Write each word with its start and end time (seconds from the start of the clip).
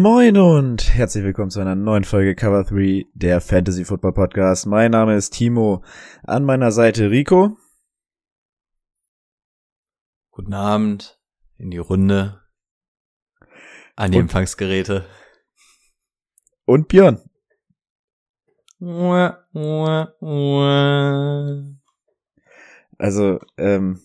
Moin 0.00 0.38
und 0.38 0.94
herzlich 0.94 1.22
willkommen 1.24 1.50
zu 1.50 1.60
einer 1.60 1.74
neuen 1.74 2.04
Folge 2.04 2.34
Cover 2.34 2.64
3 2.64 3.04
der 3.12 3.42
Fantasy 3.42 3.84
Football 3.84 4.14
Podcast. 4.14 4.64
Mein 4.66 4.92
Name 4.92 5.14
ist 5.14 5.34
Timo, 5.34 5.84
an 6.22 6.46
meiner 6.46 6.72
Seite 6.72 7.10
Rico. 7.10 7.58
Guten 10.30 10.54
Abend 10.54 11.20
in 11.58 11.70
die 11.70 11.76
Runde 11.76 12.40
an 13.94 14.10
die 14.10 14.16
Und- 14.16 14.22
Empfangsgeräte. 14.24 15.04
Und 16.64 16.88
Björn. 16.88 17.20
Also, 22.96 23.38
ähm, 23.58 24.00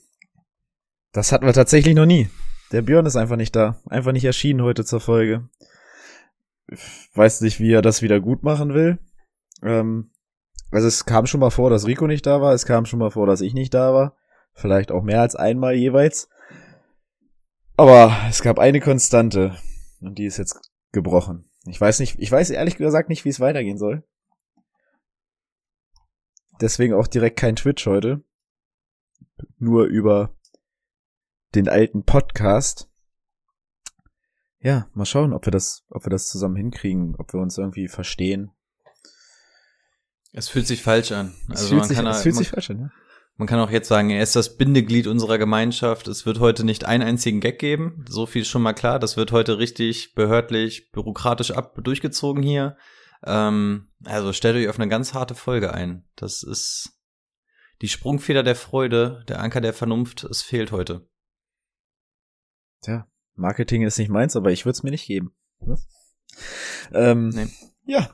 das 1.14 1.32
hatten 1.32 1.46
wir 1.46 1.54
tatsächlich 1.54 1.96
noch 1.96 2.06
nie. 2.06 2.30
Der 2.74 2.82
Björn 2.82 3.06
ist 3.06 3.16
einfach 3.16 3.38
nicht 3.38 3.56
da. 3.56 3.80
Einfach 3.88 4.12
nicht 4.12 4.26
erschienen 4.26 4.62
heute 4.62 4.84
zur 4.84 5.00
Folge. 5.00 5.48
Weiß 7.14 7.42
nicht, 7.42 7.60
wie 7.60 7.72
er 7.72 7.82
das 7.82 8.02
wieder 8.02 8.20
gut 8.20 8.44
machen 8.44 8.74
will. 8.74 9.00
Ähm, 9.62 10.12
also 10.72 10.88
es 10.88 11.06
kam 11.06 11.26
schon 11.26 11.40
mal 11.40 11.52
vor, 11.52 11.70
dass 11.70 11.86
Rico 11.86 12.08
nicht 12.08 12.26
da 12.26 12.42
war. 12.42 12.54
Es 12.54 12.66
kam 12.66 12.86
schon 12.86 13.00
mal 13.00 13.12
vor, 13.12 13.28
dass 13.28 13.42
ich 13.42 13.54
nicht 13.54 13.74
da 13.74 13.94
war. 13.94 14.16
Vielleicht 14.54 14.92
auch 14.92 15.04
mehr 15.04 15.22
als 15.22 15.36
einmal 15.36 15.76
jeweils. 15.76 16.30
Aber 17.78 18.16
es 18.30 18.42
gab 18.42 18.58
eine 18.58 18.80
Konstante. 18.80 19.58
Und 20.02 20.18
die 20.18 20.26
ist 20.26 20.38
jetzt 20.38 20.72
gebrochen. 20.92 21.50
Ich 21.66 21.80
weiß 21.80 22.00
nicht, 22.00 22.20
ich 22.20 22.32
weiß 22.32 22.50
ehrlich 22.52 22.78
gesagt 22.78 23.10
nicht, 23.10 23.26
wie 23.26 23.30
es 23.30 23.40
weitergehen 23.40 23.78
soll. 23.78 24.04
Deswegen 26.62 26.94
auch 26.94 27.08
direkt 27.08 27.38
kein 27.38 27.56
Twitch 27.56 27.86
heute. 27.86 28.24
Nur 29.58 29.86
über 29.86 30.36
den 31.54 31.68
alten 31.68 32.04
Podcast. 32.04 32.90
Ja, 34.66 34.90
mal 34.96 35.06
schauen, 35.06 35.32
ob 35.32 35.46
wir 35.46 35.52
das, 35.52 35.86
ob 35.92 36.08
wir 36.08 36.10
das 36.10 36.28
zusammen 36.28 36.56
hinkriegen, 36.56 37.16
ob 37.20 37.32
wir 37.34 37.40
uns 37.40 37.60
irgendwie 37.60 37.88
verstehen. 37.88 38.50
Es 40.32 40.50
fühlt 40.50 40.66
sich 40.66 40.82
falsch 40.82 41.12
an. 41.12 41.36
Es 41.52 41.58
Also 41.60 41.68
fühlt, 41.68 41.80
man 41.82 41.88
sich, 41.88 41.98
kann, 41.98 42.08
es 42.08 42.18
auch- 42.18 42.22
fühlt 42.24 42.34
man, 42.36 42.44
sich 42.44 42.50
falsch 42.52 42.70
an, 42.72 42.80
ja. 42.80 42.90
man 43.36 43.48
kann 43.48 43.60
auch 43.60 43.70
jetzt 43.70 43.88
sagen, 43.88 44.10
er 44.10 44.24
ist 44.24 44.36
das 44.36 44.58
Bindeglied 44.58 45.06
unserer 45.06 45.38
Gemeinschaft. 45.38 46.08
Es 46.08 46.26
wird 46.26 46.40
heute 46.40 46.64
nicht 46.64 46.84
einen 46.84 47.04
einzigen 47.04 47.42
Gag 47.42 47.60
geben. 47.60 48.06
So 48.10 48.26
viel 48.26 48.42
ist 48.42 48.48
schon 48.48 48.64
mal 48.64 48.74
klar. 48.74 48.98
Das 48.98 49.18
wird 49.18 49.32
heute 49.32 49.60
richtig 49.60 50.16
behördlich, 50.16 50.92
bürokratisch 50.92 51.52
ab 51.52 51.78
durchgezogen 51.84 52.42
hier. 52.42 52.76
Ähm, 53.24 53.92
also 54.04 54.34
stellt 54.34 54.56
euch 54.56 54.68
auf 54.68 54.80
eine 54.80 54.90
ganz 54.90 55.14
harte 55.14 55.36
Folge 55.36 55.76
ein. 55.76 56.10
Das 56.16 56.42
ist 56.42 57.00
die 57.84 57.88
Sprungfeder 57.88 58.42
der 58.42 58.56
Freude, 58.56 59.24
der 59.28 59.42
Anker 59.42 59.62
der 59.62 59.74
Vernunft. 59.74 60.24
Es 60.24 60.42
fehlt 60.42 60.72
heute. 60.72 61.08
Tja, 62.82 63.08
Marketing 63.36 63.82
ist 63.82 64.00
nicht 64.00 64.10
meins, 64.10 64.36
aber 64.36 64.52
ich 64.52 64.66
würde 64.66 64.78
es 64.78 64.84
mir 64.84 64.92
nicht 64.92 65.08
geben. 65.08 65.34
Ähm, 66.94 67.30
Nee. 67.30 67.48
Ja. 67.86 68.10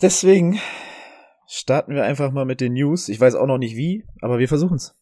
Deswegen 0.00 0.58
starten 1.46 1.94
wir 1.94 2.04
einfach 2.04 2.32
mal 2.32 2.44
mit 2.44 2.60
den 2.60 2.72
News. 2.72 3.08
Ich 3.08 3.20
weiß 3.20 3.34
auch 3.34 3.46
noch 3.46 3.58
nicht 3.58 3.76
wie, 3.76 4.06
aber 4.22 4.38
wir 4.38 4.48
versuchen's. 4.48 4.94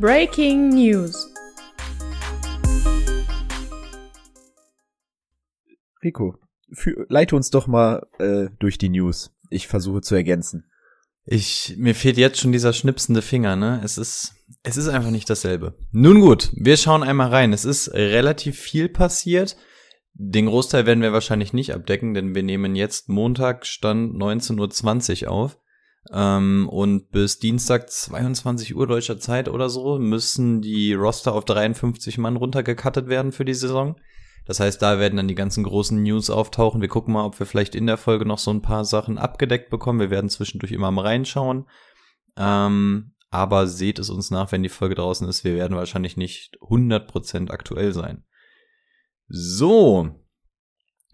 Breaking 0.00 0.70
News. 0.70 1.28
Rico, 6.02 6.38
für, 6.72 7.06
leite 7.08 7.36
uns 7.36 7.50
doch 7.50 7.66
mal 7.66 8.06
äh, 8.18 8.48
durch 8.58 8.78
die 8.78 8.88
News. 8.88 9.32
Ich 9.50 9.68
versuche 9.68 10.00
zu 10.00 10.14
ergänzen. 10.14 10.71
Ich, 11.24 11.74
mir 11.78 11.94
fehlt 11.94 12.18
jetzt 12.18 12.40
schon 12.40 12.52
dieser 12.52 12.72
schnipsende 12.72 13.22
Finger, 13.22 13.54
ne? 13.54 13.80
Es 13.84 13.96
ist, 13.96 14.34
es 14.62 14.76
ist 14.76 14.88
einfach 14.88 15.10
nicht 15.10 15.30
dasselbe. 15.30 15.74
Nun 15.92 16.20
gut, 16.20 16.50
wir 16.54 16.76
schauen 16.76 17.02
einmal 17.02 17.28
rein. 17.28 17.52
Es 17.52 17.64
ist 17.64 17.92
relativ 17.92 18.58
viel 18.58 18.88
passiert. 18.88 19.56
Den 20.14 20.46
Großteil 20.46 20.84
werden 20.84 21.02
wir 21.02 21.12
wahrscheinlich 21.12 21.52
nicht 21.52 21.74
abdecken, 21.74 22.14
denn 22.14 22.34
wir 22.34 22.42
nehmen 22.42 22.74
jetzt 22.74 23.08
Montag 23.08 23.66
Stand 23.66 24.14
19.20 24.14 25.24
Uhr 25.24 25.30
auf. 25.30 25.58
Ähm, 26.12 26.68
und 26.68 27.10
bis 27.10 27.38
Dienstag 27.38 27.88
22 27.88 28.74
Uhr 28.74 28.88
deutscher 28.88 29.18
Zeit 29.20 29.48
oder 29.48 29.70
so 29.70 29.98
müssen 29.98 30.60
die 30.60 30.94
Roster 30.94 31.32
auf 31.32 31.44
53 31.44 32.18
Mann 32.18 32.36
runtergekattet 32.36 33.08
werden 33.08 33.30
für 33.30 33.44
die 33.44 33.54
Saison. 33.54 33.96
Das 34.44 34.60
heißt, 34.60 34.82
da 34.82 34.98
werden 34.98 35.16
dann 35.16 35.28
die 35.28 35.34
ganzen 35.34 35.64
großen 35.64 36.02
News 36.02 36.30
auftauchen. 36.30 36.80
Wir 36.80 36.88
gucken 36.88 37.14
mal, 37.14 37.24
ob 37.24 37.38
wir 37.38 37.46
vielleicht 37.46 37.74
in 37.74 37.86
der 37.86 37.96
Folge 37.96 38.26
noch 38.26 38.38
so 38.38 38.50
ein 38.50 38.62
paar 38.62 38.84
Sachen 38.84 39.18
abgedeckt 39.18 39.70
bekommen. 39.70 40.00
Wir 40.00 40.10
werden 40.10 40.30
zwischendurch 40.30 40.72
immer 40.72 40.90
mal 40.90 41.06
reinschauen. 41.06 41.66
Ähm, 42.36 43.14
aber 43.30 43.66
seht 43.66 43.98
es 43.98 44.10
uns 44.10 44.30
nach, 44.30 44.52
wenn 44.52 44.62
die 44.62 44.68
Folge 44.68 44.94
draußen 44.94 45.26
ist. 45.28 45.44
Wir 45.44 45.54
werden 45.54 45.76
wahrscheinlich 45.76 46.16
nicht 46.16 46.58
100% 46.60 47.50
aktuell 47.50 47.92
sein. 47.92 48.24
So. 49.28 50.10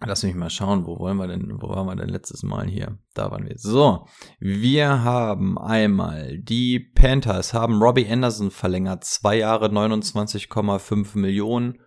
Lass 0.01 0.23
mich 0.23 0.35
mal 0.35 0.51
schauen, 0.51 0.87
wo 0.87 0.99
wollen 0.99 1.17
wir 1.17 1.27
denn, 1.27 1.61
wo 1.61 1.69
waren 1.71 1.87
wir 1.87 1.97
denn 1.97 2.09
letztes 2.09 2.45
Mal 2.45 2.67
hier? 2.67 2.99
Da 3.15 3.31
waren 3.31 3.47
wir. 3.47 3.55
So. 3.57 4.07
Wir 4.39 5.03
haben 5.03 5.59
einmal 5.59 6.39
die 6.39 6.79
Panthers 6.79 7.53
haben 7.53 7.83
Robbie 7.83 8.09
Anderson 8.09 8.51
verlängert. 8.51 9.05
Zwei 9.05 9.39
Jahre 9.39 9.67
29,5 9.67 11.19
Millionen 11.19 11.79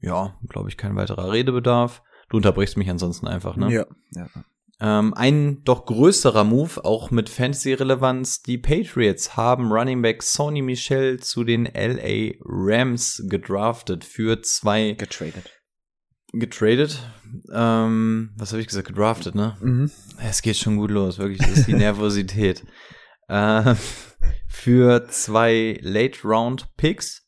ja, 0.00 0.38
glaube 0.48 0.68
ich, 0.68 0.76
kein 0.76 0.96
weiterer 0.96 1.32
Redebedarf. 1.32 2.02
Du 2.28 2.36
unterbrichst 2.36 2.76
mich 2.76 2.88
ansonsten 2.90 3.26
einfach, 3.26 3.56
ne? 3.56 3.72
Ja. 3.72 3.86
ja. 4.14 4.26
Ähm, 4.82 5.12
ein 5.14 5.62
doch 5.64 5.84
größerer 5.84 6.44
Move, 6.44 6.84
auch 6.84 7.10
mit 7.10 7.28
Fantasy-Relevanz. 7.28 8.42
Die 8.42 8.56
Patriots 8.56 9.36
haben 9.36 9.70
Running 9.72 10.00
Back 10.00 10.22
Sony 10.22 10.62
Michel 10.62 11.20
zu 11.20 11.44
den 11.44 11.66
LA 11.66 12.32
Rams 12.42 13.22
gedraftet 13.28 14.04
für 14.04 14.40
zwei 14.40 14.92
Getradet. 14.92 15.50
getradet. 16.32 16.98
Ähm, 17.52 18.30
was 18.36 18.52
habe 18.52 18.62
ich 18.62 18.68
gesagt? 18.68 18.88
Gedraftet, 18.88 19.34
ne? 19.34 19.56
Mhm. 19.60 19.90
Es 20.18 20.40
geht 20.40 20.56
schon 20.56 20.76
gut 20.76 20.90
los, 20.90 21.18
wirklich. 21.18 21.38
Das 21.38 21.50
ist 21.50 21.66
die 21.68 21.74
Nervosität. 21.74 22.64
äh, 23.28 23.74
für 24.48 25.06
zwei 25.08 25.78
Late-Round-Picks. 25.82 27.26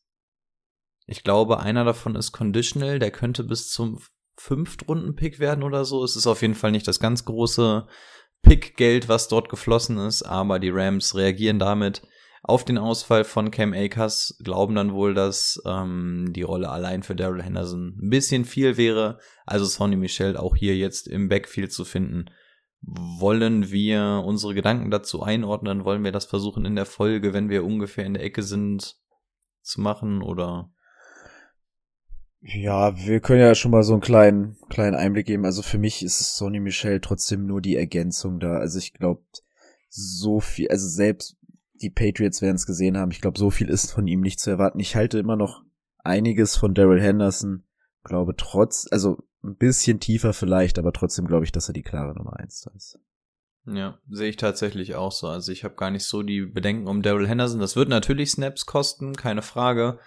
Ich 1.05 1.23
glaube, 1.23 1.59
einer 1.59 1.83
davon 1.83 2.15
ist 2.15 2.31
conditional. 2.31 2.99
Der 2.99 3.11
könnte 3.11 3.43
bis 3.43 3.69
zum 3.69 3.99
Fünftrunden-Pick 4.37 5.39
werden 5.39 5.63
oder 5.63 5.85
so. 5.85 6.03
Es 6.03 6.15
ist 6.15 6.27
auf 6.27 6.41
jeden 6.41 6.55
Fall 6.55 6.71
nicht 6.71 6.87
das 6.87 6.99
ganz 6.99 7.25
große 7.25 7.87
Pick-Geld, 8.41 9.09
was 9.09 9.27
dort 9.27 9.49
geflossen 9.49 9.97
ist. 9.97 10.23
Aber 10.23 10.59
die 10.59 10.71
Rams 10.71 11.15
reagieren 11.15 11.59
damit 11.59 12.01
auf 12.43 12.65
den 12.65 12.77
Ausfall 12.77 13.23
von 13.23 13.51
Cam 13.51 13.73
Akers. 13.73 14.37
Glauben 14.43 14.75
dann 14.75 14.93
wohl, 14.93 15.13
dass 15.13 15.61
ähm, 15.65 16.31
die 16.33 16.41
Rolle 16.41 16.69
allein 16.69 17.03
für 17.03 17.15
Daryl 17.15 17.41
Henderson 17.41 17.97
ein 18.01 18.09
bisschen 18.09 18.45
viel 18.45 18.77
wäre. 18.77 19.19
Also 19.45 19.65
Sonny 19.65 19.95
Michel 19.95 20.37
auch 20.37 20.55
hier 20.55 20.75
jetzt 20.75 21.07
im 21.07 21.29
Backfield 21.29 21.71
zu 21.71 21.85
finden. 21.85 22.25
Wollen 22.81 23.71
wir 23.71 24.23
unsere 24.25 24.53
Gedanken 24.53 24.91
dazu 24.91 25.23
einordnen? 25.23 25.85
Wollen 25.85 26.03
wir 26.03 26.11
das 26.11 26.25
versuchen 26.25 26.65
in 26.65 26.75
der 26.75 26.85
Folge, 26.85 27.33
wenn 27.33 27.49
wir 27.49 27.63
ungefähr 27.63 28.05
in 28.05 28.13
der 28.13 28.23
Ecke 28.23 28.43
sind, 28.43 28.97
zu 29.61 29.79
machen? 29.79 30.21
Oder 30.21 30.72
Ja, 32.45 32.97
wir 32.97 33.21
können 33.21 33.39
ja 33.39 33.55
schon 33.55 33.71
mal 33.71 33.83
so 33.83 33.93
einen 33.93 34.01
kleinen, 34.01 34.57
kleinen 34.69 34.95
Einblick 34.95 35.27
geben. 35.27 35.45
Also 35.45 35.61
für 35.61 35.77
mich 35.77 36.03
ist 36.03 36.35
Sonny 36.35 36.59
Michel 36.59 36.99
trotzdem 36.99 37.45
nur 37.45 37.61
die 37.61 37.77
Ergänzung 37.77 38.41
da. 38.41 38.57
Also 38.57 38.79
ich 38.79 38.93
glaube, 38.93 39.23
so 39.89 40.41
viel, 40.41 40.67
also 40.67 40.87
selbst 40.87 41.37
die 41.75 41.89
Patriots 41.89 42.41
werden 42.41 42.55
es 42.55 42.65
gesehen 42.65 42.97
haben. 42.97 43.11
Ich 43.11 43.21
glaube, 43.21 43.39
so 43.39 43.49
viel 43.49 43.69
ist 43.69 43.91
von 43.91 44.07
ihm 44.07 44.19
nicht 44.19 44.41
zu 44.41 44.49
erwarten. 44.49 44.79
Ich 44.81 44.97
halte 44.97 45.19
immer 45.19 45.37
noch 45.37 45.63
einiges 45.99 46.57
von 46.57 46.73
Daryl 46.73 47.01
Henderson. 47.01 47.63
Glaube 48.03 48.35
trotz, 48.35 48.87
also 48.91 49.23
ein 49.41 49.55
bisschen 49.55 50.01
tiefer 50.01 50.33
vielleicht, 50.33 50.77
aber 50.77 50.91
trotzdem 50.91 51.25
glaube 51.25 51.45
ich, 51.45 51.53
dass 51.53 51.69
er 51.69 51.73
die 51.73 51.81
klare 51.81 52.13
Nummer 52.13 52.37
eins 52.37 52.59
da 52.61 52.71
ist. 52.75 52.99
Ja, 53.65 53.99
sehe 54.09 54.29
ich 54.29 54.35
tatsächlich 54.35 54.95
auch 54.95 55.13
so. 55.13 55.27
Also 55.27 55.53
ich 55.53 55.63
habe 55.63 55.75
gar 55.75 55.91
nicht 55.91 56.03
so 56.03 56.21
die 56.23 56.41
Bedenken 56.41 56.87
um 56.87 57.01
Daryl 57.01 57.29
Henderson. 57.29 57.61
Das 57.61 57.77
wird 57.77 57.87
natürlich 57.87 58.31
Snaps 58.31 58.65
kosten, 58.65 59.15
keine 59.15 59.41
Frage. 59.41 59.99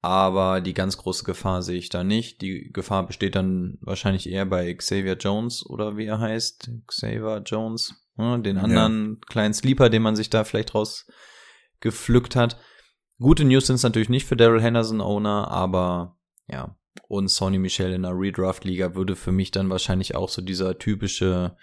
Aber 0.00 0.60
die 0.60 0.74
ganz 0.74 0.96
große 0.96 1.24
Gefahr 1.24 1.62
sehe 1.62 1.78
ich 1.78 1.88
da 1.88 2.04
nicht. 2.04 2.40
Die 2.40 2.70
Gefahr 2.72 3.06
besteht 3.06 3.34
dann 3.34 3.78
wahrscheinlich 3.80 4.28
eher 4.28 4.46
bei 4.46 4.72
Xavier 4.72 5.16
Jones 5.16 5.66
oder 5.66 5.96
wie 5.96 6.06
er 6.06 6.20
heißt. 6.20 6.70
Xavier 6.86 7.42
Jones. 7.44 7.94
ne, 8.16 8.40
Den 8.40 8.58
anderen 8.58 9.20
kleinen 9.28 9.54
Sleeper, 9.54 9.90
den 9.90 10.02
man 10.02 10.14
sich 10.14 10.30
da 10.30 10.44
vielleicht 10.44 10.74
rausgepflückt 10.74 12.36
hat. 12.36 12.58
Gute 13.18 13.44
News 13.44 13.66
sind 13.66 13.76
es 13.76 13.82
natürlich 13.82 14.08
nicht 14.08 14.26
für 14.26 14.36
Daryl 14.36 14.62
Henderson 14.62 15.00
Owner, 15.00 15.48
aber 15.48 16.16
ja. 16.46 16.76
Und 17.08 17.28
Sonny 17.28 17.58
Michel 17.58 17.92
in 17.92 18.04
einer 18.04 18.16
Redraft-Liga 18.16 18.94
würde 18.94 19.16
für 19.16 19.32
mich 19.32 19.50
dann 19.50 19.70
wahrscheinlich 19.70 20.14
auch 20.14 20.28
so 20.28 20.42
dieser 20.42 20.78
typische 20.78 21.56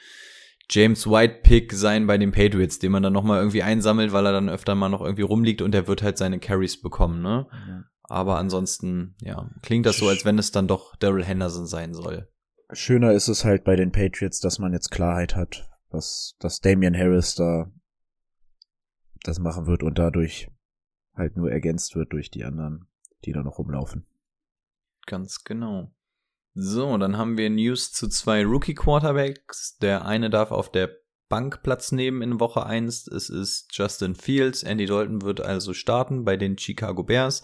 James 0.69 1.07
White-Pick 1.07 1.71
sein 1.73 2.07
bei 2.07 2.17
den 2.17 2.31
Patriots, 2.31 2.79
den 2.79 2.91
man 2.91 3.03
dann 3.03 3.13
nochmal 3.13 3.39
irgendwie 3.39 3.61
einsammelt, 3.63 4.11
weil 4.11 4.25
er 4.25 4.31
dann 4.31 4.49
öfter 4.49 4.75
mal 4.75 4.89
noch 4.89 5.01
irgendwie 5.01 5.21
rumliegt 5.21 5.61
und 5.61 5.71
der 5.71 5.87
wird 5.87 6.01
halt 6.01 6.17
seine 6.17 6.39
Carries 6.39 6.81
bekommen, 6.81 7.21
ne? 7.21 7.47
Ja. 7.67 7.83
Aber 8.07 8.37
ansonsten, 8.37 9.15
ja, 9.21 9.49
klingt 9.61 9.85
das 9.85 9.97
so, 9.97 10.07
als 10.07 10.25
wenn 10.25 10.37
es 10.37 10.51
dann 10.51 10.67
doch 10.67 10.95
Daryl 10.95 11.23
Henderson 11.23 11.65
sein 11.65 11.93
soll. 11.93 12.29
Schöner 12.71 13.13
ist 13.13 13.27
es 13.27 13.45
halt 13.45 13.63
bei 13.63 13.75
den 13.75 13.91
Patriots, 13.91 14.39
dass 14.39 14.59
man 14.59 14.73
jetzt 14.73 14.89
Klarheit 14.91 15.35
hat, 15.35 15.69
was, 15.89 16.35
dass 16.39 16.61
Damian 16.61 16.95
Harris 16.95 17.35
da 17.35 17.71
das 19.23 19.39
machen 19.39 19.65
wird 19.65 19.83
und 19.83 19.97
dadurch 19.97 20.49
halt 21.15 21.35
nur 21.37 21.51
ergänzt 21.51 21.95
wird 21.95 22.13
durch 22.13 22.29
die 22.29 22.43
anderen, 22.43 22.87
die 23.23 23.31
da 23.31 23.41
noch 23.41 23.57
rumlaufen. 23.57 24.05
Ganz 25.05 25.43
genau. 25.43 25.91
So, 26.53 26.97
dann 26.97 27.17
haben 27.17 27.37
wir 27.37 27.49
News 27.49 27.91
zu 27.91 28.07
zwei 28.07 28.43
Rookie-Quarterbacks. 28.45 29.77
Der 29.77 30.05
eine 30.05 30.29
darf 30.29 30.51
auf 30.51 30.71
der 30.71 30.89
Bank 31.27 31.63
Platz 31.63 31.91
nehmen 31.91 32.21
in 32.21 32.39
Woche 32.39 32.65
1. 32.65 33.07
Es 33.07 33.29
ist 33.29 33.67
Justin 33.71 34.15
Fields. 34.15 34.63
Andy 34.63 34.85
Dalton 34.85 35.21
wird 35.21 35.41
also 35.41 35.73
starten 35.73 36.23
bei 36.23 36.37
den 36.37 36.57
Chicago 36.57 37.03
Bears. 37.03 37.41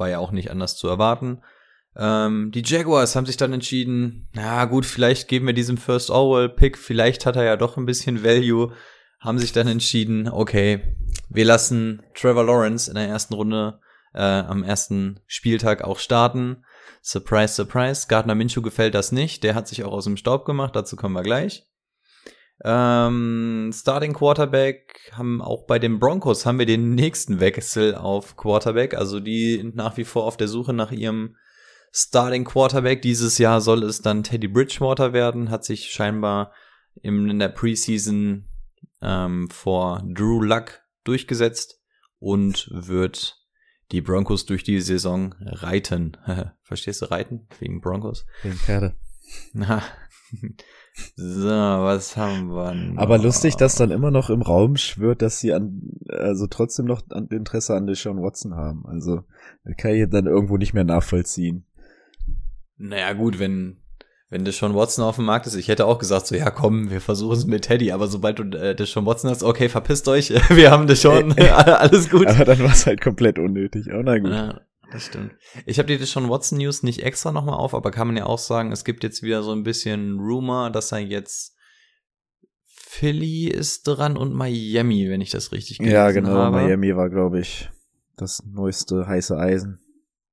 War 0.00 0.08
ja 0.08 0.18
auch 0.18 0.32
nicht 0.32 0.50
anders 0.50 0.76
zu 0.76 0.88
erwarten. 0.88 1.42
Ähm, 1.94 2.50
die 2.52 2.62
Jaguars 2.64 3.14
haben 3.14 3.26
sich 3.26 3.36
dann 3.36 3.52
entschieden, 3.52 4.28
na 4.32 4.64
gut, 4.64 4.86
vielleicht 4.86 5.28
geben 5.28 5.46
wir 5.46 5.52
diesem 5.52 5.76
First 5.76 6.10
Overall 6.10 6.48
Pick, 6.48 6.78
vielleicht 6.78 7.26
hat 7.26 7.36
er 7.36 7.44
ja 7.44 7.56
doch 7.56 7.76
ein 7.76 7.84
bisschen 7.84 8.24
Value. 8.24 8.72
Haben 9.20 9.38
sich 9.38 9.52
dann 9.52 9.68
entschieden, 9.68 10.30
okay, 10.30 10.96
wir 11.28 11.44
lassen 11.44 12.02
Trevor 12.14 12.44
Lawrence 12.44 12.88
in 12.88 12.94
der 12.94 13.08
ersten 13.08 13.34
Runde 13.34 13.78
äh, 14.14 14.22
am 14.22 14.62
ersten 14.62 15.20
Spieltag 15.26 15.84
auch 15.84 15.98
starten. 15.98 16.64
Surprise, 17.02 17.52
surprise. 17.52 18.06
Gardner 18.08 18.34
Minshew 18.34 18.62
gefällt 18.62 18.94
das 18.94 19.12
nicht. 19.12 19.44
Der 19.44 19.54
hat 19.54 19.68
sich 19.68 19.84
auch 19.84 19.92
aus 19.92 20.04
dem 20.04 20.16
Staub 20.16 20.46
gemacht. 20.46 20.74
Dazu 20.74 20.96
kommen 20.96 21.14
wir 21.14 21.22
gleich. 21.22 21.69
Ähm, 22.62 23.70
Starting 23.72 24.12
Quarterback 24.12 25.10
haben 25.12 25.40
auch 25.40 25.64
bei 25.66 25.78
den 25.78 25.98
Broncos 25.98 26.44
haben 26.44 26.58
wir 26.58 26.66
den 26.66 26.94
nächsten 26.94 27.40
Wechsel 27.40 27.94
auf 27.94 28.36
Quarterback. 28.36 28.94
Also 28.94 29.20
die 29.20 29.70
nach 29.74 29.96
wie 29.96 30.04
vor 30.04 30.24
auf 30.24 30.36
der 30.36 30.48
Suche 30.48 30.72
nach 30.72 30.92
ihrem 30.92 31.36
Starting 31.92 32.44
Quarterback. 32.44 33.02
Dieses 33.02 33.38
Jahr 33.38 33.60
soll 33.60 33.82
es 33.82 34.02
dann 34.02 34.22
Teddy 34.22 34.48
Bridgewater 34.48 35.12
werden. 35.12 35.50
Hat 35.50 35.64
sich 35.64 35.90
scheinbar 35.90 36.52
in 37.02 37.38
der 37.38 37.48
Preseason 37.48 38.46
ähm, 39.00 39.48
vor 39.48 40.02
Drew 40.06 40.42
Luck 40.42 40.82
durchgesetzt 41.04 41.80
und 42.18 42.68
wird 42.70 43.38
die 43.90 44.02
Broncos 44.02 44.44
durch 44.44 44.64
die 44.64 44.80
Saison 44.80 45.34
reiten. 45.40 46.16
Verstehst 46.62 47.00
du 47.00 47.06
reiten? 47.06 47.48
Wegen 47.58 47.80
Broncos? 47.80 48.26
Wegen 48.42 48.56
Pferde. 48.56 48.96
Na. 49.54 49.82
So, 51.14 51.48
was 51.48 52.16
haben 52.16 52.48
wir 52.48 52.74
noch? 52.74 53.00
Aber 53.00 53.18
lustig, 53.18 53.56
dass 53.56 53.76
dann 53.76 53.90
immer 53.90 54.10
noch 54.10 54.28
im 54.30 54.42
Raum 54.42 54.76
schwört, 54.76 55.22
dass 55.22 55.38
sie 55.38 55.52
an, 55.52 55.82
also 56.08 56.46
trotzdem 56.46 56.86
noch 56.86 57.02
an 57.10 57.28
Interesse 57.28 57.74
an 57.74 57.86
Deshaun 57.86 58.22
Watson 58.22 58.54
haben. 58.54 58.84
Also, 58.86 59.22
kann 59.76 59.94
ich 59.94 60.08
dann 60.10 60.26
irgendwo 60.26 60.56
nicht 60.56 60.74
mehr 60.74 60.84
nachvollziehen. 60.84 61.64
Naja, 62.76 63.12
gut, 63.12 63.38
wenn 63.38 63.80
wenn 64.30 64.44
Deshaun 64.44 64.76
Watson 64.76 65.04
auf 65.04 65.16
dem 65.16 65.24
Markt 65.24 65.48
ist, 65.48 65.56
ich 65.56 65.66
hätte 65.66 65.86
auch 65.86 65.98
gesagt, 65.98 66.28
so, 66.28 66.36
ja 66.36 66.50
komm, 66.50 66.88
wir 66.90 67.00
versuchen 67.00 67.36
es 67.36 67.46
mit 67.46 67.62
Teddy, 67.62 67.90
aber 67.90 68.06
sobald 68.06 68.38
du 68.38 68.44
äh, 68.56 68.76
Deshaun 68.76 69.04
Watson 69.04 69.28
hast, 69.28 69.42
okay, 69.42 69.68
verpisst 69.68 70.06
euch, 70.06 70.30
wir 70.50 70.70
haben 70.70 70.86
Deshaun, 70.86 71.32
alles 71.38 72.08
gut. 72.08 72.28
Aber 72.28 72.44
dann 72.44 72.60
war 72.60 72.70
es 72.70 72.86
halt 72.86 73.00
komplett 73.00 73.40
unnötig, 73.40 73.88
oh 73.92 74.02
na 74.02 74.18
gut. 74.18 74.30
Ja, 74.30 74.60
das 74.90 75.06
stimmt. 75.06 75.34
Ich 75.66 75.78
habe 75.78 75.86
die 75.86 75.98
Deshaun 75.98 76.28
Watson 76.28 76.58
News 76.58 76.82
nicht 76.82 77.02
extra 77.02 77.32
nochmal 77.32 77.56
auf, 77.56 77.74
aber 77.74 77.90
kann 77.90 78.06
man 78.06 78.16
ja 78.16 78.26
auch 78.26 78.38
sagen, 78.38 78.72
es 78.72 78.84
gibt 78.84 79.02
jetzt 79.04 79.22
wieder 79.22 79.42
so 79.42 79.52
ein 79.52 79.62
bisschen 79.62 80.18
Rumor, 80.18 80.70
dass 80.70 80.92
er 80.92 80.98
jetzt 80.98 81.56
Philly 82.64 83.46
ist 83.46 83.84
dran 83.84 84.16
und 84.16 84.34
Miami, 84.34 85.08
wenn 85.08 85.20
ich 85.20 85.30
das 85.30 85.52
richtig 85.52 85.78
gelesen 85.78 85.96
habe. 85.96 86.08
Ja, 86.08 86.12
genau, 86.12 86.34
habe. 86.34 86.56
Miami 86.56 86.96
war, 86.96 87.08
glaube 87.08 87.40
ich, 87.40 87.70
das 88.16 88.42
neueste 88.44 89.06
heiße 89.06 89.36
Eisen. 89.38 89.78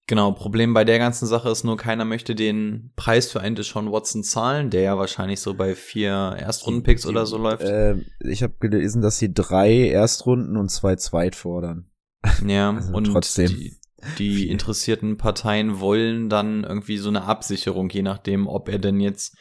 Genau, 0.08 0.32
Problem 0.32 0.74
bei 0.74 0.86
der 0.86 1.00
ganzen 1.00 1.28
Sache 1.28 1.50
ist 1.50 1.66
nur, 1.66 1.76
keiner 1.76 2.06
möchte 2.06 2.34
den 2.34 2.92
Preis 2.96 3.30
für 3.30 3.42
einen 3.42 3.56
Deshaun 3.56 3.92
Watson 3.92 4.24
zahlen, 4.24 4.70
der 4.70 4.82
ja 4.82 4.98
wahrscheinlich 4.98 5.42
so 5.42 5.54
bei 5.54 5.76
vier 5.76 6.36
Erstrundenpicks 6.40 7.06
oder 7.06 7.26
so 7.26 7.38
läuft. 7.38 7.64
Äh, 7.64 7.98
ich 8.22 8.42
habe 8.42 8.54
gelesen, 8.60 9.02
dass 9.02 9.18
sie 9.18 9.34
drei 9.34 9.90
Erstrunden 9.90 10.56
und 10.56 10.70
zwei 10.70 10.96
Zweit 10.96 11.36
fordern. 11.36 11.92
Ja, 12.46 12.72
also 12.76 12.94
und 12.94 13.04
trotzdem. 13.04 13.48
Die, 13.48 13.78
die 14.18 14.50
interessierten 14.50 15.18
Parteien 15.18 15.80
wollen 15.80 16.30
dann 16.30 16.64
irgendwie 16.64 16.98
so 16.98 17.10
eine 17.10 17.24
Absicherung, 17.24 17.90
je 17.90 18.04
nachdem, 18.04 18.48
ob 18.48 18.70
er 18.70 18.80
denn 18.80 19.00
jetzt 19.00 19.36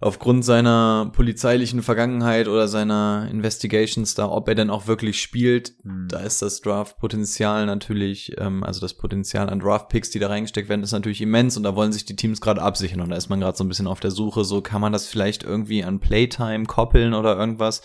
aufgrund 0.00 0.44
seiner 0.44 1.10
polizeilichen 1.14 1.82
Vergangenheit 1.82 2.48
oder 2.48 2.68
seiner 2.68 3.28
Investigations 3.30 4.14
da, 4.14 4.28
ob 4.28 4.48
er 4.48 4.54
denn 4.54 4.68
auch 4.68 4.86
wirklich 4.86 5.22
spielt, 5.22 5.72
mhm. 5.82 6.08
da 6.08 6.18
ist 6.18 6.42
das 6.42 6.60
Draft-Potenzial 6.60 7.64
natürlich, 7.64 8.34
ähm, 8.38 8.64
also 8.64 8.80
das 8.80 8.94
Potenzial 8.94 9.48
an 9.48 9.60
Draft-Picks, 9.60 10.10
die 10.10 10.18
da 10.18 10.28
reingesteckt 10.28 10.68
werden, 10.68 10.82
ist 10.82 10.92
natürlich 10.92 11.22
immens 11.22 11.56
und 11.56 11.62
da 11.62 11.74
wollen 11.74 11.92
sich 11.92 12.04
die 12.04 12.16
Teams 12.16 12.40
gerade 12.40 12.60
absichern 12.60 13.00
und 13.00 13.10
da 13.10 13.16
ist 13.16 13.30
man 13.30 13.40
gerade 13.40 13.56
so 13.56 13.64
ein 13.64 13.68
bisschen 13.68 13.86
auf 13.86 14.00
der 14.00 14.10
Suche, 14.10 14.44
so 14.44 14.60
kann 14.60 14.80
man 14.80 14.92
das 14.92 15.06
vielleicht 15.06 15.42
irgendwie 15.42 15.84
an 15.84 16.00
Playtime 16.00 16.66
koppeln 16.66 17.14
oder 17.14 17.38
irgendwas. 17.38 17.80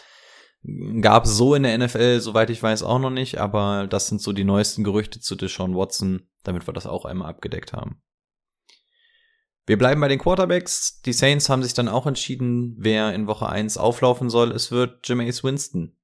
Gab 1.02 1.26
so 1.26 1.56
in 1.56 1.64
der 1.64 1.78
NFL, 1.78 2.20
soweit 2.20 2.50
ich 2.50 2.62
weiß, 2.62 2.84
auch 2.84 3.00
noch 3.00 3.10
nicht, 3.10 3.38
aber 3.38 3.88
das 3.88 4.08
sind 4.08 4.22
so 4.22 4.34
die 4.34 4.44
neuesten 4.44 4.84
Gerüchte 4.84 5.22
zu 5.22 5.36
Deshaun 5.36 5.76
Watson, 5.76 6.28
damit 6.44 6.68
wir 6.68 6.74
das 6.74 6.86
auch 6.86 7.06
einmal 7.06 7.30
abgedeckt 7.30 7.72
haben. 7.72 8.02
Wir 9.66 9.78
bleiben 9.78 10.02
bei 10.02 10.08
den 10.08 10.20
Quarterbacks. 10.20 11.00
Die 11.02 11.14
Saints 11.14 11.48
haben 11.48 11.64
sich 11.64 11.76
dann 11.76 11.88
auch 11.88 12.08
entschieden, 12.08 12.76
wer 12.80 13.14
in 13.14 13.28
Woche 13.28 13.48
1 13.48 13.78
auflaufen 13.78 14.30
soll. 14.30 14.52
Es 14.52 14.72
wird 14.72 15.08
Jameis 15.08 15.44
Winston. 15.44 15.96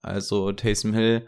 Also 0.00 0.52
Taysom 0.52 0.94
Hill 0.94 1.26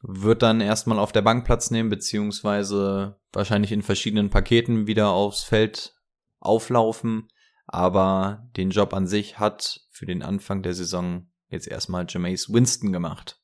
wird 0.00 0.42
dann 0.42 0.60
erstmal 0.60 0.98
auf 0.98 1.12
der 1.12 1.22
Bank 1.22 1.44
Platz 1.44 1.70
nehmen, 1.70 1.90
beziehungsweise 1.90 3.20
wahrscheinlich 3.32 3.72
in 3.72 3.82
verschiedenen 3.82 4.30
Paketen 4.30 4.86
wieder 4.86 5.10
aufs 5.10 5.44
Feld 5.44 5.94
auflaufen. 6.40 7.28
Aber 7.66 8.48
den 8.56 8.70
Job 8.70 8.92
an 8.92 9.06
sich 9.06 9.38
hat 9.38 9.82
für 9.90 10.06
den 10.06 10.22
Anfang 10.22 10.62
der 10.62 10.74
Saison 10.74 11.28
jetzt 11.52 11.68
erstmal 11.68 12.06
Jameis 12.08 12.52
Winston 12.52 12.92
gemacht. 12.92 13.40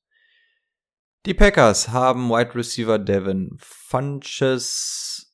Die 1.26 1.34
Packers 1.34 1.88
haben 1.90 2.28
Wide 2.31 2.55
Receiver 2.55 2.99
Devin 2.99 3.56
Funches 3.58 5.28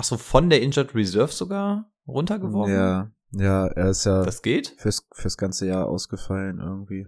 Ach 0.00 0.04
so, 0.04 0.16
von 0.16 0.48
der 0.48 0.62
Injured 0.62 0.94
Reserve 0.94 1.30
sogar 1.30 1.92
runtergeworfen? 2.06 2.72
Ja, 2.72 3.10
ja, 3.32 3.66
er 3.66 3.90
ist 3.90 4.06
ja. 4.06 4.22
Das 4.24 4.40
geht? 4.40 4.74
Fürs, 4.78 5.06
fürs 5.12 5.36
ganze 5.36 5.66
Jahr 5.66 5.88
ausgefallen 5.88 6.58
irgendwie. 6.58 7.06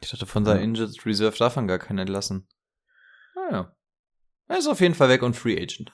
Ich 0.00 0.10
dachte, 0.10 0.24
von 0.24 0.44
seiner 0.44 0.60
ja. 0.60 0.64
Injured 0.64 1.04
Reserve 1.04 1.36
darf 1.36 1.56
man 1.56 1.66
gar 1.66 1.80
keinen 1.80 1.98
entlassen. 1.98 2.46
Naja. 3.34 3.74
Ah, 4.46 4.52
er 4.52 4.58
ist 4.58 4.68
auf 4.68 4.80
jeden 4.80 4.94
Fall 4.94 5.08
weg 5.08 5.22
und 5.22 5.34
Free 5.34 5.60
Agent. 5.60 5.92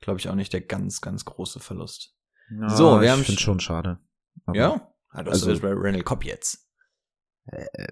Glaube 0.00 0.20
ich 0.20 0.30
auch 0.30 0.34
nicht 0.34 0.54
der 0.54 0.62
ganz, 0.62 1.02
ganz 1.02 1.26
große 1.26 1.60
Verlust. 1.60 2.16
Ja, 2.58 2.70
so, 2.70 2.98
wir 2.98 3.02
ich 3.02 3.10
haben. 3.10 3.20
Ich 3.20 3.26
finde 3.26 3.42
schon 3.42 3.60
schade. 3.60 3.98
ja? 4.54 4.90
Ah, 5.16 5.22
du 5.22 5.30
also, 5.30 5.58
bei 5.60 5.72
Randall 5.72 6.02
Cobb 6.02 6.24
jetzt. 6.24 6.68
Äh, 7.46 7.86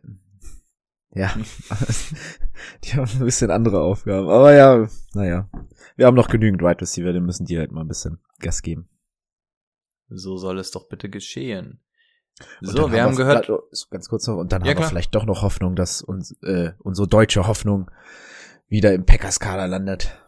ja, 1.13 1.35
die 2.85 2.93
haben 2.93 3.11
ein 3.11 3.25
bisschen 3.25 3.51
andere 3.51 3.81
Aufgaben. 3.81 4.29
Aber 4.29 4.53
ja, 4.53 4.87
naja. 5.15 5.49
Wir 5.97 6.05
haben 6.05 6.17
noch 6.17 6.29
genügend 6.29 6.63
Right 6.63 6.83
Receiver, 6.83 7.15
den 7.15 7.25
müssen 7.25 7.47
die 7.47 7.59
halt 7.59 7.73
mal 7.73 7.81
ein 7.81 7.89
bisschen 7.89 8.19
Gas 8.41 8.61
geben. 8.61 8.91
So 10.09 10.37
soll 10.37 10.59
es 10.59 10.71
doch 10.71 10.87
bitte 10.87 11.09
geschehen. 11.09 11.81
so, 12.61 12.93
wir 12.93 13.03
haben, 13.03 13.13
haben 13.13 13.17
gehört. 13.17 13.51
Ganz 13.91 14.09
kurz 14.11 14.27
noch, 14.27 14.37
und 14.37 14.53
dann 14.53 14.63
ja, 14.63 14.69
haben 14.69 14.77
klar. 14.77 14.85
wir 14.85 14.91
vielleicht 14.91 15.15
doch 15.15 15.25
noch 15.25 15.41
Hoffnung, 15.41 15.77
dass 15.77 16.03
uns, 16.03 16.33
äh, 16.43 16.73
unsere 16.81 17.09
deutsche 17.09 17.47
Hoffnung 17.47 17.91
wieder 18.69 18.93
im 18.93 19.07
Packers-Kader 19.07 19.67
landet. 19.67 20.24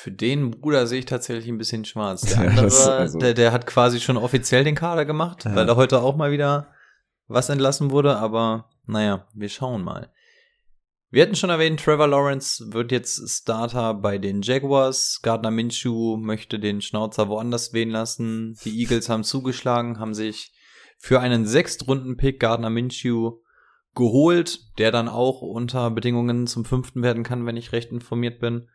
Für 0.00 0.12
den 0.12 0.52
Bruder 0.52 0.86
sehe 0.86 1.00
ich 1.00 1.06
tatsächlich 1.06 1.48
ein 1.48 1.58
bisschen 1.58 1.84
schwarz. 1.84 2.20
Der 2.20 2.38
andere, 2.50 2.68
ja, 2.68 2.98
also 2.98 3.18
der, 3.18 3.34
der 3.34 3.50
hat 3.50 3.66
quasi 3.66 3.98
schon 3.98 4.16
offiziell 4.16 4.62
den 4.62 4.76
Kader 4.76 5.04
gemacht, 5.04 5.44
ja. 5.44 5.56
weil 5.56 5.68
er 5.68 5.74
heute 5.74 6.02
auch 6.02 6.14
mal 6.14 6.30
wieder 6.30 6.68
was 7.26 7.48
entlassen 7.48 7.90
wurde, 7.90 8.16
aber 8.16 8.70
naja, 8.86 9.26
wir 9.34 9.48
schauen 9.48 9.82
mal. 9.82 10.12
Wir 11.10 11.24
hatten 11.24 11.34
schon 11.34 11.50
erwähnt, 11.50 11.80
Trevor 11.80 12.06
Lawrence 12.06 12.72
wird 12.72 12.92
jetzt 12.92 13.28
Starter 13.28 13.92
bei 13.92 14.18
den 14.18 14.42
Jaguars. 14.42 15.18
Gardner 15.20 15.50
Minshew 15.50 16.16
möchte 16.16 16.60
den 16.60 16.80
Schnauzer 16.80 17.28
woanders 17.28 17.72
wehen 17.72 17.90
lassen. 17.90 18.56
Die 18.64 18.78
Eagles 18.78 19.08
haben 19.08 19.24
zugeschlagen, 19.24 19.98
haben 19.98 20.14
sich 20.14 20.52
für 20.98 21.18
einen 21.18 21.44
Sechstrunden-Pick 21.44 22.38
Gardner 22.38 22.70
Minshew 22.70 23.40
geholt, 23.96 24.60
der 24.78 24.92
dann 24.92 25.08
auch 25.08 25.42
unter 25.42 25.90
Bedingungen 25.90 26.46
zum 26.46 26.64
fünften 26.64 27.02
werden 27.02 27.24
kann, 27.24 27.46
wenn 27.46 27.56
ich 27.56 27.72
recht 27.72 27.90
informiert 27.90 28.38
bin. 28.38 28.68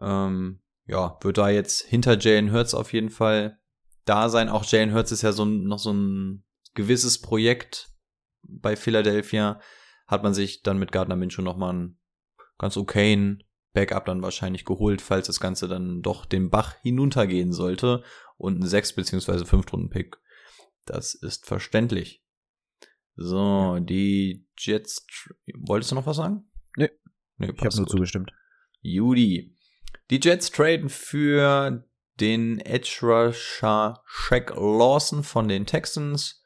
Ähm, 0.00 0.60
ja, 0.86 1.18
wird 1.22 1.38
da 1.38 1.48
jetzt 1.48 1.82
hinter 1.82 2.18
Jalen 2.18 2.52
Hurts 2.52 2.74
auf 2.74 2.92
jeden 2.92 3.10
Fall 3.10 3.58
da 4.04 4.28
sein. 4.28 4.48
Auch 4.48 4.64
Jalen 4.64 4.92
Hurts 4.92 5.12
ist 5.12 5.22
ja 5.22 5.32
so 5.32 5.44
noch 5.44 5.78
so 5.78 5.92
ein 5.92 6.44
gewisses 6.74 7.20
Projekt 7.20 7.92
bei 8.42 8.76
Philadelphia 8.76 9.60
hat 10.06 10.22
man 10.22 10.34
sich 10.34 10.62
dann 10.62 10.78
mit 10.78 10.92
Gardner 10.92 11.16
Minshew 11.16 11.42
nochmal 11.42 11.70
einen 11.70 11.98
ganz 12.58 12.76
okayen 12.76 13.42
Backup 13.72 14.04
dann 14.04 14.22
wahrscheinlich 14.22 14.64
geholt, 14.64 15.00
falls 15.00 15.26
das 15.26 15.40
Ganze 15.40 15.68
dann 15.68 16.02
doch 16.02 16.26
den 16.26 16.50
Bach 16.50 16.74
hinuntergehen 16.82 17.52
sollte. 17.52 18.02
Und 18.36 18.60
ein 18.60 18.66
6 18.66 18.94
bzw. 18.94 19.44
5 19.44 19.72
Runden 19.72 19.90
Pick. 19.90 20.16
Das 20.84 21.14
ist 21.14 21.46
verständlich. 21.46 22.22
So, 23.14 23.78
die 23.78 24.46
Jets. 24.58 25.06
Wolltest 25.54 25.92
du 25.92 25.94
noch 25.94 26.06
was 26.06 26.16
sagen? 26.16 26.50
Nee. 26.76 26.90
nee 27.36 27.50
ich 27.54 27.60
habe 27.60 27.76
nur 27.76 27.86
gut. 27.86 27.90
zugestimmt. 27.90 28.32
Judy. 28.80 29.51
Die 30.12 30.20
Jets 30.22 30.50
traden 30.50 30.90
für 30.90 31.86
den 32.20 32.58
Edge 32.58 32.98
Rusher 33.00 34.02
Shaq 34.04 34.50
Lawson 34.54 35.24
von 35.24 35.48
den 35.48 35.64
Texans. 35.64 36.42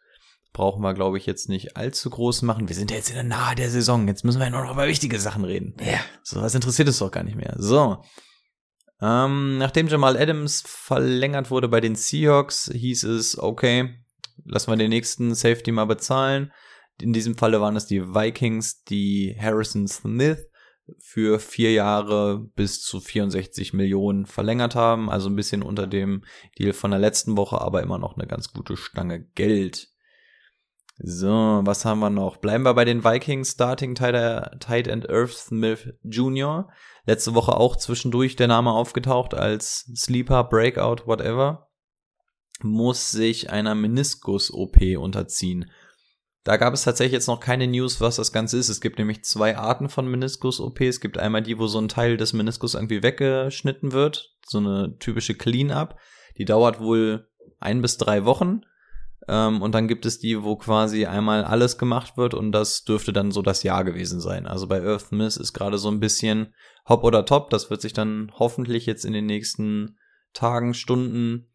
Brauchen 0.52 0.82
wir, 0.82 0.94
glaube 0.94 1.18
ich, 1.18 1.26
jetzt 1.26 1.48
nicht 1.48 1.76
allzu 1.76 2.08
groß 2.08 2.42
machen. 2.42 2.68
Wir 2.68 2.76
sind 2.76 2.92
ja 2.92 2.96
jetzt 2.96 3.08
in 3.08 3.16
der 3.16 3.24
Nahe 3.24 3.56
der 3.56 3.68
Saison. 3.68 4.06
Jetzt 4.06 4.24
müssen 4.24 4.38
wir 4.38 4.44
ja 4.44 4.50
nur 4.52 4.62
noch 4.62 4.74
über 4.74 4.86
wichtige 4.86 5.18
Sachen 5.18 5.44
reden. 5.44 5.74
Ja. 5.80 5.98
So 6.22 6.40
was 6.40 6.54
interessiert 6.54 6.86
es 6.86 7.00
doch 7.00 7.10
gar 7.10 7.24
nicht 7.24 7.34
mehr. 7.36 7.56
So. 7.58 8.04
Ähm, 9.02 9.58
nachdem 9.58 9.88
Jamal 9.88 10.16
Adams 10.16 10.62
verlängert 10.64 11.50
wurde 11.50 11.66
bei 11.66 11.80
den 11.80 11.96
Seahawks, 11.96 12.70
hieß 12.72 13.02
es, 13.02 13.36
okay, 13.36 13.96
lassen 14.44 14.70
wir 14.70 14.76
den 14.76 14.90
nächsten 14.90 15.34
Safety 15.34 15.72
mal 15.72 15.86
bezahlen. 15.86 16.52
In 17.00 17.12
diesem 17.12 17.36
Falle 17.36 17.60
waren 17.60 17.74
es 17.74 17.86
die 17.86 18.14
Vikings, 18.14 18.84
die 18.84 19.36
Harrison 19.40 19.88
Smith 19.88 20.38
für 20.98 21.38
vier 21.40 21.72
Jahre 21.72 22.38
bis 22.54 22.82
zu 22.82 23.00
64 23.00 23.72
Millionen 23.72 24.26
verlängert 24.26 24.74
haben. 24.74 25.10
Also 25.10 25.28
ein 25.28 25.36
bisschen 25.36 25.62
unter 25.62 25.86
dem 25.86 26.24
Deal 26.58 26.72
von 26.72 26.90
der 26.90 27.00
letzten 27.00 27.36
Woche, 27.36 27.60
aber 27.60 27.82
immer 27.82 27.98
noch 27.98 28.16
eine 28.16 28.26
ganz 28.26 28.52
gute 28.52 28.76
Stange 28.76 29.24
Geld. 29.34 29.88
So, 30.98 31.60
was 31.62 31.84
haben 31.84 32.00
wir 32.00 32.08
noch? 32.08 32.38
Bleiben 32.38 32.64
wir 32.64 32.72
bei 32.72 32.86
den 32.86 33.04
Vikings 33.04 33.50
Starting 33.50 33.94
Tight 33.94 34.86
End 34.86 35.10
Earth 35.10 35.32
Smith 35.32 35.92
Jr. 36.02 36.70
Letzte 37.04 37.34
Woche 37.34 37.54
auch 37.54 37.76
zwischendurch 37.76 38.36
der 38.36 38.48
Name 38.48 38.70
aufgetaucht 38.70 39.34
als 39.34 39.90
Sleeper, 39.94 40.44
Breakout, 40.44 41.06
whatever. 41.06 41.68
Muss 42.62 43.10
sich 43.10 43.50
einer 43.50 43.74
Meniskus-OP 43.74 44.96
unterziehen. 44.96 45.70
Da 46.46 46.58
gab 46.58 46.72
es 46.74 46.84
tatsächlich 46.84 47.12
jetzt 47.12 47.26
noch 47.26 47.40
keine 47.40 47.66
News, 47.66 48.00
was 48.00 48.14
das 48.14 48.30
Ganze 48.30 48.56
ist. 48.56 48.68
Es 48.68 48.80
gibt 48.80 49.00
nämlich 49.00 49.24
zwei 49.24 49.56
Arten 49.56 49.88
von 49.88 50.06
Meniskus-OP. 50.06 50.80
Es 50.82 51.00
gibt 51.00 51.18
einmal 51.18 51.42
die, 51.42 51.58
wo 51.58 51.66
so 51.66 51.80
ein 51.80 51.88
Teil 51.88 52.16
des 52.16 52.34
Meniskus 52.34 52.74
irgendwie 52.74 53.02
weggeschnitten 53.02 53.90
wird. 53.90 54.32
So 54.46 54.58
eine 54.58 54.96
typische 55.00 55.34
Clean-Up. 55.34 55.98
Die 56.38 56.44
dauert 56.44 56.78
wohl 56.78 57.28
ein 57.58 57.82
bis 57.82 57.98
drei 57.98 58.24
Wochen. 58.26 58.60
Ähm, 59.26 59.60
und 59.60 59.74
dann 59.74 59.88
gibt 59.88 60.06
es 60.06 60.20
die, 60.20 60.44
wo 60.44 60.54
quasi 60.54 61.06
einmal 61.06 61.42
alles 61.42 61.78
gemacht 61.78 62.16
wird 62.16 62.32
und 62.32 62.52
das 62.52 62.84
dürfte 62.84 63.12
dann 63.12 63.32
so 63.32 63.42
das 63.42 63.64
Jahr 63.64 63.82
gewesen 63.82 64.20
sein. 64.20 64.46
Also 64.46 64.68
bei 64.68 64.80
Earth 64.80 65.10
Miss 65.10 65.36
ist 65.36 65.52
gerade 65.52 65.78
so 65.78 65.90
ein 65.90 65.98
bisschen 65.98 66.54
Hop 66.88 67.02
oder 67.02 67.24
Top. 67.24 67.50
Das 67.50 67.70
wird 67.70 67.80
sich 67.80 67.92
dann 67.92 68.30
hoffentlich 68.38 68.86
jetzt 68.86 69.04
in 69.04 69.12
den 69.12 69.26
nächsten 69.26 69.98
Tagen, 70.32 70.74
Stunden 70.74 71.52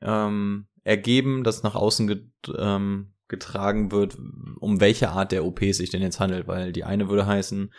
ähm, 0.00 0.66
ergeben, 0.82 1.44
dass 1.44 1.62
nach 1.62 1.74
außen 1.74 2.32
ähm, 2.56 3.13
getragen 3.34 3.90
wird, 3.92 4.16
um 4.60 4.80
welche 4.80 5.10
Art 5.10 5.32
der 5.32 5.44
OP 5.44 5.60
sich 5.60 5.90
denn 5.90 6.02
jetzt 6.02 6.20
handelt, 6.20 6.46
weil 6.46 6.72
die 6.72 6.84
eine 6.84 7.08
würde 7.08 7.26
heißen, 7.26 7.72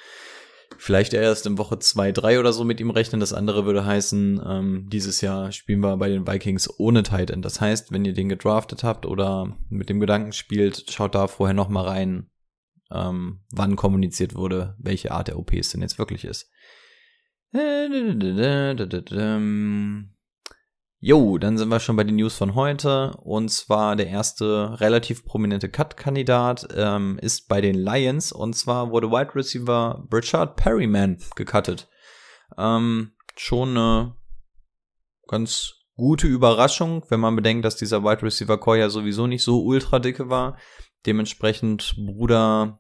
vielleicht 0.78 1.14
erst 1.14 1.46
in 1.46 1.58
Woche 1.58 1.80
zwei, 1.80 2.12
drei 2.12 2.40
oder 2.40 2.54
so 2.54 2.64
mit 2.64 2.80
ihm 2.80 2.90
rechnen. 2.90 3.20
Das 3.20 3.34
andere 3.34 3.66
würde 3.66 3.86
heißen, 3.86 4.42
ähm, 4.46 4.90
dieses 4.90 5.22
Jahr 5.22 5.52
spielen 5.52 5.80
wir 5.80 5.98
bei 5.98 6.10
den 6.10 6.28
Vikings 6.28 6.70
ohne 6.80 7.04
Tight 7.04 7.30
End. 7.32 7.46
Das 7.46 7.62
heißt, 7.62 7.92
wenn 7.92 8.06
ihr 8.06 8.14
den 8.14 8.30
gedraftet 8.30 8.84
habt 8.84 9.06
oder 9.06 9.58
mit 9.70 9.90
dem 9.90 10.00
Gedanken 10.00 10.34
spielt, 10.34 10.92
schaut 10.92 11.16
da 11.16 11.28
vorher 11.28 11.54
noch 11.54 11.70
mal 11.70 11.86
rein, 11.86 12.30
ähm, 12.92 13.42
wann 13.52 13.76
kommuniziert 13.76 14.36
wurde, 14.36 14.76
welche 14.80 15.12
Art 15.12 15.28
der 15.28 15.38
OP 15.40 15.54
es 15.54 15.70
denn 15.70 15.82
jetzt 15.82 15.98
wirklich 15.98 16.26
ist. 16.26 16.52
Jo, 21.08 21.38
dann 21.38 21.56
sind 21.56 21.70
wir 21.70 21.80
schon 21.80 21.98
bei 21.98 22.04
den 22.04 22.16
News 22.16 22.36
von 22.36 22.56
heute. 22.56 23.16
Und 23.18 23.50
zwar 23.50 23.96
der 23.96 24.08
erste 24.08 24.80
relativ 24.80 25.24
prominente 25.24 25.70
Cut-Kandidat 25.70 26.70
ähm, 26.76 27.20
ist 27.22 27.48
bei 27.48 27.62
den 27.62 27.76
Lions. 27.76 28.32
Und 28.32 28.56
zwar 28.56 28.90
wurde 28.90 29.12
Wide 29.12 29.36
Receiver 29.36 30.04
Richard 30.12 30.56
Perryman 30.56 31.20
gecuttet. 31.36 31.88
Ähm, 32.58 33.12
schon 33.38 33.78
eine 33.78 34.16
ganz 35.28 35.74
gute 35.96 36.26
Überraschung, 36.26 37.06
wenn 37.10 37.20
man 37.20 37.36
bedenkt, 37.36 37.66
dass 37.66 37.76
dieser 37.76 38.04
Wide 38.04 38.24
Receiver 38.24 38.58
Core 38.58 38.80
ja 38.80 38.90
sowieso 38.90 39.28
nicht 39.28 39.44
so 39.44 39.64
ultra 39.64 40.00
dicke 40.00 40.32
war. 40.32 40.58
Dementsprechend 41.06 41.94
Bruder 41.98 42.80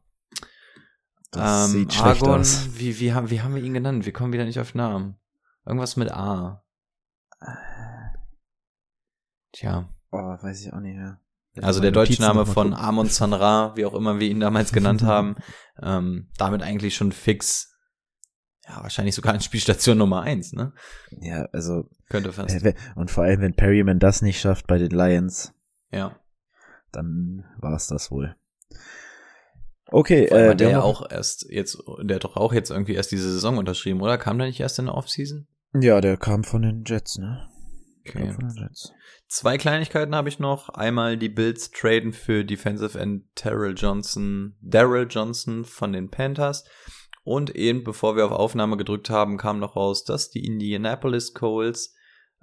Das 1.30 1.76
ähm, 1.76 1.88
Argon. 2.00 2.42
Wie, 2.74 3.00
wie, 3.00 3.14
haben, 3.14 3.30
wie 3.30 3.42
haben 3.42 3.54
wir 3.54 3.62
ihn 3.62 3.76
genannt? 3.76 4.04
Wir 4.04 4.14
kommen 4.14 4.34
wieder 4.34 4.46
nicht 4.46 4.60
auf 4.60 4.74
Namen. 4.74 5.16
Irgendwas 5.64 5.96
mit 5.96 6.12
A. 6.12 6.64
Tja. 9.56 9.90
Oh, 10.12 10.18
weiß 10.18 10.66
ich 10.66 10.74
auch 10.74 10.82
nicht 10.82 10.98
mehr. 10.98 11.20
Also 11.62 11.80
der 11.80 11.92
deutsche 11.92 12.22
Name 12.22 12.46
von 12.46 12.74
Amon 12.74 13.08
Sanra, 13.08 13.76
wie 13.78 13.86
auch 13.86 13.94
immer 13.94 14.20
wir 14.20 14.28
ihn 14.28 14.42
damals 14.42 14.74
genannt 14.74 15.04
haben, 15.04 15.36
ähm, 15.82 16.30
damit 16.38 16.62
eigentlich 16.62 16.96
schon 16.96 17.14
fix. 17.14 17.72
Ja, 18.68 18.82
wahrscheinlich 18.82 19.16
sogar 19.16 19.34
in 19.34 19.40
Spielstation 19.40 19.98
Nummer 19.98 20.24
eins, 20.24 20.52
ne? 20.52 20.74
Ja, 21.22 21.46
also 21.54 21.90
Könnte 22.10 22.34
fast. 22.34 22.66
äh, 22.66 22.74
und 22.96 23.12
vor 23.12 23.24
allem, 23.24 23.40
wenn 23.40 23.56
Perryman 23.56 24.00
das 24.00 24.22
nicht 24.22 24.42
schafft 24.42 24.68
bei 24.68 24.78
den 24.78 24.90
Lions, 24.90 25.54
ja. 25.92 26.20
dann 26.92 27.46
war 27.60 27.76
es 27.76 27.88
das 27.88 28.12
wohl. 28.12 28.36
Okay, 29.88 30.26
äh, 30.26 30.50
hat 30.50 30.60
der 30.60 30.72
ja 30.72 30.82
auch 30.82 31.10
erst 31.10 31.46
jetzt, 31.50 31.78
der 32.02 32.16
hat 32.16 32.24
doch 32.24 32.36
auch 32.36 32.52
jetzt 32.52 32.72
irgendwie 32.72 32.96
erst 32.96 33.12
diese 33.12 33.32
Saison 33.32 33.58
unterschrieben, 33.58 34.02
oder? 34.02 34.18
Kam 34.18 34.38
der 34.40 34.48
nicht 34.48 34.60
erst 34.60 34.80
in 34.80 34.86
der 34.86 34.96
Offseason? 34.96 35.48
ja, 35.80 36.02
der 36.02 36.18
kam 36.18 36.44
von 36.44 36.64
den 36.64 36.84
Jets, 36.86 37.18
ne? 37.18 37.48
Okay. 38.02 38.20
Kam 38.20 38.34
von 38.34 38.48
den 38.48 38.58
Jets. 38.64 38.92
Zwei 39.28 39.58
Kleinigkeiten 39.58 40.16
habe 40.16 40.30
ich 40.30 40.40
noch. 40.40 40.70
Einmal 40.70 41.18
die 41.18 41.30
Bills 41.30 41.72
traden 41.72 42.14
für 42.14 42.46
Defensive 42.46 42.98
End 42.98 43.24
Terrell 43.36 43.74
Johnson, 43.76 44.56
Daryl 44.62 45.08
Johnson 45.10 45.66
von 45.66 45.94
den 45.94 46.10
Panthers. 46.10 46.64
Und 47.24 47.56
eben 47.56 47.84
bevor 47.84 48.16
wir 48.16 48.26
auf 48.26 48.32
Aufnahme 48.32 48.78
gedrückt 48.78 49.10
haben, 49.10 49.38
kam 49.38 49.60
noch 49.60 49.76
raus, 49.76 50.04
dass 50.04 50.30
die 50.30 50.46
Indianapolis 50.46 51.34
Colts 51.34 51.96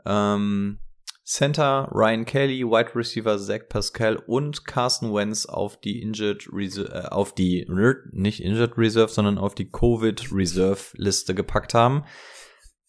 ähm, 0.04 0.80
Center 1.24 1.88
Ryan 1.92 2.24
Kelly, 2.24 2.64
Wide 2.64 2.96
Receiver 2.96 3.38
Zach 3.38 3.68
Pascal 3.68 4.16
und 4.16 4.66
Carson 4.66 5.14
Wentz 5.14 5.46
auf 5.46 5.80
die 5.80 6.02
Injured 6.02 6.48
Reserve, 6.52 6.92
äh, 6.92 7.08
auf 7.08 7.32
die 7.32 7.64
nicht 8.10 8.40
Injured 8.40 8.76
Reserve, 8.76 9.12
sondern 9.12 9.38
auf 9.38 9.54
die 9.54 9.70
Covid 9.70 10.32
Reserve 10.32 10.80
Liste 10.94 11.34
gepackt 11.34 11.74
haben. 11.74 12.04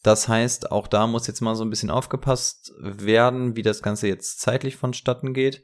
Das 0.04 0.28
heißt, 0.28 0.72
auch 0.72 0.88
da 0.88 1.08
muss 1.08 1.28
jetzt 1.28 1.42
mal 1.42 1.56
so 1.56 1.64
ein 1.64 1.70
bisschen 1.70 1.90
aufgepasst 1.90 2.74
werden, 2.78 3.56
wie 3.56 3.62
das 3.62 3.82
Ganze 3.82 4.08
jetzt 4.08 4.42
zeitlich 4.42 4.76
vonstatten 4.76 5.34
geht. 5.34 5.64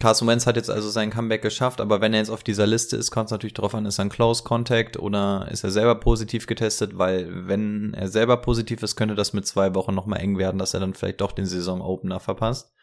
Carson 0.00 0.28
Wentz 0.28 0.46
hat 0.46 0.56
jetzt 0.56 0.70
also 0.70 0.90
sein 0.90 1.10
Comeback 1.10 1.40
geschafft, 1.40 1.80
aber 1.80 2.00
wenn 2.00 2.12
er 2.12 2.18
jetzt 2.18 2.30
auf 2.30 2.42
dieser 2.42 2.66
Liste 2.66 2.96
ist, 2.96 3.10
kommt 3.10 3.26
es 3.26 3.30
natürlich 3.30 3.54
darauf 3.54 3.74
an, 3.74 3.86
ist 3.86 3.98
er 3.98 4.04
ein 4.04 4.10
Close 4.10 4.42
Contact 4.42 4.98
oder 4.98 5.48
ist 5.50 5.64
er 5.64 5.70
selber 5.70 5.94
positiv 5.94 6.46
getestet, 6.46 6.98
weil 6.98 7.48
wenn 7.48 7.94
er 7.94 8.08
selber 8.08 8.36
positiv 8.38 8.82
ist, 8.82 8.96
könnte 8.96 9.14
das 9.14 9.32
mit 9.32 9.46
zwei 9.46 9.74
Wochen 9.74 9.94
nochmal 9.94 10.20
eng 10.20 10.36
werden, 10.36 10.58
dass 10.58 10.74
er 10.74 10.80
dann 10.80 10.94
vielleicht 10.94 11.20
doch 11.20 11.32
den 11.32 11.46
Saison-Opener 11.46 12.20
verpasst. 12.20 12.74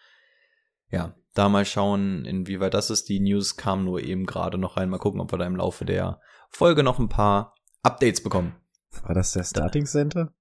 Ja, 0.90 1.14
da 1.34 1.48
mal 1.48 1.66
schauen, 1.66 2.26
inwieweit 2.26 2.74
das 2.74 2.90
ist. 2.90 3.08
Die 3.08 3.20
News 3.20 3.56
kamen 3.56 3.86
nur 3.86 4.02
eben 4.02 4.26
gerade 4.26 4.58
noch 4.58 4.78
rein. 4.78 4.90
Mal 4.90 4.98
gucken, 4.98 5.22
ob 5.22 5.32
wir 5.32 5.38
da 5.38 5.46
im 5.46 5.56
Laufe 5.56 5.86
der 5.86 6.20
Folge 6.50 6.82
noch 6.82 6.98
ein 6.98 7.10
paar 7.10 7.56
Updates 7.84 8.24
bekommen. 8.24 8.56
War 9.04 9.16
das 9.16 9.34
der 9.34 9.44
Starting 9.44 9.86
Center? 9.86 10.34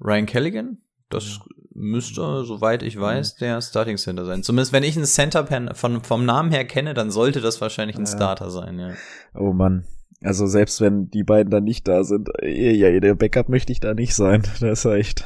Ryan 0.00 0.26
Kelligan? 0.26 0.78
Das 1.10 1.40
müsste, 1.72 2.44
soweit 2.44 2.82
ich 2.82 2.98
weiß, 2.98 3.36
der 3.36 3.60
Starting 3.60 3.96
Center 3.96 4.24
sein. 4.24 4.42
Zumindest 4.42 4.72
wenn 4.72 4.82
ich 4.82 4.96
einen 4.96 5.06
Center 5.06 5.46
von, 5.74 6.02
vom 6.02 6.24
Namen 6.24 6.50
her 6.50 6.64
kenne, 6.64 6.94
dann 6.94 7.10
sollte 7.10 7.40
das 7.40 7.60
wahrscheinlich 7.60 7.96
ein 7.96 8.06
Ja. 8.06 8.12
Starter 8.12 8.50
sein, 8.50 8.78
ja. 8.78 8.94
Oh 9.34 9.52
Mann. 9.52 9.86
Also 10.22 10.46
selbst 10.46 10.80
wenn 10.80 11.10
die 11.10 11.22
beiden 11.24 11.50
dann 11.50 11.64
nicht 11.64 11.86
da 11.86 12.02
sind, 12.04 12.30
eh, 12.42 12.72
ja, 12.72 12.98
der 12.98 13.14
Backup 13.14 13.48
möchte 13.48 13.72
ich 13.72 13.80
da 13.80 13.94
nicht 13.94 14.14
sein. 14.14 14.42
Das 14.60 14.62
ist 14.62 14.84
ja 14.84 14.94
echt 14.94 15.24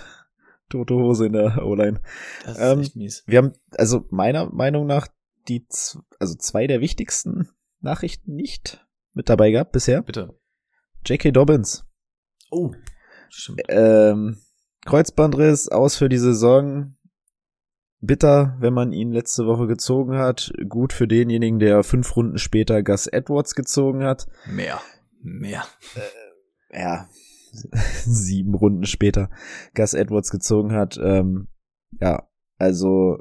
tote 0.68 0.94
Hose 0.94 1.26
in 1.26 1.32
der 1.34 1.64
O-Line. 1.64 2.00
Das 2.44 2.58
ist 2.58 2.62
Ähm, 2.62 2.80
echt 2.80 2.96
mies. 2.96 3.22
Wir 3.26 3.38
haben, 3.38 3.52
also 3.72 4.04
meiner 4.10 4.50
Meinung 4.52 4.86
nach, 4.86 5.06
die, 5.48 5.66
also 6.18 6.34
zwei 6.34 6.66
der 6.66 6.80
wichtigsten 6.80 7.48
Nachrichten 7.80 8.34
nicht 8.34 8.86
mit 9.14 9.28
dabei 9.28 9.50
gehabt 9.50 9.72
bisher. 9.72 10.02
Bitte. 10.02 10.34
J.K. 11.06 11.30
Dobbins. 11.30 11.86
Oh. 12.50 12.72
Stimmt. 13.30 13.62
Ähm, 13.68 14.38
Kreuzbandriss 14.88 15.68
aus 15.68 15.96
für 15.96 16.08
die 16.08 16.16
Saison. 16.16 16.96
Bitter, 18.00 18.56
wenn 18.58 18.72
man 18.72 18.92
ihn 18.92 19.12
letzte 19.12 19.46
Woche 19.46 19.66
gezogen 19.66 20.16
hat. 20.16 20.50
Gut 20.66 20.94
für 20.94 21.06
denjenigen, 21.06 21.58
der 21.58 21.82
fünf 21.82 22.16
Runden 22.16 22.38
später 22.38 22.82
Gus 22.82 23.06
Edwards 23.06 23.54
gezogen 23.54 24.02
hat. 24.02 24.28
Mehr. 24.46 24.80
Mehr. 25.20 25.64
Ja, 26.72 27.06
sieben 28.06 28.54
Runden 28.54 28.86
später 28.86 29.28
Gus 29.74 29.92
Edwards 29.92 30.30
gezogen 30.30 30.72
hat. 30.72 30.98
Ähm, 31.02 31.48
ja, 32.00 32.26
also 32.56 33.18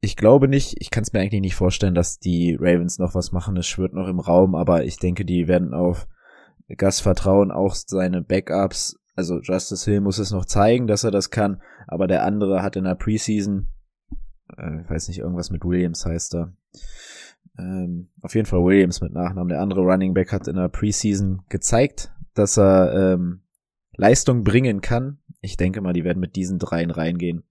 ich 0.00 0.16
glaube 0.16 0.46
nicht, 0.46 0.76
ich 0.78 0.90
kann 0.90 1.02
es 1.02 1.12
mir 1.12 1.18
eigentlich 1.18 1.40
nicht 1.40 1.56
vorstellen, 1.56 1.96
dass 1.96 2.20
die 2.20 2.56
Ravens 2.60 3.00
noch 3.00 3.16
was 3.16 3.32
machen. 3.32 3.56
Es 3.56 3.66
schwirrt 3.66 3.94
noch 3.94 4.06
im 4.06 4.20
Raum, 4.20 4.54
aber 4.54 4.84
ich 4.84 4.98
denke, 4.98 5.24
die 5.24 5.48
werden 5.48 5.74
auf 5.74 6.06
Gas 6.76 7.00
vertrauen 7.00 7.50
auch 7.50 7.74
seine 7.74 8.22
Backups. 8.22 9.00
Also 9.14 9.40
Justice 9.40 9.88
Hill 9.90 10.00
muss 10.00 10.18
es 10.18 10.32
noch 10.32 10.44
zeigen, 10.44 10.86
dass 10.86 11.04
er 11.04 11.10
das 11.10 11.30
kann, 11.30 11.62
aber 11.86 12.06
der 12.06 12.24
andere 12.24 12.62
hat 12.62 12.76
in 12.76 12.84
der 12.84 12.96
Preseason, 12.96 13.68
äh, 14.56 14.82
ich 14.82 14.90
weiß 14.90 15.08
nicht, 15.08 15.18
irgendwas 15.18 15.50
mit 15.50 15.64
Williams 15.64 16.04
heißt 16.04 16.34
er. 16.34 16.52
Ähm, 17.58 18.08
auf 18.22 18.34
jeden 18.34 18.46
Fall 18.46 18.64
Williams 18.64 19.00
mit 19.00 19.12
Nachnamen. 19.12 19.48
Der 19.48 19.60
andere 19.60 19.82
Running 19.82 20.14
Back 20.14 20.32
hat 20.32 20.48
in 20.48 20.56
der 20.56 20.68
Preseason 20.68 21.42
gezeigt, 21.48 22.12
dass 22.34 22.58
er 22.58 23.14
ähm, 23.14 23.42
Leistung 23.96 24.42
bringen 24.42 24.80
kann. 24.80 25.18
Ich 25.40 25.56
denke 25.56 25.80
mal, 25.80 25.92
die 25.92 26.04
werden 26.04 26.18
mit 26.18 26.34
diesen 26.34 26.58
dreien 26.58 26.90
reingehen. 26.90 27.44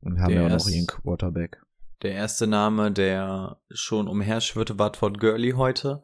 Und 0.00 0.20
haben 0.20 0.32
Der 0.32 0.42
ja 0.42 0.46
auch 0.46 0.58
noch 0.58 0.68
ihren 0.68 0.86
Quarterback. 0.86 1.62
Der 2.02 2.12
erste 2.12 2.46
Name, 2.46 2.92
der 2.92 3.58
schon 3.70 4.06
umherschwirrte, 4.06 4.78
war 4.78 4.92
Todd 4.92 5.18
Gurley 5.18 5.52
heute. 5.52 6.02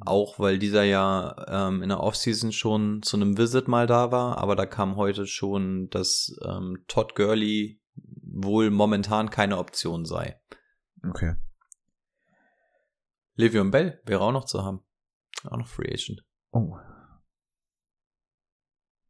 Auch 0.00 0.38
weil 0.38 0.58
dieser 0.58 0.82
ja 0.82 1.36
ähm, 1.48 1.82
in 1.82 1.88
der 1.88 2.00
Offseason 2.00 2.52
schon 2.52 3.02
zu 3.02 3.16
einem 3.16 3.38
Visit 3.38 3.68
mal 3.68 3.86
da 3.86 4.10
war, 4.10 4.38
aber 4.38 4.56
da 4.56 4.66
kam 4.66 4.96
heute 4.96 5.26
schon, 5.26 5.88
dass 5.90 6.36
ähm, 6.44 6.84
Todd 6.88 7.14
Gurley 7.14 7.80
wohl 7.94 8.70
momentan 8.70 9.30
keine 9.30 9.58
Option 9.58 10.04
sei. 10.04 10.40
Okay. 11.08 11.36
Le'Veon 13.36 13.70
Bell 13.70 14.00
wäre 14.04 14.20
auch 14.20 14.32
noch 14.32 14.44
zu 14.44 14.64
haben. 14.64 14.84
Auch 15.44 15.56
noch 15.58 15.68
Free 15.68 15.92
Agent. 15.92 16.24
Oh. 16.50 16.76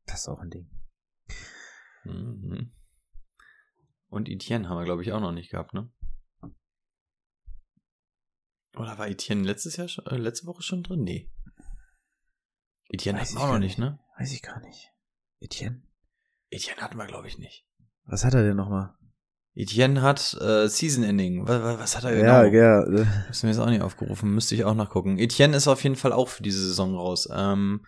Das 0.06 0.20
ist 0.20 0.28
auch 0.28 0.40
ein 0.40 0.50
Ding. 0.50 0.70
Mhm. 2.04 2.72
Und 4.08 4.28
Etienne 4.28 4.68
haben 4.68 4.78
wir, 4.78 4.84
glaube 4.84 5.02
ich, 5.02 5.12
auch 5.12 5.20
noch 5.20 5.32
nicht 5.32 5.50
gehabt, 5.50 5.74
ne? 5.74 5.90
Oder 8.76 8.98
war 8.98 9.08
Etienne 9.08 9.42
letztes 9.44 9.76
Jahr 9.76 9.88
schon, 9.88 10.06
äh, 10.06 10.16
letzte 10.16 10.46
Woche 10.46 10.62
schon 10.62 10.82
drin? 10.82 11.02
Nee. 11.02 11.30
Etienne 12.88 13.20
Weiß 13.20 13.30
hatten 13.30 13.38
wir 13.38 13.44
auch 13.44 13.52
noch 13.52 13.58
nicht, 13.58 13.78
ne? 13.78 13.98
Weiß 14.18 14.32
ich 14.32 14.42
gar 14.42 14.60
nicht. 14.60 14.90
Etienne? 15.40 15.82
Etienne 16.50 16.80
hatten 16.80 16.96
wir, 16.96 17.06
glaube 17.06 17.28
ich, 17.28 17.38
nicht. 17.38 17.66
Was 18.04 18.24
hat 18.24 18.34
er 18.34 18.42
denn 18.42 18.56
nochmal? 18.56 18.94
Etienne 19.54 20.02
hat 20.02 20.34
äh, 20.40 20.68
Season 20.68 21.04
Ending. 21.04 21.46
Was, 21.46 21.78
was 21.78 21.96
hat 21.96 22.04
er 22.04 22.14
genau? 22.14 22.42
Ja, 22.42 22.46
ja. 22.46 22.82
äh, 22.82 23.06
Hast 23.28 23.42
du 23.42 23.46
mir 23.46 23.52
jetzt 23.52 23.60
auch 23.60 23.70
nicht 23.70 23.82
aufgerufen, 23.82 24.34
müsste 24.34 24.54
ich 24.54 24.64
auch 24.64 24.74
nachgucken. 24.74 25.18
Etienne 25.18 25.56
ist 25.56 25.68
auf 25.68 25.82
jeden 25.84 25.96
Fall 25.96 26.12
auch 26.12 26.28
für 26.28 26.42
diese 26.42 26.66
Saison 26.66 26.96
raus. 26.96 27.28
Ähm, 27.32 27.86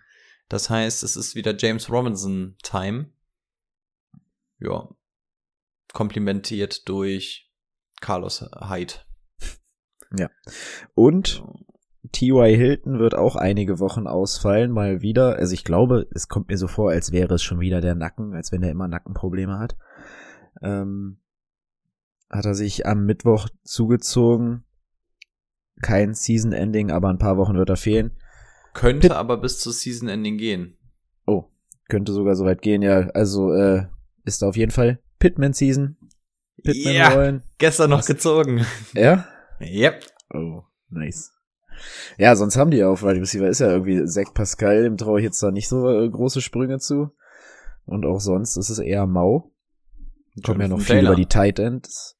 das 0.48 0.70
heißt, 0.70 1.02
es 1.02 1.16
ist 1.16 1.34
wieder 1.34 1.56
James 1.56 1.90
Robinson 1.90 2.56
Time. 2.62 3.10
Ja. 4.60 4.88
Komplimentiert 5.92 6.88
durch 6.88 7.50
Carlos 8.00 8.44
Hyde. 8.60 8.94
Und 10.94 11.42
T.Y. 12.12 12.56
Hilton 12.56 12.98
wird 12.98 13.14
auch 13.14 13.36
einige 13.36 13.78
Wochen 13.80 14.06
ausfallen, 14.06 14.70
mal 14.70 15.02
wieder. 15.02 15.36
Also 15.36 15.54
ich 15.54 15.64
glaube, 15.64 16.06
es 16.14 16.28
kommt 16.28 16.48
mir 16.48 16.56
so 16.56 16.68
vor, 16.68 16.90
als 16.90 17.12
wäre 17.12 17.34
es 17.34 17.42
schon 17.42 17.60
wieder 17.60 17.80
der 17.80 17.94
Nacken, 17.94 18.34
als 18.34 18.52
wenn 18.52 18.62
er 18.62 18.70
immer 18.70 18.88
Nackenprobleme 18.88 19.58
hat. 19.58 19.76
Ähm, 20.62 21.18
hat 22.30 22.44
er 22.46 22.54
sich 22.54 22.86
am 22.86 23.04
Mittwoch 23.06 23.48
zugezogen. 23.64 24.64
Kein 25.82 26.14
Season-Ending, 26.14 26.90
aber 26.90 27.08
ein 27.10 27.18
paar 27.18 27.36
Wochen 27.36 27.56
wird 27.56 27.68
er 27.68 27.76
fehlen. 27.76 28.12
Könnte 28.72 29.08
Pitt- 29.08 29.16
aber 29.16 29.36
bis 29.38 29.58
zu 29.58 29.70
Season 29.72 30.08
Ending 30.08 30.38
gehen. 30.38 30.76
Oh, 31.26 31.44
könnte 31.88 32.12
sogar 32.12 32.34
so 32.36 32.44
weit 32.44 32.62
gehen, 32.62 32.82
ja. 32.82 33.08
Also 33.10 33.52
äh, 33.52 33.86
ist 34.24 34.42
da 34.42 34.48
auf 34.48 34.56
jeden 34.56 34.70
Fall 34.72 35.00
Pitman-Season. 35.18 35.96
Pitman 36.62 36.94
Ja. 36.94 37.08
rollen. 37.10 37.42
Gestern 37.58 37.90
noch 37.90 37.98
Was? 37.98 38.06
gezogen. 38.06 38.64
Ja? 38.94 39.26
Yep. 39.60 40.04
Oh, 40.34 40.62
nice. 40.88 41.32
Ja, 42.16 42.34
sonst 42.36 42.56
haben 42.56 42.70
die 42.70 42.78
ja 42.78 42.88
auf 42.88 43.02
Wide 43.02 43.20
Receiver 43.20 43.48
ist 43.48 43.60
ja 43.60 43.70
irgendwie 43.70 44.04
Zach 44.06 44.32
Pascal, 44.32 44.82
dem 44.82 44.96
traue 44.96 45.20
ich 45.20 45.24
jetzt 45.24 45.42
da 45.42 45.50
nicht 45.50 45.68
so 45.68 45.88
äh, 45.88 46.08
große 46.08 46.40
Sprünge 46.40 46.78
zu. 46.78 47.10
Und 47.84 48.04
auch 48.04 48.18
sonst 48.20 48.56
ist 48.56 48.70
es 48.70 48.78
eher 48.78 49.06
mau. 49.06 49.52
Kommen 50.44 50.60
ja 50.60 50.68
noch 50.68 50.78
viel 50.78 50.96
Taylor. 50.96 51.12
über 51.12 51.16
die 51.16 51.26
Tight 51.26 51.58
Ends. 51.58 52.18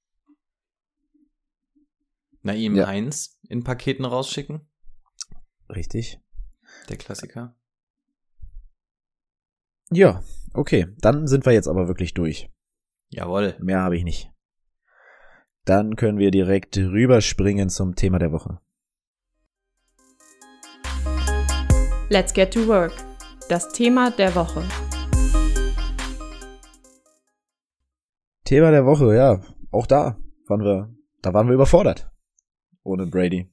Naim 2.42 2.77
Ja. 2.77 2.87
Heinz 2.87 3.38
in 3.49 3.64
Paketen 3.64 4.05
rausschicken. 4.05 4.68
Richtig. 5.68 6.20
Der 6.88 6.96
Klassiker. 6.96 7.57
Ja, 9.90 10.22
okay. 10.53 10.87
Dann 10.99 11.27
sind 11.27 11.44
wir 11.46 11.53
jetzt 11.53 11.68
aber 11.68 11.88
wirklich 11.88 12.14
durch. 12.14 12.51
Jawohl. 13.09 13.57
Mehr 13.61 13.81
habe 13.81 13.96
ich 13.96 14.05
nicht. 14.05 14.31
Dann 15.66 15.96
können 15.96 16.18
wir 16.18 16.31
direkt 16.31 16.76
rüberspringen 16.76 17.68
zum 17.70 17.96
Thema 17.96 18.20
der 18.20 18.31
Woche. 18.31 18.61
Let's 22.09 22.33
get 22.33 22.55
to 22.55 22.68
work. 22.68 22.92
Das 23.48 23.72
Thema 23.72 24.12
der 24.12 24.33
Woche. 24.37 24.62
Thema 28.44 28.70
der 28.70 28.87
Woche, 28.87 29.16
ja. 29.16 29.40
Auch 29.72 29.88
da 29.88 30.16
waren 30.46 30.61
wir, 30.61 30.94
da 31.20 31.35
waren 31.35 31.48
wir 31.48 31.55
überfordert. 31.55 32.12
Ohne 32.85 33.09
Brady. 33.09 33.50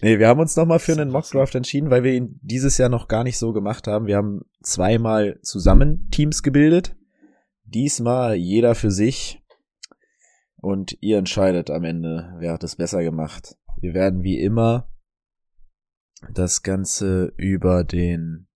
Nee, 0.00 0.20
wir 0.20 0.28
haben 0.28 0.38
uns 0.38 0.54
nochmal 0.54 0.78
für 0.78 0.92
einen 0.92 1.10
Mockdraft 1.10 1.56
entschieden, 1.56 1.90
weil 1.90 2.04
wir 2.04 2.12
ihn 2.12 2.38
dieses 2.40 2.78
Jahr 2.78 2.88
noch 2.88 3.08
gar 3.08 3.24
nicht 3.24 3.38
so 3.38 3.52
gemacht 3.52 3.88
haben. 3.88 4.06
Wir 4.06 4.16
haben 4.16 4.42
zweimal 4.62 5.40
zusammen 5.42 6.08
Teams 6.12 6.44
gebildet. 6.44 6.94
Diesmal 7.64 8.36
jeder 8.36 8.76
für 8.76 8.92
sich. 8.92 9.43
Und 10.64 10.96
ihr 11.02 11.18
entscheidet 11.18 11.68
am 11.68 11.84
Ende, 11.84 12.34
wer 12.38 12.54
hat 12.54 12.64
es 12.64 12.76
besser 12.76 13.02
gemacht. 13.02 13.54
Wir 13.82 13.92
werden 13.92 14.22
wie 14.22 14.40
immer 14.40 14.88
das 16.32 16.62
Ganze 16.62 17.34
über 17.36 17.84
den 17.84 18.48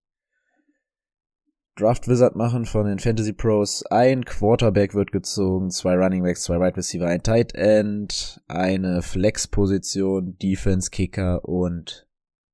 Draft 1.75 2.07
Wizard 2.07 2.35
machen 2.35 2.65
von 2.65 2.87
den 2.87 2.97
Fantasy 2.97 3.31
Pros. 3.31 3.85
Ein 3.85 4.25
Quarterback 4.25 4.95
wird 4.95 5.11
gezogen, 5.11 5.69
zwei 5.69 5.95
Running 5.95 6.23
Backs, 6.23 6.41
zwei 6.41 6.59
Wide 6.59 6.77
Receiver, 6.77 7.05
ein 7.05 7.21
Tight 7.21 7.53
End, 7.53 8.41
eine 8.47 9.03
Flex-Position, 9.03 10.35
Defense, 10.39 10.89
Kicker 10.89 11.45
und 11.47 12.07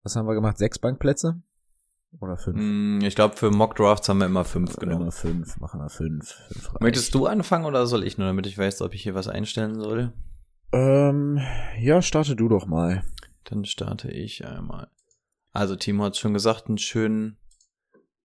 was 0.03 0.17
haben 0.17 0.27
wir 0.27 0.35
gemacht? 0.35 0.57
Sechs 0.57 0.79
Bankplätze? 0.79 1.41
Oder 2.19 2.37
fünf? 2.37 2.57
Mm, 2.59 2.99
Ich 3.03 3.15
glaube, 3.15 3.35
für 3.35 3.51
Mock 3.51 3.75
Drafts 3.75 4.07
haben 4.09 4.19
wir 4.19 4.25
immer 4.25 4.45
fünf 4.45 4.75
Immer 4.77 4.79
genommen. 4.93 5.11
fünf, 5.11 5.57
machen 5.59 5.79
wir 5.79 5.89
fünf. 5.89 6.29
fünf. 6.51 6.71
Möchtest 6.79 7.13
du 7.13 7.25
anfangen 7.25 7.65
oder 7.65 7.85
soll 7.87 8.03
ich 8.03 8.17
nur, 8.17 8.27
damit 8.27 8.47
ich 8.47 8.57
weiß, 8.57 8.81
ob 8.81 8.93
ich 8.93 9.03
hier 9.03 9.15
was 9.15 9.27
einstellen 9.27 9.75
soll? 9.79 10.13
Ähm, 10.71 11.39
ja, 11.79 12.01
starte 12.01 12.35
du 12.35 12.47
doch 12.49 12.65
mal. 12.65 13.03
Dann 13.45 13.65
starte 13.65 14.09
ich 14.09 14.45
einmal. 14.45 14.87
Also, 15.51 15.75
Timo 15.75 16.03
hat 16.03 16.17
schon 16.17 16.33
gesagt, 16.33 16.67
einen 16.67 16.77
schönen 16.77 17.37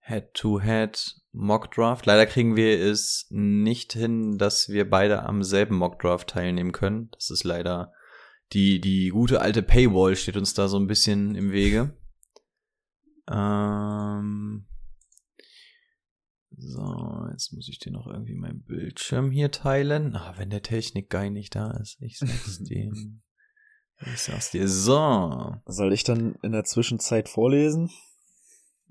Head-to-Head 0.01 1.17
Mock 1.33 1.71
Draft. 1.73 2.07
Leider 2.07 2.27
kriegen 2.27 2.57
wir 2.57 2.81
es 2.81 3.27
nicht 3.31 3.93
hin, 3.93 4.39
dass 4.39 4.69
wir 4.69 4.89
beide 4.89 5.23
am 5.25 5.43
selben 5.43 5.77
Mock 5.77 6.01
Draft 6.01 6.29
teilnehmen 6.31 6.73
können. 6.73 7.11
Das 7.13 7.31
ist 7.31 7.45
leider 7.45 7.93
die, 8.53 8.81
die 8.81 9.11
gute 9.11 9.41
alte 9.41 9.63
Paywall 9.63 10.17
steht 10.17 10.37
uns 10.37 10.55
da 10.55 10.67
so 10.67 10.77
ein 10.79 10.89
bisschen 10.89 11.37
im 11.37 11.53
Wege. 11.53 11.95
Ähm, 13.31 14.67
so, 16.57 17.27
jetzt 17.31 17.53
muss 17.53 17.69
ich 17.69 17.79
dir 17.79 17.93
noch 17.93 18.07
irgendwie 18.07 18.35
meinen 18.35 18.63
Bildschirm 18.65 19.31
hier 19.31 19.51
teilen. 19.51 20.15
Ah, 20.17 20.35
wenn 20.37 20.51
der 20.51 20.63
Technik-Guy 20.63 21.31
nicht 21.31 21.55
da 21.55 21.71
ist. 21.71 21.97
Ich 22.01 22.19
sag's 22.19 22.59
dir. 22.63 22.93
Ich 24.07 24.21
sag's 24.21 24.51
dir. 24.51 24.69
So. 24.69 25.57
Soll 25.67 25.93
ich 25.93 26.05
dann 26.05 26.35
in 26.43 26.53
der 26.53 26.65
Zwischenzeit 26.65 27.29
vorlesen? 27.29 27.91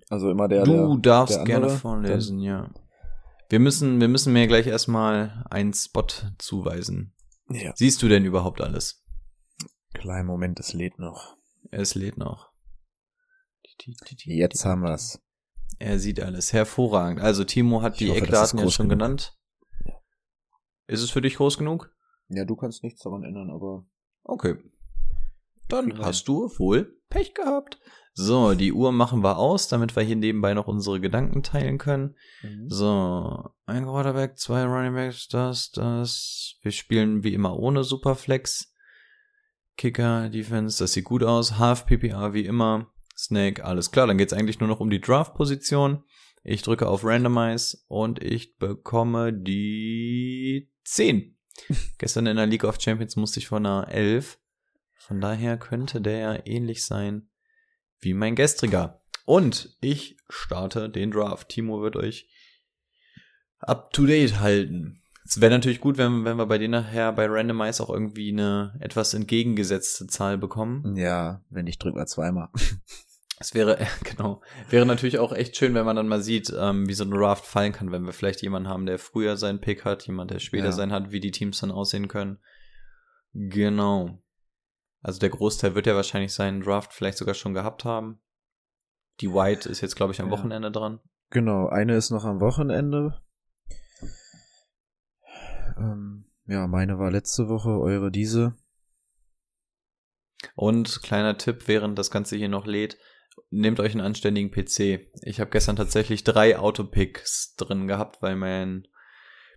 Also 0.10 0.32
immer 0.32 0.48
der, 0.48 0.64
du 0.64 0.98
der, 0.98 1.12
darfst 1.12 1.38
der 1.38 1.44
gerne 1.44 1.70
vorlesen, 1.70 2.40
ja. 2.40 2.70
Wir 3.50 3.60
müssen, 3.60 4.00
wir 4.00 4.08
müssen 4.08 4.34
mir 4.34 4.48
gleich 4.48 4.68
erstmal 4.68 5.46
einen 5.50 5.74
Spot 5.74 6.08
zuweisen. 6.38 7.14
Dann, 7.48 7.58
ja. 7.58 7.74
Siehst 7.76 8.02
du 8.02 8.08
denn 8.08 8.26
überhaupt 8.26 8.62
alles? 8.62 9.04
Kleinen 9.94 10.28
Moment, 10.28 10.60
es 10.60 10.74
lädt 10.74 10.98
noch. 10.98 11.36
Es 11.72 11.96
lädt 11.96 12.18
noch. 12.18 12.49
Jetzt 14.24 14.66
haben 14.66 14.82
wir's. 14.84 15.22
Er 15.78 16.00
sieht 16.00 16.20
alles. 16.22 16.52
Hervorragend. 16.54 17.22
Also 17.22 17.44
Timo 17.44 17.82
hat 17.82 17.94
Ich 17.94 18.00
die 18.00 18.10
hoffe, 18.10 18.22
Eckdaten 18.24 18.58
ja 18.60 18.64
groß 18.66 18.74
schon 18.74 18.90
genug. 18.90 19.00
genannt. 19.00 19.38
Ist 20.88 21.02
es 21.02 21.12
für 21.12 21.22
dich 21.22 21.36
groß 21.36 21.58
genug? 21.58 21.94
Ja, 22.30 22.46
du 22.46 22.56
kannst 22.56 22.84
nichts 22.84 23.02
daran 23.02 23.24
ändern, 23.24 23.50
aber 23.50 23.86
Okay. 24.24 24.58
Dann 25.68 25.88
wir 25.98 26.06
hast 26.06 26.28
du 26.28 26.50
wohl 26.58 27.00
Pech 27.10 27.34
gehabt. 27.34 27.80
So, 28.14 28.54
die 28.54 28.74
Uhr 28.74 28.92
machen 28.92 29.24
wir 29.24 29.38
aus, 29.38 29.68
damit 29.68 29.96
wir 29.96 30.04
hier 30.04 30.16
nebenbei 30.16 30.54
noch 30.54 30.68
unsere 30.68 31.00
Gedanken 31.00 31.42
teilen 31.42 31.78
können. 31.78 32.16
So, 32.68 33.50
ein 33.66 33.86
Quarterback, 33.86 34.38
zwei 34.38 34.64
Running 34.66 34.94
Backs, 34.94 35.28
das, 35.28 35.72
das. 35.72 36.56
Wir 36.62 36.72
spielen 36.72 37.24
wie 37.24 37.34
immer 37.34 37.58
ohne 37.58 37.84
Superflex. 37.84 38.74
Kicker, 39.78 40.30
Defense, 40.30 40.84
das 40.84 40.94
sieht 40.94 41.06
gut 41.06 41.24
aus. 41.24 41.58
Half 41.58 41.86
PPA 41.86 42.34
wie 42.34 42.46
immer. 42.46 42.92
Snake, 43.24 43.64
alles 43.64 43.92
klar. 43.92 44.08
Dann 44.08 44.18
geht's 44.18 44.34
eigentlich 44.34 44.60
nur 44.60 44.70
noch 44.70 44.80
um 44.80 44.90
die 44.90 45.02
Draft-Position. 45.02 46.04
Ich 46.44 46.62
drücke 46.62 46.88
auf 46.88 47.04
Randomize 47.04 47.78
und 47.88 48.24
ich 48.24 48.58
bekomme 48.58 49.34
die 49.34 50.72
10. 50.86 51.38
Gestern 51.98 52.28
in 52.28 52.38
der 52.38 52.46
League 52.46 52.64
of 52.64 52.80
Champions 52.80 53.16
musste 53.18 53.40
ich 53.40 53.48
von 53.48 53.66
einer 53.66 53.90
11. 53.90 54.40
Von 54.98 55.20
daher 55.20 55.58
könnte 55.58 56.02
der 56.02 56.18
ja 56.18 56.40
ähnlich 56.46 56.86
sein 56.86 57.30
wie 58.00 58.14
mein 58.14 58.36
gestriger. 58.36 59.02
Und 59.26 59.78
ich 59.82 60.18
starte 60.30 60.90
den 60.90 61.12
Draft. 61.12 61.50
Timo 61.50 61.82
wird 61.82 61.98
euch 61.98 62.30
up 63.60 63.92
to 63.92 64.06
date 64.06 64.40
halten. 64.40 65.02
Es 65.26 65.42
wäre 65.42 65.52
natürlich 65.52 65.82
gut, 65.82 65.98
wenn, 65.98 66.26
wenn 66.26 66.38
wir 66.38 66.48
bei 66.48 66.58
dir 66.58 66.70
nachher 66.70 67.12
bei 67.12 67.28
Randomize 67.28 67.84
auch 67.84 67.90
irgendwie 67.90 68.32
eine 68.32 68.76
etwas 68.80 69.14
entgegengesetzte 69.14 70.08
Zahl 70.08 70.38
bekommen. 70.38 70.96
Ja, 70.96 71.44
wenn 71.50 71.68
ich 71.68 71.78
drück 71.78 71.96
mal 71.96 72.08
zweimal. 72.08 72.50
Es 73.42 73.54
wäre, 73.54 73.78
genau, 74.04 74.42
wäre 74.70 74.86
natürlich 74.86 75.18
auch 75.20 75.32
echt 75.32 75.56
schön, 75.56 75.74
wenn 75.74 75.86
man 75.86 75.96
dann 75.96 76.08
mal 76.08 76.22
sieht, 76.22 76.54
ähm, 76.58 76.88
wie 76.88 76.94
so 76.94 77.06
ein 77.06 77.12
Draft 77.12 77.46
fallen 77.46 77.72
kann, 77.72 77.92
wenn 77.92 78.06
wir 78.06 78.14
vielleicht 78.14 78.42
jemanden 78.42 78.68
haben, 78.70 78.86
der 78.86 79.00
früher 79.00 79.38
seinen 79.38 79.62
Pick 79.62 79.86
hat, 79.86 80.06
jemand, 80.08 80.32
der 80.32 80.40
später 80.40 80.66
Ja. 80.66 80.72
seinen 80.74 80.92
hat, 80.92 81.12
wie 81.12 81.20
die 81.22 81.32
Teams 81.32 81.60
dann 81.60 81.72
aussehen 81.72 82.08
können. 82.10 82.40
Genau. 83.34 84.22
Also 85.02 85.20
der 85.20 85.30
Großteil 85.30 85.76
wird 85.76 85.88
ja 85.88 85.96
wahrscheinlich 85.96 86.34
seinen 86.34 86.62
Draft 86.62 86.94
vielleicht 86.94 87.18
sogar 87.18 87.34
schon 87.34 87.54
gehabt 87.54 87.86
haben. 87.86 88.20
Die 89.22 89.32
White 89.34 89.70
ist 89.70 89.82
jetzt, 89.82 89.96
glaube 89.96 90.12
ich, 90.14 90.20
am 90.22 90.28
Ja. 90.28 90.32
Wochenende 90.38 90.72
dran. 90.72 91.00
Genau, 91.30 91.68
eine 91.68 91.96
ist 91.96 92.10
noch 92.10 92.26
am 92.26 92.42
Wochenende. 92.42 93.22
Ähm, 95.78 96.26
ja, 96.48 96.68
meine 96.68 97.00
war 97.00 97.12
letzte 97.12 97.48
Woche, 97.48 97.70
eure 97.70 98.12
diese. 98.12 98.56
Und 100.56 101.02
kleiner 101.04 101.38
Tipp, 101.38 101.68
während 101.68 101.98
das 102.00 102.12
Ganze 102.12 102.36
hier 102.36 102.50
noch 102.50 102.66
lädt, 102.66 102.98
nehmt 103.50 103.80
euch 103.80 103.94
einen 103.94 104.02
anständigen 104.02 104.52
PC. 104.52 105.08
Ich 105.24 105.40
habe 105.40 105.52
gestern 105.52 105.76
tatsächlich 105.76 106.24
drei 106.24 106.58
Autopicks 106.58 107.56
drin 107.56 107.88
gehabt, 107.88 108.22
weil 108.22 108.36
mein 108.36 108.88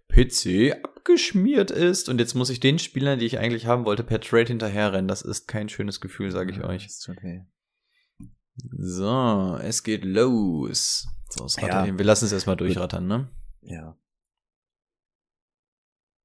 PC 0.08 0.72
abgeschmiert 0.84 1.70
ist 1.70 2.08
und 2.08 2.18
jetzt 2.18 2.34
muss 2.34 2.50
ich 2.50 2.60
den 2.60 2.78
Spielern, 2.78 3.18
die 3.18 3.26
ich 3.26 3.38
eigentlich 3.38 3.66
haben 3.66 3.84
wollte, 3.84 4.04
per 4.04 4.20
Trade 4.20 4.48
hinterherrennen. 4.48 5.08
Das 5.08 5.22
ist 5.22 5.46
kein 5.46 5.68
schönes 5.68 6.00
Gefühl, 6.00 6.30
sage 6.30 6.52
ich 6.52 6.58
Ja, 6.58 6.66
euch. 6.68 6.86
Ist 6.86 7.08
okay. 7.08 7.46
So, 8.78 9.58
es 9.62 9.82
geht 9.82 10.04
los. 10.04 11.08
So, 11.30 11.46
Ja. 11.60 11.86
Wir 11.86 12.04
lassen 12.04 12.26
es 12.26 12.32
erstmal 12.32 12.56
durchrattern, 12.56 13.06
ne? 13.06 13.30
Ja. 13.62 13.96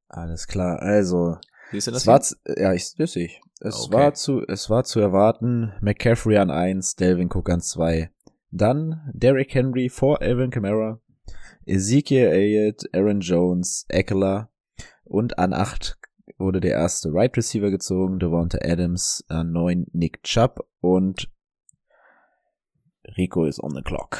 Alles 0.09 0.47
klar, 0.47 0.79
also. 0.81 1.37
Siehst 1.71 1.87
du 1.87 1.91
das? 1.91 2.01
Es 2.03 2.07
war, 2.07 2.21
zu, 2.21 2.35
ja, 2.57 2.73
ich, 2.73 2.93
das 2.95 3.13
sehe 3.13 3.25
ich. 3.25 3.41
Es 3.59 3.85
Okay. 3.87 3.93
war 3.93 4.13
zu, 4.13 4.41
es 4.47 4.69
war 4.69 4.83
zu 4.83 4.99
erwarten, 4.99 5.73
McCaffrey 5.81 6.37
an 6.37 6.51
1, 6.51 6.95
Delvin 6.95 7.29
Cook 7.31 7.49
an 7.49 7.61
2. 7.61 8.09
Dann 8.51 9.09
Derrick 9.13 9.53
Henry 9.53 9.89
vor 9.89 10.21
Alvin 10.21 10.51
Kamara, 10.51 11.01
Ezekiel 11.65 12.27
Elliott, 12.27 12.83
Aaron 12.93 13.19
Jones, 13.19 13.85
Eckler 13.89 14.49
und 15.03 15.37
an 15.37 15.53
8 15.53 15.97
wurde 16.37 16.59
der 16.61 16.73
erste 16.73 17.09
Right 17.13 17.35
Receiver 17.35 17.71
gezogen, 17.71 18.19
Devonta 18.19 18.59
Adams, 18.61 19.25
an 19.27 19.51
9 19.51 19.87
Nick 19.91 20.23
Chubb 20.23 20.65
und 20.81 21.29
Rico 23.17 23.45
ist 23.45 23.61
on 23.61 23.73
the 23.75 23.81
clock. 23.81 24.19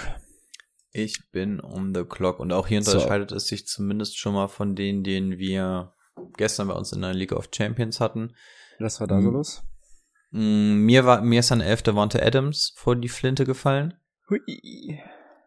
Ich 0.92 1.30
bin 1.32 1.60
on 1.62 1.94
the 1.94 2.04
clock 2.04 2.40
und 2.40 2.52
auch 2.52 2.68
hier 2.68 2.82
So. 2.82 2.92
unterscheidet 2.94 3.32
es 3.32 3.48
sich 3.48 3.68
zumindest 3.68 4.18
schon 4.18 4.34
mal 4.34 4.48
von 4.48 4.76
denen, 4.76 5.04
den 5.04 5.38
wir 5.38 5.94
gestern 6.38 6.68
bei 6.68 6.74
uns 6.74 6.92
in 6.92 7.02
der 7.02 7.14
League 7.14 7.32
of 7.34 7.50
Champions 7.56 8.00
hatten. 8.00 8.34
Was 8.80 9.00
war 9.00 9.08
da 9.08 9.20
so 9.22 9.28
Hm. 9.28 9.34
los? 9.34 9.64
Mm, 10.32 10.86
Mir 10.86 11.06
war 11.06 11.22
mir 11.22 11.40
ist 11.40 11.52
an 11.52 11.62
11 11.62 11.84
Devonta 11.84 12.20
Adams 12.20 12.74
vor 12.76 12.96
die 12.96 13.10
Flinte 13.10 13.46
gefallen. 13.46 13.94
Hui. 14.30 14.42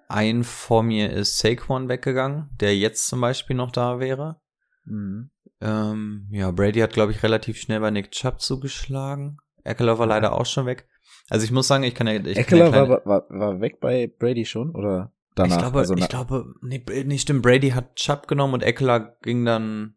Ein 0.09 0.43
vor 0.43 0.83
mir 0.83 1.11
ist 1.13 1.39
Saquon 1.39 1.89
weggegangen, 1.89 2.49
der 2.61 2.77
jetzt 2.77 3.07
zum 3.07 3.21
Beispiel 3.21 3.55
noch 3.57 3.71
da 3.71 4.01
wäre. 4.01 4.41
Mhm. 4.85 5.31
Ähm, 5.61 6.27
ja, 6.31 6.51
Brady 6.51 6.81
hat, 6.81 6.93
glaube 6.95 7.13
ich, 7.13 7.23
relativ 7.23 7.59
schnell 7.61 7.81
bei 7.81 7.91
Nick 7.91 8.11
Chubb 8.11 8.41
zugeschlagen. 8.41 9.37
Eckler 9.63 9.99
war 9.99 10.07
leider 10.07 10.33
auch 10.33 10.47
schon 10.47 10.67
weg. 10.67 10.89
Also 11.29 11.45
ich 11.45 11.53
muss 11.53 11.69
sagen, 11.69 11.85
ich 11.85 11.95
kann 11.95 12.07
ja. 12.07 12.15
Ich 12.15 12.47
kann 12.47 12.59
ja 12.59 12.67
Eckler 12.69 12.89
war, 12.89 13.05
war, 13.05 13.27
war 13.29 13.61
weg 13.61 13.79
bei 13.81 14.07
Brady 14.19 14.47
schon 14.47 14.75
oder 14.75 15.13
danach? 15.35 15.53
Ich 15.53 15.59
glaube, 15.59 15.79
Also 15.81 15.95
ich 15.95 16.09
glaube, 16.09 16.55
nee, 16.63 16.83
nee, 17.05 17.19
stimmt, 17.19 17.43
Brady 17.43 17.71
hat 17.71 17.95
Chubb 17.97 18.27
genommen 18.27 18.55
und 18.55 18.63
Eckler 18.63 19.17
ging 19.23 19.45
dann 19.45 19.95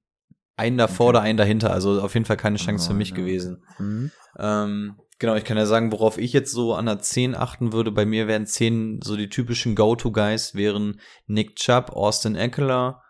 einen 0.56 0.78
davor 0.78 1.08
Okay. 1.08 1.18
oder 1.18 1.22
einen 1.22 1.38
dahinter. 1.38 1.72
Also 1.72 2.02
auf 2.02 2.14
jeden 2.14 2.26
Fall 2.26 2.38
keine 2.38 2.58
Chance 2.58 2.88
für 2.88 2.94
Oh, 2.94 2.98
mich 2.98 3.10
ja. 3.10 3.16
gewesen. 3.16 3.64
Mhm. 3.80 4.12
Ähm, 4.38 4.96
genau, 5.20 5.36
ich 5.36 5.44
kann 5.46 5.58
ja 5.58 5.66
sagen, 5.66 5.92
worauf 5.92 6.18
ich 6.18 6.34
jetzt 6.34 6.52
so 6.52 6.74
an 6.74 6.86
der 6.86 7.00
10 7.00 7.36
achten 7.36 7.74
würde. 7.74 7.92
Bei 7.92 8.06
mir 8.06 8.28
wären 8.28 8.46
10 8.46 9.00
so 9.04 9.16
die 9.16 9.30
typischen 9.30 9.76
Go-To-Guys 9.76 10.56
wären 10.56 11.00
Nick 11.28 11.56
Chubb, 11.56 11.92
Austin 11.92 12.36
Eckler, 12.36 13.02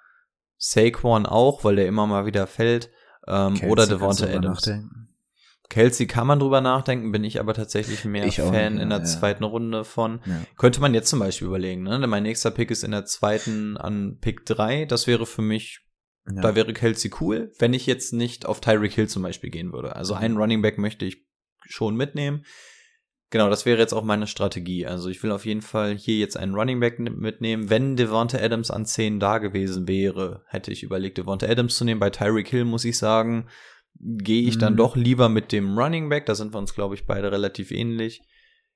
Saquon 0.58 1.26
auch, 1.26 1.64
weil 1.64 1.76
der 1.76 1.88
immer 1.88 2.08
mal 2.08 2.26
wieder 2.26 2.48
fällt. 2.48 2.90
Ähm, 3.28 3.54
Kelsey, 3.56 3.70
oder 3.72 3.88
Devonta 3.88 4.26
Adams. 4.26 4.70
Kelsey 5.70 6.08
kann 6.08 6.28
man 6.28 6.40
drüber 6.40 6.62
nachdenken, 6.62 7.12
bin 7.12 7.24
ich 7.24 7.40
aber 7.40 7.54
tatsächlich 7.54 8.06
mehr 8.06 8.26
Ich 8.26 8.36
Fan 8.36 8.74
nicht, 8.74 8.84
in 8.84 8.90
der 8.90 9.00
ja. 9.00 9.06
zweiten 9.06 9.44
Runde 9.44 9.86
von. 9.86 10.20
Ja. 10.26 10.42
Könnte 10.58 10.82
man 10.82 10.94
jetzt 10.94 11.10
zum 11.10 11.20
Beispiel 11.20 11.48
überlegen, 11.48 11.84
ne? 11.84 12.00
Denn 12.00 12.10
Mein 12.10 12.24
nächster 12.24 12.52
Pick 12.52 12.70
ist 12.70 12.84
in 12.84 12.92
der 12.92 13.06
zweiten 13.06 13.78
an 13.78 14.18
Pick 14.20 14.46
3. 14.46 14.86
Das 14.86 15.08
wäre 15.08 15.26
für 15.26 15.42
mich, 15.42 15.80
Ja. 16.28 16.42
da 16.42 16.56
wäre 16.56 16.74
Kelsey 16.74 17.12
cool, 17.20 17.52
wenn 17.60 17.74
ich 17.74 17.86
jetzt 17.86 18.14
nicht 18.14 18.46
auf 18.46 18.62
Tyreek 18.62 18.94
Hill 18.94 19.10
zum 19.10 19.24
Beispiel 19.24 19.50
gehen 19.50 19.74
würde. 19.74 19.96
Also 19.96 20.14
einen 20.14 20.38
Running 20.38 20.62
Back 20.62 20.78
möchte 20.78 21.06
ich 21.06 21.18
schon 21.68 21.96
mitnehmen. 21.96 22.46
Genau, 23.30 23.50
das 23.50 23.66
wäre 23.66 23.80
jetzt 23.80 23.94
auch 23.94 24.04
meine 24.04 24.28
Strategie. 24.28 24.86
Also 24.86 25.10
ich 25.10 25.22
will 25.24 25.32
auf 25.32 25.46
jeden 25.46 25.64
Fall 25.64 25.96
hier 25.98 26.18
jetzt 26.18 26.38
einen 26.38 26.54
Running 26.54 26.80
Back 26.80 27.00
mitnehmen. 27.00 27.70
Wenn 27.70 27.96
Devonta 27.96 28.38
Adams 28.38 28.70
an 28.72 28.86
10 28.86 29.20
da 29.20 29.40
gewesen 29.40 29.88
wäre, 29.88 30.44
hätte 30.48 30.72
ich 30.72 30.84
überlegt, 30.84 31.18
Devonta 31.18 31.48
Adams 31.48 31.76
zu 31.78 31.84
nehmen. 31.84 32.00
Bei 32.00 32.12
Tyreek 32.12 32.48
Hill 32.48 32.64
muss 32.66 32.86
ich 32.86 32.98
sagen, 32.98 33.48
gehe 34.00 34.44
ich 34.44 34.60
dann 34.60 34.74
Mhm. 34.74 34.78
doch 34.78 34.96
lieber 34.96 35.30
mit 35.30 35.52
dem 35.52 35.78
Running 35.78 36.10
Back. 36.10 36.26
Da 36.28 36.36
sind 36.36 36.54
wir 36.54 36.60
uns, 36.60 36.76
glaube 36.76 36.96
ich, 36.96 37.06
beide 37.08 37.32
relativ 37.32 37.72
ähnlich. 37.72 38.22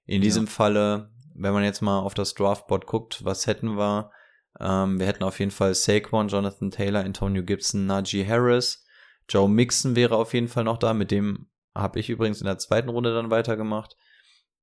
In 0.06 0.22
diesem 0.22 0.48
Falle, 0.48 1.12
wenn 1.36 1.54
man 1.54 1.64
jetzt 1.64 1.82
mal 1.82 2.00
auf 2.00 2.14
das 2.16 2.34
Draftboard 2.34 2.88
guckt, 2.88 3.24
was 3.24 3.46
hätten 3.46 3.78
wir? 3.78 4.12
Ähm, 4.60 5.00
wir 5.00 5.06
hätten 5.08 5.24
auf 5.24 5.40
jeden 5.40 5.52
Fall 5.52 5.74
Saquon, 5.76 6.28
Jonathan 6.28 6.72
Taylor, 6.72 7.04
Antonio 7.04 7.44
Gibson, 7.44 7.86
Najee 7.86 8.26
Harris. 8.28 8.84
Joe 9.30 9.50
Mixon 9.50 9.96
wäre 9.96 10.16
auf 10.16 10.34
jeden 10.34 10.48
Fall 10.48 10.64
noch 10.64 10.78
da. 10.78 10.94
Mit 10.94 11.12
dem 11.12 11.48
habe 11.76 12.00
ich 12.00 12.10
übrigens 12.10 12.40
in 12.42 12.46
der 12.48 12.58
zweiten 12.58 12.90
Runde 12.90 13.14
dann 13.14 13.30
weitergemacht. 13.30 13.96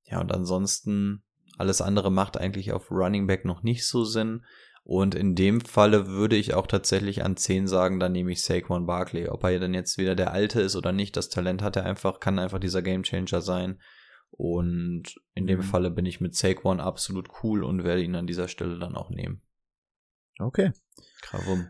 Ja, 0.04 0.20
und 0.20 0.33
ansonsten 0.33 1.22
alles 1.59 1.80
andere 1.80 2.11
macht 2.11 2.38
eigentlich 2.38 2.72
auf 2.72 2.90
Running 2.90 3.26
Back 3.26 3.44
noch 3.44 3.62
nicht 3.62 3.87
so 3.87 4.04
Sinn. 4.04 4.44
Und 4.83 5.14
in 5.14 5.35
dem 5.35 5.62
Falle 5.62 6.09
würde 6.09 6.37
ich 6.37 6.52
auch 6.52 6.66
tatsächlich 6.66 7.24
an 7.24 7.37
10 7.37 7.66
sagen, 7.66 8.00
dann 8.00 8.12
nehme 8.12 8.33
ich 8.33 8.42
Saquon 8.42 8.85
Barkley. 8.85 9.28
Ob 9.28 9.44
er 9.44 9.59
dann 9.59 9.72
jetzt 9.72 9.96
wieder 9.96 10.14
der 10.14 10.33
Alte 10.33 10.61
ist 10.61 10.76
oder 10.76 10.92
nicht, 10.92 11.16
das 11.16 11.30
Talent 11.30 11.62
hat 11.62 11.76
er 11.76 11.87
einfach, 11.87 12.20
kann 12.20 12.38
einfach 12.38 12.59
dieser 12.59 12.83
Gamechanger 12.83 13.40
sein. 13.40 13.80
Und 14.30 15.14
in 15.35 15.46
dem 15.46 15.61
Mhm. 15.61 15.62
Falle 15.62 15.90
bin 15.90 16.04
ich 16.04 16.20
mit 16.20 16.35
Saquon 16.35 16.80
absolut 16.80 17.28
cool 17.42 17.62
und 17.64 17.85
werde 17.85 18.02
ihn 18.02 18.16
an 18.16 18.26
dieser 18.26 18.48
Stelle 18.48 18.78
dann 18.78 18.96
auch 18.96 19.09
nehmen. 19.09 19.40
Okay. 20.38 20.73
Krawum. 21.23 21.68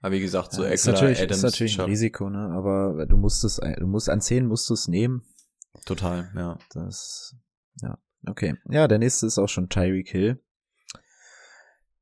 Aber 0.00 0.14
wie 0.14 0.20
gesagt, 0.20 0.52
so 0.52 0.64
Ja, 0.64 0.70
ist 0.70 0.82
Eckler, 0.82 0.94
natürlich, 0.94 1.20
Adams, 1.20 1.36
ist 1.36 1.42
natürlich 1.44 1.80
ein. 1.80 1.86
Risiko, 1.86 2.28
ne? 2.28 2.50
Aber 2.56 3.06
du 3.06 3.16
musst 3.16 3.44
es, 3.44 3.56
du 3.56 3.86
musst 3.86 4.10
an 4.10 4.20
10 4.20 4.46
musst 4.46 4.68
du 4.68 4.74
es 4.74 4.88
nehmen. 4.88 5.22
Total, 5.86 6.30
ja. 6.34 6.58
Das, 6.74 7.36
ja, 7.80 7.98
okay. 8.26 8.56
Ja, 8.68 8.88
der 8.88 8.98
nächste 8.98 9.26
ist 9.26 9.38
auch 9.38 9.48
schon 9.48 9.68
Tyreek 9.68 10.08
Hill. 10.08 10.42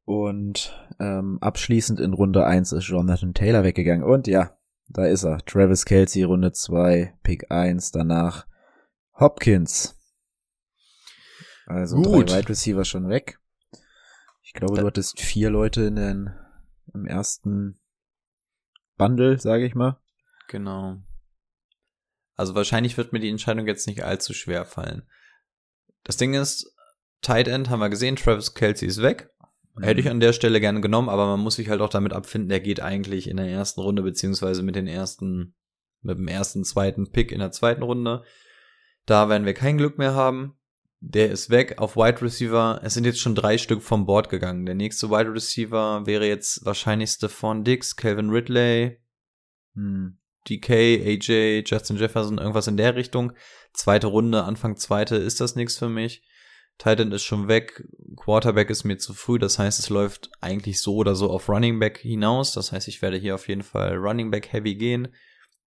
Und 0.05 0.75
ähm, 0.99 1.39
abschließend 1.41 2.01
in 2.01 2.15
Runde 2.15 2.45
1 2.45 2.73
ist 2.73 2.87
Jonathan 2.87 3.35
Taylor 3.35 3.65
weggegangen. 3.65 4.03
Und 4.03 4.27
ja, 4.27 4.59
da 4.89 5.05
ist 5.05 5.25
er. 5.25 5.39
Travis 5.45 5.85
Kelsey, 5.85 6.23
Runde 6.25 6.53
2, 6.53 7.15
Pick 7.23 7.51
1, 7.51 7.93
danach 7.93 8.47
Hopkins. 9.15 10.00
Also 11.71 11.97
Gut. 12.03 12.31
drei 12.31 12.39
Wide 12.39 12.49
Receiver 12.49 12.85
schon 12.85 13.09
weg. 13.09 13.39
Ich 14.43 14.53
glaube, 14.53 14.75
Da- 14.75 14.81
du 14.83 14.87
hattest 14.89 15.21
vier 15.21 15.51
Leute 15.51 15.83
in 15.83 15.97
den, 15.97 16.31
im 16.93 17.07
ersten 17.07 17.79
Bundle, 18.97 19.39
sage 19.39 19.65
ich 19.65 19.75
mal. 19.75 20.01
Genau. 20.49 20.99
Also 22.35 22.55
wahrscheinlich 22.55 22.97
wird 22.97 23.13
mir 23.13 23.21
die 23.21 23.29
Entscheidung 23.29 23.67
jetzt 23.67 23.87
nicht 23.87 24.03
allzu 24.03 24.33
schwer 24.35 24.65
fallen. 24.65 25.03
Das 26.03 26.17
Ding 26.17 26.35
ist, 26.35 26.75
Tight 27.21 27.47
End 27.49 27.71
haben 27.71 27.81
wir 27.81 27.91
gesehen, 27.91 28.17
Travis 28.17 28.55
Kelsey 28.55 28.89
ist 28.89 29.03
weg. 29.03 29.31
Hätte 29.81 30.01
ich 30.01 30.11
an 30.11 30.21
der 30.21 30.33
Stelle 30.33 30.61
gerne 30.61 30.81
genommen, 30.81 31.09
aber 31.09 31.27
man 31.27 31.41
muss 31.41 31.55
sich 31.55 31.69
halt 31.71 31.81
auch 31.81 31.89
damit 31.89 32.13
abfinden, 32.13 32.49
der 32.49 32.61
geht 32.61 32.81
eigentlich 32.81 33.29
in 33.29 33.37
der 33.37 33.49
ersten 33.49 33.81
Runde, 33.81 34.03
beziehungsweise 34.03 34.63
mit 34.63 34.75
den 34.75 34.87
ersten, 34.89 35.55
mit 36.03 36.19
dem 36.19 36.29
ersten, 36.29 36.65
zweiten 36.65 37.13
Pick 37.13 37.31
in 37.31 37.39
der 37.39 37.53
zweiten 37.53 37.83
Runde. 37.83 38.25
Da 39.07 39.29
werden 39.29 39.47
wir 39.47 39.55
kein 39.55 39.79
Glück 39.79 39.97
mehr 39.97 40.15
haben. 40.15 40.59
Der 41.03 41.31
ist 41.31 41.49
weg 41.49 41.79
auf 41.79 41.97
Wide 41.97 42.21
Receiver. 42.21 42.81
Es 42.85 42.95
sind 42.95 43.05
jetzt 43.05 43.21
schon 43.21 43.35
drei 43.35 43.57
Stück 43.57 43.83
vom 43.83 44.05
Board 44.05 44.29
gegangen. 44.29 44.67
Der 44.67 44.75
nächste 44.75 45.11
Wide 45.11 45.33
Receiver 45.33 46.07
wäre 46.07 46.27
jetzt 46.27 46.65
wahrscheinlich 46.65 47.11
Stephon 47.11 47.65
Dix, 47.65 47.97
Calvin 47.97 48.31
Ridley, 48.31 49.01
Hm. 49.75 50.19
DK, 50.49 50.71
AJ, 50.71 51.65
Justin 51.67 51.97
Jefferson, 51.97 52.39
irgendwas 52.39 52.67
in 52.67 52.77
der 52.77 52.97
Richtung. 52.97 53.33
Zweite 53.73 54.07
Runde, 54.07 54.45
Anfang 54.45 54.77
zweite 54.77 55.17
ist 55.17 55.41
das 55.41 55.55
nichts 55.55 55.79
für 55.79 55.89
mich. 55.89 56.23
Titan 56.79 57.13
ist 57.13 57.25
schon 57.25 57.47
weg, 57.47 57.85
Quarterback 58.17 58.71
ist 58.71 58.85
mir 58.85 58.97
zu 58.97 59.13
früh, 59.13 59.39
das 59.39 59.59
heißt, 59.59 59.79
es 59.79 59.91
läuft 59.91 60.31
eigentlich 60.41 60.81
so 60.81 60.95
oder 60.95 61.15
so 61.15 61.31
auf 61.31 61.51
Running 61.51 61.79
Back 61.79 61.99
hinaus. 61.99 62.53
Das 62.53 62.73
heißt, 62.73 62.89
ich 62.89 63.03
werde 63.03 63.19
hier 63.19 63.35
auf 63.35 63.49
jeden 63.49 63.63
Fall 63.63 63.97
Running 63.97 64.31
Back 64.31 64.51
heavy 64.51 64.75
gehen. 64.77 65.09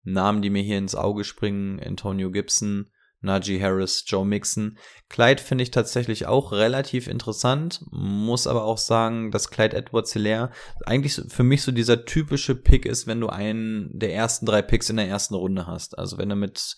Namen, 0.04 0.42
die 0.42 0.50
mir 0.50 0.64
hier 0.64 0.80
ins 0.80 0.96
Auge 0.96 1.24
springen, 1.24 1.80
Antonio 1.80 2.32
Gibson, 2.32 2.90
Najee 3.24 3.62
Harris, 3.62 4.04
Joe 4.06 4.26
Mixon. 4.26 4.78
Clyde 5.10 5.42
finde 5.42 5.64
ich 5.64 5.72
tatsächlich 5.72 6.28
auch 6.28 6.52
relativ 6.52 7.08
interessant, 7.08 7.84
muss 7.92 8.48
aber 8.48 8.64
auch 8.66 8.78
sagen, 8.78 9.32
dass 9.32 9.50
Clyde 9.50 9.78
Edwards 9.78 10.14
Hilaire 10.14 10.52
eigentlich 10.86 11.20
für 11.30 11.44
mich 11.44 11.64
so 11.64 11.72
dieser 11.72 12.06
typische 12.06 12.56
Pick 12.56 12.86
ist, 12.86 13.08
wenn 13.08 13.22
du 13.22 13.30
einen 13.30 13.90
der 13.98 14.14
ersten 14.14 14.46
drei 14.46 14.62
Picks 14.62 14.90
in 14.90 14.98
der 14.98 15.08
ersten 15.08 15.36
Runde 15.36 15.66
hast. 15.68 15.98
Also 15.98 16.18
wenn 16.18 16.30
du 16.30 16.36
mit 16.36 16.76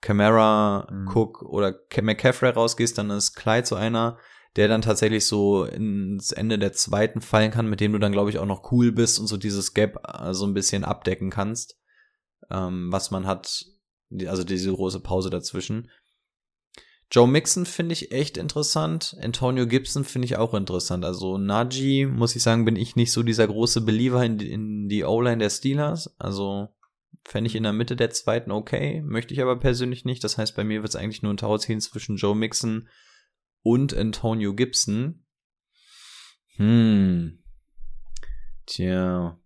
Camara, 0.00 0.86
mhm. 0.90 1.08
Cook 1.08 1.42
oder 1.42 1.74
McCaffrey 2.02 2.50
rausgehst, 2.50 2.98
dann 2.98 3.10
ist 3.10 3.34
Clyde 3.34 3.66
so 3.66 3.76
einer, 3.76 4.18
der 4.56 4.68
dann 4.68 4.82
tatsächlich 4.82 5.26
so 5.26 5.64
ins 5.64 6.30
Ende 6.30 6.58
der 6.58 6.72
zweiten 6.72 7.20
fallen 7.20 7.50
kann, 7.50 7.68
mit 7.68 7.80
dem 7.80 7.92
du 7.92 7.98
dann, 7.98 8.12
glaube 8.12 8.30
ich, 8.30 8.38
auch 8.38 8.46
noch 8.46 8.70
cool 8.70 8.92
bist 8.92 9.18
und 9.18 9.26
so 9.26 9.36
dieses 9.36 9.74
Gap 9.74 9.98
äh, 10.06 10.34
so 10.34 10.46
ein 10.46 10.54
bisschen 10.54 10.84
abdecken 10.84 11.30
kannst, 11.30 11.78
ähm, 12.50 12.92
was 12.92 13.10
man 13.10 13.26
hat, 13.26 13.64
also 14.26 14.44
diese 14.44 14.72
große 14.72 15.00
Pause 15.00 15.30
dazwischen. 15.30 15.90
Joe 17.10 17.28
Mixon 17.28 17.66
finde 17.66 17.92
ich 17.92 18.12
echt 18.12 18.36
interessant. 18.36 19.16
Antonio 19.20 19.66
Gibson 19.66 20.04
finde 20.04 20.26
ich 20.26 20.36
auch 20.36 20.54
interessant. 20.54 21.04
Also 21.04 21.38
Najee, 21.38 22.06
muss 22.06 22.34
ich 22.34 22.42
sagen, 22.42 22.64
bin 22.64 22.76
ich 22.76 22.96
nicht 22.96 23.12
so 23.12 23.22
dieser 23.22 23.46
große 23.46 23.82
Believer 23.82 24.24
in 24.24 24.38
die, 24.38 24.50
in 24.50 24.88
die 24.88 25.04
O-Line 25.04 25.38
der 25.38 25.50
Steelers. 25.50 26.18
Also 26.18 26.68
fände 27.24 27.48
ich 27.48 27.54
in 27.54 27.62
der 27.62 27.72
Mitte 27.72 27.96
der 27.96 28.10
zweiten 28.10 28.50
okay, 28.50 29.02
möchte 29.02 29.32
ich 29.32 29.42
aber 29.42 29.58
persönlich 29.58 30.04
nicht. 30.04 30.24
Das 30.24 30.38
heißt, 30.38 30.56
bei 30.56 30.64
mir 30.64 30.82
wird 30.82 30.90
es 30.90 30.96
eigentlich 30.96 31.22
nur 31.22 31.32
ein 31.32 31.38
Tau 31.38 31.56
ziehen 31.58 31.80
zwischen 31.80 32.16
Joe 32.16 32.34
Mixon 32.34 32.88
und 33.62 33.94
Antonio 33.94 34.54
Gibson. 34.54 35.24
Hm. 36.56 37.38
Tja. 38.66 39.38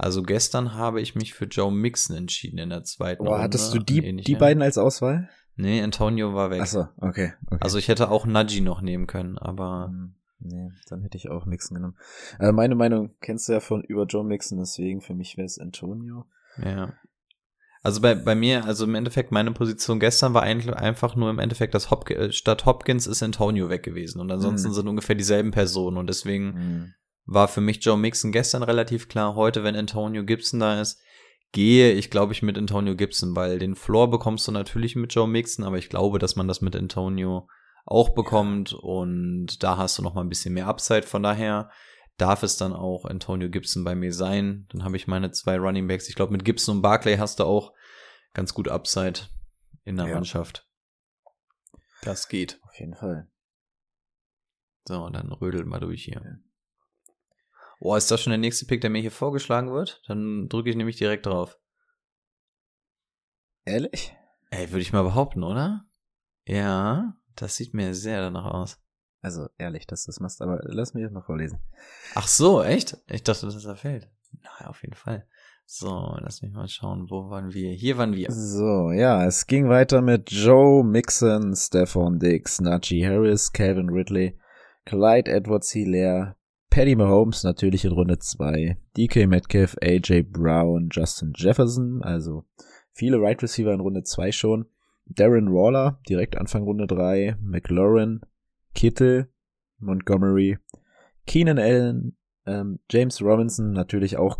Also 0.00 0.22
gestern 0.22 0.74
habe 0.74 1.02
ich 1.02 1.14
mich 1.14 1.34
für 1.34 1.44
Joe 1.44 1.70
Mixon 1.70 2.16
entschieden 2.16 2.58
in 2.58 2.70
der 2.70 2.84
zweiten 2.84 3.22
Boah, 3.22 3.32
Runde. 3.32 3.44
hattest 3.44 3.74
du 3.74 3.78
die, 3.78 4.16
die 4.16 4.34
beiden 4.34 4.62
als 4.62 4.78
Auswahl? 4.78 5.28
Nee, 5.56 5.82
Antonio 5.82 6.32
war 6.32 6.50
weg. 6.50 6.62
Achso, 6.62 6.88
okay, 6.96 7.34
okay. 7.46 7.58
Also 7.60 7.76
ich 7.76 7.88
hätte 7.88 8.10
auch 8.10 8.24
Najee 8.24 8.62
noch 8.62 8.80
nehmen 8.80 9.06
können, 9.06 9.36
aber. 9.36 9.88
Hm, 9.90 10.14
nee, 10.38 10.70
dann 10.88 11.02
hätte 11.02 11.18
ich 11.18 11.28
auch 11.28 11.44
Mixon 11.44 11.74
genommen. 11.74 11.96
Äh, 12.38 12.52
meine 12.52 12.76
Meinung 12.76 13.14
kennst 13.20 13.46
du 13.48 13.52
ja 13.52 13.60
von 13.60 13.82
über 13.82 14.06
Joe 14.06 14.24
Mixon, 14.24 14.58
deswegen 14.58 15.02
für 15.02 15.14
mich 15.14 15.36
wäre 15.36 15.44
es 15.44 15.58
Antonio. 15.58 16.24
Ja. 16.56 16.94
Also 17.82 18.00
bei, 18.00 18.14
bei 18.14 18.34
mir, 18.34 18.64
also 18.64 18.84
im 18.84 18.94
Endeffekt, 18.94 19.32
meine 19.32 19.52
Position 19.52 20.00
gestern 20.00 20.32
war 20.32 20.42
eigentlich 20.42 20.74
einfach 20.74 21.14
nur 21.14 21.28
im 21.28 21.38
Endeffekt, 21.38 21.74
dass 21.74 21.90
Hop 21.90 22.08
äh, 22.08 22.32
statt 22.32 22.64
Hopkins 22.64 23.06
ist 23.06 23.22
Antonio 23.22 23.68
weg 23.68 23.82
gewesen. 23.82 24.20
Und 24.20 24.30
ansonsten 24.30 24.68
mhm. 24.68 24.74
sind 24.74 24.88
ungefähr 24.88 25.16
dieselben 25.16 25.50
Personen. 25.50 25.98
Und 25.98 26.06
deswegen 26.06 26.44
mhm. 26.46 26.94
War 27.30 27.46
für 27.46 27.60
mich 27.60 27.82
Joe 27.82 27.96
Mixon 27.96 28.32
gestern 28.32 28.64
relativ 28.64 29.08
klar. 29.08 29.36
Heute, 29.36 29.62
wenn 29.62 29.76
Antonio 29.76 30.24
Gibson 30.24 30.58
da 30.58 30.80
ist, 30.80 31.00
gehe 31.52 31.92
ich, 31.92 32.10
glaube 32.10 32.32
ich, 32.32 32.42
mit 32.42 32.58
Antonio 32.58 32.96
Gibson, 32.96 33.36
weil 33.36 33.60
den 33.60 33.76
Floor 33.76 34.10
bekommst 34.10 34.48
du 34.48 34.52
natürlich 34.52 34.96
mit 34.96 35.14
Joe 35.14 35.28
Mixon, 35.28 35.64
aber 35.64 35.78
ich 35.78 35.88
glaube, 35.88 36.18
dass 36.18 36.34
man 36.34 36.48
das 36.48 36.60
mit 36.60 36.74
Antonio 36.74 37.48
auch 37.86 38.10
bekommt. 38.10 38.72
Und 38.72 39.62
da 39.62 39.76
hast 39.76 39.96
du 39.96 40.02
noch 40.02 40.14
mal 40.14 40.22
ein 40.22 40.28
bisschen 40.28 40.54
mehr 40.54 40.66
Upside. 40.66 41.04
Von 41.04 41.22
daher 41.22 41.70
darf 42.18 42.42
es 42.42 42.56
dann 42.56 42.72
auch 42.72 43.04
Antonio 43.04 43.48
Gibson 43.48 43.84
bei 43.84 43.94
mir 43.94 44.12
sein. 44.12 44.66
Dann 44.70 44.82
habe 44.82 44.96
ich 44.96 45.06
meine 45.06 45.30
zwei 45.30 45.56
Running 45.56 45.86
Backs. 45.86 46.08
Ich 46.08 46.16
glaube, 46.16 46.32
mit 46.32 46.44
Gibson 46.44 46.76
und 46.76 46.82
Barclay 46.82 47.16
hast 47.16 47.38
du 47.38 47.44
auch 47.44 47.72
ganz 48.34 48.54
gut 48.54 48.66
Upside 48.66 49.20
in 49.84 49.96
der 49.96 50.08
ja. 50.08 50.14
Mannschaft. 50.14 50.68
Das 52.02 52.28
geht. 52.28 52.58
Auf 52.64 52.78
jeden 52.80 52.96
Fall. 52.96 53.28
So, 54.84 55.08
dann 55.10 55.30
rödelt 55.30 55.66
mal 55.66 55.78
durch 55.78 56.04
hier. 56.04 56.40
Oh, 57.82 57.96
ist 57.96 58.10
das 58.10 58.20
schon 58.20 58.30
der 58.30 58.38
nächste 58.38 58.66
Pick, 58.66 58.82
der 58.82 58.90
mir 58.90 59.00
hier 59.00 59.10
vorgeschlagen 59.10 59.72
wird? 59.72 60.02
Dann 60.06 60.48
drücke 60.48 60.68
ich 60.68 60.76
nämlich 60.76 60.96
direkt 60.96 61.24
drauf. 61.24 61.58
Ehrlich? 63.64 64.14
Ey, 64.50 64.70
würde 64.70 64.82
ich 64.82 64.92
mal 64.92 65.02
behaupten, 65.02 65.42
oder? 65.42 65.86
Ja, 66.44 67.16
das 67.36 67.56
sieht 67.56 67.72
mir 67.72 67.94
sehr 67.94 68.20
danach 68.20 68.44
aus. 68.44 68.78
Also 69.22 69.48
ehrlich, 69.56 69.86
dass 69.86 70.04
du 70.04 70.08
das 70.10 70.20
machst, 70.20 70.42
aber 70.42 70.60
lass 70.64 70.92
mich 70.92 71.04
das 71.04 71.12
mal 71.12 71.22
vorlesen. 71.22 71.58
Ach 72.14 72.28
so, 72.28 72.62
echt? 72.62 72.98
Ich 73.08 73.22
dachte, 73.22 73.46
dass 73.46 73.64
er 73.64 73.76
fällt. 73.76 74.10
Na, 74.42 74.68
auf 74.68 74.82
jeden 74.82 74.94
Fall. 74.94 75.26
So, 75.64 76.16
lass 76.20 76.42
mich 76.42 76.52
mal 76.52 76.68
schauen, 76.68 77.08
wo 77.08 77.30
waren 77.30 77.54
wir? 77.54 77.70
Hier 77.72 77.96
waren 77.96 78.14
wir. 78.14 78.30
So, 78.30 78.90
ja, 78.90 79.24
es 79.24 79.46
ging 79.46 79.68
weiter 79.68 80.02
mit 80.02 80.30
Joe 80.30 80.84
Mixon, 80.84 81.54
Stephon 81.54 82.18
Diggs, 82.18 82.60
Najee 82.60 83.06
Harris, 83.06 83.52
Calvin 83.52 83.88
Ridley, 83.88 84.38
Clyde 84.84 85.30
Edwards 85.30 85.70
Hilaire, 85.70 86.36
Paddy 86.70 86.94
Mahomes 86.94 87.42
natürlich 87.42 87.84
in 87.84 87.90
Runde 87.90 88.20
2, 88.20 88.78
DK 88.96 89.26
Metcalf, 89.26 89.76
AJ 89.82 90.22
Brown, 90.30 90.88
Justin 90.92 91.32
Jefferson, 91.34 92.00
also 92.04 92.44
viele 92.92 93.20
Right 93.20 93.42
Receiver 93.42 93.72
in 93.72 93.80
Runde 93.80 94.04
2 94.04 94.30
schon. 94.30 94.66
Darren 95.04 95.52
Waller 95.52 96.00
direkt 96.08 96.38
Anfang 96.38 96.62
Runde 96.62 96.86
3, 96.86 97.36
McLaurin, 97.40 98.20
Kittel, 98.72 99.28
Montgomery, 99.78 100.58
Keenan 101.26 101.58
Allen, 101.58 102.16
ähm, 102.46 102.78
James 102.88 103.20
Robinson 103.20 103.72
natürlich 103.72 104.16
auch 104.16 104.38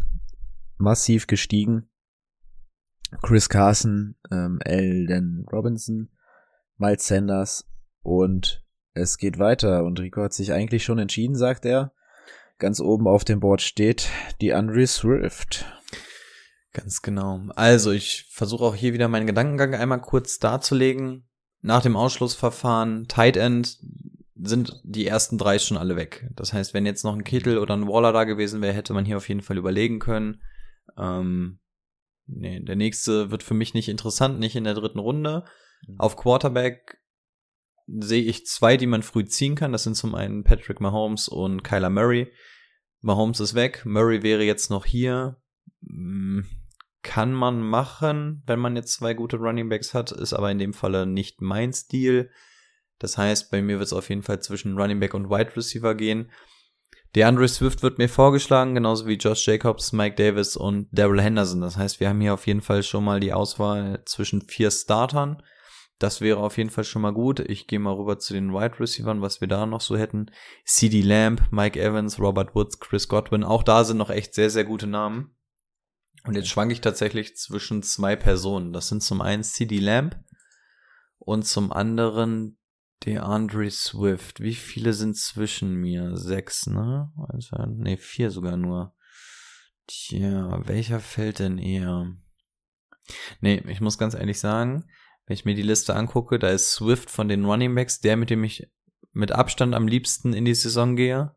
massiv 0.78 1.26
gestiegen. 1.26 1.88
Chris 3.22 3.48
Carson, 3.48 4.14
ähm, 4.30 4.60
Elden 4.64 5.44
Robinson, 5.52 6.10
Miles 6.76 7.08
Sanders 7.08 7.68
und 8.02 8.64
es 8.94 9.18
geht 9.18 9.40
weiter. 9.40 9.84
Und 9.84 9.98
Rico 9.98 10.22
hat 10.22 10.32
sich 10.32 10.52
eigentlich 10.52 10.84
schon 10.84 11.00
entschieden, 11.00 11.34
sagt 11.34 11.64
er. 11.64 11.92
Ganz 12.60 12.78
oben 12.78 13.08
auf 13.08 13.24
dem 13.24 13.40
Board 13.40 13.62
steht 13.62 14.10
die 14.42 14.52
Andre 14.52 14.86
Swift. 14.86 15.64
Ganz 16.74 17.00
genau. 17.00 17.40
Also 17.56 17.90
ich 17.90 18.26
versuche 18.30 18.64
auch 18.64 18.74
hier 18.74 18.92
wieder 18.92 19.08
meinen 19.08 19.26
Gedankengang 19.26 19.74
einmal 19.74 20.02
kurz 20.02 20.38
darzulegen. 20.38 21.26
Nach 21.62 21.80
dem 21.80 21.96
Ausschlussverfahren, 21.96 23.08
Tight 23.08 23.38
End 23.38 23.78
sind 24.36 24.78
die 24.84 25.06
ersten 25.06 25.38
drei 25.38 25.58
schon 25.58 25.78
alle 25.78 25.96
weg. 25.96 26.28
Das 26.36 26.52
heißt, 26.52 26.74
wenn 26.74 26.84
jetzt 26.84 27.02
noch 27.02 27.14
ein 27.14 27.24
Kittel 27.24 27.56
oder 27.56 27.74
ein 27.74 27.88
Waller 27.88 28.12
da 28.12 28.24
gewesen 28.24 28.60
wäre, 28.60 28.74
hätte 28.74 28.92
man 28.92 29.06
hier 29.06 29.16
auf 29.16 29.28
jeden 29.30 29.42
Fall 29.42 29.56
überlegen 29.56 29.98
können. 29.98 30.42
Ähm, 30.98 31.60
nee, 32.26 32.60
der 32.60 32.76
nächste 32.76 33.30
wird 33.30 33.42
für 33.42 33.54
mich 33.54 33.72
nicht 33.72 33.88
interessant, 33.88 34.38
nicht 34.38 34.54
in 34.54 34.64
der 34.64 34.74
dritten 34.74 34.98
Runde. 34.98 35.44
Mhm. 35.88 35.98
Auf 35.98 36.16
Quarterback 36.16 36.99
sehe 37.98 38.22
ich 38.22 38.46
zwei, 38.46 38.76
die 38.76 38.86
man 38.86 39.02
früh 39.02 39.24
ziehen 39.24 39.54
kann. 39.54 39.72
Das 39.72 39.84
sind 39.84 39.96
zum 39.96 40.14
einen 40.14 40.44
Patrick 40.44 40.80
Mahomes 40.80 41.28
und 41.28 41.62
Kyler 41.62 41.90
Murray. 41.90 42.32
Mahomes 43.00 43.40
ist 43.40 43.54
weg, 43.54 43.82
Murray 43.84 44.22
wäre 44.22 44.44
jetzt 44.44 44.70
noch 44.70 44.84
hier. 44.84 45.40
Hm, 45.86 46.46
kann 47.02 47.32
man 47.32 47.62
machen, 47.62 48.42
wenn 48.46 48.60
man 48.60 48.76
jetzt 48.76 48.92
zwei 48.92 49.14
gute 49.14 49.38
Running 49.38 49.70
Backs 49.70 49.94
hat, 49.94 50.12
ist 50.12 50.34
aber 50.34 50.50
in 50.50 50.58
dem 50.58 50.74
Falle 50.74 51.06
nicht 51.06 51.40
mein 51.40 51.72
Stil. 51.72 52.30
Das 52.98 53.16
heißt, 53.16 53.50
bei 53.50 53.62
mir 53.62 53.78
wird 53.78 53.86
es 53.86 53.94
auf 53.94 54.10
jeden 54.10 54.22
Fall 54.22 54.40
zwischen 54.40 54.78
Running 54.78 55.00
Back 55.00 55.14
und 55.14 55.30
Wide 55.30 55.56
Receiver 55.56 55.94
gehen. 55.94 56.30
DeAndre 57.16 57.48
Swift 57.48 57.82
wird 57.82 57.98
mir 57.98 58.08
vorgeschlagen, 58.08 58.74
genauso 58.74 59.06
wie 59.06 59.14
Josh 59.14 59.46
Jacobs, 59.46 59.92
Mike 59.92 60.14
Davis 60.16 60.56
und 60.56 60.86
Daryl 60.92 61.22
Henderson. 61.22 61.62
Das 61.62 61.76
heißt, 61.76 61.98
wir 61.98 62.08
haben 62.08 62.20
hier 62.20 62.34
auf 62.34 62.46
jeden 62.46 62.60
Fall 62.60 62.82
schon 62.82 63.02
mal 63.02 63.18
die 63.18 63.32
Auswahl 63.32 64.02
zwischen 64.04 64.42
vier 64.42 64.70
Startern. 64.70 65.42
Das 66.00 66.22
wäre 66.22 66.38
auf 66.38 66.56
jeden 66.56 66.70
Fall 66.70 66.84
schon 66.84 67.02
mal 67.02 67.12
gut. 67.12 67.40
Ich 67.40 67.66
gehe 67.66 67.78
mal 67.78 67.92
rüber 67.92 68.18
zu 68.18 68.32
den 68.32 68.54
Wide 68.54 68.80
Receivers, 68.80 69.20
was 69.20 69.40
wir 69.42 69.48
da 69.48 69.66
noch 69.66 69.82
so 69.82 69.98
hätten. 69.98 70.30
CD 70.64 71.02
Lamb, 71.02 71.42
Mike 71.52 71.78
Evans, 71.78 72.18
Robert 72.18 72.54
Woods, 72.54 72.80
Chris 72.80 73.06
Godwin. 73.06 73.44
Auch 73.44 73.62
da 73.62 73.84
sind 73.84 73.98
noch 73.98 74.08
echt 74.08 74.34
sehr, 74.34 74.48
sehr 74.48 74.64
gute 74.64 74.86
Namen. 74.86 75.36
Und 76.24 76.36
jetzt 76.36 76.48
schwanke 76.48 76.72
ich 76.72 76.80
tatsächlich 76.80 77.36
zwischen 77.36 77.82
zwei 77.82 78.16
Personen. 78.16 78.72
Das 78.72 78.88
sind 78.88 79.02
zum 79.02 79.20
einen 79.20 79.42
CD 79.42 79.78
Lamb 79.78 80.18
und 81.18 81.46
zum 81.46 81.70
anderen 81.70 82.58
DeAndre 83.04 83.70
Swift. 83.70 84.40
Wie 84.40 84.54
viele 84.54 84.94
sind 84.94 85.18
zwischen 85.18 85.74
mir? 85.74 86.16
Sechs, 86.16 86.66
ne? 86.66 87.12
Also, 87.28 87.56
ne, 87.66 87.98
vier 87.98 88.30
sogar 88.30 88.56
nur. 88.56 88.94
Tja, 89.86 90.66
welcher 90.66 91.00
fällt 91.00 91.40
denn 91.40 91.58
eher? 91.58 92.10
Nee, 93.42 93.62
ich 93.68 93.82
muss 93.82 93.98
ganz 93.98 94.14
ehrlich 94.14 94.40
sagen, 94.40 94.86
wenn 95.30 95.34
ich 95.34 95.44
mir 95.44 95.54
die 95.54 95.62
Liste 95.62 95.94
angucke, 95.94 96.40
da 96.40 96.48
ist 96.48 96.72
Swift 96.72 97.08
von 97.08 97.28
den 97.28 97.44
Running 97.44 97.72
Backs 97.72 98.00
der, 98.00 98.16
mit 98.16 98.30
dem 98.30 98.42
ich 98.42 98.68
mit 99.12 99.30
Abstand 99.30 99.76
am 99.76 99.86
liebsten 99.86 100.32
in 100.32 100.44
die 100.44 100.56
Saison 100.56 100.96
gehe. 100.96 101.36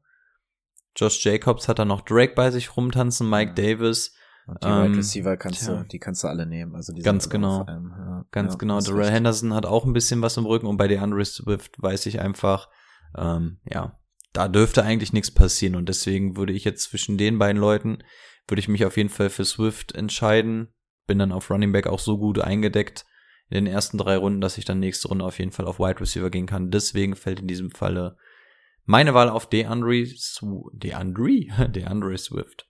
Josh 0.96 1.24
Jacobs 1.24 1.68
hat 1.68 1.78
da 1.78 1.86
noch 1.86 2.02
Drake 2.02 2.34
bei 2.34 2.50
sich 2.50 2.76
rumtanzen, 2.76 3.30
Mike 3.30 3.54
ja. 3.56 3.76
Davis. 3.76 4.16
Und 4.48 4.64
die 4.64 4.68
ähm, 4.68 4.94
Wide 4.94 4.98
Receiver 4.98 5.38
kannst 5.38 5.68
du, 5.68 5.86
die 5.92 6.00
kannst 6.00 6.24
du 6.24 6.28
alle 6.28 6.48
nehmen. 6.48 6.74
Also 6.76 6.92
die 6.92 7.04
ganz 7.04 7.30
genau. 7.30 7.66
Einem, 7.66 7.94
ja, 7.96 8.26
ganz 8.32 8.54
ja, 8.54 8.58
genau. 8.58 8.80
Darrell 8.80 9.12
Henderson 9.12 9.54
hat 9.54 9.68
auch 9.68 9.86
ein 9.86 9.94
bisschen 9.94 10.24
was 10.24 10.38
im 10.38 10.48
Rücken 10.48 10.66
und 10.66 10.78
bei 10.78 10.88
DeAndre 10.88 11.24
Swift 11.24 11.80
weiß 11.80 12.08
ich 12.08 12.20
einfach, 12.20 12.70
ähm, 13.16 13.60
ja, 13.64 14.00
da 14.34 14.48
dürfte 14.48 14.82
eigentlich 14.82 15.14
nichts 15.14 15.30
passieren 15.30 15.76
und 15.76 15.88
deswegen 15.88 16.36
würde 16.36 16.54
ich 16.54 16.64
jetzt 16.64 16.90
zwischen 16.90 17.20
den 17.20 17.38
beiden 17.38 17.62
Leuten, 17.62 18.00
würde 18.48 18.60
ich 18.60 18.68
mich 18.68 18.86
auf 18.86 18.98
jeden 18.98 19.10
Fall 19.10 19.30
für 19.30 19.46
Swift 19.46 19.94
entscheiden. 19.94 20.74
Bin 21.06 21.20
dann 21.20 21.32
auf 21.32 21.52
Running 21.52 21.72
Back 21.72 21.86
auch 21.86 22.00
so 22.00 22.18
gut 22.18 22.40
eingedeckt 22.40 23.06
in 23.50 23.66
den 23.66 23.68
ersten 23.68 23.98
drei 23.98 24.18
Runden, 24.18 24.42
dass 24.42 24.58
ich 24.58 24.66
dann 24.66 24.80
nächste 24.80 25.08
Runde 25.10 25.26
auf 25.26 25.40
jeden 25.40 25.52
Fall 25.52 25.66
auf 25.66 25.80
Wide 25.80 26.00
Receiver 26.00 26.30
gehen 26.30 26.48
kann. 26.48 26.72
Deswegen 26.72 27.16
fällt 27.16 27.40
in 27.40 27.48
diesem 27.48 27.72
Falle 27.72 28.18
meine 28.86 29.14
Wahl 29.14 29.30
auf 29.30 29.48
DeAndre, 29.48 30.06
DeAndre, 30.74 31.70
DeAndre 31.70 32.18
Swift. 32.18 32.70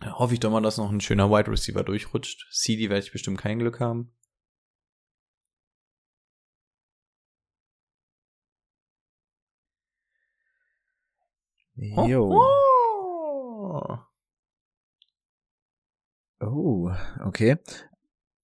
Hoffe 0.00 0.34
ich 0.34 0.40
doch 0.40 0.50
mal, 0.50 0.60
dass 0.60 0.78
noch 0.78 0.90
ein 0.90 1.00
schöner 1.00 1.30
Wide 1.30 1.50
Receiver 1.50 1.82
durchrutscht. 1.82 2.46
CD 2.52 2.88
werde 2.88 3.04
ich 3.04 3.12
bestimmt 3.12 3.38
kein 3.38 3.58
Glück 3.58 3.80
haben. 3.80 4.12
Yo. 11.80 12.32
Oh. 12.32 13.98
oh, 16.40 16.90
okay. 17.24 17.56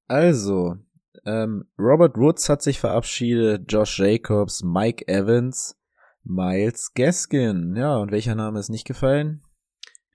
Also, 0.06 0.76
ähm, 1.24 1.64
Robert 1.78 2.16
Woods 2.16 2.48
hat 2.48 2.62
sich 2.62 2.78
verabschiedet, 2.78 3.70
Josh 3.72 3.98
Jacobs, 3.98 4.62
Mike 4.62 5.08
Evans, 5.08 5.76
Miles 6.22 6.92
Gaskin. 6.94 7.74
Ja, 7.76 7.96
und 7.96 8.10
welcher 8.10 8.34
Name 8.34 8.58
ist 8.58 8.68
nicht 8.68 8.86
gefallen? 8.86 9.42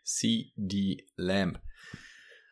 CD 0.04 1.06
Lamb. 1.16 1.60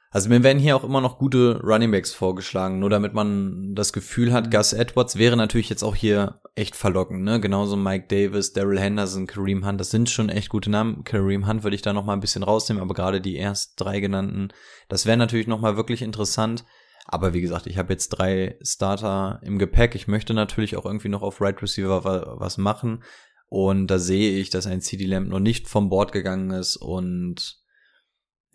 Also 0.10 0.30
mir 0.30 0.42
werden 0.42 0.58
hier 0.58 0.76
auch 0.76 0.86
immer 0.86 1.02
noch 1.02 1.20
gute 1.20 1.60
Runningbacks 1.62 2.14
vorgeschlagen, 2.14 2.80
nur 2.80 2.90
damit 2.90 3.14
man 3.14 3.76
das 3.76 3.92
Gefühl 3.92 4.32
hat, 4.32 4.50
Gus 4.50 4.72
Edwards 4.72 5.18
wäre 5.18 5.36
natürlich 5.36 5.70
jetzt 5.70 5.84
auch 5.84 5.96
hier 5.96 6.40
echt 6.56 6.76
verlockend, 6.76 7.24
ne? 7.24 7.42
Genauso 7.42 7.76
Mike 7.76 8.08
Davis, 8.08 8.54
Daryl 8.54 8.80
Henderson, 8.80 9.28
Kareem 9.28 9.66
Hunt, 9.66 9.82
das 9.82 9.92
sind 9.92 10.10
schon 10.10 10.30
echt 10.30 10.50
gute 10.50 10.72
Namen. 10.72 11.04
Kareem 11.04 11.46
Hunt 11.46 11.64
würde 11.64 11.76
ich 11.76 11.82
da 11.82 11.92
noch 11.92 12.06
mal 12.06 12.14
ein 12.14 12.22
bisschen 12.22 12.44
rausnehmen, 12.44 12.82
aber 12.82 12.94
gerade 12.94 13.20
die 13.20 13.36
erst 13.36 13.74
drei 13.80 14.00
genannten, 14.00 14.48
das 14.88 15.06
wäre 15.06 15.18
natürlich 15.18 15.48
noch 15.48 15.60
mal 15.60 15.76
wirklich 15.76 16.02
interessant. 16.02 16.64
Aber 17.08 17.34
wie 17.34 17.42
gesagt, 17.42 17.68
ich 17.68 17.78
habe 17.78 17.94
jetzt 17.94 18.10
drei 18.10 18.58
Starter 18.62 19.40
im 19.42 19.58
Gepäck. 19.58 19.96
Ich 19.96 20.08
möchte 20.08 20.34
natürlich 20.34 20.76
auch 20.76 20.86
irgendwie 20.86 21.10
noch 21.10 21.22
auf 21.22 21.40
Right 21.40 21.62
Receiver 21.62 22.36
was 22.38 22.58
machen. 22.58 23.04
Und 23.48 23.88
da 23.88 23.98
sehe 23.98 24.38
ich, 24.38 24.50
dass 24.50 24.68
ein 24.68 24.82
CD 24.82 25.06
Lamb 25.06 25.30
noch 25.30 25.40
nicht 25.40 25.70
vom 25.70 25.90
Board 25.90 26.12
gegangen 26.12 26.52
ist 26.52 26.76
und 26.76 27.64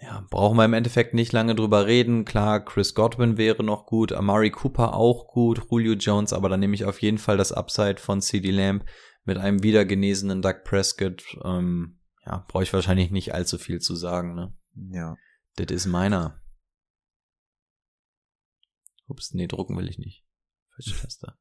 ja, 0.02 0.26
brauchen 0.30 0.56
wir 0.58 0.64
im 0.64 0.74
Endeffekt 0.74 1.14
nicht 1.14 1.32
lange 1.32 1.54
drüber 1.54 1.86
reden. 1.86 2.24
Klar, 2.24 2.64
Chris 2.64 2.94
Godwin 2.94 3.38
wäre 3.38 3.62
noch 3.62 3.86
gut, 3.86 4.12
Amari 4.12 4.50
Cooper 4.50 4.94
auch 4.94 5.28
gut, 5.28 5.62
Julio 5.70 5.94
Jones, 5.94 6.32
aber 6.32 6.48
dann 6.48 6.60
nehme 6.60 6.74
ich 6.74 6.84
auf 6.84 7.00
jeden 7.00 7.18
Fall 7.18 7.36
das 7.36 7.52
Upside 7.52 8.00
von 8.00 8.20
CD 8.20 8.50
Lamb 8.50 8.84
mit 9.24 9.38
einem 9.38 9.62
wieder 9.62 9.84
genesenen 9.84 10.42
Doug 10.42 10.64
Prescott. 10.64 11.22
Ähm, 11.44 12.00
ja, 12.26 12.44
brauche 12.48 12.64
ich 12.64 12.72
wahrscheinlich 12.72 13.10
nicht 13.10 13.32
allzu 13.32 13.58
viel 13.58 13.78
zu 13.78 13.94
sagen, 13.94 14.34
ne? 14.34 14.52
Ja. 14.90 15.16
Das 15.56 15.70
ist 15.70 15.86
meiner. 15.86 16.41
Ups, 19.12 19.34
nee, 19.34 19.46
drucken 19.46 19.76
will 19.76 19.88
ich 19.88 19.98
nicht. 19.98 20.24
Falsche 20.74 20.98
Taste. 21.00 21.34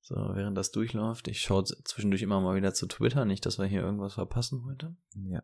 So, 0.00 0.14
während 0.14 0.56
das 0.56 0.70
durchläuft, 0.70 1.26
ich 1.26 1.40
schaue 1.40 1.64
zwischendurch 1.64 2.22
immer 2.22 2.40
mal 2.40 2.54
wieder 2.54 2.72
zu 2.72 2.86
Twitter, 2.86 3.24
nicht, 3.24 3.44
dass 3.44 3.58
wir 3.58 3.66
hier 3.66 3.80
irgendwas 3.80 4.14
verpassen 4.14 4.64
heute. 4.64 4.96
Ja. 5.14 5.42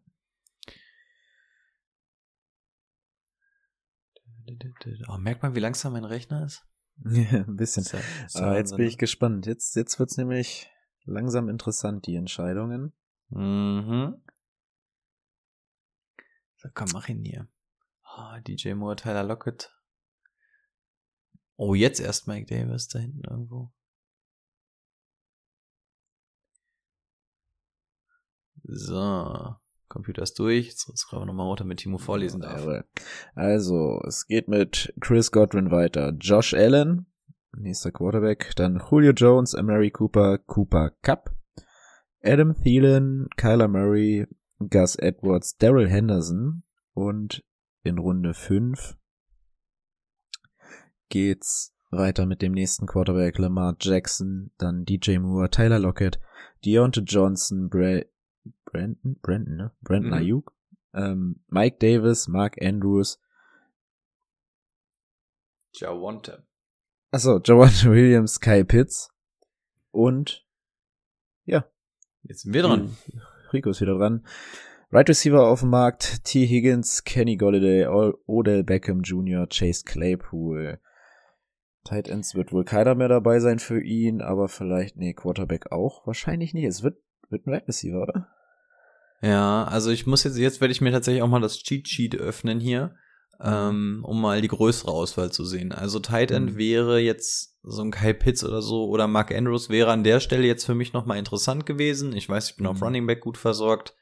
Oh, 5.08 5.18
merkt 5.18 5.42
man, 5.42 5.56
wie 5.56 5.60
langsam 5.60 5.94
mein 5.94 6.04
Rechner 6.04 6.44
ist? 6.44 6.64
Ja, 7.04 7.40
ein 7.44 7.56
bisschen. 7.56 7.84
Ja- 7.84 8.40
Aber 8.42 8.56
jetzt 8.56 8.76
bin 8.76 8.84
ne? 8.84 8.88
ich 8.88 8.98
gespannt. 8.98 9.46
Jetzt, 9.46 9.74
jetzt 9.74 9.98
wird's 9.98 10.16
nämlich 10.16 10.70
langsam 11.04 11.48
interessant, 11.48 12.06
die 12.06 12.14
Entscheidungen. 12.14 12.92
Mhm. 13.30 14.22
So, 16.56 16.68
komm, 16.74 16.88
mach 16.92 17.08
ihn 17.08 17.24
hier. 17.24 17.48
Oh, 18.16 18.38
DJ 18.46 18.74
Moore, 18.74 18.94
Tyler 18.96 19.24
Lockett. 19.24 19.74
Oh, 21.56 21.74
jetzt 21.74 22.00
erst 22.00 22.26
Mike 22.26 22.46
Davis 22.46 22.88
da 22.88 22.98
hinten 22.98 23.22
irgendwo. 23.28 23.72
So, 28.64 29.56
Computer 29.88 30.22
ist 30.22 30.38
durch. 30.38 30.68
Jetzt 30.68 30.96
scrollen 30.96 31.22
wir 31.22 31.26
nochmal 31.26 31.46
runter, 31.46 31.64
mit 31.64 31.80
Timo 31.80 31.98
vorlesen 31.98 32.40
darf. 32.40 32.66
Also, 33.34 34.00
es 34.06 34.26
geht 34.26 34.48
mit 34.48 34.94
Chris 35.00 35.30
Godwin 35.30 35.70
weiter. 35.70 36.14
Josh 36.18 36.54
Allen, 36.54 37.06
nächster 37.56 37.92
Quarterback. 37.92 38.52
Dann 38.56 38.82
Julio 38.90 39.12
Jones, 39.12 39.54
Amari 39.54 39.90
Cooper, 39.90 40.38
Cooper 40.38 40.90
Cup. 41.02 41.36
Adam 42.24 42.54
Thielen, 42.54 43.28
Kyler 43.36 43.68
Murray, 43.68 44.26
Gus 44.70 44.96
Edwards, 44.96 45.56
Daryl 45.56 45.88
Henderson. 45.88 46.62
Und 46.94 47.44
in 47.82 47.98
Runde 47.98 48.32
5 48.34 48.96
geht's 51.12 51.74
weiter 51.90 52.24
mit 52.24 52.40
dem 52.40 52.52
nächsten 52.52 52.86
Quarterback, 52.86 53.36
Lamar 53.38 53.76
Jackson, 53.78 54.50
dann 54.56 54.84
DJ 54.86 55.18
Moore, 55.18 55.50
Tyler 55.50 55.78
Lockett, 55.78 56.18
Deontay 56.64 57.02
Johnson, 57.02 57.68
Bra 57.68 58.00
Brandon, 58.64 59.18
Brandon, 59.20 59.56
ne? 59.56 59.72
Brandon 59.82 60.10
Mhm. 60.12 60.16
Ayuk, 60.16 60.52
ähm, 60.94 61.40
Mike 61.48 61.76
Davis, 61.80 62.28
Mark 62.28 62.56
Andrews, 62.62 63.20
Jawante. 65.74 66.44
achso, 67.10 67.40
Javante 67.44 67.90
Williams, 67.90 68.40
Kyle 68.40 68.64
Pitts 68.64 69.10
und 69.90 70.46
ja, 71.44 71.64
Jetzt 72.22 72.42
sind 72.42 72.54
wir 72.54 72.62
dran. 72.62 72.96
Rico 73.52 73.70
ist 73.70 73.80
wieder 73.80 73.98
dran. 73.98 74.24
Right 74.92 75.08
Receiver 75.08 75.42
auf 75.46 75.60
dem 75.60 75.70
Markt, 75.70 76.24
T. 76.24 76.46
Higgins, 76.46 77.02
Kenny 77.04 77.36
Golladay, 77.36 77.86
O- 77.86 78.14
Odell 78.26 78.62
Beckham 78.62 79.02
Jr., 79.02 79.46
Chase 79.48 79.82
Claypool. 79.84 80.78
Tight 81.84 82.08
Ends 82.08 82.34
wird 82.34 82.52
wohl 82.52 82.64
keiner 82.64 82.94
mehr 82.94 83.08
dabei 83.08 83.40
sein 83.40 83.58
für 83.58 83.80
ihn, 83.82 84.20
aber 84.22 84.48
vielleicht, 84.48 84.96
nee, 84.96 85.14
Quarterback 85.14 85.72
auch. 85.72 86.06
Wahrscheinlich 86.06 86.54
nicht. 86.54 86.64
Es 86.64 86.82
wird, 86.82 86.96
wird 87.28 87.46
ein 87.46 87.50
Right 87.52 87.66
Receiver, 87.66 88.02
oder? 88.02 88.28
Ja, 89.20 89.64
also 89.64 89.90
ich 89.90 90.06
muss 90.06 90.24
jetzt, 90.24 90.36
jetzt 90.38 90.60
werde 90.60 90.72
ich 90.72 90.80
mir 90.80 90.90
tatsächlich 90.90 91.22
auch 91.22 91.28
mal 91.28 91.40
das 91.40 91.58
Cheat 91.58 91.88
Sheet 91.88 92.16
öffnen 92.16 92.58
hier, 92.60 92.94
ähm, 93.40 94.04
um 94.06 94.20
mal 94.20 94.40
die 94.40 94.48
größere 94.48 94.90
Auswahl 94.90 95.30
zu 95.30 95.44
sehen. 95.44 95.72
Also 95.72 96.00
Tight 96.00 96.30
End 96.30 96.54
Mhm. 96.54 96.58
wäre 96.58 96.98
jetzt 96.98 97.56
so 97.62 97.82
ein 97.82 97.92
Kyle 97.92 98.14
Pitts 98.14 98.44
oder 98.44 98.62
so 98.62 98.86
oder 98.88 99.06
Mark 99.06 99.32
Andrews 99.32 99.68
wäre 99.68 99.92
an 99.92 100.02
der 100.02 100.18
Stelle 100.20 100.46
jetzt 100.46 100.64
für 100.64 100.74
mich 100.74 100.92
nochmal 100.92 101.18
interessant 101.18 101.66
gewesen. 101.66 102.14
Ich 102.16 102.28
weiß, 102.28 102.50
ich 102.50 102.56
bin 102.56 102.66
auf 102.66 102.78
Mhm. 102.78 102.82
Running 102.84 103.06
Back 103.06 103.20
gut 103.20 103.38
versorgt, 103.38 103.94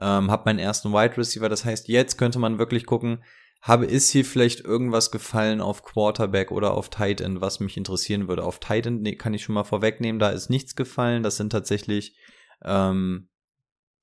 ähm, 0.00 0.30
habe 0.30 0.44
meinen 0.46 0.60
ersten 0.60 0.92
Wide 0.92 1.16
Receiver. 1.16 1.48
Das 1.48 1.64
heißt, 1.64 1.88
jetzt 1.88 2.16
könnte 2.16 2.38
man 2.38 2.58
wirklich 2.58 2.86
gucken, 2.86 3.24
habe 3.62 3.86
ist 3.86 4.10
hier 4.10 4.24
vielleicht 4.24 4.60
irgendwas 4.60 5.12
gefallen 5.12 5.60
auf 5.60 5.84
Quarterback 5.84 6.50
oder 6.50 6.74
auf 6.74 6.90
Tight 6.90 7.20
End, 7.20 7.40
was 7.40 7.60
mich 7.60 7.76
interessieren 7.76 8.26
würde. 8.26 8.44
Auf 8.44 8.58
Tight 8.58 8.86
End 8.86 9.18
kann 9.20 9.34
ich 9.34 9.44
schon 9.44 9.54
mal 9.54 9.64
vorwegnehmen, 9.64 10.18
da 10.18 10.30
ist 10.30 10.50
nichts 10.50 10.74
gefallen. 10.74 11.22
Das 11.22 11.36
sind 11.36 11.50
tatsächlich 11.50 12.16
ähm, 12.64 13.28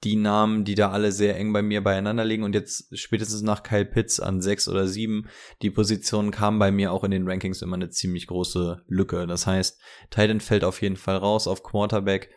die 0.05 0.15
Namen, 0.15 0.63
die 0.63 0.75
da 0.75 0.91
alle 0.91 1.11
sehr 1.11 1.35
eng 1.35 1.51
bei 1.51 1.61
mir 1.61 1.83
beieinander 1.83 2.23
liegen 2.23 2.43
und 2.43 2.55
jetzt 2.55 2.97
spätestens 2.97 3.41
nach 3.41 3.63
Kyle 3.63 3.85
Pitts 3.85 4.21
an 4.21 4.41
sechs 4.41 4.69
oder 4.69 4.87
sieben, 4.87 5.27
die 5.61 5.71
Positionen 5.71 6.31
kamen 6.31 6.57
bei 6.57 6.71
mir 6.71 6.93
auch 6.93 7.03
in 7.03 7.11
den 7.11 7.27
Rankings 7.27 7.61
immer 7.61 7.75
eine 7.75 7.89
ziemlich 7.89 8.27
große 8.27 8.83
Lücke. 8.87 9.27
Das 9.27 9.45
heißt, 9.45 9.77
Titan 10.09 10.39
fällt 10.39 10.63
auf 10.63 10.81
jeden 10.81 10.95
Fall 10.95 11.17
raus 11.17 11.47
auf 11.47 11.63
Quarterback. 11.63 12.29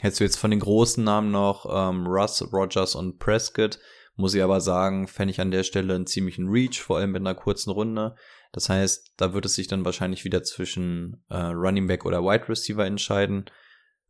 Hättest 0.00 0.20
du 0.20 0.24
jetzt 0.24 0.38
von 0.38 0.50
den 0.50 0.60
großen 0.60 1.04
Namen 1.04 1.30
noch 1.30 1.66
ähm, 1.68 2.06
Russ, 2.06 2.42
Rogers 2.50 2.94
und 2.94 3.18
Prescott, 3.18 3.78
muss 4.22 4.34
ich 4.34 4.42
aber 4.44 4.60
sagen, 4.60 5.08
fände 5.08 5.32
ich 5.32 5.40
an 5.40 5.50
der 5.50 5.64
Stelle 5.64 5.96
einen 5.96 6.06
ziemlichen 6.06 6.48
Reach, 6.48 6.80
vor 6.80 6.98
allem 6.98 7.10
mit 7.10 7.22
einer 7.22 7.34
kurzen 7.34 7.70
Runde. 7.70 8.14
Das 8.52 8.68
heißt, 8.68 9.14
da 9.16 9.34
wird 9.34 9.46
es 9.46 9.56
sich 9.56 9.66
dann 9.66 9.84
wahrscheinlich 9.84 10.24
wieder 10.24 10.44
zwischen 10.44 11.24
äh, 11.28 11.38
Running 11.38 11.88
Back 11.88 12.06
oder 12.06 12.22
Wide 12.22 12.48
Receiver 12.48 12.86
entscheiden. 12.86 13.46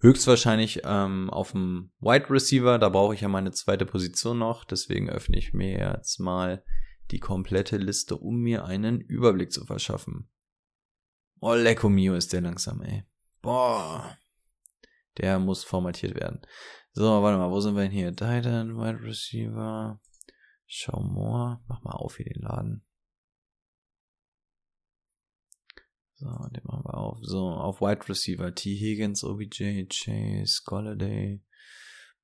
Höchstwahrscheinlich 0.01 0.83
ähm, 0.85 1.31
auf 1.31 1.53
dem 1.53 1.93
Wide 2.01 2.29
Receiver, 2.29 2.79
da 2.79 2.91
brauche 2.91 3.15
ich 3.15 3.23
ja 3.23 3.29
meine 3.29 3.53
zweite 3.53 3.87
Position 3.87 4.39
noch, 4.39 4.67
deswegen 4.67 5.09
öffne 5.09 5.39
ich 5.39 5.55
mir 5.55 5.79
jetzt 5.79 6.21
mal 6.21 6.63
die 7.11 7.19
komplette 7.19 7.79
Liste, 7.79 8.19
um 8.19 8.37
mir 8.37 8.67
einen 8.67 9.01
Überblick 9.01 9.51
zu 9.51 9.65
verschaffen. 9.65 10.29
Oh, 11.41 11.55
Lecco 11.55 11.89
Mio 11.89 12.15
ist 12.15 12.35
der 12.35 12.43
langsam, 12.43 12.83
ey. 12.83 13.05
Boah. 13.41 14.19
Der 15.19 15.39
muss 15.39 15.65
formatiert 15.65 16.15
werden. 16.15 16.43
So, 16.93 17.23
warte 17.23 17.39
mal, 17.39 17.51
wo 17.51 17.61
sind 17.61 17.75
wir 17.75 17.83
denn 17.83 17.91
hier? 17.91 18.11
Titan, 18.11 18.77
Wide 18.77 19.03
Receiver. 19.03 20.01
Schau 20.67 21.01
more. 21.01 21.61
Mach 21.69 21.83
mal 21.83 21.93
auf 21.93 22.17
hier 22.17 22.27
den 22.27 22.43
Laden. 22.43 22.85
So, 26.15 26.29
den 26.51 26.63
machen 26.65 26.85
wir 26.85 26.95
auf. 26.95 27.19
So, 27.23 27.49
auf 27.49 27.81
Wide 27.81 28.09
Receiver. 28.09 28.55
T. 28.55 28.75
Higgins, 28.75 29.25
OBJ, 29.25 29.87
Chase, 29.89 30.63
Golladay. 30.65 31.43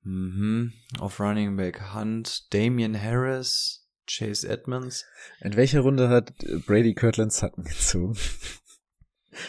Mhm. 0.02 0.72
Auf 0.98 1.20
Running 1.20 1.56
Back 1.56 1.94
Hunt, 1.94 2.52
Damian 2.54 3.00
Harris, 3.00 3.86
Chase 4.06 4.48
Edmonds. 4.48 5.04
In 5.40 5.56
welcher 5.56 5.80
Runde 5.80 6.08
hat 6.08 6.32
Brady 6.66 6.94
Kirtland 6.94 7.32
Sutton 7.32 7.64
gezogen? 7.64 8.16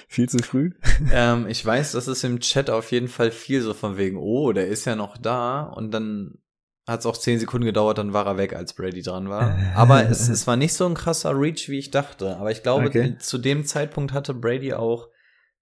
Viel 0.07 0.29
zu 0.29 0.39
früh? 0.39 0.71
ähm, 1.13 1.47
ich 1.47 1.65
weiß, 1.65 1.93
das 1.93 2.07
ist 2.07 2.23
im 2.23 2.39
Chat 2.39 2.69
auf 2.69 2.91
jeden 2.91 3.07
Fall 3.07 3.31
viel 3.31 3.61
so 3.61 3.73
von 3.73 3.97
wegen, 3.97 4.17
oh, 4.17 4.51
der 4.51 4.67
ist 4.67 4.85
ja 4.85 4.95
noch 4.95 5.17
da 5.17 5.63
und 5.63 5.91
dann 5.91 6.39
hat 6.87 7.01
es 7.01 7.05
auch 7.05 7.17
zehn 7.17 7.39
Sekunden 7.39 7.65
gedauert, 7.65 7.99
dann 7.99 8.13
war 8.13 8.25
er 8.25 8.37
weg, 8.37 8.53
als 8.55 8.73
Brady 8.73 9.01
dran 9.03 9.29
war. 9.29 9.55
Aber 9.75 10.09
es, 10.09 10.27
es 10.27 10.47
war 10.47 10.55
nicht 10.55 10.73
so 10.73 10.87
ein 10.87 10.95
krasser 10.95 11.39
Reach, 11.39 11.69
wie 11.69 11.77
ich 11.77 11.91
dachte. 11.91 12.37
Aber 12.37 12.51
ich 12.51 12.63
glaube, 12.63 12.87
Okay. 12.87 13.15
zu 13.19 13.37
dem 13.37 13.63
Zeitpunkt 13.63 14.11
hatte 14.11 14.33
Brady 14.33 14.73
auch 14.73 15.09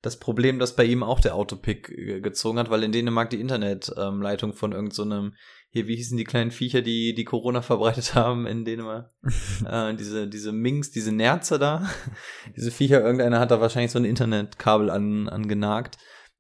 das 0.02 0.18
Problem, 0.18 0.58
dass 0.58 0.76
bei 0.76 0.86
ihm 0.86 1.04
auch 1.04 1.20
der 1.20 1.36
Autopick 1.36 1.90
äh, 1.90 2.22
gezogen 2.22 2.60
hat, 2.60 2.70
weil 2.70 2.84
in 2.84 2.92
Dänemark 2.92 3.30
die 3.30 3.42
Internetleitung 3.42 4.54
von 4.54 4.72
irgendeinem, 4.72 5.36
hier, 5.70 5.88
wie 5.88 5.96
hießen 5.96 6.18
die 6.18 6.24
kleinen 6.24 6.52
Viecher, 6.52 6.82
die 6.82 7.14
die 7.14 7.26
Corona 7.26 7.62
verbreitet 7.62 8.16
haben 8.16 8.48
in 8.48 8.66
Dänemark? 8.66 9.12
äh, 9.66 9.94
diese, 9.96 10.28
diese 10.28 10.52
Minks, 10.52 10.92
diese 10.92 11.12
Nerze 11.12 11.60
da, 11.60 11.90
diese 12.56 12.72
Viecher, 12.72 13.02
irgendeiner 13.02 13.40
hat 13.40 13.52
da 13.52 13.62
wahrscheinlich 13.62 13.92
so 13.92 14.00
ein 14.00 14.06
Internetkabel 14.06 14.90
an, 14.90 15.28
angenagt. 15.30 15.98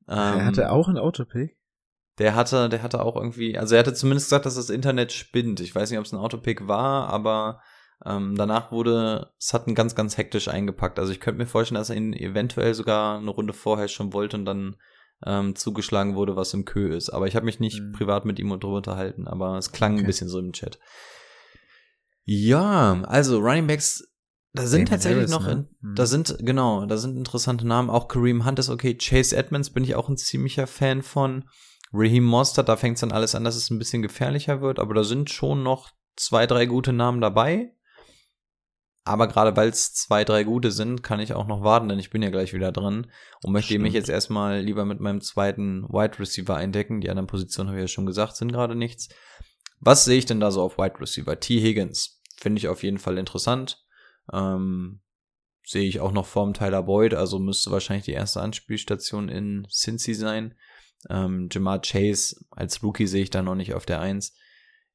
Ähm, 0.07 0.17
er 0.17 0.45
hatte 0.45 0.71
auch 0.71 0.87
ein 0.87 0.97
Autopick? 0.97 1.57
Der 2.19 2.35
hatte, 2.35 2.69
der 2.69 2.81
hatte 2.81 3.03
auch 3.03 3.15
irgendwie, 3.15 3.57
also 3.57 3.75
er 3.75 3.79
hatte 3.79 3.93
zumindest 3.93 4.27
gesagt, 4.27 4.45
dass 4.45 4.55
das 4.55 4.71
Internet 4.71 5.11
spinnt. 5.11 5.59
Ich 5.59 5.75
weiß 5.75 5.89
nicht, 5.91 5.99
ob 5.99 6.05
es 6.05 6.13
ein 6.13 6.19
Autopick 6.19 6.67
war, 6.67 7.09
aber 7.09 7.61
ähm, 8.05 8.35
danach 8.35 8.71
wurde 8.71 9.31
Sutton 9.37 9.75
ganz, 9.75 9.93
ganz 9.93 10.17
hektisch 10.17 10.47
eingepackt. 10.47 10.97
Also 10.97 11.11
ich 11.11 11.19
könnte 11.19 11.39
mir 11.39 11.47
vorstellen, 11.47 11.79
dass 11.79 11.89
er 11.89 11.97
ihn 11.97 12.13
eventuell 12.13 12.73
sogar 12.73 13.19
eine 13.19 13.29
Runde 13.29 13.53
vorher 13.53 13.87
schon 13.87 14.13
wollte 14.13 14.37
und 14.37 14.45
dann 14.45 14.77
ähm, 15.25 15.55
zugeschlagen 15.55 16.15
wurde, 16.15 16.35
was 16.35 16.53
im 16.53 16.65
Kö 16.65 16.95
ist. 16.95 17.09
Aber 17.09 17.27
ich 17.27 17.35
habe 17.35 17.45
mich 17.45 17.59
nicht 17.59 17.81
mhm. 17.81 17.91
privat 17.93 18.25
mit 18.25 18.39
ihm 18.39 18.49
drüber 18.49 18.77
unterhalten, 18.77 19.27
aber 19.27 19.57
es 19.57 19.71
klang 19.71 19.93
okay. 19.93 20.03
ein 20.03 20.05
bisschen 20.05 20.29
so 20.29 20.39
im 20.39 20.53
Chat. 20.53 20.79
Ja, 22.23 23.01
also 23.03 23.39
Running 23.39 23.67
Backs, 23.67 24.07
da 24.53 24.65
sind 24.65 24.81
David 24.81 24.89
tatsächlich 24.89 25.31
Harris, 25.31 25.31
noch, 25.31 25.45
ne? 25.45 25.51
in, 25.51 25.89
mhm. 25.89 25.95
da 25.95 26.05
sind, 26.05 26.37
genau, 26.39 26.85
da 26.85 26.97
sind 26.97 27.17
interessante 27.17 27.65
Namen. 27.65 27.89
Auch 27.89 28.07
Kareem 28.07 28.45
Hunt 28.45 28.59
ist 28.59 28.69
okay. 28.69 28.97
Chase 28.97 29.35
Edmonds 29.35 29.69
bin 29.69 29.83
ich 29.83 29.95
auch 29.95 30.09
ein 30.09 30.17
ziemlicher 30.17 30.67
Fan 30.67 31.01
von. 31.01 31.45
Raheem 31.93 32.25
Mostert, 32.25 32.67
da 32.67 32.75
fängt 32.75 32.95
es 32.95 33.01
dann 33.01 33.11
alles 33.11 33.33
an, 33.35 33.43
dass 33.43 33.55
es 33.55 33.69
ein 33.69 33.79
bisschen 33.79 34.01
gefährlicher 34.01 34.61
wird, 34.61 34.79
aber 34.79 34.93
da 34.93 35.03
sind 35.03 35.29
schon 35.29 35.63
noch 35.63 35.91
zwei, 36.15 36.45
drei 36.45 36.65
gute 36.65 36.93
Namen 36.93 37.21
dabei. 37.21 37.73
Aber 39.07 39.27
gerade 39.27 39.55
weil 39.55 39.69
es 39.69 39.93
zwei, 39.93 40.25
drei 40.25 40.43
gute 40.43 40.71
sind, 40.71 41.01
kann 41.01 41.21
ich 41.21 41.33
auch 41.33 41.47
noch 41.47 41.63
warten, 41.63 41.87
denn 41.87 41.97
ich 41.97 42.09
bin 42.09 42.21
ja 42.21 42.29
gleich 42.29 42.53
wieder 42.53 42.73
dran 42.73 43.07
und 43.41 43.53
möchte 43.53 43.69
Stimmt. 43.69 43.83
mich 43.83 43.93
jetzt 43.93 44.09
erstmal 44.09 44.59
lieber 44.59 44.83
mit 44.83 44.99
meinem 44.99 45.21
zweiten 45.21 45.83
Wide 45.83 46.19
Receiver 46.19 46.55
eindecken. 46.55 46.99
Die 46.99 47.09
anderen 47.09 47.27
Positionen 47.27 47.69
habe 47.69 47.79
ich 47.79 47.83
ja 47.83 47.87
schon 47.87 48.05
gesagt, 48.05 48.35
sind 48.35 48.51
gerade 48.51 48.75
nichts. 48.75 49.07
Was 49.79 50.03
sehe 50.03 50.17
ich 50.17 50.25
denn 50.25 50.41
da 50.41 50.51
so 50.51 50.61
auf 50.61 50.77
Wide 50.77 50.99
Receiver? 50.99 51.39
T. 51.39 51.61
Higgins 51.61 52.21
finde 52.35 52.59
ich 52.59 52.67
auf 52.67 52.83
jeden 52.83 52.97
Fall 52.97 53.17
interessant. 53.17 53.85
Ähm, 54.33 54.99
sehe 55.63 55.87
ich 55.87 56.01
auch 56.01 56.11
noch 56.11 56.25
vorm 56.25 56.53
Tyler 56.53 56.83
Boyd, 56.83 57.13
also 57.13 57.39
müsste 57.39 57.71
wahrscheinlich 57.71 58.05
die 58.05 58.11
erste 58.11 58.41
Anspielstation 58.41 59.29
in 59.29 59.67
Cincy 59.71 60.15
sein. 60.15 60.55
Ähm, 61.09 61.47
Jamar 61.49 61.81
Chase 61.81 62.43
als 62.51 62.83
Rookie 62.83 63.07
sehe 63.07 63.23
ich 63.23 63.29
da 63.29 63.41
noch 63.41 63.55
nicht 63.55 63.73
auf 63.73 63.85
der 63.85 64.01
Eins 64.01 64.35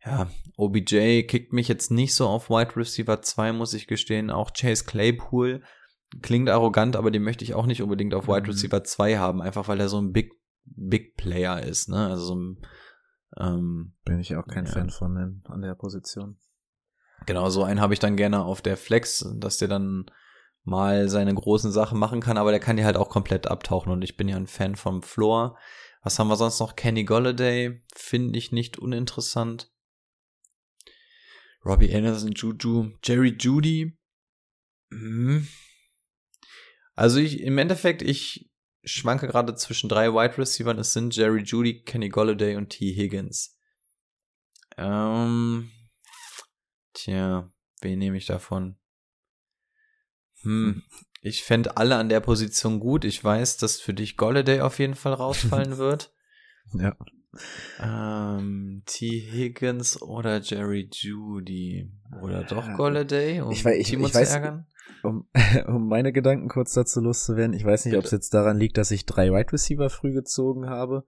ja, 0.04 0.28
OBJ 0.56 1.22
kickt 1.22 1.52
mich 1.52 1.68
jetzt 1.68 1.90
nicht 1.90 2.14
so 2.14 2.26
auf 2.26 2.50
Wide 2.50 2.76
Receiver 2.76 3.22
2, 3.22 3.52
muss 3.52 3.74
ich 3.74 3.86
gestehen. 3.86 4.30
Auch 4.30 4.52
Chase 4.52 4.84
Claypool 4.84 5.62
klingt 6.20 6.48
arrogant, 6.50 6.96
aber 6.96 7.10
den 7.10 7.22
möchte 7.22 7.44
ich 7.44 7.54
auch 7.54 7.66
nicht 7.66 7.82
unbedingt 7.82 8.14
auf 8.14 8.28
Wide 8.28 8.42
mhm. 8.42 8.50
Receiver 8.50 8.84
2 8.84 9.18
haben, 9.18 9.40
einfach 9.40 9.68
weil 9.68 9.80
er 9.80 9.88
so 9.88 10.00
ein 10.00 10.12
Big, 10.12 10.32
Big 10.64 11.16
Player 11.16 11.62
ist, 11.62 11.88
ne? 11.88 12.08
Also 12.08 12.24
so 12.24 12.36
ein, 12.36 12.66
ähm, 13.38 13.94
Bin 14.04 14.20
ich 14.20 14.36
auch 14.36 14.46
kein 14.46 14.66
ja. 14.66 14.72
Fan 14.72 14.90
von 14.90 15.16
in, 15.16 15.42
an 15.48 15.62
der 15.62 15.74
Position. 15.74 16.38
Genau, 17.26 17.48
so 17.50 17.62
einen 17.62 17.80
habe 17.80 17.94
ich 17.94 18.00
dann 18.00 18.16
gerne 18.16 18.44
auf 18.44 18.62
der 18.62 18.76
Flex, 18.76 19.24
dass 19.36 19.58
der 19.58 19.68
dann 19.68 20.06
mal 20.64 21.08
seine 21.08 21.34
großen 21.34 21.72
Sachen 21.72 21.98
machen 21.98 22.20
kann, 22.20 22.36
aber 22.36 22.50
der 22.50 22.60
kann 22.60 22.76
die 22.76 22.84
halt 22.84 22.96
auch 22.96 23.08
komplett 23.08 23.48
abtauchen 23.48 23.92
und 23.92 24.02
ich 24.02 24.16
bin 24.16 24.28
ja 24.28 24.36
ein 24.36 24.46
Fan 24.46 24.76
vom 24.76 25.02
Floor. 25.02 25.56
Was 26.02 26.18
haben 26.18 26.28
wir 26.28 26.36
sonst 26.36 26.58
noch? 26.60 26.74
Kenny 26.74 27.04
Golladay 27.04 27.82
finde 27.94 28.38
ich 28.38 28.52
nicht 28.52 28.78
uninteressant. 28.78 29.71
Robbie 31.64 31.94
Anderson, 31.94 32.32
Juju, 32.32 32.92
Jerry 33.04 33.36
Judy. 33.38 33.96
Hm. 34.90 35.46
Also 36.94 37.18
ich, 37.18 37.40
im 37.40 37.58
Endeffekt, 37.58 38.02
ich 38.02 38.50
schwanke 38.84 39.26
gerade 39.26 39.54
zwischen 39.54 39.88
drei 39.88 40.12
Wide 40.12 40.38
Receivers. 40.38 40.78
Es 40.78 40.92
sind 40.92 41.14
Jerry 41.14 41.42
Judy, 41.42 41.82
Kenny 41.82 42.08
Golladay 42.08 42.56
und 42.56 42.70
T. 42.70 42.92
Higgins. 42.92 43.56
Ähm, 44.76 45.70
tja, 46.94 47.52
wen 47.80 47.98
nehme 47.98 48.16
ich 48.16 48.26
davon? 48.26 48.76
Hm, 50.42 50.82
ich 51.20 51.44
fände 51.44 51.76
alle 51.76 51.96
an 51.96 52.08
der 52.08 52.20
Position 52.20 52.80
gut. 52.80 53.04
Ich 53.04 53.22
weiß, 53.22 53.58
dass 53.58 53.80
für 53.80 53.94
dich 53.94 54.16
Golladay 54.16 54.60
auf 54.60 54.78
jeden 54.78 54.94
Fall 54.96 55.12
rausfallen 55.12 55.76
wird. 55.78 56.12
ja. 56.74 56.96
Ähm, 57.80 58.82
T. 58.86 59.20
Higgins 59.20 60.00
oder 60.02 60.40
Jerry 60.40 60.88
Judy. 60.92 61.90
Oder 62.20 62.44
doch 62.44 62.74
Golladay, 62.76 63.40
um 63.40 63.50
ich, 63.50 63.64
weiß, 63.64 63.78
ich, 63.78 63.88
Timo 63.88 64.06
ich 64.06 64.12
zu 64.12 64.18
weiß, 64.18 64.34
ärgern? 64.34 64.66
Um, 65.02 65.28
um 65.66 65.88
meine 65.88 66.12
Gedanken 66.12 66.48
kurz 66.48 66.74
dazu 66.74 67.00
loszuwerden, 67.00 67.54
ich 67.54 67.64
weiß 67.64 67.86
nicht, 67.86 67.96
ob 67.96 68.04
es 68.04 68.10
jetzt 68.10 68.34
daran 68.34 68.58
liegt, 68.58 68.76
dass 68.76 68.90
ich 68.90 69.06
drei 69.06 69.32
Wide 69.32 69.52
Receiver 69.52 69.88
früh 69.90 70.12
gezogen 70.12 70.68
habe. 70.68 71.06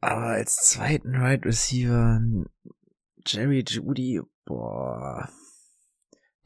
Aber 0.00 0.26
als 0.26 0.56
zweiten 0.56 1.12
Wide 1.12 1.44
Receiver 1.44 2.20
Jerry 3.26 3.64
Judy, 3.66 4.20
boah, 4.44 5.28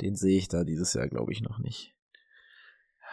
den 0.00 0.16
sehe 0.16 0.38
ich 0.38 0.48
da 0.48 0.64
dieses 0.64 0.94
Jahr, 0.94 1.08
glaube 1.08 1.32
ich, 1.32 1.40
noch 1.40 1.58
nicht. 1.58 1.93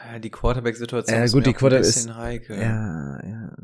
Ja, 0.05 0.19
die 0.19 0.29
Quarterback-Situation 0.29 1.19
äh, 1.19 1.25
ist 1.25 1.33
gut, 1.33 1.45
die 1.45 1.53
Quarter 1.53 1.77
ein 1.77 1.81
bisschen 1.81 2.11
ist, 2.11 2.17
heikel. 2.17 2.59
Ja, 2.59 3.19
ja. 3.23 3.55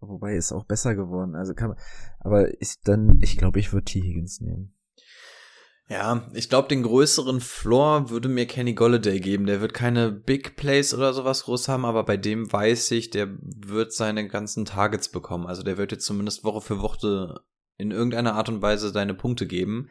Wobei 0.00 0.34
ist 0.34 0.52
auch 0.52 0.64
besser 0.64 0.94
geworden. 0.94 1.34
Also 1.34 1.54
kann 1.54 1.68
man, 1.70 1.78
aber 2.18 2.48
ich 2.60 2.80
dann, 2.82 3.18
ich 3.20 3.36
glaube, 3.36 3.60
ich 3.60 3.72
würde 3.72 3.84
T. 3.84 4.00
Higgins 4.00 4.40
nehmen. 4.40 4.74
Ja, 5.88 6.30
ich 6.34 6.48
glaube, 6.48 6.68
den 6.68 6.84
größeren 6.84 7.40
Floor 7.40 8.10
würde 8.10 8.28
mir 8.28 8.46
Kenny 8.46 8.74
Golladay 8.74 9.18
geben. 9.18 9.46
Der 9.46 9.60
wird 9.60 9.74
keine 9.74 10.12
Big 10.12 10.54
Plays 10.54 10.94
oder 10.94 11.12
sowas 11.12 11.44
groß 11.44 11.68
haben, 11.68 11.84
aber 11.84 12.04
bei 12.04 12.16
dem 12.16 12.50
weiß 12.50 12.92
ich, 12.92 13.10
der 13.10 13.28
wird 13.40 13.92
seine 13.92 14.28
ganzen 14.28 14.64
Targets 14.64 15.08
bekommen. 15.08 15.48
Also 15.48 15.64
der 15.64 15.78
wird 15.78 15.90
jetzt 15.90 16.06
zumindest 16.06 16.44
Woche 16.44 16.60
für 16.60 16.80
Woche 16.80 17.40
in 17.76 17.90
irgendeiner 17.90 18.34
Art 18.34 18.48
und 18.48 18.62
Weise 18.62 18.90
seine 18.90 19.14
Punkte 19.14 19.48
geben. 19.48 19.90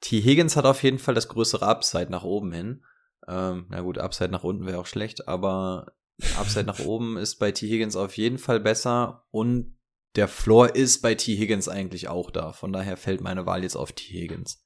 T. 0.00 0.20
Higgins 0.20 0.56
hat 0.56 0.64
auf 0.64 0.82
jeden 0.82 0.98
Fall 0.98 1.14
das 1.14 1.28
größere 1.28 1.64
Upside 1.64 2.10
nach 2.10 2.24
oben 2.24 2.50
hin. 2.50 2.82
Ähm, 3.28 3.66
na 3.68 3.80
gut, 3.80 3.98
Upside 3.98 4.30
nach 4.30 4.44
unten 4.44 4.66
wäre 4.66 4.78
auch 4.78 4.86
schlecht, 4.86 5.28
aber 5.28 5.92
Upside 6.38 6.64
nach 6.64 6.78
oben 6.80 7.16
ist 7.16 7.36
bei 7.36 7.52
T. 7.52 7.68
Higgins 7.68 7.96
auf 7.96 8.16
jeden 8.16 8.38
Fall 8.38 8.60
besser 8.60 9.26
und 9.30 9.76
der 10.16 10.28
Floor 10.28 10.74
ist 10.74 11.02
bei 11.02 11.14
T. 11.14 11.36
Higgins 11.36 11.68
eigentlich 11.68 12.08
auch 12.08 12.30
da. 12.30 12.52
Von 12.52 12.72
daher 12.72 12.96
fällt 12.96 13.20
meine 13.20 13.44
Wahl 13.44 13.62
jetzt 13.62 13.76
auf 13.76 13.92
T. 13.92 14.04
Higgins. 14.04 14.64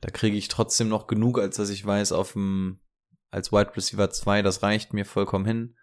Da 0.00 0.10
kriege 0.10 0.36
ich 0.36 0.48
trotzdem 0.48 0.88
noch 0.88 1.06
genug, 1.06 1.38
als 1.38 1.56
dass 1.56 1.68
ich 1.68 1.84
weiß, 1.84 2.12
auf 2.12 2.32
dem, 2.32 2.80
als 3.30 3.52
Wide 3.52 3.76
Receiver 3.76 4.10
2, 4.10 4.42
das 4.42 4.62
reicht 4.62 4.94
mir 4.94 5.04
vollkommen 5.04 5.44
hin. 5.44 5.76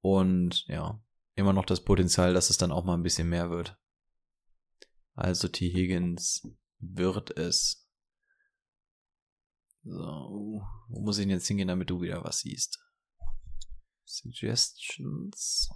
Und 0.00 0.66
ja, 0.66 1.00
immer 1.36 1.52
noch 1.52 1.64
das 1.64 1.84
Potenzial, 1.84 2.34
dass 2.34 2.50
es 2.50 2.58
dann 2.58 2.72
auch 2.72 2.84
mal 2.84 2.94
ein 2.94 3.02
bisschen 3.04 3.28
mehr 3.28 3.50
wird. 3.50 3.78
Also 5.14 5.48
T. 5.48 5.72
Higgins 5.72 6.48
wird 6.78 7.36
es. 7.36 7.81
So, 9.84 10.62
wo 10.88 11.00
muss 11.00 11.18
ich 11.18 11.24
denn 11.24 11.30
jetzt 11.30 11.48
hingehen, 11.48 11.68
damit 11.68 11.90
du 11.90 12.00
wieder 12.00 12.22
was 12.22 12.38
siehst? 12.38 12.78
Suggestions. 14.04 15.70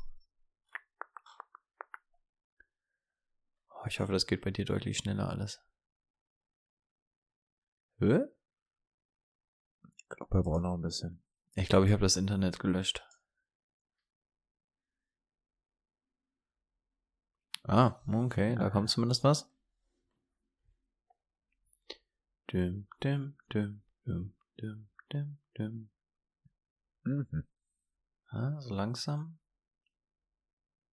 Oh, 3.71 3.87
ich 3.89 3.99
hoffe, 3.99 4.13
das 4.13 4.27
geht 4.27 4.43
bei 4.43 4.51
dir 4.51 4.65
deutlich 4.65 4.99
schneller 4.99 5.29
alles. 5.29 5.61
Hä? 7.99 8.21
Ich 9.97 10.09
glaube, 10.09 10.39
er 10.39 10.43
braucht 10.43 10.63
noch 10.63 10.75
ein 10.75 10.83
bisschen. 10.83 11.23
Ich 11.55 11.69
glaube, 11.69 11.87
ich 11.87 11.93
habe 11.93 12.03
das 12.03 12.17
Internet 12.17 12.59
gelöscht. 12.59 13.03
Ah, 17.65 18.01
okay, 18.07 18.55
da 18.55 18.71
kommt 18.71 18.91
zumindest 18.91 19.25
was. 19.25 19.51
Düm, 22.53 22.87
düm, 23.03 23.37
düm. 23.53 23.83
Dum, 24.07 24.33
dum, 24.57 24.89
dum, 25.11 25.39
dum. 25.55 25.91
Mhm. 27.03 27.45
Ah, 28.31 28.61
so 28.61 28.73
langsam. 28.73 29.41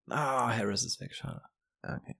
Ah, 0.09 0.51
Harris 0.51 0.84
ist 0.84 0.99
weg, 0.99 1.14
schade. 1.14 1.43
Okay. 1.84 2.18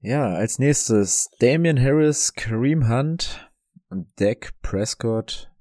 Ja, 0.00 0.34
als 0.34 0.58
nächstes 0.58 1.28
Damian 1.38 1.80
Harris, 1.80 2.34
Kareem 2.34 2.88
Hunt, 2.88 3.48
Dak 4.16 4.60
Prescott 4.60 5.52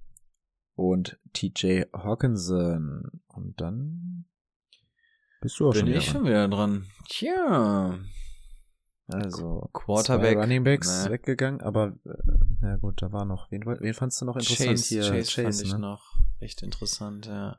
und 0.74 1.20
TJ 1.34 1.84
Hawkinson. 1.94 3.22
Und 3.28 3.62
dann 3.62 4.26
bist 5.42 5.60
du 5.60 5.70
auch 5.70 5.74
Bin 5.74 5.82
schon 5.82 5.90
wieder 5.90 6.00
ich 6.00 6.06
schon 6.06 6.26
wieder 6.26 6.48
dran. 6.48 6.88
Tja. 7.10 8.00
Also 9.08 9.70
Quarterback, 9.72 10.34
zwei 10.34 10.42
Running 10.42 10.64
Backs 10.64 11.06
ne. 11.06 11.12
weggegangen, 11.12 11.62
aber 11.62 11.94
äh, 12.06 12.68
ja 12.68 12.76
gut, 12.76 13.02
da 13.02 13.12
war 13.14 13.26
noch. 13.26 13.50
Wen, 13.52 13.66
wen 13.66 13.94
fandst 13.94 14.20
du 14.20 14.26
noch 14.26 14.36
interessant 14.36 14.72
Chase, 14.72 14.88
hier? 14.90 15.02
Chase, 15.02 15.32
Chase 15.32 15.44
fand 15.44 15.58
ne? 15.58 15.64
ich 15.64 15.78
noch 15.78 16.16
recht 16.42 16.62
interessant, 16.64 17.26
ja. 17.28 17.58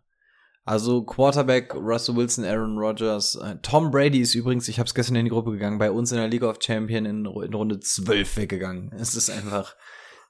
Also 0.64 1.02
Quarterback 1.02 1.74
Russell 1.74 2.16
Wilson, 2.16 2.44
Aaron 2.44 2.76
Rodgers, 2.76 3.36
äh, 3.36 3.56
Tom 3.62 3.90
Brady 3.90 4.20
ist 4.20 4.34
übrigens, 4.34 4.68
ich 4.68 4.78
habe 4.78 4.86
es 4.86 4.94
gestern 4.94 5.16
in 5.16 5.24
die 5.24 5.30
Gruppe 5.30 5.52
gegangen, 5.52 5.78
bei 5.78 5.90
uns 5.90 6.12
in 6.12 6.18
der 6.18 6.28
League 6.28 6.42
of 6.42 6.58
Champion 6.60 7.06
in, 7.06 7.24
in 7.24 7.54
Runde 7.54 7.80
12 7.80 8.36
weggegangen. 8.36 8.92
Es 8.92 9.14
ist 9.14 9.30
einfach 9.30 9.74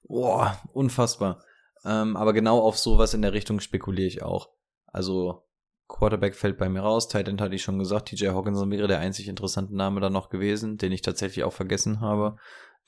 boah, 0.04 0.60
unfassbar. 0.72 1.42
Ähm, 1.84 2.16
aber 2.16 2.32
genau 2.32 2.60
auf 2.60 2.78
sowas 2.78 3.14
in 3.14 3.22
der 3.22 3.32
Richtung 3.32 3.60
spekuliere 3.60 4.06
ich 4.06 4.22
auch. 4.22 4.50
Also 4.86 5.47
Quarterback 5.88 6.34
fällt 6.36 6.58
bei 6.58 6.68
mir 6.68 6.80
raus. 6.80 7.08
Titan 7.08 7.40
hatte 7.40 7.54
ich 7.54 7.62
schon 7.62 7.78
gesagt. 7.78 8.08
TJ 8.10 8.28
Hawkinson 8.28 8.70
wäre 8.70 8.88
der 8.88 8.98
einzig 9.00 9.26
interessante 9.28 9.74
Name 9.74 10.00
da 10.00 10.10
noch 10.10 10.28
gewesen, 10.28 10.76
den 10.76 10.92
ich 10.92 11.02
tatsächlich 11.02 11.44
auch 11.44 11.52
vergessen 11.52 12.00
habe. 12.00 12.36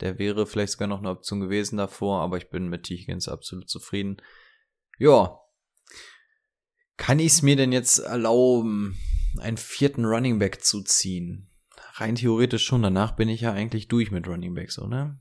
Der 0.01 0.19
wäre 0.19 0.47
vielleicht 0.47 0.73
sogar 0.73 0.89
noch 0.89 0.99
eine 1.01 1.11
Option 1.11 1.41
gewesen 1.41 1.77
davor, 1.77 2.21
aber 2.23 2.37
ich 2.37 2.51
bin 2.51 2.69
mit 2.69 2.85
T. 2.85 2.97
Higgins 2.97 3.29
absolut 3.29 3.69
zufrieden. 3.69 4.19
Ja. 4.99 5.39
Kann 6.97 7.19
ich 7.19 7.29
es 7.33 7.43
mir 7.43 7.57
denn 7.57 7.73
jetzt 7.73 7.99
erlauben, 7.99 8.99
einen 9.39 9.57
vierten 9.57 10.05
Running 10.05 10.39
Back 10.39 10.63
zu 10.63 10.83
ziehen. 10.83 11.51
Rein 11.95 12.15
theoretisch 12.17 12.65
schon, 12.65 12.83
danach 12.83 13.17
bin 13.17 13.29
ich 13.31 13.41
ja 13.41 13.53
eigentlich 13.53 13.89
durch 13.89 14.11
mit 14.11 14.27
Running 14.29 14.55
Backs, 14.55 14.79
oder? 14.79 15.19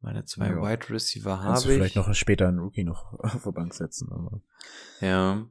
Meine 0.00 0.24
zwei 0.24 0.46
Ja. 0.48 0.62
Wide 0.62 0.90
Receiver 0.90 1.38
Kannst 1.42 1.64
du 1.64 1.68
habe 1.70 1.74
vielleicht 1.78 1.96
ich. 1.96 2.06
noch 2.06 2.14
später 2.14 2.46
einen 2.46 2.60
Rookie 2.60 2.84
noch 2.84 3.12
auf 3.18 3.42
der 3.42 3.50
Bank 3.52 3.74
setzen. 3.74 4.08
Aber 4.12 4.40
Ja. 5.00 5.44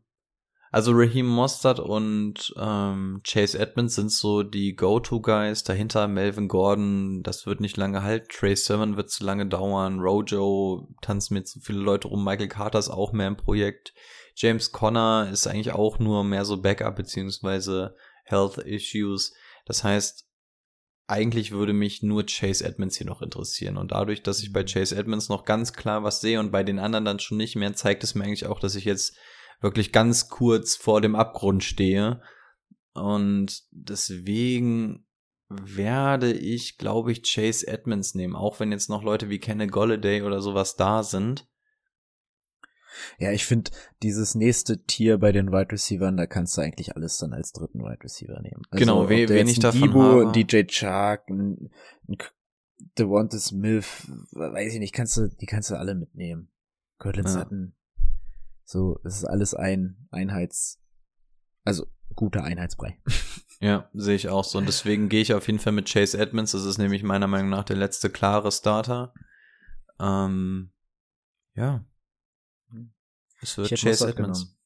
Also 0.72 0.92
Raheem 0.94 1.28
Mostert 1.28 1.80
und 1.80 2.54
ähm, 2.60 3.22
Chase 3.24 3.58
Edmonds 3.58 3.96
sind 3.96 4.12
so 4.12 4.44
die 4.44 4.76
Go-To-Guys. 4.76 5.64
Dahinter 5.64 6.08
Melvin 6.08 6.50
Gordon, 6.50 7.24
das 7.24 7.46
wird 7.46 7.62
nicht 7.62 7.78
lange 7.78 8.04
halten. 8.04 8.28
Trey 8.30 8.56
Sermon 8.56 8.98
wird 8.98 9.10
zu 9.10 9.24
lange 9.24 9.48
dauern. 9.48 10.00
Rojo 10.00 10.90
tanzen 11.02 11.36
mit 11.36 11.48
so 11.48 11.62
viele 11.62 11.80
Leute 11.80 12.10
rum. 12.10 12.24
Michael 12.24 12.50
Carter 12.50 12.80
ist 12.80 12.90
auch 12.90 13.14
mehr 13.14 13.28
im 13.28 13.38
Projekt. 13.38 13.94
James 14.36 14.72
Conner 14.72 15.30
ist 15.32 15.48
eigentlich 15.48 15.72
auch 15.72 16.00
nur 16.00 16.24
mehr 16.24 16.44
so 16.44 16.62
Backup 16.62 16.96
beziehungsweise 16.96 17.96
Health 18.26 18.58
Issues. 18.58 19.34
Das 19.66 19.84
heißt, 19.84 20.28
eigentlich 21.08 21.52
würde 21.52 21.72
mich 21.72 22.04
nur 22.04 22.26
Chase 22.26 22.66
Edmonds 22.66 22.98
hier 22.98 23.08
noch 23.08 23.22
interessieren. 23.22 23.78
Und 23.78 23.94
dadurch, 23.94 24.22
dass 24.22 24.44
ich 24.44 24.52
bei 24.52 24.66
Chase 24.66 24.96
Edmonds 24.98 25.30
noch 25.30 25.46
ganz 25.46 25.72
klar 25.72 26.04
was 26.04 26.20
sehe 26.20 26.42
und 26.42 26.52
bei 26.52 26.64
den 26.64 26.80
anderen 26.80 27.06
dann 27.06 27.20
schon 27.20 27.38
nicht 27.38 27.56
mehr, 27.56 27.74
zeigt 27.74 28.04
es 28.04 28.14
mir 28.14 28.26
eigentlich 28.26 28.46
auch, 28.46 28.60
dass 28.60 28.76
ich 28.76 28.84
jetzt 28.84 29.16
wirklich 29.60 29.92
ganz 29.92 30.30
kurz 30.30 30.76
vor 30.76 31.02
dem 31.02 31.16
Abgrund 31.16 31.64
stehe. 31.64 32.22
Und 32.94 33.64
deswegen 33.72 35.06
werde 35.50 36.34
ich, 36.34 36.78
glaube 36.78 37.12
ich, 37.12 37.24
Chase 37.24 37.68
Edmonds 37.68 38.16
nehmen, 38.16 38.36
auch 38.36 38.60
wenn 38.60 38.72
jetzt 38.72 38.90
noch 38.90 39.04
Leute 39.04 39.30
wie 39.30 39.40
Kenne 39.40 39.68
Golladay 39.68 40.24
oder 40.24 40.42
sowas 40.42 40.76
da 40.76 41.04
sind. 41.04 41.48
ja, 43.20 43.32
ich 43.32 43.46
finde, 43.46 43.72
dieses 44.04 44.34
nächste 44.36 44.84
Tier 44.84 45.20
bei 45.20 45.32
den 45.32 45.52
Wide 45.52 45.72
Receivern, 45.72 46.18
da 46.18 46.26
kannst 46.26 46.58
du 46.58 46.62
eigentlich 46.62 46.96
alles 46.96 47.18
dann 47.20 47.32
als 47.34 47.52
dritten 47.54 47.80
Wide 47.84 48.04
Receiver 48.04 48.42
nehmen. 48.42 48.64
Also, 48.72 48.80
Genau, 48.84 49.10
we- 49.10 49.30
wen 49.30 49.48
ich 49.48 49.60
davon 49.60 49.82
Debo, 49.82 50.02
habe. 50.02 50.32
DJ 50.34 50.64
Chark, 50.68 51.30
ein, 51.30 51.70
ein 52.10 52.18
Devonta 52.98 53.38
Smith, 53.38 54.08
weiß 54.32 54.74
ich 54.74 54.80
nicht, 54.80 54.94
kannst 54.94 55.16
du, 55.18 55.30
die 55.30 55.46
kannst 55.46 55.70
du 55.70 55.76
alle 55.76 55.94
mitnehmen. 55.96 56.50
Cortland 56.98 57.28
Ja. 57.30 57.34
Sutton. 57.36 57.74
So, 58.70 59.00
es 59.06 59.16
ist 59.16 59.24
alles 59.24 59.54
ein 59.54 60.10
Einheits, 60.12 60.82
also 61.64 61.88
guter 62.16 62.44
Einheitsbrei. 62.44 63.00
Ja, 63.60 63.90
sehe 63.96 64.16
ich 64.16 64.30
auch 64.30 64.44
so. 64.44 64.60
Und 64.60 64.68
deswegen 64.68 65.10
gehe 65.10 65.20
ich 65.24 65.34
auf 65.34 65.48
jeden 65.48 65.58
Fall 65.58 65.74
mit 65.74 65.90
Chase 65.92 66.16
Edmonds. 66.20 66.52
Das 66.52 66.64
ist 66.64 66.78
nämlich 66.78 67.02
meiner 67.02 67.26
Meinung 67.26 67.50
nach 67.50 67.64
der 67.64 67.76
letzte 67.76 68.12
klare 68.12 68.52
Starter. 68.52 69.16
Ähm, 70.00 70.72
ja. 71.56 71.84
Es 73.42 73.58
wird 73.58 73.70
Chase 73.70 74.08
Edmonds. 74.10 74.16
genommen. 74.42 74.58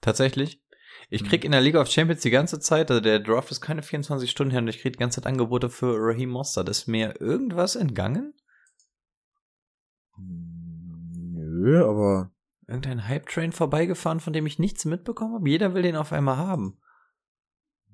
Tatsächlich? 0.00 0.60
Ich 1.08 1.22
Mhm. 1.22 1.28
krieg 1.28 1.44
in 1.44 1.52
der 1.52 1.60
Liga 1.60 1.80
of 1.80 1.88
Champions 1.88 2.22
die 2.22 2.30
ganze 2.30 2.58
Zeit, 2.58 2.90
also 2.90 3.00
der 3.00 3.20
Draft 3.20 3.52
ist 3.52 3.60
keine 3.60 3.84
24 3.84 4.28
Stunden 4.28 4.50
her 4.50 4.60
und 4.60 4.66
ich 4.66 4.80
krieg 4.80 4.94
die 4.94 4.98
ganze 4.98 5.20
Zeit 5.20 5.28
Angebote 5.30 5.70
für 5.70 5.94
Raheem 5.96 6.30
Mostert. 6.30 6.68
Ist 6.68 6.88
mir 6.88 7.20
irgendwas 7.20 7.76
entgangen? 7.76 8.34
Hm, 10.16 11.32
Nö, 11.32 11.84
aber 11.88 12.32
Irgendein 12.68 13.06
Hype-Train 13.06 13.52
vorbeigefahren, 13.52 14.20
von 14.20 14.32
dem 14.32 14.46
ich 14.46 14.58
nichts 14.58 14.84
mitbekommen 14.84 15.34
habe? 15.34 15.48
Jeder 15.48 15.74
will 15.74 15.82
den 15.82 15.96
auf 15.96 16.12
einmal 16.12 16.36
haben. 16.36 16.78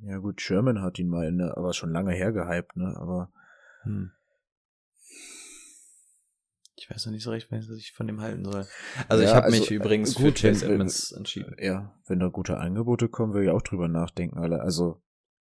ja 0.00 0.18
gut, 0.18 0.40
Sherman 0.40 0.80
hat 0.82 0.98
ihn 0.98 1.08
mal, 1.08 1.30
ne, 1.30 1.54
aber 1.56 1.72
schon 1.74 1.92
lange 1.92 2.12
her 2.12 2.32
gehypt, 2.32 2.76
ne, 2.76 2.96
aber 2.96 3.30
Hm. 3.82 4.12
Ich 6.76 6.90
weiß 6.90 7.06
noch 7.06 7.12
nicht 7.12 7.22
so 7.22 7.30
recht, 7.30 7.50
was 7.52 7.68
ich 7.70 7.92
von 7.92 8.06
dem 8.08 8.20
halten 8.20 8.44
soll. 8.44 8.66
Also 9.08 9.22
ich 9.22 9.28
Ja, 9.30 9.36
habe 9.36 9.46
also, 9.46 9.60
mich 9.60 9.70
äh, 9.70 9.74
übrigens 9.74 10.14
gut, 10.14 10.38
für 10.40 10.48
Chase 10.48 10.66
Edmonds 10.66 11.12
entschieden. 11.12 11.54
ja, 11.58 11.94
wenn 12.06 12.18
da 12.18 12.28
gute 12.28 12.58
Angebote 12.58 13.08
kommen, 13.08 13.34
will 13.34 13.44
ich 13.44 13.50
auch 13.50 13.62
drüber 13.62 13.86
nachdenken, 13.88 14.38
alle. 14.38 14.60
Also, 14.62 15.00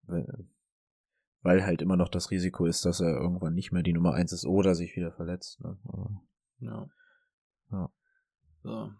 weil, 0.03 0.47
weil 1.41 1.65
halt 1.65 1.81
immer 1.81 1.95
noch 1.97 2.09
das 2.09 2.29
Risiko 2.29 2.65
ist, 2.65 2.85
dass 2.85 2.99
er 2.99 3.15
irgendwann 3.15 3.55
nicht 3.55 3.71
mehr 3.71 3.81
die 3.83 3.93
Nummer 3.93 4.13
eins 4.13 4.31
ist 4.31 4.45
oder 4.45 4.75
sich 4.75 4.95
wieder 4.95 5.11
verletzt. 5.11 5.59
Ne? 5.61 5.77
Aber, 5.85 6.21
Ja. 6.59 6.87
Ja. 7.71 7.89
So. 8.61 8.91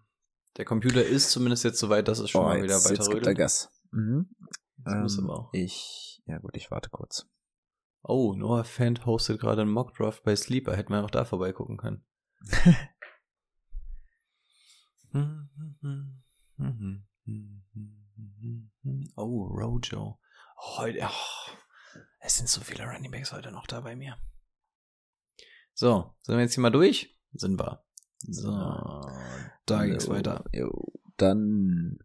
Der 0.58 0.66
Computer 0.66 1.04
ist 1.04 1.32
zumindest 1.32 1.64
jetzt 1.64 1.80
so 1.80 1.90
weit, 1.90 2.08
dass 2.08 2.20
es 2.20 2.30
schon 2.30 2.44
mal 2.44 2.62
wieder 2.62 2.76
Oh, 2.76 2.78
jetzt, 2.78 2.86
weiter 2.86 2.96
jetzt 2.96 3.10
gibt 3.10 3.24
er 3.24 3.32
rödelt. 3.32 3.38
Gas. 3.38 3.72
Mhm. 3.92 4.30
Das 4.78 4.96
muss 4.96 5.18
Ähm, 5.18 5.24
aber 5.26 5.40
auch. 5.40 5.50
Ich, 5.54 6.22
ja 6.26 6.38
gut, 6.38 6.56
ich 6.56 6.70
warte 6.70 6.90
kurz. 6.90 7.28
Oh, 8.04 8.34
Noah 8.34 8.66
Fant 8.66 9.06
hostet 9.06 9.40
gerade 9.40 9.62
einen 9.62 9.72
Mockdraft 9.72 10.24
bei 10.24 10.36
Sleeper. 10.36 10.76
Hätten 10.76 10.94
wir 10.94 11.04
auch 11.04 11.10
da 11.10 11.26
vorbeigucken 11.26 11.78
können. 11.78 12.06
oh, 19.16 19.44
Rojo. 19.46 20.20
Heute, 20.58 21.00
oh, 21.02 21.52
es 22.20 22.36
sind 22.38 22.50
so 22.50 22.62
viele 22.62 22.84
Running 22.86 23.12
Backs 23.12 23.32
heute 23.32 23.52
noch 23.52 23.68
da 23.68 23.82
bei 23.82 23.96
mir. 23.96 24.18
So, 25.74 26.14
sind 26.22 26.36
wir 26.36 26.42
jetzt 26.42 26.54
hier 26.54 26.62
mal 26.62 26.70
durch? 26.70 27.18
Sind 27.34 27.60
wir. 27.60 27.84
So, 28.30 28.52
da 29.66 29.86
geht's 29.86 30.06
Jo, 30.06 30.14
weiter. 30.14 30.46
Jo. 30.54 30.72
Dann 31.18 32.00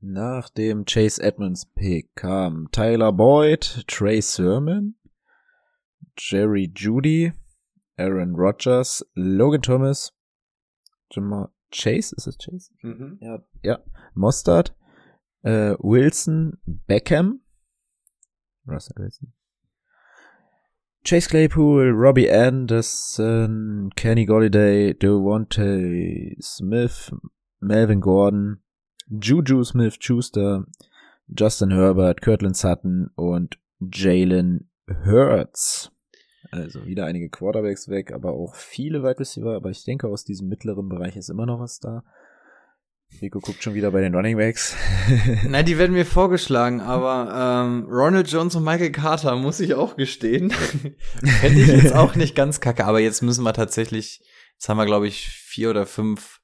nach 0.00 0.48
dem 0.50 0.84
Chase 0.84 1.22
Edmonds 1.22 1.66
Pick 1.66 2.14
kam 2.14 2.68
Tyler 2.72 3.12
Boyd, 3.12 3.84
Trey 3.86 4.20
Sermon, 4.20 4.96
Jerry 6.16 6.72
Judy, 6.74 7.32
Aaron 7.96 8.34
Rodgers, 8.36 9.04
Logan 9.14 9.62
Thomas, 9.62 10.12
Jamal 11.10 11.50
Chase, 11.70 12.14
ist 12.16 12.26
es 12.26 12.38
Chase? 12.38 12.72
Mhm. 12.82 13.18
Ja, 13.20 13.44
ja. 13.62 13.78
Mostard, 14.14 14.74
äh, 15.42 15.74
Wilson, 15.80 16.58
Beckham, 16.64 17.40
Russell 18.66 18.96
Wilson, 18.98 19.32
Chase 21.04 21.28
Claypool, 21.28 21.90
Robbie 21.94 22.30
Anderson, 22.30 23.90
Kenny 23.96 24.26
Golliday, 24.26 24.92
Devontae 24.94 26.36
Smith, 26.42 27.12
Melvin 27.60 28.00
Gordon, 28.00 28.60
Juju 29.08 29.64
Smith-Schuster, 29.64 30.66
Justin 31.28 31.70
Herbert, 31.70 32.20
Kirtland 32.20 32.56
Sutton 32.56 33.10
und 33.14 33.58
Jalen 33.80 34.68
Hurts. 35.04 35.90
Also 36.50 36.84
wieder 36.86 37.04
einige 37.06 37.28
Quarterbacks 37.28 37.88
weg, 37.88 38.12
aber 38.12 38.32
auch 38.32 38.54
viele 38.54 39.02
Wide 39.02 39.20
Receiver, 39.20 39.54
aber 39.54 39.70
ich 39.70 39.84
denke, 39.84 40.08
aus 40.08 40.24
diesem 40.24 40.48
mittleren 40.48 40.88
Bereich 40.88 41.16
ist 41.16 41.28
immer 41.28 41.46
noch 41.46 41.60
was 41.60 41.78
da. 41.80 42.04
Rico 43.20 43.40
guckt 43.40 43.62
schon 43.62 43.74
wieder 43.74 43.90
bei 43.90 44.00
den 44.00 44.14
Running 44.14 44.36
Backs. 44.36 44.76
Na, 45.48 45.62
die 45.62 45.76
werden 45.78 45.92
mir 45.92 46.06
vorgeschlagen, 46.06 46.80
aber 46.80 47.64
ähm, 47.66 47.86
Ronald 47.90 48.30
Jones 48.30 48.54
und 48.54 48.64
Michael 48.64 48.92
Carter, 48.92 49.34
muss 49.36 49.60
ich 49.60 49.74
auch 49.74 49.96
gestehen. 49.96 50.50
Fände 51.40 51.60
ich 51.60 51.66
jetzt 51.66 51.94
auch 51.94 52.14
nicht 52.14 52.36
ganz 52.36 52.60
kacke, 52.60 52.84
aber 52.84 53.00
jetzt 53.00 53.22
müssen 53.22 53.42
wir 53.44 53.52
tatsächlich, 53.52 54.22
jetzt 54.54 54.68
haben 54.68 54.76
wir, 54.76 54.86
glaube 54.86 55.08
ich, 55.08 55.28
vier 55.28 55.70
oder 55.70 55.84
fünf 55.86 56.40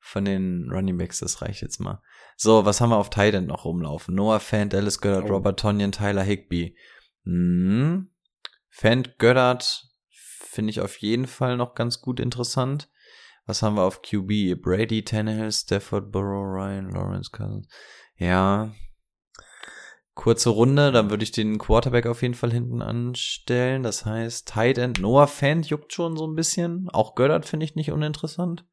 von 0.00 0.24
den 0.24 0.68
Running 0.70 0.98
Backs, 0.98 1.20
das 1.20 1.40
reicht 1.40 1.62
jetzt 1.62 1.80
mal. 1.80 2.02
So, 2.36 2.64
was 2.64 2.80
haben 2.80 2.90
wir 2.90 2.96
auf 2.98 3.10
Titan 3.10 3.46
noch 3.46 3.64
rumlaufen? 3.64 4.14
Noah 4.14 4.40
Fant, 4.40 4.72
Dallas 4.72 5.00
Goddard, 5.00 5.24
Oh. 5.24 5.34
Robert 5.34 5.58
Tonyan, 5.60 5.92
Tyler 5.92 6.22
Higby. 6.22 6.76
Hm. 7.24 8.10
Fant, 8.70 9.18
Goddard 9.18 9.86
finde 10.10 10.70
ich 10.70 10.80
auf 10.80 10.96
jeden 10.98 11.26
Fall 11.26 11.56
noch 11.56 11.74
ganz 11.74 12.00
gut 12.00 12.20
interessant. 12.20 12.88
Was 13.48 13.62
haben 13.62 13.76
wir 13.76 13.84
auf 13.84 14.02
QB? 14.02 14.60
Brady, 14.60 15.02
Tannehill, 15.02 15.50
Stafford, 15.50 16.12
Burrow, 16.12 16.44
Ryan, 16.44 16.90
Lawrence, 16.90 17.30
Cousins. 17.30 17.66
Ja. 18.18 18.74
Kurze 20.12 20.50
Runde, 20.50 20.92
dann 20.92 21.08
würde 21.08 21.24
ich 21.24 21.32
den 21.32 21.56
Quarterback 21.56 22.04
auf 22.04 22.20
jeden 22.20 22.34
Fall 22.34 22.52
hinten 22.52 22.82
anstellen. 22.82 23.82
Das 23.82 24.04
heißt, 24.04 24.48
Tight 24.48 24.76
End, 24.76 25.00
Noah 25.00 25.26
Fant 25.26 25.66
juckt 25.70 25.94
schon 25.94 26.14
so 26.18 26.26
ein 26.26 26.34
bisschen. 26.34 26.90
Auch 26.90 27.14
Goddard 27.14 27.46
finde 27.46 27.64
ich 27.64 27.74
nicht 27.74 27.90
uninteressant. 27.90 28.66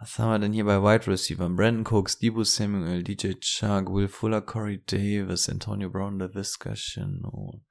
Was 0.00 0.18
haben 0.18 0.30
wir 0.30 0.38
denn 0.40 0.52
hier 0.52 0.64
bei 0.64 0.82
Wide 0.82 1.06
Receiver? 1.06 1.48
Brandon 1.48 1.86
Cooks, 1.86 2.18
Debo 2.18 2.42
Samuel, 2.42 3.04
DJ 3.04 3.34
Chark, 3.40 3.88
Will 3.88 4.08
Fuller, 4.08 4.40
Corey 4.40 4.82
Davis, 4.84 5.48
Antonio 5.48 5.90
Brown, 5.90 6.18
LaVisca 6.18 6.74
Chenault, 6.74 7.62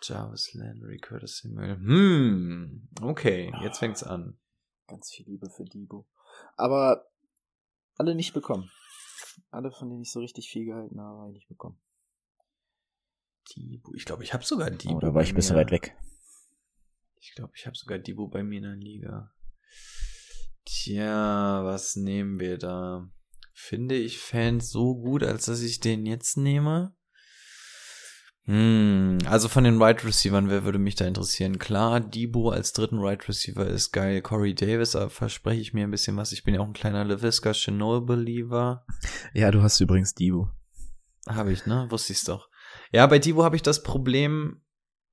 Jarvis 0.00 0.54
Landry, 0.54 0.98
Curtis 0.98 1.38
Samuel. 1.38 1.74
Hm, 1.74 2.88
okay, 3.00 3.52
jetzt 3.64 3.80
fängt's 3.80 4.04
an. 4.04 4.38
Ganz 4.86 5.10
viel 5.10 5.26
Liebe 5.26 5.48
für 5.50 5.64
Debo. 5.64 6.06
Aber 6.56 7.06
alle 7.96 8.14
nicht 8.14 8.34
bekommen. 8.34 8.70
Alle, 9.50 9.70
von 9.70 9.88
denen 9.88 10.02
ich 10.02 10.12
so 10.12 10.20
richtig 10.20 10.50
viel 10.50 10.66
gehalten 10.66 11.00
habe, 11.00 11.20
habe 11.20 11.30
ich 11.30 11.36
nicht 11.36 11.48
bekommen. 11.48 11.80
Debo, 13.56 13.94
ich 13.94 14.04
glaube, 14.04 14.24
ich 14.24 14.32
habe 14.32 14.44
sogar 14.44 14.70
Debo. 14.70 14.96
Oh, 14.96 15.00
da 15.00 15.14
war 15.14 15.22
ich 15.22 15.30
ein 15.30 15.36
bisschen 15.36 15.56
weit 15.56 15.70
weg. 15.70 15.96
Ich 17.20 17.34
glaube, 17.34 17.52
ich 17.56 17.66
habe 17.66 17.76
sogar 17.76 17.98
Debo 17.98 18.28
bei 18.28 18.42
mir 18.42 18.58
in 18.58 18.64
der 18.64 18.76
Liga. 18.76 19.32
Tja, 20.64 21.64
was 21.64 21.96
nehmen 21.96 22.38
wir 22.38 22.58
da? 22.58 23.10
Finde 23.52 23.96
ich 23.96 24.18
Fans 24.18 24.70
so 24.70 24.96
gut, 24.96 25.22
als 25.22 25.46
dass 25.46 25.60
ich 25.60 25.80
den 25.80 26.06
jetzt 26.06 26.36
nehme? 26.36 26.96
Hm, 28.44 29.18
also 29.26 29.48
von 29.48 29.62
den 29.62 29.78
Wide 29.78 30.04
Receivern, 30.04 30.48
wer 30.50 30.64
würde 30.64 30.80
mich 30.80 30.96
da 30.96 31.06
interessieren? 31.06 31.58
Klar, 31.58 32.00
Debo 32.00 32.50
als 32.50 32.72
dritten 32.72 33.00
Wide 33.00 33.28
Receiver 33.28 33.66
ist 33.66 33.92
geil. 33.92 34.20
Corey 34.20 34.54
Davis, 34.54 34.92
da 34.92 35.08
verspreche 35.08 35.60
ich 35.60 35.72
mir 35.72 35.84
ein 35.84 35.92
bisschen 35.92 36.16
was. 36.16 36.32
Ich 36.32 36.42
bin 36.42 36.54
ja 36.54 36.60
auch 36.60 36.66
ein 36.66 36.72
kleiner 36.72 37.04
LaVisca 37.04 37.52
Chenault 37.52 38.06
Believer. 38.06 38.84
Ja, 39.32 39.50
du 39.50 39.62
hast 39.62 39.80
übrigens 39.80 40.14
Debo. 40.14 40.50
Habe 41.28 41.52
ich, 41.52 41.66
ne? 41.66 41.86
Wusste 41.90 42.12
ich's 42.12 42.24
doch. 42.24 42.48
Ja, 42.90 43.06
bei 43.06 43.18
Divo 43.18 43.44
habe 43.44 43.56
ich 43.56 43.62
das 43.62 43.82
Problem, 43.82 44.60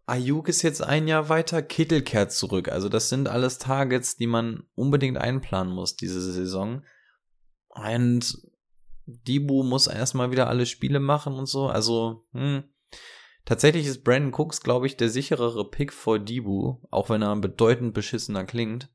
Ayuk 0.09 0.49
ist 0.49 0.63
jetzt 0.63 0.81
ein 0.81 1.07
Jahr 1.07 1.29
weiter, 1.29 1.61
Kittel 1.61 2.01
kehrt 2.01 2.31
zurück. 2.31 2.69
Also 2.69 2.89
das 2.89 3.09
sind 3.09 3.27
alles 3.27 3.59
Targets, 3.59 4.17
die 4.17 4.25
man 4.25 4.63
unbedingt 4.73 5.19
einplanen 5.19 5.71
muss 5.71 5.95
diese 5.95 6.19
Saison. 6.19 6.83
Und 7.67 8.37
Dibu 9.05 9.63
muss 9.63 9.85
erstmal 9.85 10.31
wieder 10.31 10.47
alle 10.47 10.65
Spiele 10.65 10.99
machen 10.99 11.33
und 11.33 11.45
so. 11.45 11.67
Also, 11.67 12.25
hm. 12.31 12.63
Tatsächlich 13.45 13.87
ist 13.87 14.03
Brandon 14.03 14.33
Cooks, 14.33 14.61
glaube 14.61 14.85
ich, 14.85 14.97
der 14.97 15.09
sicherere 15.09 15.69
Pick 15.69 15.91
vor 15.91 16.19
Dibu, 16.19 16.77
auch 16.91 17.09
wenn 17.09 17.21
er 17.21 17.35
bedeutend 17.35 17.93
beschissener 17.93 18.45
klingt. 18.45 18.89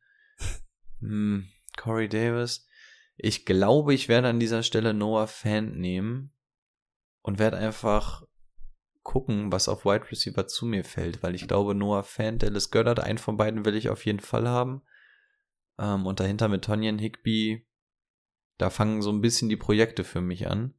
hm. 1.01 1.49
Corey 1.76 2.09
Davis. 2.09 2.66
Ich 3.16 3.45
glaube, 3.45 3.95
ich 3.95 4.09
werde 4.09 4.28
an 4.28 4.40
dieser 4.40 4.62
Stelle 4.62 4.95
Noah 4.95 5.26
Fant 5.26 5.76
nehmen 5.76 6.32
und 7.22 7.38
werde 7.38 7.57
einfach 7.57 8.24
gucken, 9.03 9.53
was 9.53 9.68
auf 9.68 9.84
Wide 9.84 10.11
Receiver 10.11 10.47
zu 10.47 10.66
mir 10.66 10.84
fällt, 10.84 11.22
weil 11.22 11.34
ich 11.34 11.47
glaube, 11.47 11.74
Noah 11.74 12.03
Fant, 12.03 12.42
Dallas 12.42 12.70
Goddard, 12.70 13.01
einen 13.01 13.18
von 13.18 13.36
beiden 13.36 13.64
will 13.64 13.76
ich 13.76 13.90
auf 13.90 14.05
jeden 14.05 14.20
Fall 14.20 14.49
haben. 14.49 14.82
Ähm, 15.78 16.07
und 16.07 16.20
dahinter 16.20 16.49
mit 16.49 16.64
Tonyan 16.64 16.99
Higby, 16.99 17.66
da 18.59 18.70
fangen 18.70 19.03
so 19.03 19.11
ein 19.11 19.20
bisschen 19.20 19.49
die 19.49 19.57
Projekte 19.57 20.05
für 20.05 20.20
mich 20.20 20.49
an, 20.49 20.74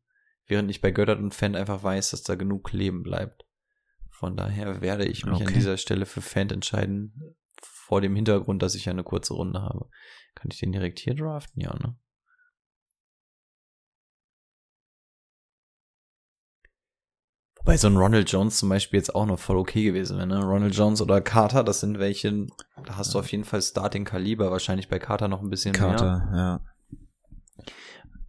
während 0.47 0.69
ich 0.71 0.81
bei 0.81 0.91
Goddard 0.91 1.19
und 1.19 1.33
Fant 1.33 1.55
einfach 1.55 1.83
weiß, 1.83 2.11
dass 2.11 2.23
da 2.23 2.35
genug 2.35 2.71
Leben 2.71 3.03
bleibt. 3.03 3.44
Von 4.15 4.37
daher 4.37 4.79
werde 4.79 5.05
ich 5.05 5.25
mich 5.25 5.35
okay. 5.35 5.47
an 5.47 5.53
dieser 5.53 5.75
Stelle 5.75 6.05
für 6.05 6.21
Fant 6.21 6.53
entscheiden, 6.53 7.35
vor 7.61 7.99
dem 7.99 8.15
Hintergrund, 8.15 8.61
dass 8.61 8.73
ich 8.73 8.85
ja 8.85 8.93
eine 8.93 9.03
kurze 9.03 9.33
Runde 9.33 9.61
habe. 9.61 9.89
Kann 10.35 10.49
ich 10.51 10.59
den 10.59 10.71
direkt 10.71 10.99
hier 10.99 11.15
draften? 11.15 11.61
Ja, 11.61 11.73
ne? 11.73 11.97
Wobei 17.57 17.75
so 17.75 17.87
ein 17.87 17.97
Ronald 17.97 18.31
Jones 18.31 18.57
zum 18.57 18.69
Beispiel 18.69 18.99
jetzt 18.99 19.13
auch 19.13 19.25
noch 19.25 19.39
voll 19.39 19.57
okay 19.57 19.83
gewesen 19.83 20.17
wäre, 20.17 20.27
ne? 20.27 20.41
Ronald 20.41 20.73
Jones 20.73 21.01
oder 21.01 21.19
Carter, 21.19 21.65
das 21.65 21.81
sind 21.81 21.99
welche, 21.99 22.47
da 22.85 22.95
hast 22.95 23.13
du 23.13 23.19
auf 23.19 23.29
jeden 23.29 23.43
Fall 23.43 23.61
Starting-Kaliber, 23.61 24.49
wahrscheinlich 24.49 24.87
bei 24.87 24.97
Carter 24.97 25.27
noch 25.27 25.41
ein 25.41 25.49
bisschen 25.49 25.73
Carter, 25.73 26.29
mehr. 26.31 26.37
ja. 26.37 26.74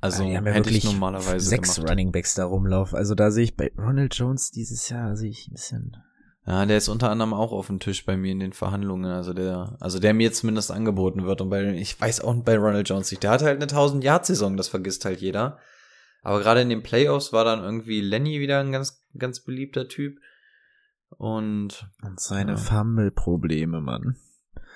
Also 0.07 0.25
ja, 0.25 0.43
hätte 0.43 0.71
ich 0.71 0.85
normalerweise 0.85 1.49
sechs 1.49 1.77
gemacht. 1.77 1.91
Running 1.91 2.13
Backs 2.13 2.35
da 2.35 2.45
rumlaufen. 2.45 2.97
Also 2.97 3.15
da 3.15 3.31
sehe 3.31 3.45
ich 3.45 3.57
bei 3.57 3.73
Ronald 3.77 4.15
Jones 4.15 4.51
dieses 4.51 4.89
Jahr 4.89 5.17
sehe 5.17 5.31
ich 5.31 5.49
ein 5.49 5.55
bisschen. 5.55 5.97
Ja, 6.47 6.65
der 6.65 6.77
ist 6.77 6.89
unter 6.89 7.11
anderem 7.11 7.35
auch 7.35 7.51
auf 7.51 7.67
dem 7.67 7.81
Tisch 7.81 8.05
bei 8.07 8.17
mir 8.17 8.31
in 8.31 8.39
den 8.39 8.53
Verhandlungen, 8.53 9.11
also 9.11 9.33
der, 9.33 9.77
also 9.81 9.99
der 9.99 10.15
mir 10.15 10.33
zumindest 10.33 10.71
angeboten 10.71 11.25
wird 11.25 11.41
und 11.41 11.51
bei, 11.51 11.73
ich 11.73 12.01
weiß 12.01 12.21
auch 12.21 12.37
bei 12.37 12.57
Ronald 12.57 12.89
Jones 12.89 13.11
nicht, 13.11 13.25
der 13.25 13.33
hatte 13.33 13.47
halt 13.47 13.57
eine 13.57 13.65
1000 13.65 14.05
Yard 14.05 14.27
Saison, 14.27 14.57
das 14.57 14.69
vergisst 14.69 15.05
halt 15.05 15.21
jeder. 15.21 15.59
Aber 16.23 16.41
gerade 16.41 16.61
in 16.61 16.69
den 16.69 16.83
Playoffs 16.83 17.33
war 17.33 17.45
dann 17.45 17.63
irgendwie 17.63 18.01
Lenny 18.01 18.41
wieder 18.41 18.61
ein 18.61 18.73
ganz, 18.73 19.05
ganz 19.17 19.41
beliebter 19.41 19.89
Typ. 19.89 20.19
Und. 21.11 21.89
Und 22.03 22.21
seine 22.21 22.53
ja. 22.53 22.57
Fumble-Probleme, 22.57 23.81
Mann. 23.81 24.17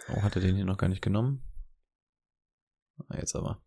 Oh, 0.08 0.22
hat 0.22 0.36
er 0.36 0.42
den 0.42 0.54
hier 0.54 0.64
noch 0.64 0.78
gar 0.78 0.88
nicht 0.88 1.02
genommen? 1.02 1.42
Ah, 3.08 3.16
Jetzt 3.16 3.34
aber. 3.34 3.60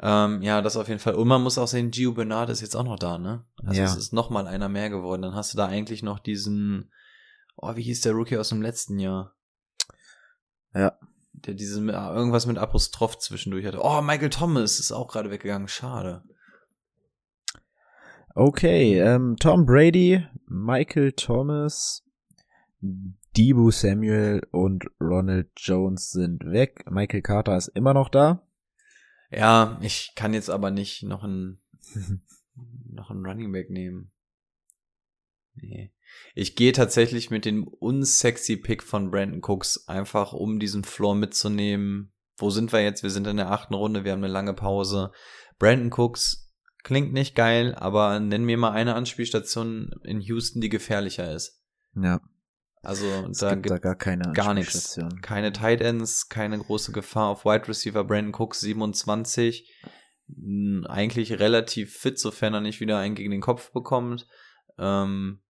Ähm, 0.00 0.42
ja, 0.42 0.60
das 0.60 0.76
auf 0.76 0.88
jeden 0.88 1.00
Fall. 1.00 1.14
Und 1.14 1.28
man 1.28 1.42
muss 1.42 1.58
auch 1.58 1.68
sehen, 1.68 1.90
Gio 1.90 2.12
Bernard 2.12 2.50
ist 2.50 2.60
jetzt 2.60 2.74
auch 2.74 2.84
noch 2.84 2.98
da, 2.98 3.18
ne? 3.18 3.44
Also 3.64 3.80
Ja. 3.80 3.86
es 3.86 3.96
ist 3.96 4.12
noch 4.12 4.30
mal 4.30 4.46
einer 4.46 4.68
mehr 4.68 4.90
geworden. 4.90 5.22
Dann 5.22 5.34
hast 5.34 5.52
du 5.52 5.56
da 5.56 5.66
eigentlich 5.66 6.02
noch 6.02 6.18
diesen, 6.18 6.92
oh, 7.56 7.76
wie 7.76 7.82
hieß 7.82 8.00
der 8.00 8.12
Rookie 8.12 8.36
aus 8.38 8.48
dem 8.48 8.62
letzten 8.62 8.98
Jahr? 8.98 9.34
Ja. 10.74 10.98
Der 11.32 11.54
diese, 11.54 11.80
irgendwas 11.80 12.46
mit 12.46 12.58
Apostroph 12.58 13.18
zwischendurch 13.18 13.66
hatte. 13.66 13.80
Oh, 13.82 14.00
Michael 14.02 14.30
Thomas 14.30 14.80
ist 14.80 14.92
auch 14.92 15.08
gerade 15.08 15.30
weggegangen. 15.30 15.68
Schade. 15.68 16.22
Okay, 18.34 18.98
ähm, 18.98 19.36
Tom 19.38 19.64
Brady, 19.64 20.26
Michael 20.46 21.12
Thomas, 21.12 22.02
Debo 22.80 23.70
Samuel 23.70 24.42
und 24.50 24.86
Ronald 25.00 25.50
Jones 25.56 26.10
sind 26.10 26.44
weg. 26.44 26.84
Michael 26.90 27.22
Carter 27.22 27.56
ist 27.56 27.68
immer 27.68 27.94
noch 27.94 28.08
da. 28.08 28.42
Ja, 29.36 29.78
ich 29.82 30.12
kann 30.14 30.32
jetzt 30.34 30.50
aber 30.50 30.70
nicht 30.70 31.02
noch 31.02 31.24
einen, 31.24 31.60
noch 32.90 33.10
einen 33.10 33.26
Running 33.26 33.52
Back 33.52 33.70
nehmen. 33.70 34.12
Nee. 35.54 35.92
Ich 36.34 36.56
gehe 36.56 36.72
tatsächlich 36.72 37.30
mit 37.30 37.44
dem 37.44 37.66
unsexy 37.66 38.56
Pick 38.56 38.82
von 38.82 39.10
Brandon 39.10 39.42
Cooks, 39.42 39.88
einfach 39.88 40.32
um 40.32 40.60
diesen 40.60 40.84
Floor 40.84 41.14
mitzunehmen. 41.14 42.12
Wo 42.36 42.50
sind 42.50 42.72
wir 42.72 42.82
jetzt? 42.82 43.02
Wir 43.02 43.10
sind 43.10 43.26
in 43.26 43.36
der 43.36 43.50
achten 43.50 43.74
Runde, 43.74 44.04
wir 44.04 44.12
haben 44.12 44.22
eine 44.22 44.32
lange 44.32 44.54
Pause. 44.54 45.12
Brandon 45.58 45.92
Cooks 45.92 46.52
klingt 46.82 47.12
nicht 47.12 47.34
geil, 47.34 47.74
aber 47.74 48.20
nenn 48.20 48.44
mir 48.44 48.58
mal 48.58 48.72
eine 48.72 48.94
Anspielstation 48.94 49.90
in 50.04 50.20
Houston, 50.20 50.60
die 50.60 50.68
gefährlicher 50.68 51.32
ist. 51.32 51.60
Ja, 51.94 52.20
Also 52.84 53.06
es 53.30 53.38
da 53.38 53.54
gibt 53.54 53.70
da 53.70 53.78
gar 53.78 53.96
keine 53.96 54.32
gar 54.32 54.54
nichts. 54.54 54.98
Keine 55.22 55.52
Tight 55.52 55.80
Ends, 55.80 56.28
keine 56.28 56.58
große 56.58 56.92
Gefahr 56.92 57.28
auf 57.28 57.44
Wide 57.44 57.68
Receiver. 57.68 58.04
Brandon 58.04 58.34
Cooks 58.34 58.60
27, 58.60 59.70
mh, 60.28 60.88
eigentlich 60.88 61.38
relativ 61.38 61.96
fit, 61.96 62.18
sofern 62.18 62.54
er 62.54 62.60
nicht 62.60 62.80
wieder 62.80 62.98
einen 62.98 63.14
gegen 63.14 63.30
den 63.30 63.40
Kopf 63.40 63.72
bekommt. 63.72 64.26
Ähm, 64.78 65.40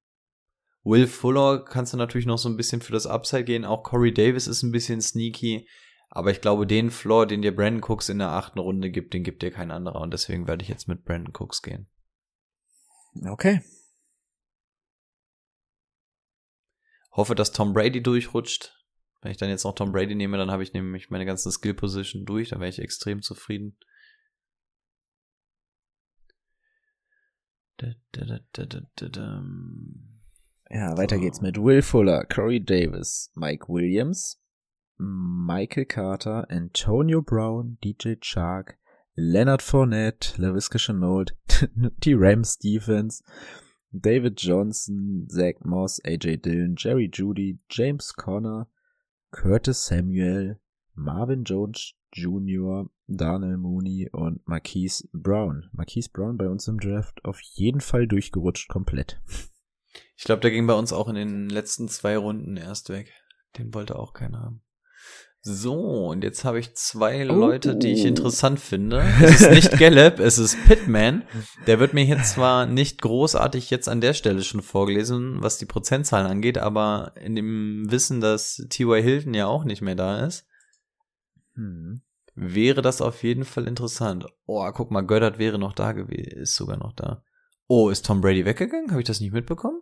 Will 0.84 1.06
Fuller 1.06 1.64
kannst 1.64 1.94
du 1.94 1.96
natürlich 1.96 2.26
noch 2.26 2.38
so 2.38 2.48
ein 2.48 2.56
bisschen 2.56 2.82
für 2.82 2.92
das 2.92 3.06
Upside 3.06 3.44
gehen. 3.44 3.64
Auch 3.64 3.82
Corey 3.82 4.12
Davis 4.12 4.46
ist 4.46 4.62
ein 4.62 4.72
bisschen 4.72 5.00
sneaky. 5.00 5.66
Aber 6.10 6.30
ich 6.30 6.40
glaube, 6.40 6.66
den 6.66 6.90
Floor, 6.90 7.26
den 7.26 7.42
dir 7.42 7.56
Brandon 7.56 7.82
Cooks 7.82 8.08
in 8.08 8.18
der 8.18 8.28
achten 8.28 8.60
Runde 8.60 8.90
gibt, 8.90 9.14
den 9.14 9.24
gibt 9.24 9.42
dir 9.42 9.50
kein 9.50 9.70
anderer. 9.72 10.00
Und 10.00 10.12
deswegen 10.12 10.46
werde 10.46 10.62
ich 10.62 10.68
jetzt 10.68 10.86
mit 10.86 11.04
Brandon 11.04 11.34
Cooks 11.34 11.62
gehen. 11.62 11.88
Okay. 13.26 13.62
Hoffe, 17.14 17.34
dass 17.34 17.52
Tom 17.52 17.72
Brady 17.72 18.02
durchrutscht. 18.02 18.76
Wenn 19.22 19.30
ich 19.30 19.38
dann 19.38 19.48
jetzt 19.48 19.64
noch 19.64 19.74
Tom 19.74 19.92
Brady 19.92 20.14
nehme, 20.14 20.36
dann 20.36 20.50
habe 20.50 20.62
ich 20.62 20.72
nämlich 20.72 21.10
meine 21.10 21.24
ganzen 21.24 21.50
Skill 21.50 21.74
Position 21.74 22.24
durch. 22.26 22.50
Dann 22.50 22.60
wäre 22.60 22.68
ich 22.68 22.78
extrem 22.78 23.22
zufrieden. 23.22 23.78
Ja, 30.70 30.96
weiter 30.96 31.18
geht's 31.18 31.40
mit 31.40 31.56
Will 31.56 31.82
Fuller, 31.82 32.24
Corey 32.24 32.62
Davis, 32.62 33.30
Mike 33.34 33.68
Williams, 33.68 34.42
Michael 34.96 35.86
Carter, 35.86 36.46
Antonio 36.50 37.22
Brown, 37.22 37.78
DJ 37.84 38.14
Chark, 38.20 38.78
Leonard 39.14 39.62
Fournette, 39.62 40.40
LaVisca 40.40 40.78
Chenault, 40.78 41.36
die 41.98 42.14
Rams 42.14 42.58
Defense, 42.58 43.22
David 43.96 44.40
Johnson, 44.40 45.28
Zach 45.28 45.64
Moss, 45.64 46.00
AJ 46.04 46.38
Dillon, 46.38 46.74
Jerry 46.76 47.08
Judy, 47.12 47.60
James 47.70 48.12
Conner, 48.12 48.66
Curtis 49.30 49.86
Samuel, 49.86 50.58
Marvin 50.94 51.44
Jones 51.44 51.94
Jr., 52.12 52.90
Daniel 53.06 53.56
Mooney 53.56 54.08
und 54.10 54.46
Marquise 54.48 55.08
Brown. 55.12 55.68
Marquise 55.72 56.10
Brown 56.12 56.36
bei 56.36 56.48
uns 56.48 56.66
im 56.66 56.80
Draft 56.80 57.24
auf 57.24 57.40
jeden 57.40 57.80
Fall 57.80 58.08
durchgerutscht 58.08 58.68
komplett. 58.68 59.20
Ich 60.16 60.24
glaube, 60.24 60.40
der 60.40 60.50
ging 60.50 60.66
bei 60.66 60.74
uns 60.74 60.92
auch 60.92 61.08
in 61.08 61.14
den 61.14 61.48
letzten 61.48 61.88
zwei 61.88 62.16
Runden 62.16 62.56
erst 62.56 62.88
weg. 62.88 63.12
Den 63.58 63.72
wollte 63.74 63.96
auch 63.96 64.12
keiner 64.12 64.40
haben. 64.40 64.63
So, 65.46 66.06
und 66.08 66.24
jetzt 66.24 66.46
habe 66.46 66.58
ich 66.58 66.74
zwei 66.74 67.28
Oh. 67.30 67.34
Leute, 67.34 67.76
die 67.76 67.92
ich 67.92 68.06
interessant 68.06 68.58
finde. 68.58 69.02
Es 69.22 69.42
ist 69.42 69.50
nicht 69.50 69.78
Gallup, 69.78 70.18
es 70.18 70.38
ist 70.38 70.56
Pittman. 70.66 71.22
Der 71.66 71.78
wird 71.78 71.92
mir 71.92 72.02
hier 72.02 72.22
zwar 72.22 72.64
nicht 72.64 73.02
großartig 73.02 73.68
jetzt 73.68 73.86
an 73.86 74.00
der 74.00 74.14
Stelle 74.14 74.42
schon 74.42 74.62
vorgelesen, 74.62 75.42
was 75.42 75.58
die 75.58 75.66
Prozentzahlen 75.66 76.26
angeht, 76.26 76.56
aber 76.56 77.12
in 77.20 77.34
dem 77.36 77.90
Wissen, 77.90 78.22
dass 78.22 78.66
T.Y. 78.70 79.02
Hilton 79.02 79.34
ja 79.34 79.46
auch 79.46 79.64
nicht 79.64 79.82
mehr 79.82 79.94
da 79.94 80.24
ist, 80.24 80.46
Hm. 81.56 82.00
wäre 82.34 82.80
das 82.80 83.02
auf 83.02 83.22
jeden 83.22 83.44
Fall 83.44 83.68
interessant. 83.68 84.26
Oh, 84.46 84.66
guck 84.72 84.90
mal, 84.90 85.02
Goddard 85.02 85.38
wäre 85.38 85.58
noch 85.58 85.74
da 85.74 85.92
gewesen, 85.92 86.40
ist 86.40 86.54
sogar 86.54 86.78
noch 86.78 86.94
da. 86.94 87.22
Oh, 87.66 87.90
ist 87.90 88.06
Tom 88.06 88.22
Brady 88.22 88.46
weggegangen? 88.46 88.90
Habe 88.92 89.02
ich 89.02 89.06
das 89.06 89.20
nicht 89.20 89.32
mitbekommen? 89.34 89.80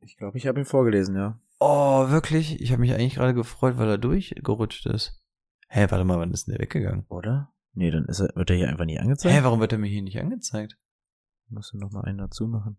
Ich 0.00 0.16
glaube, 0.16 0.38
ich 0.38 0.46
habe 0.46 0.60
ihn 0.60 0.64
vorgelesen, 0.64 1.16
ja. 1.16 1.40
Oh, 1.58 2.08
wirklich? 2.10 2.60
Ich 2.60 2.70
habe 2.72 2.80
mich 2.80 2.92
eigentlich 2.92 3.14
gerade 3.14 3.34
gefreut, 3.34 3.78
weil 3.78 3.88
er 3.88 3.98
durchgerutscht 3.98 4.86
ist. 4.86 5.22
Hä, 5.68 5.86
warte 5.88 6.04
mal, 6.04 6.18
wann 6.18 6.30
ist 6.32 6.46
denn 6.46 6.52
der 6.54 6.62
weggegangen? 6.62 7.06
Oder? 7.08 7.52
Nee, 7.72 7.90
dann 7.90 8.04
ist 8.06 8.20
er, 8.20 8.34
wird 8.36 8.50
er 8.50 8.56
hier 8.56 8.68
einfach 8.68 8.84
nicht 8.84 9.00
angezeigt. 9.00 9.34
Hä, 9.34 9.42
warum 9.42 9.60
wird 9.60 9.72
er 9.72 9.78
mir 9.78 9.88
hier 9.88 10.02
nicht 10.02 10.18
angezeigt? 10.20 10.78
Musst 11.48 11.72
du 11.72 11.78
noch 11.78 11.90
mal 11.92 12.04
einen 12.04 12.18
dazu 12.18 12.46
machen. 12.46 12.78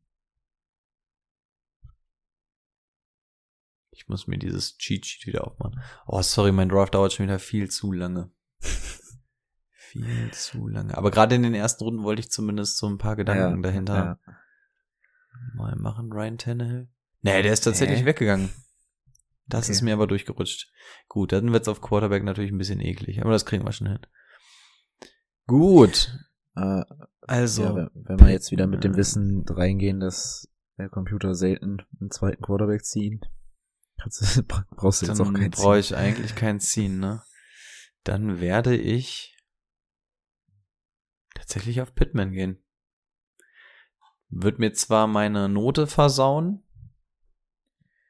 Ich 3.92 4.08
muss 4.08 4.28
mir 4.28 4.38
dieses 4.38 4.78
Cheat 4.78 5.06
Sheet 5.06 5.28
wieder 5.28 5.48
aufmachen. 5.48 5.82
Oh, 6.06 6.22
sorry, 6.22 6.52
mein 6.52 6.70
Draft 6.70 6.94
dauert 6.94 7.14
schon 7.14 7.26
wieder 7.26 7.40
viel 7.40 7.70
zu 7.70 7.92
lange. 7.92 8.32
viel 9.72 10.32
zu 10.32 10.68
lange. 10.68 10.96
Aber 10.98 11.10
gerade 11.10 11.36
in 11.36 11.44
den 11.44 11.56
ersten 11.56 11.84
Runden 11.84 12.04
wollte 12.04 12.20
ich 12.20 12.30
zumindest 12.30 12.78
so 12.78 12.88
ein 12.88 12.98
paar 13.00 13.16
Gedanken 13.16 13.64
dahinter 13.64 13.96
Ja. 13.96 14.34
mal 15.56 15.76
machen. 15.78 16.12
Ryan 16.12 16.38
Tannehill? 16.38 16.90
Nee, 17.22 17.42
der 17.42 17.54
ist 17.54 17.62
tatsächlich 17.62 18.02
Hä? 18.02 18.06
weggegangen. 18.06 18.50
Das 19.48 19.66
Okay. 19.66 19.72
ist 19.74 19.82
mir 19.82 19.94
aber 19.94 20.08
durchgerutscht. 20.08 20.72
Gut, 21.08 21.32
dann 21.32 21.54
wird's 21.54 21.68
auf 21.68 21.82
Quarterback 21.82 22.24
natürlich 22.24 22.52
ein 22.52 22.58
bisschen 22.58 22.82
eklig, 22.82 23.22
aber 23.22 23.32
das 23.32 23.46
kriegen 23.46 23.66
wir 23.66 23.72
schon 23.72 23.88
hin. 23.88 24.00
Gut. 25.46 26.14
Äh, 26.56 26.84
Also, 27.22 27.64
ja, 27.64 27.90
wenn, 27.94 28.20
wir 28.20 28.30
jetzt 28.30 28.52
wieder 28.52 28.68
mit 28.68 28.84
dem 28.84 28.96
Wissen 28.98 29.46
reingehen, 29.48 30.00
dass 30.00 30.50
der 30.78 30.90
Computer 30.90 31.34
selten 31.36 31.82
einen 32.00 32.12
zweiten 32.12 32.42
Quarterback 32.42 32.84
ziehen, 32.84 33.22
kannst 34.02 34.44
brauchst 34.76 35.02
du 35.02 35.06
jetzt 35.08 35.20
auch 35.22 35.34
keinen 35.34 35.52
brauche 35.52 35.76
ziehen. 35.76 35.80
ich 35.80 35.96
eigentlich 35.96 36.36
kein 36.36 36.60
Ziehen, 36.60 37.00
ne? 37.00 37.24
Dann 38.04 38.40
werde 38.40 38.76
ich 38.76 39.38
tatsächlich 41.36 41.82
auf 41.82 41.94
Pittman 41.96 42.32
gehen. 42.32 42.64
Wird 44.30 44.60
mir 44.60 44.74
zwar 44.74 45.08
meine 45.08 45.48
Note 45.48 45.88
versauen, 45.88 46.64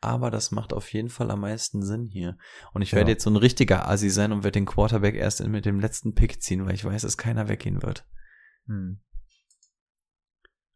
aber 0.02 0.32
das 0.32 0.52
macht 0.52 0.74
auf 0.74 0.92
jeden 0.94 1.10
Fall 1.10 1.32
am 1.32 1.42
meisten 1.42 1.84
Sinn 1.84 2.06
hier. 2.06 2.38
Und 2.74 2.82
ich 2.82 2.92
Ja. 2.92 2.98
werde 2.98 3.12
jetzt 3.12 3.24
so 3.24 3.30
ein 3.30 3.36
richtiger 3.36 3.88
Asi 3.88 4.10
sein 4.10 4.32
und 4.32 4.44
werde 4.44 4.60
den 4.60 4.66
Quarterback 4.66 5.16
erst 5.16 5.46
mit 5.46 5.66
dem 5.66 5.80
letzten 5.80 6.14
Pick 6.14 6.42
ziehen, 6.42 6.66
weil 6.66 6.76
ich 6.76 6.86
weiß, 6.86 7.02
dass 7.02 7.18
keiner 7.18 7.48
weggehen 7.50 7.82
wird. 7.82 8.08
Hm. 8.68 9.02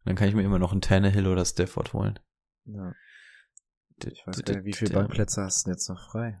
Dann 0.04 0.16
kann 0.16 0.28
ich 0.28 0.34
mir 0.34 0.42
immer 0.42 0.58
noch 0.58 0.72
einen 0.72 0.80
Tannehill 0.80 1.26
oder 1.28 1.44
Stafford 1.44 1.92
holen. 1.92 2.18
Ja. 2.64 2.92
Ich 4.04 4.26
weiß 4.26 4.42
gar 4.42 4.54
nicht, 4.56 4.64
wie 4.64 4.72
viele 4.72 4.94
Bankplätze 4.94 5.42
hast 5.42 5.62
du 5.64 5.68
denn 5.68 5.74
jetzt 5.74 5.88
noch 5.88 6.10
frei? 6.10 6.40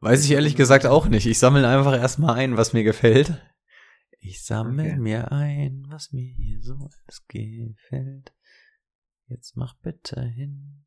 Weiß 0.00 0.24
ich 0.24 0.30
ehrlich 0.30 0.54
gesagt 0.54 0.86
auch 0.86 1.06
nicht. 1.06 1.26
Ich 1.26 1.38
sammle 1.38 1.66
einfach 1.66 1.94
erstmal 1.94 2.34
ein, 2.36 2.56
was 2.56 2.72
mir 2.72 2.84
gefällt. 2.84 3.42
Ich 4.20 4.44
sammle 4.44 4.82
Okay. 4.82 4.96
mir 4.96 5.32
ein, 5.32 5.86
was 5.88 6.12
mir 6.12 6.22
hier 6.34 6.62
so 6.62 6.74
alles 6.74 7.24
gefällt. 7.26 8.32
Jetzt 9.28 9.56
mach 9.56 9.74
bitte 9.80 10.20
hin 10.22 10.85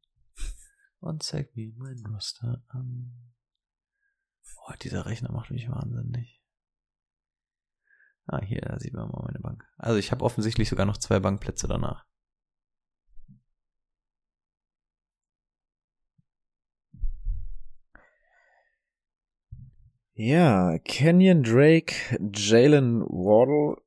und 1.00 1.24
zeig 1.24 1.56
mir 1.56 1.72
mein 1.78 2.04
Roster 2.06 2.64
an. 2.68 3.34
Boah, 4.56 4.76
dieser 4.78 5.06
Rechner 5.06 5.32
macht 5.32 5.52
mich 5.52 5.70
wahnsinnig. 5.70 6.41
Ah, 8.26 8.41
hier, 8.41 8.62
da 8.62 8.80
sieht 8.80 8.93
man 8.93 9.10
mal 9.10 9.24
meine 9.26 9.39
Bank. 9.39 9.66
Also 9.78 9.97
ich 9.97 10.12
habe 10.12 10.24
offensichtlich 10.24 10.70
sogar 10.70 10.86
noch 10.86 10.97
zwei 10.97 11.20
Bankplätze 11.20 11.68
danach. 11.68 12.06
Ja, 20.14 20.78
Kenyon 20.80 21.43
Drake, 21.43 21.95
Jalen 22.34 23.02
Waddle, 23.04 23.82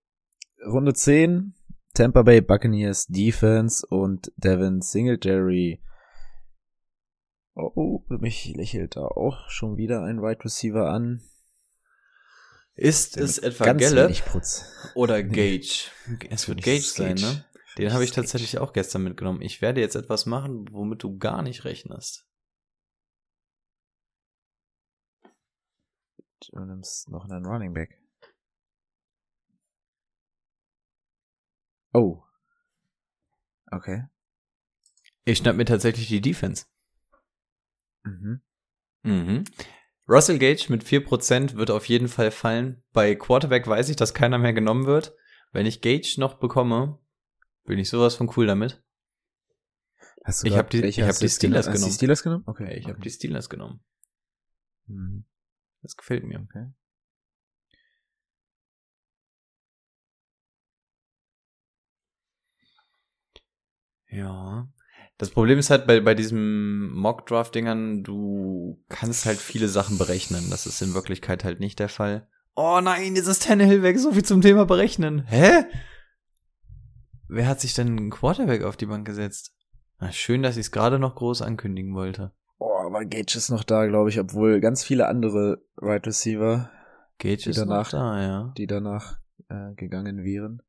Runde 0.67 0.95
10, 0.95 1.55
Tampa 1.93 2.23
Bay 2.23 2.41
Buccaneers 2.41 3.07
Defense 3.07 3.87
und 3.87 4.33
Devin 4.39 4.81
Singletary. 4.81 5.83
Oh, 7.55 8.03
mich 8.09 8.55
lächelt 8.55 8.97
da 8.97 9.03
auch 9.03 9.49
schon 9.51 9.77
wieder 9.77 10.03
ein 10.03 10.23
Wide 10.23 10.45
Receiver 10.45 10.89
an. 10.89 11.23
Ist 12.75 13.19
es 13.19 13.37
etwa 13.39 13.75
Putz. 14.25 14.65
oder 14.95 15.23
Gage? 15.23 15.91
Es 16.31 16.49
wird 16.49 16.63
Gage 16.63 16.81
sein, 16.81 17.17
Gage. 17.17 17.27
ne? 17.27 17.45
Den 17.77 17.93
habe 17.93 18.05
ich 18.05 18.11
tatsächlich 18.11 18.59
auch 18.59 18.73
gestern 18.73 19.03
mitgenommen. 19.03 19.43
Ich 19.43 19.61
werde 19.61 19.81
jetzt 19.81 19.97
etwas 19.97 20.27
machen, 20.27 20.67
womit 20.73 21.03
du 21.03 21.19
gar 21.19 21.43
nicht 21.43 21.65
rechnest. 21.65 22.27
Du 26.51 26.61
nimmst 26.61 27.09
noch 27.09 27.29
einen 27.29 27.47
Running 27.47 27.73
Back. 27.73 27.99
Oh. 31.95 32.23
Okay. 33.71 34.05
Ich 35.25 35.39
schnapp 35.39 35.57
mir 35.57 35.65
tatsächlich 35.65 36.09
die 36.09 36.21
Defense. 36.21 36.67
Mhm. 38.05 38.41
Mhm. 39.03 39.45
Russell 40.09 40.39
Gage 40.39 40.67
mit 40.69 40.83
4% 40.85 41.55
wird 41.57 41.71
auf 41.71 41.87
jeden 41.87 42.09
Fall 42.09 42.31
fallen. 42.31 42.83
Bei 42.93 43.15
Quarterback 43.15 43.67
weiß 43.67 43.89
ich, 43.89 43.97
dass 43.97 44.15
keiner 44.15 44.39
mehr 44.39 44.53
genommen 44.53 44.87
wird. 44.87 45.15
Wenn 45.53 45.67
ich 45.67 45.81
Gage 45.81 46.15
noch 46.19 46.35
bekomme, 46.39 46.99
bin 47.65 47.79
ich 47.79 47.89
sowas 47.89 48.15
von 48.17 48.31
cool 48.37 48.47
damit. 48.47 48.83
Hast 50.25 50.43
du 50.43 50.47
Ich 50.47 50.53
grad- 50.55 50.65
hab 50.65 50.71
die- 50.71 50.85
ich 50.85 51.01
hab 51.01 51.09
hast 51.09 51.23
die 51.23 51.29
Steelers 51.29 51.67
Hast 51.67 51.75
du 51.75 51.79
genommen. 51.79 51.91
die 51.91 51.95
Steelers 51.97 52.23
genommen? 52.23 52.45
Okay. 52.47 52.65
Okay, 52.65 52.79
ich 52.79 52.87
habe 52.89 53.01
die 53.01 53.11
Steelers 53.11 53.49
genommen. 53.49 53.81
Mhm. 54.87 55.25
Das 55.83 55.97
gefällt 55.97 56.25
mir. 56.25 56.41
Okay. 56.41 56.67
Ja. 64.09 64.69
Das 65.23 65.31
Problem 65.31 65.61
ist 65.61 65.71
halt 65.71 65.87
bei, 65.87 66.01
bei 66.01 66.17
diesen 66.17 66.91
Mock-Draft-Dingern, 66.95 68.03
du 68.03 68.83
kannst 68.89 69.25
halt 69.25 69.39
viele 69.39 69.69
Sachen 69.69 69.97
berechnen. 69.97 70.51
Das 70.51 70.67
ist 70.67 70.83
in 70.83 70.95
Wirklichkeit 70.95 71.45
halt 71.45 71.61
nicht 71.61 71.79
der 71.79 71.89
Fall. 71.89 72.27
Oh 72.57 72.81
nein, 72.83 73.15
jetzt 73.15 73.29
ist 73.29 73.45
Tannehill 73.47 73.85
weg. 73.85 74.01
So 74.01 74.11
viel 74.11 74.25
zum 74.25 74.41
Thema 74.41 74.67
berechnen. 74.67 75.23
Hä? 75.29 75.65
Wer 77.29 77.47
hat 77.47 77.61
sich 77.61 77.73
denn 77.73 77.87
einen 77.97 78.11
Quarterback 78.11 78.65
auf 78.65 78.77
die 78.77 78.87
Bank 78.87 79.07
gesetzt? 79.07 79.55
Na, 80.01 80.11
schön, 80.11 80.43
dass 80.43 80.57
ich 80.57 80.63
es 80.67 80.73
gerade 80.73 80.99
noch 80.99 81.15
groß 81.15 81.43
ankündigen 81.43 81.95
wollte. 81.95 82.33
Oh, 82.59 82.75
aber 82.85 83.05
Gage 83.05 83.37
ist 83.37 83.49
noch 83.49 83.63
da, 83.63 83.87
glaube 83.87 84.11
ich, 84.11 84.19
obwohl 84.19 84.59
ganz 84.61 84.83
viele 84.83 85.07
andere 85.07 85.63
Wide 85.77 86.05
Receiver, 86.05 86.69
Gage 87.19 87.37
Die 87.45 87.51
ist 87.51 87.61
danach- 87.61 87.85
noch 87.85 87.91
da, 87.93 88.21
ja. 88.21 88.53
die 88.59 88.67
danach 88.67 89.19
äh, 89.49 89.73
gegangen 89.77 90.25
wären. 90.25 90.63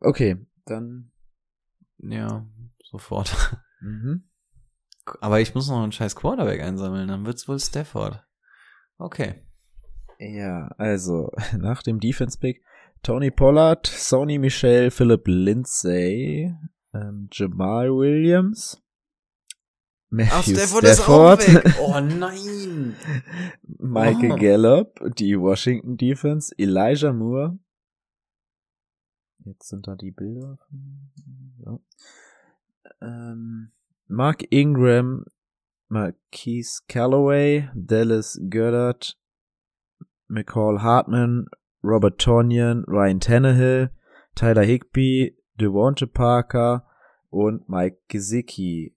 Okay, 0.00 0.44
dann. 0.64 1.12
Ja, 1.98 2.44
sofort. 2.82 3.56
Mhm. 3.84 4.24
Aber 5.20 5.40
ich 5.40 5.54
muss 5.54 5.68
noch 5.68 5.82
einen 5.82 5.92
scheiß 5.92 6.16
Quarterback 6.16 6.62
einsammeln. 6.62 7.08
Dann 7.08 7.26
wird's 7.26 7.46
wohl 7.46 7.60
Stafford. 7.60 8.24
Okay. 8.96 9.42
Ja, 10.18 10.68
also 10.78 11.30
nach 11.58 11.82
dem 11.82 12.00
Defense-Pick 12.00 12.62
Tony 13.02 13.30
Pollard, 13.30 13.86
Sony 13.86 14.38
Michel, 14.38 14.90
Philip 14.90 15.22
Lindsay, 15.26 16.54
ähm, 16.94 17.28
Jamal 17.30 17.90
Williams, 17.90 18.80
Matthew 20.08 20.56
Stafford, 20.56 21.42
Oh 21.80 22.00
nein. 22.00 22.94
Michael 23.66 24.32
Oh. 24.32 24.36
Gallup, 24.36 25.14
die 25.18 25.38
Washington 25.38 25.96
Defense, 25.98 26.54
Elijah 26.56 27.12
Moore. 27.12 27.58
Jetzt 29.44 29.68
sind 29.68 29.86
da 29.86 29.96
die 29.96 30.12
Bilder. 30.12 30.56
Ja. 31.66 31.78
Ähm, 33.00 33.70
Mark 34.06 34.44
Ingram, 34.50 35.24
Marquise 35.88 36.82
Calloway, 36.88 37.68
Dallas 37.74 38.40
Goddard, 38.50 39.16
McCall 40.28 40.82
Hartman, 40.82 41.46
Robert 41.82 42.18
Tonyan, 42.18 42.84
Ryan 42.86 43.20
Tannehill, 43.20 43.90
Tyler 44.34 44.62
Higby, 44.64 45.36
Devonta 45.60 46.06
Parker 46.06 46.86
und 47.30 47.68
Mike 47.68 47.98
Gesicki. 48.08 48.96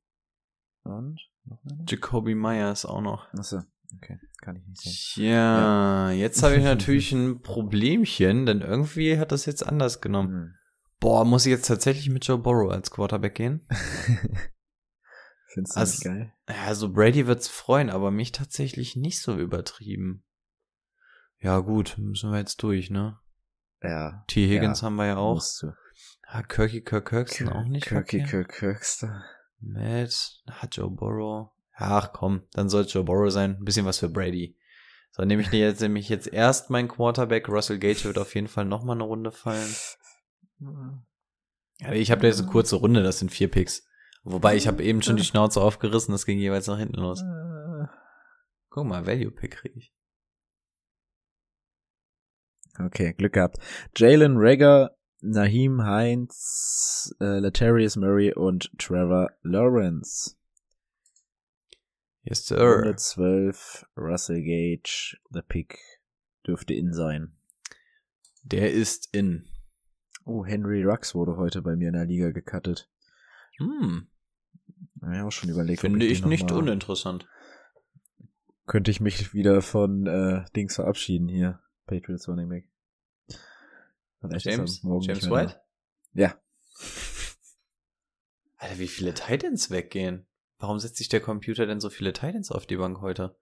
Und? 0.83 1.19
Noch 1.45 1.63
einer? 1.65 1.85
Jacoby 1.87 2.35
Myers 2.35 2.85
auch 2.85 3.01
noch. 3.01 3.31
Achso, 3.33 3.61
okay, 3.95 4.19
kann 4.41 4.55
ich 4.55 4.65
nicht 4.67 4.81
sehen. 4.81 4.93
Tja, 5.25 6.11
jetzt 6.11 6.43
habe 6.43 6.55
ich 6.55 6.63
natürlich 6.65 7.11
ein 7.11 7.41
Problemchen, 7.41 8.45
denn 8.45 8.61
irgendwie 8.61 9.17
hat 9.19 9.31
das 9.31 9.45
jetzt 9.45 9.65
anders 9.65 10.01
genommen. 10.01 10.31
Hm. 10.31 10.53
Boah, 10.99 11.25
muss 11.25 11.45
ich 11.45 11.51
jetzt 11.51 11.67
tatsächlich 11.67 12.09
mit 12.09 12.25
Joe 12.25 12.37
Burrow 12.37 12.71
als 12.71 12.91
Quarterback 12.91 13.35
gehen? 13.35 13.67
Findest 15.53 15.75
du 15.75 15.79
Also- 15.79 15.91
das 15.93 16.01
geil? 16.03 16.33
Also 16.45 16.91
Brady 16.91 17.27
wird's 17.27 17.47
freuen, 17.47 17.89
aber 17.89 18.11
mich 18.11 18.31
tatsächlich 18.31 18.95
nicht 18.95 19.21
so 19.21 19.37
übertrieben. 19.37 20.23
Ja 21.39 21.59
gut, 21.59 21.95
müssen 21.97 22.31
wir 22.31 22.39
jetzt 22.39 22.63
durch, 22.63 22.89
ne? 22.89 23.19
Ja. 23.83 24.23
T. 24.27 24.47
Higgins 24.47 24.81
Ja, 24.81 24.85
haben 24.85 24.95
wir 24.95 25.05
ja 25.05 25.17
auch. 25.17 25.35
Musst 25.35 25.61
du. 25.61 25.73
Ja, 26.33 26.41
Kirky 26.41 26.81
Kirk 26.81 27.09
Kirkson 27.09 27.49
auch 27.49 27.63
nicht 27.65 27.85
Kirky. 27.85 28.23
Kirk 28.23 28.49
Kirkster. 28.49 29.23
Matt, 29.59 30.41
hat 30.49 30.75
Joe 30.75 30.89
Burrow. 30.89 31.51
Ach 31.73 32.11
komm, 32.11 32.43
dann 32.53 32.69
soll 32.69 32.85
Joe 32.85 33.03
Burrow 33.03 33.31
sein. 33.31 33.57
Ein 33.59 33.65
bisschen 33.65 33.85
was 33.85 33.99
für 33.99 34.09
Brady. 34.09 34.57
So, 35.11 35.23
nehme 35.25 35.41
ich 35.43 35.51
jetzt 35.51 35.81
nämlich 35.81 36.09
jetzt 36.09 36.27
erst 36.27 36.69
mein 36.69 36.87
Quarterback. 36.87 37.47
Russell 37.49 37.79
Gage 37.79 38.03
wird 38.05 38.17
auf 38.17 38.33
jeden 38.35 38.47
Fall 38.47 38.65
nochmal 38.65 38.95
eine 38.97 39.03
Runde 39.03 39.31
fallen. 39.31 39.69
Ja, 40.59 41.93
ich 41.93 42.11
habe 42.11 42.21
da 42.21 42.27
jetzt 42.27 42.41
eine 42.41 42.49
kurze 42.49 42.77
Runde, 42.77 43.03
das 43.03 43.19
sind 43.19 43.31
vier 43.31 43.49
Picks. 43.49 43.87
Wobei, 44.23 44.55
ich 44.55 44.67
habe 44.67 44.83
eben 44.83 45.01
schon 45.01 45.15
die 45.15 45.23
Schnauze 45.23 45.61
aufgerissen, 45.61 46.11
das 46.11 46.25
ging 46.25 46.39
jeweils 46.39 46.67
nach 46.67 46.79
hinten 46.79 46.99
los. 46.99 47.23
Guck 48.69 48.85
mal, 48.85 49.05
Value-Pick 49.05 49.51
kriege 49.51 49.79
ich. 49.79 49.93
Okay, 52.79 53.13
Glück 53.13 53.33
gehabt. 53.33 53.57
Jalen 53.95 54.35
Rager, 54.37 54.97
Naheem 55.21 55.83
Heinz, 55.83 57.15
äh, 57.19 57.39
Latarius 57.39 57.95
Murray 57.95 58.33
und 58.33 58.71
Trevor 58.77 59.31
Lawrence. 59.41 60.35
Yes, 62.21 62.45
sir. 62.45 62.93
12, 62.95 63.85
Russell 63.95 64.43
Gage, 64.43 65.17
the 65.31 65.41
Pick 65.41 65.79
dürfte 66.45 66.73
in 66.73 66.93
sein. 66.93 67.37
Der 68.43 68.71
ist 68.71 69.09
in. 69.13 69.47
Oh, 70.27 70.45
Henry 70.45 70.83
Rux 70.83 71.15
wurde 71.15 71.37
heute 71.37 71.61
bei 71.61 71.75
mir 71.77 71.87
in 71.87 71.93
der 71.93 72.05
Liga 72.05 72.31
gecuttet. 72.31 72.89
Hm, 73.57 74.07
Hab 75.01 75.13
ich 75.13 75.21
auch 75.21 75.31
schon 75.31 75.49
überlegt. 75.49 75.79
finde 75.81 76.05
ich 76.05 76.21
noch 76.21 76.27
nicht 76.27 76.49
mal- 76.49 76.57
uninteressant. 76.57 77.27
Könnte 78.65 78.91
ich 78.91 78.99
mich 78.99 79.33
wieder 79.33 79.61
von 79.61 80.05
äh, 80.05 80.43
Dings 80.53 80.75
verabschieden 80.75 81.29
hier. 81.29 81.61
Patriots 81.85 82.27
Running 82.27 82.49
Back. 82.49 82.69
Vielleicht 84.19 84.45
James? 84.45 84.81
James 84.83 85.29
White? 85.29 85.61
Ja. 86.13 86.35
Alter, 88.57 88.79
wie 88.79 88.87
viele 88.89 89.13
Titans 89.13 89.71
weggehen? 89.71 90.25
Warum 90.59 90.79
setzt 90.79 90.97
sich 90.97 91.07
der 91.07 91.21
Computer 91.21 91.65
denn 91.65 91.79
so 91.79 91.89
viele 91.89 92.11
Titans 92.11 92.51
auf 92.51 92.65
die 92.65 92.75
Bank 92.75 92.99
heute? 92.99 93.37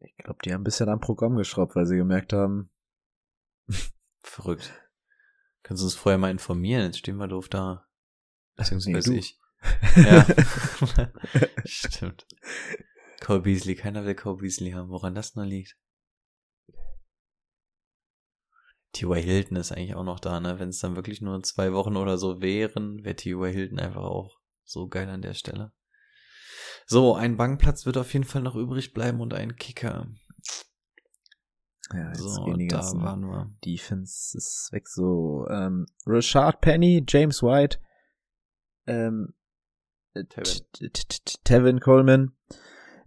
Ich 0.00 0.16
glaube, 0.16 0.38
die 0.44 0.54
haben 0.54 0.62
ein 0.62 0.64
bisschen 0.64 0.88
am 0.88 1.00
Programm 1.00 1.36
geschraubt, 1.36 1.76
weil 1.76 1.84
sie 1.84 1.96
gemerkt 1.96 2.32
haben, 2.32 2.70
Verrückt. 4.22 4.72
Können 5.62 5.76
Sie 5.76 5.84
uns 5.84 5.94
vorher 5.94 6.18
mal 6.18 6.30
informieren? 6.30 6.84
Jetzt 6.84 6.98
stehen 6.98 7.16
wir 7.16 7.28
doof 7.28 7.48
da. 7.48 7.86
Beziehungsweise 8.56 9.10
Nee, 9.10 9.16
du. 9.16 9.20
ich. 9.20 9.38
Ja. 9.96 10.24
Stimmt. 11.64 12.26
Cole 13.20 13.40
Beasley. 13.40 13.74
Keiner 13.74 14.04
will 14.04 14.14
Cole 14.14 14.36
Beasley 14.36 14.70
haben. 14.70 14.88
Woran 14.88 15.14
das 15.14 15.34
nur 15.34 15.44
liegt? 15.44 15.76
T.Y. 18.92 19.20
Hilton 19.22 19.56
ist 19.56 19.72
eigentlich 19.72 19.94
auch 19.94 20.04
noch 20.04 20.20
da, 20.20 20.40
ne? 20.40 20.58
Wenn 20.58 20.70
es 20.70 20.78
dann 20.78 20.96
wirklich 20.96 21.20
nur 21.20 21.42
zwei 21.42 21.72
Wochen 21.72 21.96
oder 21.96 22.16
so 22.18 22.40
wären, 22.40 23.04
wäre 23.04 23.16
T.Y. 23.16 23.52
Hilton 23.52 23.78
einfach 23.78 24.02
auch 24.02 24.38
so 24.64 24.88
geil 24.88 25.08
an 25.08 25.22
der 25.22 25.34
Stelle. 25.34 25.72
So, 26.86 27.14
ein 27.14 27.36
Bankplatz 27.36 27.84
wird 27.84 27.98
auf 27.98 28.12
jeden 28.14 28.24
Fall 28.24 28.42
noch 28.42 28.54
übrig 28.56 28.94
bleiben 28.94 29.20
und 29.20 29.34
ein 29.34 29.56
Kicker. 29.56 30.08
Ja, 31.92 32.08
jetzt 32.08 32.18
So, 32.18 32.44
gehen 32.44 32.58
die 32.58 32.68
da 32.68 32.76
ganzen 32.76 33.02
waren 33.02 33.22
wir. 33.22 33.50
Defense 33.64 34.36
ist 34.36 34.70
weg. 34.72 34.88
So, 34.88 35.46
ähm, 35.50 35.86
Rashard 36.06 36.60
Penny, 36.60 37.04
James 37.06 37.42
White, 37.42 37.78
ähm, 38.86 39.34
äh, 40.14 40.24
Tevin. 41.44 41.80
Coleman, 41.80 42.32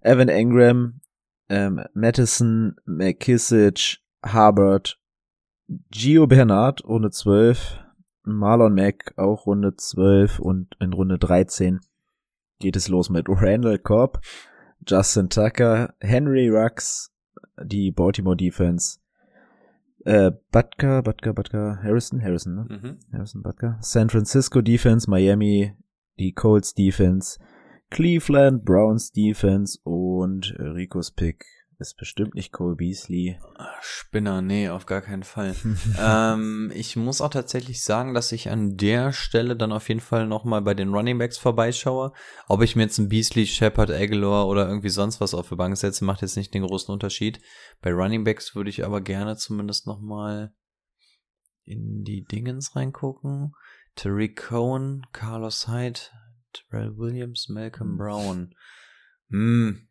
Evan 0.02 0.30
Engram, 0.30 1.02
ähm, 1.50 1.84
Madison, 1.94 2.76
McKissick, 2.86 4.00
Harbert, 4.24 5.00
Gio 5.92 6.28
Bernard, 6.28 6.84
Runde 6.84 7.12
12, 7.12 7.80
Marlon 8.24 8.74
Mack, 8.74 9.14
auch 9.18 9.46
Runde 9.46 9.76
12 9.76 10.40
und 10.40 10.76
in 10.80 10.94
Runde 10.94 11.18
13 11.18 11.82
geht 12.60 12.76
es 12.76 12.88
los 12.88 13.10
mit 13.10 13.26
Randall 13.28 13.80
Cobb, 13.80 14.22
Justin 14.88 15.30
Tucker, 15.30 15.94
Henry 16.00 16.50
Rux, 16.50 17.12
die 17.64 17.92
Baltimore 17.92 18.38
Defense, 18.38 19.00
äh, 20.06 20.32
Butker, 20.52 21.04
Butker, 21.04 21.34
Butker, 21.34 21.80
Harrison, 21.84 22.22
Harrison, 22.22 22.56
ne? 22.56 22.66
Mhm. 22.70 23.00
Harrison 23.14 23.44
Butker. 23.44 23.78
San 23.82 24.10
Francisco 24.10 24.62
Defense, 24.62 25.10
Miami, 25.10 25.74
die 26.20 26.34
Colts 26.34 26.74
Defense, 26.74 27.40
Cleveland 27.90 28.64
Browns 28.66 29.12
Defense 29.12 29.80
und 29.84 30.56
Ricos 30.58 31.12
Pick 31.12 31.46
ist 31.82 31.98
bestimmt 31.98 32.36
nicht 32.36 32.54
Cole 32.54 32.76
Beasley. 32.76 33.40
Spinner, 33.82 34.42
nee, 34.42 34.70
auf 34.70 34.86
gar 34.86 35.02
keinen 35.02 35.24
Fall. 35.24 35.56
ähm, 36.00 36.72
ich 36.74 36.96
muss 36.96 37.20
auch 37.20 37.30
tatsächlich 37.30 37.84
sagen, 37.84 38.14
dass 38.14 38.32
ich 38.32 38.50
an 38.50 38.78
der 38.78 39.12
Stelle 39.12 39.56
dann 39.58 39.72
auf 39.72 39.90
jeden 39.90 40.00
Fall 40.00 40.28
nochmal 40.28 40.62
bei 40.62 40.74
den 40.74 40.94
Running 40.94 41.18
Backs 41.18 41.38
vorbeischaue. 41.38 42.14
Ob 42.48 42.62
ich 42.62 42.76
mir 42.76 42.84
jetzt 42.84 43.00
einen 43.00 43.10
Beasley, 43.10 43.48
Shepard, 43.48 43.92
Aguilar 43.92 44.48
oder 44.48 44.68
irgendwie 44.68 44.90
sonst 44.90 45.20
was 45.20 45.34
auf 45.34 45.50
die 45.50 45.56
Bank 45.56 45.76
setze, 45.76 46.06
macht 46.06 46.22
jetzt 46.22 46.38
nicht 46.38 46.54
den 46.54 46.64
großen 46.64 46.94
Unterschied. 46.94 47.42
Bei 47.82 47.92
Running 47.92 48.24
Backs 48.24 48.56
würde 48.56 48.70
ich 48.70 48.86
aber 48.86 49.02
gerne 49.02 49.36
zumindest 49.36 49.88
nochmal 49.88 50.54
in 51.64 52.04
die 52.04 52.24
Dingens 52.24 52.76
reingucken. 52.76 53.54
Tariq 53.96 54.36
Cohen, 54.36 55.06
Carlos 55.12 55.68
Hyde, 55.68 56.00
Terrell 56.54 56.98
Williams, 56.98 57.50
Malcolm 57.50 57.98
Brown. 57.98 58.54
Hm, 59.30 59.74
Das 59.74 59.80
sind 59.80 59.91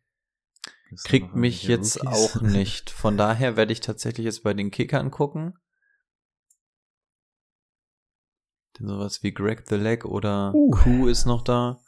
kriegt 1.03 1.35
mich 1.35 1.63
jetzt 1.63 2.03
Rookies. 2.05 2.35
auch 2.35 2.41
nicht. 2.41 2.89
Von 2.89 3.17
daher 3.17 3.55
werde 3.57 3.73
ich 3.73 3.79
tatsächlich 3.81 4.25
jetzt 4.25 4.43
bei 4.43 4.53
den 4.53 4.71
Kickern 4.71 5.11
gucken. 5.11 5.57
Denn 8.79 8.87
sowas 8.87 9.23
wie 9.23 9.33
Greg 9.33 9.63
the 9.67 9.75
Leg 9.75 10.05
oder 10.05 10.53
Uh. 10.53 10.71
Q 10.71 11.07
ist 11.07 11.25
noch 11.25 11.43
da. 11.43 11.79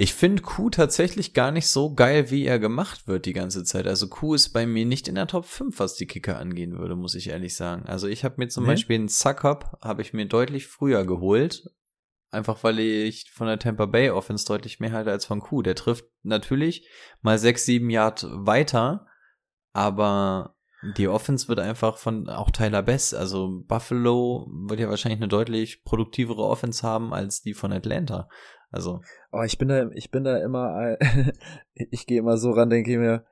Ich 0.00 0.14
finde 0.14 0.42
Q 0.42 0.70
tatsächlich 0.70 1.34
gar 1.34 1.50
nicht 1.50 1.66
so 1.66 1.92
geil, 1.92 2.30
wie 2.30 2.44
er 2.46 2.60
gemacht 2.60 3.08
wird 3.08 3.26
die 3.26 3.32
ganze 3.32 3.64
Zeit. 3.64 3.86
Also 3.88 4.08
Q 4.08 4.34
ist 4.34 4.50
bei 4.50 4.64
mir 4.64 4.86
nicht 4.86 5.08
in 5.08 5.16
der 5.16 5.26
Top 5.26 5.44
5, 5.44 5.78
was 5.80 5.96
die 5.96 6.06
Kicker 6.06 6.38
angehen 6.38 6.78
würde, 6.78 6.94
muss 6.94 7.16
ich 7.16 7.30
ehrlich 7.30 7.56
sagen. 7.56 7.84
Also 7.86 8.06
ich 8.06 8.24
habe 8.24 8.36
mir 8.38 8.48
zum 8.48 8.62
Nee? 8.64 8.70
Beispiel 8.70 8.94
einen 8.94 9.08
Suckup, 9.08 9.76
habe 9.82 10.02
ich 10.02 10.12
mir 10.12 10.26
deutlich 10.26 10.68
früher 10.68 11.04
geholt. 11.04 11.68
Einfach 12.30 12.62
weil 12.62 12.78
ich 12.78 13.30
von 13.32 13.46
der 13.46 13.58
Tampa 13.58 13.86
Bay 13.86 14.10
Offense 14.10 14.46
deutlich 14.46 14.80
mehr 14.80 14.92
halte 14.92 15.10
als 15.10 15.24
von 15.24 15.40
Q. 15.40 15.62
Der 15.62 15.74
trifft 15.74 16.04
natürlich 16.22 16.86
mal 17.22 17.38
sechs, 17.38 17.64
sieben 17.64 17.88
Yard 17.88 18.26
weiter, 18.30 19.06
aber 19.72 20.54
die 20.96 21.08
Offense 21.08 21.48
wird 21.48 21.58
einfach 21.58 21.96
von 21.96 22.28
auch 22.28 22.50
Tyler 22.50 22.82
Bess, 22.82 23.12
also 23.12 23.62
Buffalo 23.66 24.46
wird 24.68 24.78
ja 24.78 24.88
wahrscheinlich 24.88 25.18
eine 25.18 25.28
deutlich 25.28 25.82
produktivere 25.82 26.44
Offense 26.44 26.86
haben 26.86 27.12
als 27.12 27.40
die 27.42 27.54
von 27.54 27.72
Atlanta. 27.72 28.28
Also, 28.70 29.00
Oh, 29.32 29.42
ich 29.42 29.58
bin 29.58 29.68
da, 29.68 29.88
ich 29.90 30.10
bin 30.10 30.24
da 30.24 30.36
immer, 30.38 30.96
ich 31.74 32.06
gehe 32.06 32.20
immer 32.20 32.36
so 32.36 32.52
ran, 32.52 32.70
denke 32.70 32.92
ich 32.92 32.98
mir, 32.98 33.24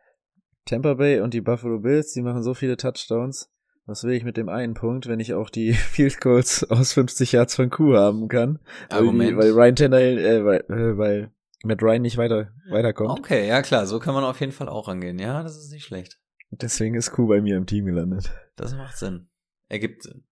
Tampa 0.64 0.94
Bay 0.94 1.20
und 1.20 1.34
die 1.34 1.40
Buffalo 1.40 1.78
Bills, 1.78 2.12
die 2.12 2.22
machen 2.22 2.42
so 2.42 2.54
viele 2.54 2.76
Touchdowns. 2.76 3.52
Was 3.86 4.02
will 4.02 4.14
ich 4.14 4.24
mit 4.24 4.36
dem 4.36 4.48
einen 4.48 4.74
Punkt, 4.74 5.06
wenn 5.06 5.20
ich 5.20 5.32
auch 5.32 5.48
die 5.48 5.72
Field 5.74 6.20
Goals 6.20 6.64
aus 6.70 6.92
50 6.92 7.32
Yards 7.32 7.54
von 7.54 7.70
Q 7.70 7.94
haben 7.94 8.28
kann? 8.28 8.58
Weil, 8.90 9.04
die, 9.04 9.36
weil 9.36 9.52
Ryan 9.52 9.76
Tannehill, 9.76 10.18
äh, 10.18 10.44
weil, 10.44 10.60
äh, 10.68 10.98
weil 10.98 11.32
Matt 11.62 11.82
Ryan 11.82 12.02
nicht 12.02 12.16
weiter, 12.16 12.50
weiterkommt. 12.68 13.18
okay, 13.18 13.48
ja 13.48 13.62
klar, 13.62 13.86
so 13.86 13.98
kann 13.98 14.14
man 14.14 14.24
auf 14.24 14.40
jeden 14.40 14.52
Fall 14.52 14.68
auch 14.68 14.88
rangehen. 14.88 15.18
Ja, 15.18 15.42
das 15.42 15.56
ist 15.56 15.72
nicht 15.72 15.84
schlecht. 15.84 16.18
Deswegen 16.50 16.94
ist 16.94 17.12
Q 17.12 17.26
bei 17.28 17.40
mir 17.40 17.56
im 17.56 17.66
Team 17.66 17.86
gelandet. 17.86 18.30
Das 18.56 18.74
macht 18.74 18.96
Sinn. 18.96 19.28
Ergibt 19.68 20.02
Sinn. 20.02 20.24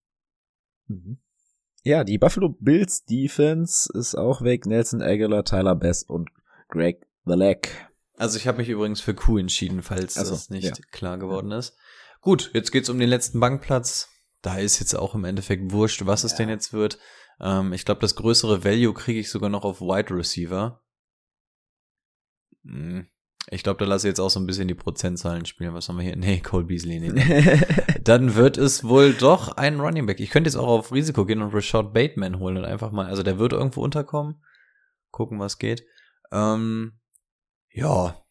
Mhm. 0.87 1.19
Ja, 1.83 2.03
die 2.05 2.19
Buffalo 2.19 2.49
Bills 2.61 3.05
Defense 3.05 3.91
ist 3.93 4.15
auch 4.15 4.43
weg. 4.43 4.67
Nelson 4.67 5.03
Aguilar, 5.03 5.45
Tyler 5.45 5.75
Bass 5.75 6.03
und 6.03 6.31
Greg 6.69 7.07
the 7.27 7.35
Leg. 7.35 7.69
Also 8.17 8.39
ich 8.39 8.47
habe 8.47 8.59
mich 8.59 8.69
übrigens 8.69 9.01
für 9.01 9.15
Q 9.15 9.39
entschieden, 9.39 9.83
falls 9.83 10.15
so, 10.15 10.23
das 10.23 10.51
nicht 10.51 10.79
ja. 10.79 10.85
klar 10.93 11.19
geworden 11.19 11.51
ist. 11.51 11.77
Gut, 12.25 12.51
jetzt 12.55 12.73
geht's 12.73 12.89
um 12.89 12.99
den 12.99 13.11
letzten 13.11 13.39
Bankplatz. 13.39 14.09
Da 14.41 14.57
ist 14.57 14.81
jetzt 14.81 14.95
auch 14.95 15.15
im 15.15 15.25
Endeffekt 15.27 15.73
wurscht, 15.73 16.07
was 16.07 16.25
es 16.25 16.33
Ja. 16.33 16.39
denn 16.39 16.49
jetzt 16.49 16.73
wird. 16.73 16.99
Ähm, 17.39 17.75
ich 17.75 17.85
glaube, 17.85 18.01
das 18.01 18.17
größere 18.17 18.65
Value 18.65 18.95
kriege 18.95 19.21
ich 19.21 19.31
sogar 19.31 19.51
noch 19.51 19.63
auf 19.63 19.83
Wide 19.83 20.15
Receiver. 20.15 20.83
Hm. 22.65 23.07
Ich 23.51 23.63
glaube, 23.63 23.79
da 23.79 23.85
lasse 23.85 24.07
ich 24.09 24.13
jetzt 24.13 24.21
auch 24.21 24.31
so 24.31 24.41
ein 24.41 24.47
bisschen 24.47 24.69
die 24.69 24.75
Prozentzahlen 24.75 25.45
spielen. 25.45 25.75
Was 25.75 25.91
haben 25.91 25.97
wir 25.99 26.03
hier? 26.05 26.17
Nee, 26.17 26.41
Cole 26.41 26.65
Beasley. 26.65 26.99
Nee, 26.99 27.11
nee. 27.11 27.61
Dann 28.03 28.35
wird 28.37 28.57
es 28.57 28.85
wohl 28.85 29.13
doch 29.13 29.59
ein 29.59 29.79
Running 29.79 30.07
Back. 30.07 30.19
Ich 30.19 30.31
könnte 30.31 30.49
jetzt 30.49 30.57
auch 30.57 30.67
auf 30.69 30.93
Risiko 30.93 31.27
gehen 31.27 31.43
und 31.43 31.53
Rashad 31.55 31.93
Bateman 31.93 32.39
holen 32.39 32.57
und 32.57 32.65
einfach 32.65 32.91
mal, 32.91 33.05
also 33.07 33.23
der 33.23 33.39
wird 33.39 33.53
irgendwo 33.53 33.83
unterkommen. 33.83 34.43
Gucken, 35.11 35.39
was 35.41 35.59
geht. 35.59 35.85
Ähm, 36.33 36.99
ja. 37.71 38.24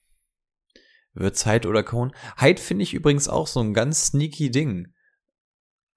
Wird 1.14 1.44
Hyde 1.46 1.68
oder 1.68 1.84
Cone. 1.84 2.12
Hyde 2.38 2.62
finde 2.62 2.84
ich 2.84 2.94
übrigens 2.94 3.28
auch 3.30 3.48
so 3.48 3.60
ein 3.60 3.74
ganz 3.74 4.08
sneaky 4.08 4.50
Ding. 4.52 4.94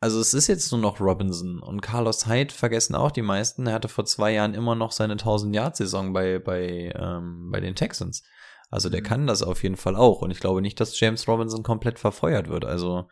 Also 0.01 0.21
es 0.21 0.35
ist 0.35 0.47
jetzt 0.47 0.71
nur 0.73 0.81
noch 0.81 1.01
Robinson 1.01 1.59
und 1.61 1.81
Carlos 1.81 2.27
Hyde 2.27 2.53
vergessen 2.53 2.95
auch 2.95 3.11
die 3.11 3.23
meisten. 3.23 3.67
Er 3.67 3.73
hatte 3.73 3.89
vor 3.89 4.05
zwei 4.05 4.33
Jahren 4.33 4.53
immer 4.55 4.75
noch 4.75 4.93
seine 4.93 5.17
1000-Yard-Saison 5.17 6.12
bei, 6.12 6.39
bei, 6.39 6.93
ähm, 6.95 7.51
bei 7.51 7.61
den 7.61 7.75
Texans. 7.75 8.23
Also 8.69 8.91
der 8.91 9.01
Mhm. 9.01 9.05
kann 9.07 9.27
das 9.27 9.43
auf 9.43 9.62
jeden 9.62 9.77
Fall 9.77 9.97
auch. 9.97 10.21
Und 10.21 10.31
ich 10.31 10.41
glaube 10.41 10.61
nicht, 10.61 10.79
dass 10.81 11.01
James 11.01 11.27
Robinson 11.27 11.62
komplett 11.62 11.99
verfeuert 11.99 12.49
wird. 12.49 12.64
Also 12.64 13.09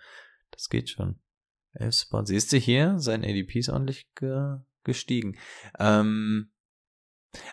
das 0.50 0.68
geht 0.68 0.90
schon. 0.90 1.20
Elf 1.72 1.94
Spots. 1.94 2.28
Siehst 2.28 2.52
du 2.52 2.58
hier, 2.58 2.98
sein 2.98 3.24
ADP 3.24 3.58
ist 3.58 3.70
ordentlich 3.70 4.08
ge 4.14 4.58
gestiegen. 4.84 5.38
Ähm, 5.78 6.52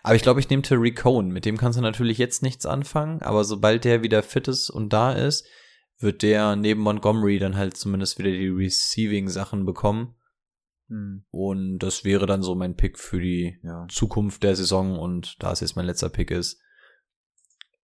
aber 0.02 0.14
ich 0.14 0.22
glaube, 0.22 0.40
ich 0.40 0.48
nehme 0.48 0.62
Terry 0.62 0.92
Cohen. 0.92 1.28
Mit 1.28 1.44
dem 1.44 1.56
kannst 1.56 1.78
du 1.78 1.82
natürlich 1.82 2.18
jetzt 2.18 2.42
nichts 2.42 2.66
anfangen. 2.66 3.22
Aber 3.22 3.44
sobald 3.44 3.84
der 3.84 4.02
wieder 4.02 4.22
fit 4.22 4.48
ist 4.48 4.70
und 4.70 4.92
da 4.92 5.12
ist, 5.12 5.46
wird 5.98 6.22
der 6.22 6.56
neben 6.56 6.80
Montgomery 6.80 7.38
dann 7.38 7.56
halt 7.56 7.76
zumindest 7.76 8.18
wieder 8.18 8.30
die 8.30 8.48
Receiving-Sachen 8.48 9.64
bekommen. 9.64 10.16
Hm, 10.88 11.24
Und 11.30 11.78
das 11.78 12.04
wäre 12.04 12.26
dann 12.26 12.42
so 12.42 12.54
mein 12.54 12.76
Pick 12.76 12.98
für 12.98 13.20
die 13.20 13.58
ja. 13.62 13.86
Zukunft 13.88 14.42
der 14.42 14.56
Saison. 14.56 14.98
Und 14.98 15.42
da 15.42 15.52
es 15.52 15.60
jetzt 15.60 15.76
mein 15.76 15.86
letzter 15.86 16.08
Pick 16.08 16.30
ist, 16.30 16.60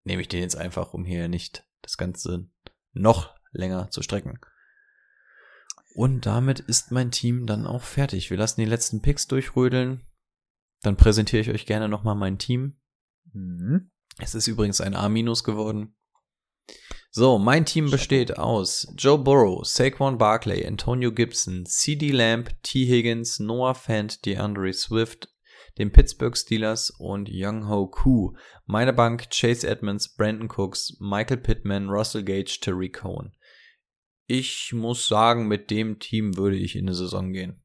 nehme 0.05 0.23
ich 0.23 0.29
den 0.29 0.41
jetzt 0.41 0.57
einfach, 0.57 0.95
um 0.95 1.05
hier 1.05 1.29
nicht 1.29 1.65
das 1.83 1.97
Ganze 1.97 2.49
noch 2.93 3.35
länger 3.53 3.91
zu 3.91 4.03
strecken. 4.03 4.39
Und 5.95 6.27
damit 6.27 6.61
ist 6.61 6.93
mein 6.93 7.11
Team 7.11 7.47
dann 7.47 7.67
auch 7.67 7.83
fertig. 7.83 8.31
Wir 8.31 8.37
lassen 8.37 8.61
die 8.61 8.67
letzten 8.67 9.03
Picks 9.03 9.27
durchrödeln. 9.27 10.03
Dann 10.83 10.97
präsentiere 10.97 11.43
ich 11.43 11.51
euch 11.51 11.67
gerne 11.67 11.89
nochmal 11.89 12.15
mein 12.15 12.39
Team. 12.39 12.79
Mhm. 13.33 13.91
Es 14.19 14.35
ist 14.35 14.47
übrigens 14.49 14.81
ein 14.81 14.95
A- 14.95 15.09
geworden. 15.09 15.95
So, 17.11 17.39
mein 17.39 17.65
Team 17.65 17.91
besteht 17.91 18.39
aus 18.39 18.93
Joe 18.97 19.19
Burrow, 19.19 19.65
Saquon 19.67 20.19
Barkley, 20.19 20.67
Antonio 20.67 21.11
Gibson, 21.13 21.65
CD 21.65 22.11
Lamb, 22.11 22.51
T. 22.63 22.87
Higgins, 22.87 23.41
Noah 23.41 23.75
Fant, 23.75 24.25
DeAndre 24.27 24.73
Swift, 24.73 25.29
den 25.79 25.91
Pittsburgh 25.91 26.37
Steelers 26.37 26.91
und 26.91 27.29
Young 27.33 27.69
Ho 27.69 27.87
Koo. 27.87 28.37
Meine 28.67 28.93
Bank 28.93 29.31
Chase 29.31 29.67
Edmonds, 29.67 30.15
Brandon 30.15 30.51
Cooks, 30.51 30.97
Michael 31.01 31.39
Pittman, 31.39 31.89
Russell 31.89 32.25
Gage, 32.25 32.59
Terry 32.61 32.91
Cohen. 32.91 33.33
ich 34.27 34.73
muss 34.75 35.09
sagen, 35.09 35.49
mit 35.49 35.71
dem 35.71 35.99
Team 35.99 36.37
würde 36.37 36.57
ich 36.57 36.77
in 36.77 36.85
eine 36.87 36.95
Saison 36.95 37.33
gehen. 37.33 37.63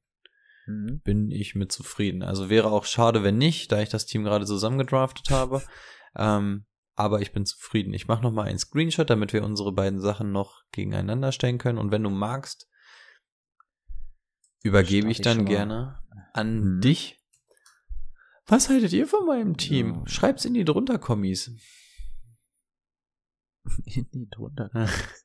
Mhm. 0.66 1.02
Bin 1.04 1.32
ich 1.32 1.56
mit 1.56 1.72
zufrieden. 1.72 2.24
Also 2.24 2.50
wäre 2.50 2.72
auch 2.72 2.86
schade, 2.86 3.24
wenn 3.24 3.38
nicht, 3.38 3.72
da 3.72 3.82
ich 3.82 3.90
das 3.90 4.06
Team 4.06 4.24
gerade 4.24 4.46
zusammengedraftet 4.46 5.30
habe. 5.30 5.62
Ähm, 6.16 6.66
aber 6.96 7.22
ich 7.22 7.32
bin 7.34 7.46
zufrieden. 7.46 7.94
Ich 7.94 8.08
mache 8.08 8.22
noch 8.22 8.32
mal 8.32 8.44
einen 8.48 8.60
Screenshot, 8.60 9.10
damit 9.10 9.34
wir 9.34 9.44
unsere 9.44 9.72
beiden 9.72 10.00
Sachen 10.00 10.32
noch 10.32 10.62
gegeneinander 10.72 11.32
stellen 11.32 11.58
können. 11.58 11.80
Und 11.80 11.92
wenn 11.92 12.04
du 12.04 12.10
magst, 12.10 12.70
übergebe 14.64 15.10
ich 15.10 15.20
ich 15.20 15.24
dann 15.24 15.46
gerne 15.46 16.02
an 16.34 16.76
Mhm. 16.78 16.82
dich. 16.82 17.20
Was 18.46 18.70
haltet 18.70 18.94
ihr 18.94 19.08
von 19.08 19.26
meinem 19.26 19.58
Team? 19.58 19.94
Ja. 19.96 20.08
Schreibt's 20.08 20.46
in 20.46 20.54
die 20.54 20.66
drunter 20.66 21.00
Kommis. 21.00 21.52
Die 23.86 24.30
drunter. 24.30 24.70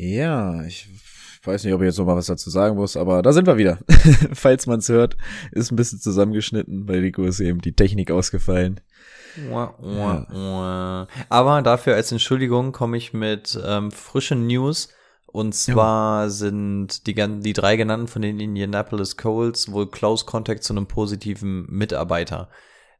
Ja, 0.00 0.64
ich 0.64 0.88
weiß 1.44 1.64
nicht, 1.64 1.74
ob 1.74 1.82
ich 1.82 1.86
jetzt 1.86 1.98
noch 1.98 2.06
mal 2.06 2.16
was 2.16 2.26
dazu 2.26 2.48
sagen 2.48 2.76
muss, 2.76 2.96
aber 2.96 3.20
da 3.20 3.34
sind 3.34 3.46
wir 3.46 3.58
wieder. 3.58 3.78
Falls 4.32 4.66
man 4.66 4.78
es 4.78 4.88
hört, 4.88 5.18
ist 5.52 5.70
ein 5.70 5.76
bisschen 5.76 6.00
zusammengeschnitten. 6.00 6.86
Bei 6.86 6.98
Rico 6.98 7.22
ist 7.24 7.40
eben 7.40 7.60
die 7.60 7.74
Technik 7.74 8.10
ausgefallen. 8.10 8.80
Wah. 9.50 11.06
Aber 11.28 11.62
dafür 11.62 11.96
als 11.96 12.12
Entschuldigung 12.12 12.72
komme 12.72 12.96
ich 12.96 13.12
mit 13.12 13.60
ähm, 13.62 13.90
frischen 13.90 14.46
News. 14.46 14.88
Und 15.26 15.54
zwar 15.54 16.30
sind 16.30 17.06
die, 17.06 17.14
die 17.14 17.52
drei 17.52 17.76
genannten 17.76 18.08
von 18.08 18.22
den 18.22 18.40
Indianapolis 18.40 19.16
Colts 19.18 19.70
wohl 19.70 19.88
Close 19.90 20.24
Contact 20.24 20.64
zu 20.64 20.72
einem 20.72 20.86
positiven 20.86 21.66
Mitarbeiter. 21.68 22.48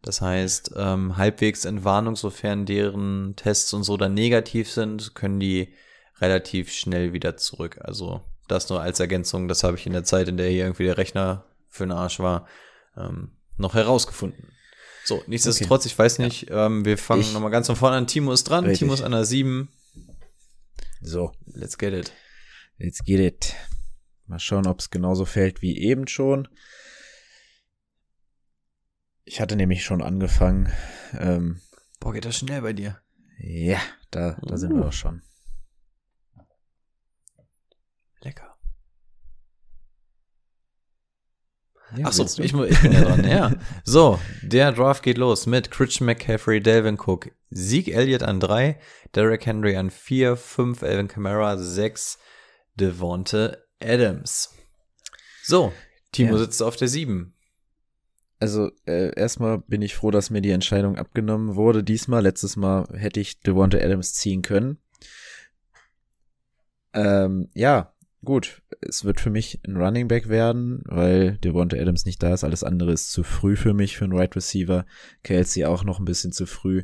Das 0.02 0.20
heißt, 0.20 0.74
ähm, 0.76 1.16
halbwegs 1.16 1.64
Entwarnung, 1.64 2.14
sofern 2.14 2.66
deren 2.66 3.34
Tests 3.36 3.72
und 3.72 3.84
so 3.84 3.96
dann 3.96 4.14
negativ 4.14 4.70
sind, 4.70 5.14
können 5.14 5.40
die 5.40 5.74
relativ 6.20 6.72
schnell 6.72 7.12
wieder 7.12 7.36
zurück. 7.36 7.78
Also 7.82 8.22
das 8.48 8.68
nur 8.68 8.80
als 8.82 9.00
Ergänzung, 9.00 9.48
das 9.48 9.62
habe 9.62 9.76
ich 9.76 9.86
in 9.86 9.92
der 9.92 10.04
Zeit, 10.04 10.28
in 10.28 10.36
der 10.36 10.48
hier 10.50 10.64
irgendwie 10.64 10.84
der 10.84 10.98
Rechner 10.98 11.44
für 11.68 11.84
den 11.84 11.92
Arsch 11.92 12.18
war, 12.18 12.46
ähm, 12.96 13.32
noch 13.56 13.74
herausgefunden. 13.74 14.52
So, 15.04 15.22
nichtsdestotrotz, 15.26 15.86
ich 15.86 15.98
weiß 15.98 16.18
nicht, 16.18 16.48
ähm, 16.50 16.84
wir 16.84 16.98
fangen 16.98 17.32
nochmal 17.32 17.50
ganz 17.50 17.66
von 17.68 17.76
vorne 17.76 17.96
an. 17.96 18.06
Timo 18.06 18.32
ist 18.32 18.44
dran, 18.44 18.64
Richtig. 18.64 18.80
Timo 18.80 18.94
ist 18.94 19.02
an 19.02 19.12
der 19.12 19.24
7. 19.24 19.68
So, 21.00 21.32
Let's 21.46 21.78
get 21.78 21.94
it. 21.94 22.12
jetzt 22.78 23.04
geht 23.04 23.20
it. 23.20 23.54
Mal 24.26 24.38
schauen, 24.38 24.66
ob 24.66 24.80
es 24.80 24.90
genauso 24.90 25.24
fällt 25.24 25.62
wie 25.62 25.78
eben 25.78 26.06
schon. 26.06 26.46
Ich 29.24 29.40
hatte 29.40 29.56
nämlich 29.56 29.84
schon 29.84 30.02
angefangen. 30.02 30.72
Ähm, 31.18 31.60
Boah, 32.00 32.12
geht 32.12 32.24
das 32.24 32.36
schnell 32.36 32.62
bei 32.62 32.72
dir. 32.72 33.00
ja, 33.38 33.80
da, 34.10 34.38
da 34.42 34.56
sind 34.56 34.70
wir 34.74 34.80
Uh. 34.80 34.84
doch 34.84 34.92
schon. 34.92 35.22
Lecker. 38.22 38.56
Ja, 41.96 42.04
Ach 42.06 42.12
so, 42.12 42.22
willst 42.22 42.38
du? 42.38 42.42
ich, 42.64 42.70
ich 42.72 42.82
bin 42.82 42.92
ja 42.92 43.02
dran, 43.02 43.24
ja. 43.24 43.52
So, 43.84 44.20
der 44.42 44.70
Draft 44.72 45.02
geht 45.02 45.18
los 45.18 45.46
mit 45.46 45.70
Christian 45.72 46.06
McCaffrey, 46.06 46.60
Delvin 46.60 46.98
Cook, 47.00 47.32
Zeke 47.52 47.92
Elliott 47.92 48.22
an 48.22 48.38
drei, 48.38 48.78
Derrick 49.14 49.44
Henry 49.44 49.76
an 49.76 49.90
vier, 49.90 50.36
fünf, 50.36 50.84
Alvin 50.84 51.08
Kamara, 51.08 51.58
sechs, 51.58 52.18
Devonte 52.76 53.66
Adams. 53.82 54.54
So, 55.42 55.72
Timo 56.12 56.32
Ja. 56.32 56.38
sitzt 56.38 56.62
auf 56.62 56.76
der 56.76 56.86
sieben. 56.86 57.34
Also 58.38 58.70
äh, 58.86 59.12
erstmal 59.18 59.58
bin 59.58 59.82
ich 59.82 59.94
froh, 59.96 60.10
dass 60.12 60.30
mir 60.30 60.40
die 60.40 60.52
Entscheidung 60.52 60.96
abgenommen 60.96 61.56
wurde. 61.56 61.82
Diesmal, 61.82 62.22
letztes 62.22 62.54
Mal 62.56 62.86
hätte 62.94 63.18
ich 63.18 63.40
Devonta 63.40 63.78
Adams 63.78 64.14
ziehen 64.14 64.42
können. 64.42 64.78
Ähm, 66.94 67.50
ja, 67.54 67.92
gut. 68.24 68.62
Es 68.80 69.04
wird 69.04 69.20
für 69.20 69.30
mich 69.30 69.60
ein 69.66 69.76
Running 69.76 70.08
Back 70.08 70.28
werden, 70.28 70.82
weil 70.86 71.38
Devonta 71.38 71.76
Adams 71.76 72.04
nicht 72.04 72.22
da 72.22 72.34
ist. 72.34 72.44
Alles 72.44 72.64
andere 72.64 72.92
ist 72.92 73.10
zu 73.10 73.22
früh 73.22 73.56
für 73.56 73.74
mich 73.74 73.96
für 73.96 74.04
einen 74.04 74.18
Wide 74.18 74.36
Receiver. 74.36 74.86
Kelsey 75.22 75.64
auch 75.64 75.84
noch 75.84 75.98
ein 75.98 76.04
bisschen 76.04 76.32
zu 76.32 76.46
früh. 76.46 76.82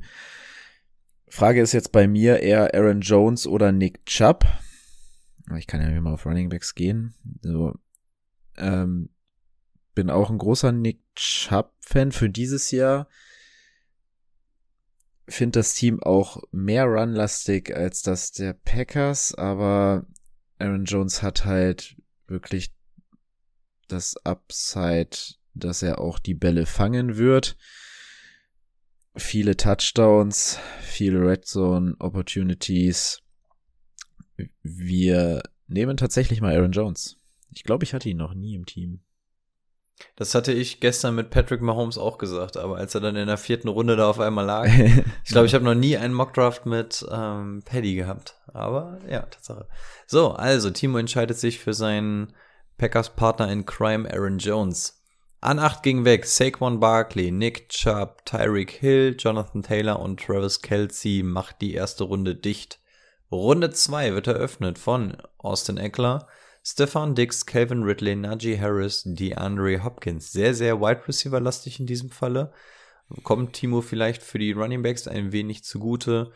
Frage 1.29 1.61
ist 1.61 1.73
jetzt 1.73 1.93
bei 1.93 2.07
mir 2.07 2.41
eher 2.41 2.75
Aaron 2.75 3.01
Jones 3.01 3.47
oder 3.47 3.73
Nick 3.73 4.07
Chubb. 4.07 4.47
Ich 5.59 5.67
kann 5.67 5.81
ja 5.81 6.01
mal 6.01 6.15
auf 6.15 6.27
Running 6.27 6.49
Backs 6.49 6.75
gehen. 6.75 7.15
So, 7.43 7.75
ähm, 8.57 9.11
bin 9.95 10.11
auch 10.11 10.31
ein 10.31 10.39
großer 10.39 10.73
Nick 10.73 11.01
Chubb-Fan 11.15 12.13
für 12.13 12.31
dieses 12.31 12.71
Jahr. 12.71 13.09
Finde 15.29 15.59
das 15.59 15.75
Team 15.75 16.01
auch 16.03 16.43
mehr 16.53 16.85
runlastig 16.85 17.75
als 17.75 18.03
das 18.03 18.31
der 18.33 18.53
Packers, 18.53 19.35
aber 19.35 20.07
Aaron 20.59 20.85
Jones 20.85 21.23
hat 21.23 21.45
halt 21.45 21.97
wirklich 22.27 22.73
das 23.89 24.17
Upside, 24.25 25.17
dass 25.55 25.83
er 25.83 26.01
auch 26.01 26.19
die 26.19 26.35
Bälle 26.35 26.67
fangen 26.67 27.17
wird. 27.17 27.57
Viele 29.15 29.57
Touchdowns, 29.57 30.59
viele 30.81 31.21
Red 31.21 31.47
Zone 31.47 31.95
Opportunities. 31.99 33.23
Wir 34.63 35.43
nehmen 35.69 35.97
tatsächlich 35.97 36.41
mal 36.41 36.55
Aaron 36.55 36.73
Jones. 36.73 37.17
Ich 37.51 37.65
glaube, 37.65 37.85
ich 37.85 37.95
hatte 37.95 38.09
ihn 38.09 38.19
noch 38.19 38.35
nie 38.35 38.55
im 38.55 38.67
Team. 38.67 39.01
Das 40.15 40.35
hatte 40.35 40.53
ich 40.53 40.81
gestern 40.81 41.15
mit 41.15 41.31
Patrick 41.31 41.63
Mahomes 41.63 41.97
auch 41.97 42.19
gesagt, 42.19 42.59
aber 42.59 42.77
als 42.77 42.95
er 42.95 43.01
dann 43.01 43.17
in 43.17 43.29
der 43.29 43.39
vierten 43.39 43.69
Runde 43.69 43.97
da 43.97 44.11
auf 44.11 44.21
einmal 44.21 44.45
lag, 44.45 44.67
Ich 45.25 45.31
glaube, 45.31 45.47
ich 45.47 45.55
habe 45.55 45.65
noch 45.65 45.75
nie 45.75 45.97
einen 45.97 46.13
Mockdraft 46.13 46.67
mit 46.67 47.07
ähm, 47.11 47.63
Paddy 47.65 47.95
gehabt. 47.95 48.36
Aber 48.53 48.99
ja, 49.09 49.23
Tatsache. 49.23 49.69
So, 50.07 50.33
also 50.33 50.71
Timo 50.71 50.99
entscheidet 50.99 51.39
sich 51.39 51.59
für 51.59 51.75
seinen 51.75 52.33
Packers-Partner 52.79 53.51
in 53.51 53.67
Crime, 53.67 54.11
Aaron 54.11 54.39
Jones. 54.39 55.03
An 55.41 55.59
8 55.59 55.83
ging 55.83 56.05
weg 56.05 56.27
Saquon 56.27 56.81
Barkley, 56.81 57.31
Nick 57.31 57.69
Chubb, 57.69 58.25
Tyreek 58.25 58.71
Hill, 58.71 59.17
Jonathan 59.19 59.63
Taylor 59.63 60.01
und 60.01 60.21
Travis 60.21 60.63
Kelsey 60.63 61.23
macht 61.23 61.61
die 61.61 61.75
erste 61.75 62.05
Runde 62.05 62.35
dicht. 62.35 62.81
Runde 63.31 63.71
2 63.71 64.15
wird 64.15 64.27
eröffnet 64.29 64.79
von 64.79 65.17
Austin 65.39 65.77
Eckler, 65.77 66.27
Stefan 66.63 67.15
Dix, 67.15 67.47
Calvin 67.47 67.83
Ridley, 67.83 68.17
Najee 68.17 68.59
Harris, 68.59 69.03
DeAndre 69.05 69.85
Hopkins. 69.85 70.33
Sehr, 70.33 70.55
sehr 70.55 70.81
Wide 70.81 71.07
Receiver-lastig 71.07 71.79
in 71.79 71.87
diesem 71.87 72.11
Falle 72.11 72.53
kommt 73.23 73.53
Timo 73.55 73.81
vielleicht 73.81 74.23
für 74.23 74.39
die 74.39 74.53
Running 74.53 74.83
Backs 74.83 75.07
ein 75.07 75.33
wenig 75.33 75.65
zugute. 75.65 76.33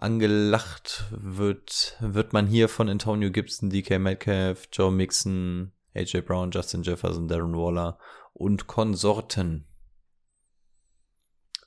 Angelacht 0.00 1.04
wird, 1.10 1.96
wird 2.00 2.32
man 2.32 2.46
hier 2.46 2.68
von 2.70 2.88
Antonio 2.88 3.30
Gibson, 3.30 3.68
DK 3.68 3.98
Metcalf, 3.98 4.68
Joe 4.72 4.90
Mixon, 4.90 5.72
AJ 5.94 6.22
Brown, 6.22 6.50
Justin 6.50 6.82
Jefferson, 6.82 7.28
Darren 7.28 7.52
Waller 7.54 7.98
und 8.32 8.66
Konsorten. 8.66 9.66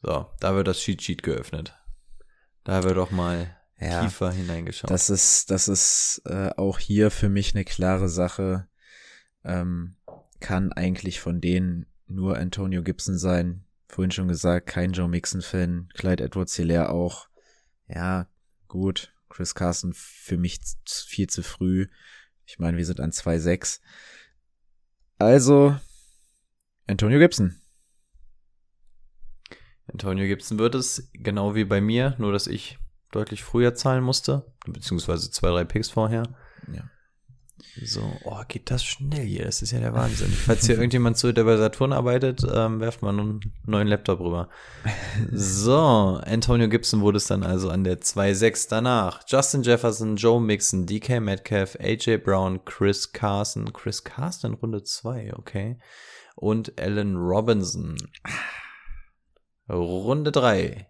So, 0.01 0.25
da 0.39 0.55
wird 0.55 0.67
das 0.67 0.79
Cheat 0.79 1.01
Sheet 1.01 1.21
geöffnet. 1.23 1.75
Da 2.63 2.83
wird 2.83 2.97
auch 2.97 3.11
mal 3.11 3.55
Ja. 3.79 4.01
tiefer 4.03 4.31
hineingeschaut. 4.31 4.89
Das 4.89 5.09
ist, 5.09 5.51
das 5.51 5.67
ist 5.67 6.21
äh, 6.25 6.49
auch 6.57 6.79
hier 6.79 7.11
für 7.11 7.29
mich 7.29 7.53
eine 7.53 7.65
klare 7.65 8.09
Sache. 8.09 8.67
Ähm, 9.43 9.97
kann 10.39 10.71
eigentlich 10.71 11.19
von 11.19 11.39
denen 11.39 11.85
nur 12.07 12.37
Antonio 12.37 12.81
Gibson 12.81 13.17
sein. 13.17 13.65
Vorhin 13.87 14.11
schon 14.11 14.27
gesagt, 14.27 14.67
kein 14.67 14.91
Joe 14.93 15.07
Mixon-Fan. 15.07 15.89
Clyde 15.93 16.23
Edwards 16.23 16.55
Hilaire 16.55 16.89
auch. 16.89 17.27
Ja, 17.93 18.27
gut. 18.67 19.13
Chris 19.29 19.55
Carson 19.55 19.93
für 19.95 20.37
mich 20.37 20.59
viel 20.85 21.27
zu 21.27 21.41
früh. 21.41 21.87
Ich 22.45 22.59
meine, 22.59 22.77
wir 22.77 22.85
sind 22.85 22.99
an 22.99 23.11
2,6. 23.11 23.79
Also, 25.17 25.75
Antonio 26.87 27.19
Gibson. 27.19 27.59
Antonio 29.87 30.25
Gibson 30.25 30.59
wird 30.59 30.75
es, 30.75 31.09
genau 31.13 31.55
wie 31.55 31.65
bei 31.65 31.81
mir, 31.81 32.15
nur 32.17 32.31
dass 32.31 32.47
ich 32.47 32.77
deutlich 33.11 33.43
früher 33.43 33.75
zahlen 33.75 34.03
musste, 34.03 34.51
beziehungsweise 34.65 35.29
zwei, 35.31 35.49
drei 35.49 35.63
Picks 35.63 35.89
vorher. 35.89 36.23
Ja. 36.71 36.89
So, 37.81 38.01
oh, 38.23 38.41
geht 38.47 38.69
das 38.69 38.83
schnell 38.83 39.25
hier? 39.25 39.45
Das 39.45 39.61
ist 39.61 39.71
ja 39.71 39.79
der 39.79 39.93
Wahnsinn. 39.93 40.29
Falls 40.45 40.65
hier 40.65 40.75
irgendjemand 40.75 41.17
zuhört, 41.17 41.37
der 41.37 41.43
bei 41.45 41.57
Saturn 41.57 41.91
arbeitet, 41.91 42.45
ähm, 42.53 42.79
werft 42.79 43.01
mal 43.01 43.09
einen 43.09 43.39
neuen 43.65 43.87
Laptop 43.87 44.19
rüber. 44.19 44.49
So, 45.31 46.19
Antonio 46.25 46.69
Gibson 46.69 47.01
wurde 47.01 47.17
es 47.17 47.27
dann 47.27 47.43
also 47.43 47.69
an 47.69 47.83
der 47.83 48.01
2-6 48.01 48.67
danach. 48.69 49.21
Justin 49.27 49.63
Jefferson, 49.63 50.15
Joe 50.15 50.39
Mixon, 50.39 50.85
DK 50.85 51.19
Metcalf, 51.19 51.77
AJ 51.79 52.17
Brown, 52.17 52.63
Chris 52.65 53.11
Carson. 53.11 53.73
Chris 53.73 54.03
Carson 54.03 54.53
Runde 54.55 54.83
2, 54.83 55.33
okay. 55.35 55.79
Und 56.35 56.79
Allen 56.79 57.15
Robinson. 57.15 57.95
Runde 59.69 60.31
3. 60.31 60.87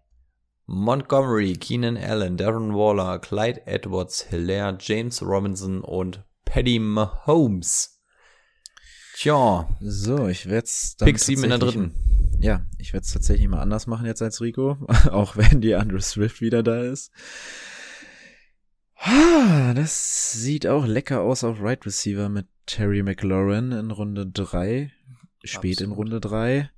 Montgomery, 0.65 1.53
Keenan 1.53 1.97
Allen, 1.97 2.37
Darren 2.37 2.73
Waller, 2.73 3.19
Clyde 3.19 3.67
Edwards, 3.67 4.27
Hilaire, 4.29 4.77
James 4.79 5.21
Robinson 5.21 5.81
und 5.81 6.23
Paddy 6.53 6.77
Mahomes. 6.77 7.99
Tja, 9.15 9.67
So, 9.81 10.27
ich 10.27 10.45
werde 10.45 10.65
es 10.65 10.95
Pick 10.99 11.17
sieben 11.17 11.45
in 11.45 11.49
der 11.49 11.57
dritten. 11.57 11.95
ja, 12.41 12.63
ich 12.77 12.93
werde 12.93 13.05
es 13.05 13.11
tatsächlich 13.11 13.47
mal 13.47 13.59
anders 13.59 13.87
machen 13.87 14.05
jetzt 14.05 14.21
als 14.21 14.39
Rico, 14.39 14.77
auch 15.09 15.35
wenn 15.35 15.61
die 15.61 15.73
Andrew 15.73 15.99
Swift 15.99 16.41
wieder 16.41 16.61
da 16.61 16.83
ist. 16.83 17.11
Ah, 18.97 19.73
das 19.73 20.33
sieht 20.33 20.67
auch 20.67 20.85
lecker 20.85 21.21
aus 21.21 21.43
auf 21.43 21.59
Right 21.59 21.83
Receiver 21.87 22.29
mit 22.29 22.45
Terry 22.67 23.01
McLaurin 23.01 23.71
in 23.71 23.89
Runde 23.89 24.27
3, 24.27 24.91
spät 25.43 25.81
in 25.81 25.87
Absolut. 25.89 25.97
Runde 25.97 26.21
3. 26.21 26.69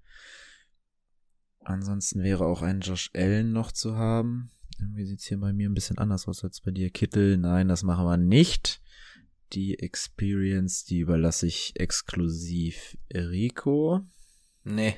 Ansonsten 1.66 2.24
wäre 2.24 2.46
auch 2.46 2.62
ein 2.62 2.80
Josh 2.80 3.12
Allen 3.14 3.52
noch 3.52 3.74
zu 3.74 3.98
haben. 3.98 4.52
Irgendwie 4.80 5.06
sieht's 5.06 5.26
hier 5.26 5.42
bei 5.42 5.52
mir 5.52 5.68
ein 5.70 5.74
bisschen 5.74 5.98
anders 5.98 6.30
aus 6.30 6.46
als 6.46 6.62
bei 6.62 6.72
dir. 6.72 6.92
Kittel, 6.92 7.36
nein, 7.38 7.68
das 7.68 7.84
machen 7.84 8.06
wir 8.06 8.16
nicht. 8.16 8.82
Die 9.56 9.80
Experience, 9.80 10.84
die 10.84 11.00
überlasse 11.00 11.48
ich 11.48 11.74
exklusiv 11.80 12.98
Rico. 13.14 14.02
Nee. 14.64 14.96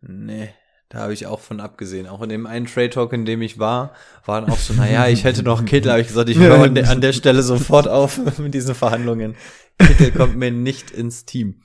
Nee. 0.00 0.52
Da 0.88 0.98
habe 1.00 1.12
ich 1.14 1.26
auch 1.26 1.40
von 1.40 1.60
abgesehen. 1.60 2.06
Auch 2.06 2.20
in 2.22 2.28
dem 2.28 2.46
einen 2.46 2.66
Trade 2.66 2.90
Talk, 2.90 3.12
in 3.12 3.24
dem 3.24 3.42
ich 3.42 3.58
war, 3.58 3.94
waren 4.24 4.44
auch 4.50 4.58
so, 4.58 4.74
naja, 4.74 5.08
ich 5.08 5.24
hätte 5.24 5.42
noch 5.42 5.64
Kittel, 5.64 5.90
habe 5.90 6.00
ich 6.02 6.08
gesagt, 6.08 6.28
ich 6.28 6.38
höre 6.38 6.62
an, 6.62 6.74
der- 6.74 6.90
an 6.90 7.00
der 7.00 7.12
Stelle 7.12 7.42
sofort 7.42 7.88
auf 7.88 8.18
mit 8.38 8.54
diesen 8.54 8.74
Verhandlungen. 8.74 9.34
Kittel 9.78 10.12
kommt 10.12 10.36
mir 10.36 10.50
nicht 10.50 10.90
ins 10.90 11.24
Team. 11.24 11.62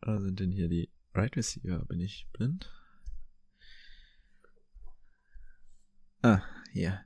Was 0.00 0.22
sind 0.22 0.40
denn 0.40 0.50
hier 0.52 0.68
die 0.68 0.90
Right 1.14 1.36
Receiver? 1.36 1.84
Bin 1.86 2.00
ich 2.00 2.26
blind? 2.32 2.70
Ah, 6.22 6.40
hier. 6.72 7.00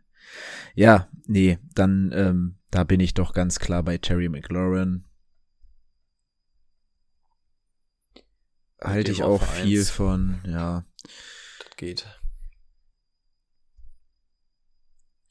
Ja, 0.75 1.09
nee, 1.27 1.59
dann, 1.75 2.13
ähm, 2.15 2.59
da 2.71 2.85
bin 2.85 3.01
ich 3.01 3.15
doch 3.15 3.33
ganz 3.33 3.59
klar 3.59 3.83
bei 3.83 3.99
Terry 3.99 4.29
McLaurin. 4.29 5.05
Halte 8.81 9.11
ich 9.11 9.23
auch 9.25 9.43
viel 9.43 9.81
eins. 9.81 9.91
von, 9.91 10.41
ja. 10.47 10.85
Das 11.03 11.77
geht. 11.77 12.07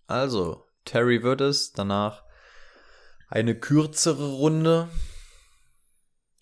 Also, 0.07 0.65
Terry 0.83 1.23
wird 1.23 1.41
es, 1.41 1.71
danach 1.71 2.23
eine 3.29 3.57
kürzere 3.59 4.33
Runde. 4.33 4.89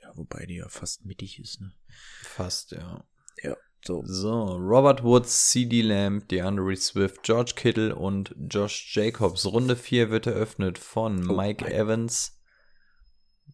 Ja, 0.01 0.15
wobei 0.15 0.45
die 0.45 0.55
ja 0.55 0.69
fast 0.69 1.05
mittig 1.05 1.39
ist, 1.39 1.61
ne? 1.61 1.73
Fast, 2.21 2.71
ja. 2.71 3.03
So. 3.87 4.01
So, 4.03 4.57
Robert 4.57 5.03
Woods, 5.03 5.51
CD 5.51 5.83
Lamb, 5.83 6.27
DeAndre 6.29 6.75
Swift, 6.75 7.21
George 7.21 7.53
Kittle 7.55 7.95
und 7.95 8.33
Josh 8.49 8.95
Jacobs. 8.95 9.45
Runde 9.45 9.75
4 9.75 10.09
wird 10.09 10.25
eröffnet 10.25 10.79
von 10.79 11.29
Oh, 11.29 11.33
Mike 11.35 11.65
mein. 11.65 11.73
Evans, 11.73 12.41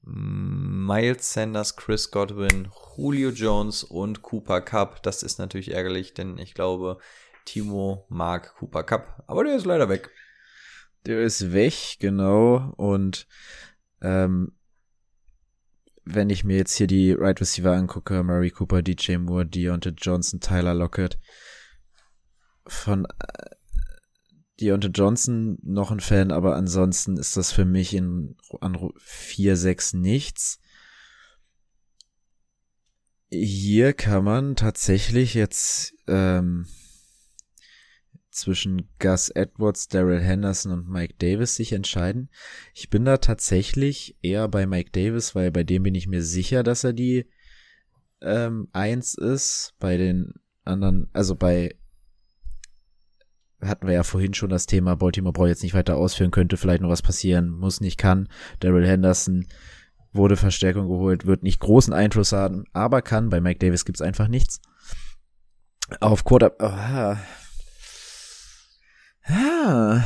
Miles 0.04 1.34
Sanders, 1.34 1.76
Chris 1.76 2.12
Godwin, 2.12 2.70
Julio 2.96 3.32
Jones 3.32 3.84
und 3.84 4.22
Cooper 4.22 4.62
Cup. 4.62 5.04
Das 5.04 5.22
ist 5.22 5.38
natürlich 5.38 5.72
ärgerlich, 5.72 6.14
denn 6.14 6.38
ich 6.38 6.54
glaube, 6.54 7.00
Timo 7.44 8.06
mag 8.08 8.56
Cooper 8.56 8.84
Cup, 8.84 9.24
aber 9.28 9.44
der 9.44 9.58
ist 9.58 9.66
leider 9.66 9.90
weg. 9.90 10.12
Der 11.06 11.22
ist 11.24 11.52
weg, 11.52 11.98
genau. 12.00 12.74
Und 12.78 13.28
ähm, 14.02 14.54
wenn 16.04 16.30
ich 16.30 16.44
mir 16.44 16.58
jetzt 16.58 16.76
hier 16.76 16.88
die 16.88 17.12
Right 17.12 17.40
Receiver 17.40 17.74
angucke, 17.74 18.24
Murray 18.24 18.50
Cooper, 18.50 18.82
DJ 18.82 19.18
Moore, 19.18 19.46
Deontay 19.46 19.94
Johnson, 19.98 20.40
Tyler 20.40 20.74
Lockett, 20.74 21.20
von 22.66 23.06
äh, 23.06 23.56
Deontay 24.60 24.90
Johnson 24.90 25.58
noch 25.64 25.92
ein 25.92 26.00
Fan, 26.00 26.32
aber 26.32 26.56
ansonsten 26.56 27.18
ist 27.18 27.38
das 27.38 27.52
für 27.52 27.66
mich 27.66 27.94
in 27.94 28.36
an 28.62 28.76
4-6 28.76 29.98
nichts. 29.98 30.60
Hier 33.30 33.94
kann 33.94 34.24
man 34.24 34.56
tatsächlich 34.56 35.36
jetzt 35.36 35.94
ähm, 36.08 36.68
zwischen 38.32 38.90
Gus 39.00 39.30
Edwards, 39.30 39.88
Daryl 39.88 40.22
Henderson 40.22 40.72
und 40.72 40.90
Mike 40.90 41.16
Davis 41.20 41.56
sich 41.56 41.74
entscheiden. 41.74 42.30
Ich 42.74 42.90
bin 42.90 43.06
da 43.06 43.18
tatsächlich 43.18 44.18
eher 44.22 44.48
bei 44.48 44.66
Mike 44.66 44.92
Davis, 44.92 45.36
weil 45.36 45.52
bei 45.52 45.64
dem 45.64 45.84
bin 45.84 45.96
ich 45.96 46.08
mir 46.08 46.24
sicher, 46.24 46.64
dass 46.64 46.84
er 46.84 46.94
die 46.94 47.28
ähm, 48.22 48.70
Eins 48.72 49.16
ist. 49.16 49.74
Bei 49.80 49.98
den 49.98 50.34
anderen, 50.64 51.10
also 51.14 51.36
bei 51.36 51.76
hatten 53.62 53.86
wir 53.86 53.94
ja 53.94 54.04
vorhin 54.04 54.34
schon 54.34 54.50
das 54.50 54.66
Thema, 54.66 54.96
Baltimore 54.96 55.34
braucht 55.34 55.50
jetzt 55.50 55.64
nicht 55.64 55.76
weiter 55.76 55.96
ausführen, 55.96 56.32
könnte 56.32 56.58
vielleicht 56.58 56.82
noch 56.82 56.90
was 56.90 57.04
passieren, 57.04 57.50
muss 57.50 57.80
nicht, 57.80 57.98
kann. 57.98 58.28
Daryl 58.60 58.88
Henderson 58.88 59.46
wurde 60.14 60.36
Verstärkung 60.36 60.88
geholt, 60.88 61.26
wird 61.26 61.44
nicht 61.44 61.60
großen 61.60 61.94
Einfluss 61.94 62.32
haben, 62.32 62.66
aber 62.74 63.02
kann. 63.02 63.30
Bei 63.30 63.40
Mike 63.40 63.60
Davis 63.60 63.86
gibt's 63.86 64.02
einfach 64.02 64.28
nichts. 64.28 64.62
Auf 66.00 66.24
Quarter, 66.24 67.20
ah, 69.26 69.32
Ah. 69.64 70.04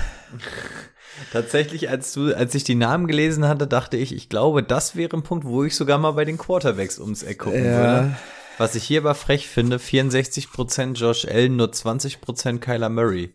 Tatsächlich, 1.31 1.89
als 1.89 2.13
du, 2.13 2.35
als 2.35 2.53
ich 2.55 2.63
die 2.65 2.75
Namen 2.75 3.07
gelesen 3.07 3.47
hatte, 3.47 3.67
dachte 3.67 3.95
ich, 3.97 4.13
ich 4.13 4.27
glaube, 4.27 4.63
das 4.63 4.95
wäre 4.95 5.15
ein 5.15 5.23
Punkt, 5.23 5.45
wo 5.45 5.63
ich 5.63 5.75
sogar 5.75 5.97
mal 5.97 6.11
bei 6.11 6.25
den 6.25 6.37
Quarterbacks 6.37 6.99
ums 6.99 7.23
Eck 7.23 7.39
gucken 7.39 7.63
würde. 7.63 7.73
Ja. 8.09 8.19
Was 8.57 8.75
ich 8.75 8.83
hier 8.83 8.99
aber 9.01 9.15
frech 9.15 9.47
finde, 9.47 9.77
64% 9.77 10.93
Josh 10.93 11.25
Allen, 11.25 11.55
nur 11.55 11.67
20% 11.67 12.59
Kyler 12.59 12.89
Murray. 12.89 13.33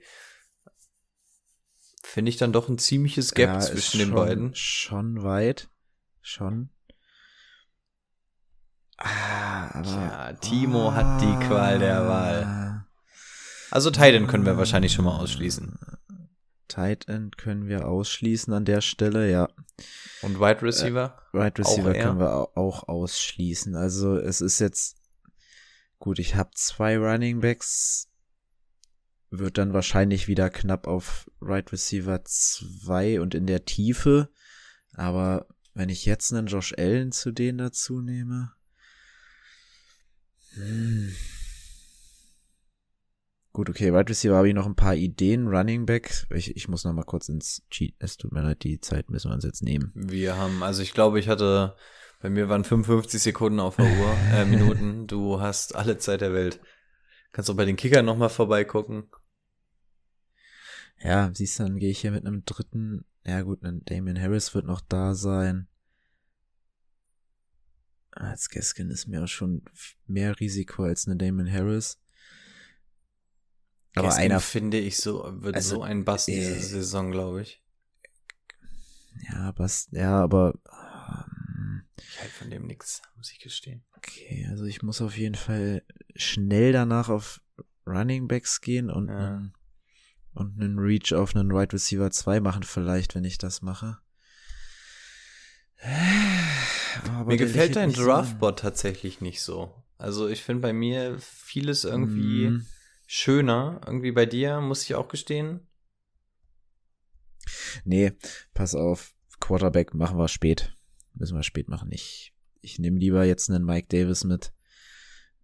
Finde 2.02 2.30
ich 2.30 2.36
dann 2.36 2.52
doch 2.52 2.68
ein 2.68 2.78
ziemliches 2.78 3.32
Gap 3.34 3.50
Ja, 3.50 3.60
zwischen 3.60 3.98
den 3.98 4.08
schon, 4.08 4.16
beiden. 4.16 4.54
Schon 4.54 5.22
weit. 5.22 5.68
Schon. 6.20 6.70
Ah, 8.98 9.70
aber. 9.72 9.82
Tja, 9.82 10.32
Timo 10.40 10.92
hat 10.92 11.20
die 11.22 11.46
Qual 11.46 11.78
der 11.78 12.06
Wahl. 12.06 12.69
Also 13.70 13.90
Titan 13.90 14.26
können 14.26 14.46
wir 14.46 14.56
wahrscheinlich 14.56 14.92
schon 14.92 15.04
mal 15.04 15.16
ausschließen. 15.18 15.78
Tight 16.68 17.08
End 17.08 17.36
können 17.36 17.66
wir 17.66 17.88
ausschließen 17.88 18.52
an 18.52 18.64
der 18.64 18.80
Stelle, 18.80 19.30
ja. 19.30 19.48
Und 20.22 20.38
Wide 20.38 20.62
Receiver? 20.62 21.20
Right 21.32 21.58
Receiver 21.58 21.94
eher? 21.94 22.02
können 22.04 22.18
wir 22.20 22.32
au- 22.34 22.52
auch 22.54 22.88
ausschließen. 22.88 23.74
Also 23.74 24.16
es 24.16 24.40
ist 24.40 24.60
jetzt 24.60 24.96
gut, 25.98 26.18
ich 26.18 26.36
habe 26.36 26.50
zwei 26.54 26.96
Running 26.96 27.40
Backs. 27.40 28.08
Wird 29.30 29.58
dann 29.58 29.72
wahrscheinlich 29.72 30.26
wieder 30.28 30.50
knapp 30.50 30.86
auf 30.88 31.30
Right 31.40 31.70
Receiver 31.72 32.24
2 32.24 33.20
und 33.20 33.34
in 33.34 33.46
der 33.46 33.64
Tiefe. 33.64 34.28
Aber 34.94 35.46
wenn 35.74 35.88
ich 35.88 36.04
jetzt 36.04 36.32
einen 36.32 36.46
Josh 36.48 36.74
Allen 36.76 37.12
zu 37.12 37.30
denen 37.32 37.58
dazu 37.58 38.00
nehme. 38.00 38.52
Hm. 40.54 41.14
Gut, 43.52 43.68
okay, 43.68 43.90
Right 43.90 44.08
Receiver 44.08 44.36
habe 44.36 44.48
ich 44.48 44.54
noch 44.54 44.66
ein 44.66 44.76
paar 44.76 44.94
Ideen. 44.94 45.48
Running 45.48 45.84
Back. 45.84 46.26
Ich, 46.30 46.54
ich 46.54 46.68
muss 46.68 46.84
noch 46.84 46.92
mal 46.92 47.02
kurz 47.02 47.28
ins 47.28 47.64
Cheat. 47.70 47.96
Es 47.98 48.16
tut 48.16 48.30
mir 48.30 48.42
leid, 48.42 48.62
die 48.62 48.80
Zeit 48.80 49.10
müssen 49.10 49.30
wir 49.30 49.34
uns 49.34 49.44
jetzt 49.44 49.62
nehmen. 49.62 49.90
Wir 49.94 50.36
haben, 50.36 50.62
also 50.62 50.82
ich 50.82 50.94
glaube, 50.94 51.18
ich 51.18 51.28
hatte, 51.28 51.74
bei 52.20 52.30
mir 52.30 52.48
waren 52.48 52.62
55 52.62 53.20
Sekunden 53.20 53.58
auf 53.58 53.74
der 53.74 53.86
Uhr, 53.86 54.16
äh, 54.32 54.44
Minuten. 54.46 55.08
Du 55.08 55.40
hast 55.40 55.74
alle 55.74 55.98
Zeit 55.98 56.20
der 56.20 56.32
Welt. 56.32 56.60
Kannst 57.32 57.50
auch 57.50 57.56
bei 57.56 57.64
den 57.64 57.76
Kickern 57.76 58.04
nochmal 58.04 58.28
vorbeigucken. 58.28 59.10
Ja, 61.02 61.30
siehst 61.34 61.58
du, 61.58 61.64
dann 61.64 61.78
gehe 61.78 61.90
ich 61.90 62.00
hier 62.00 62.12
mit 62.12 62.26
einem 62.26 62.44
dritten. 62.44 63.04
Ja 63.24 63.42
gut, 63.42 63.64
ein 63.64 63.84
Damien 63.84 64.20
Harris 64.20 64.54
wird 64.54 64.66
noch 64.66 64.80
da 64.80 65.14
sein. 65.14 65.66
Als 68.12 68.48
Gaskin 68.48 68.90
ist 68.90 69.08
mir 69.08 69.24
auch 69.24 69.28
schon 69.28 69.62
mehr 70.06 70.38
Risiko 70.38 70.84
als 70.84 71.06
eine 71.06 71.16
Damien 71.16 71.50
Harris. 71.50 72.00
Aber 73.94 74.08
Gaskin, 74.08 74.24
einer, 74.24 74.40
finde 74.40 74.78
ich 74.78 74.98
so, 74.98 75.24
wird 75.42 75.56
Also, 75.56 75.76
so 75.76 75.82
ein 75.82 76.04
Bass 76.04 76.26
diese 76.26 76.52
äh, 76.56 76.60
Saison, 76.60 77.10
glaube 77.10 77.42
ich. 77.42 77.62
ja, 79.32 79.52
was, 79.56 79.88
ja, 79.90 80.22
aber 80.22 80.54
ähm, 80.70 81.82
Ich 81.98 82.20
halte 82.20 82.32
von 82.34 82.50
dem 82.50 82.66
nix, 82.66 83.02
muss 83.16 83.30
ich 83.32 83.40
gestehen. 83.40 83.84
okay, 83.96 84.46
also 84.50 84.64
ich 84.64 84.82
muss 84.82 85.00
auf 85.02 85.16
jeden 85.16 85.34
Fall 85.34 85.82
schnell 86.16 86.72
danach 86.72 87.08
auf 87.08 87.40
Running 87.86 88.28
Backs 88.28 88.60
gehen 88.60 88.90
und 88.90 89.08
Ja. 89.08 89.14
einen, 89.36 89.54
und 90.34 90.60
einen 90.60 90.78
Reach 90.78 91.12
auf 91.12 91.34
einen 91.34 91.50
Wide 91.50 91.72
Receiver 91.72 92.10
2 92.12 92.38
machen 92.40 92.62
vielleicht, 92.62 93.14
wenn 93.16 93.24
ich 93.24 93.38
das 93.38 93.62
mache. 93.62 93.98
Aber 97.08 97.24
mir 97.26 97.36
gefällt 97.36 97.74
dein. 97.76 97.92
Draftbot 97.92 98.58
tatsächlich 98.60 99.20
nicht 99.20 99.42
so. 99.42 99.74
Also 99.98 100.28
ich 100.28 100.42
finde 100.42 100.62
bei 100.62 100.72
mir 100.72 101.18
vieles 101.18 101.84
irgendwie 101.84 102.48
Mm. 102.50 102.66
Schöner. 103.10 103.80
Irgendwie 103.84 104.12
bei 104.12 104.24
dir, 104.24 104.60
muss 104.60 104.84
ich 104.84 104.94
auch 104.94 105.08
gestehen. 105.08 105.66
Nee, 107.84 108.12
pass 108.54 108.76
auf. 108.76 109.14
Quarterback 109.40 109.94
machen 109.94 110.16
wir 110.16 110.28
spät. 110.28 110.76
Müssen 111.14 111.36
wir 111.36 111.42
spät 111.42 111.68
machen. 111.68 111.90
Ich, 111.90 112.34
ich 112.60 112.78
nehme 112.78 113.00
lieber 113.00 113.24
jetzt 113.24 113.50
einen 113.50 113.64
Mike 113.64 113.88
Davis 113.88 114.22
mit. 114.22 114.52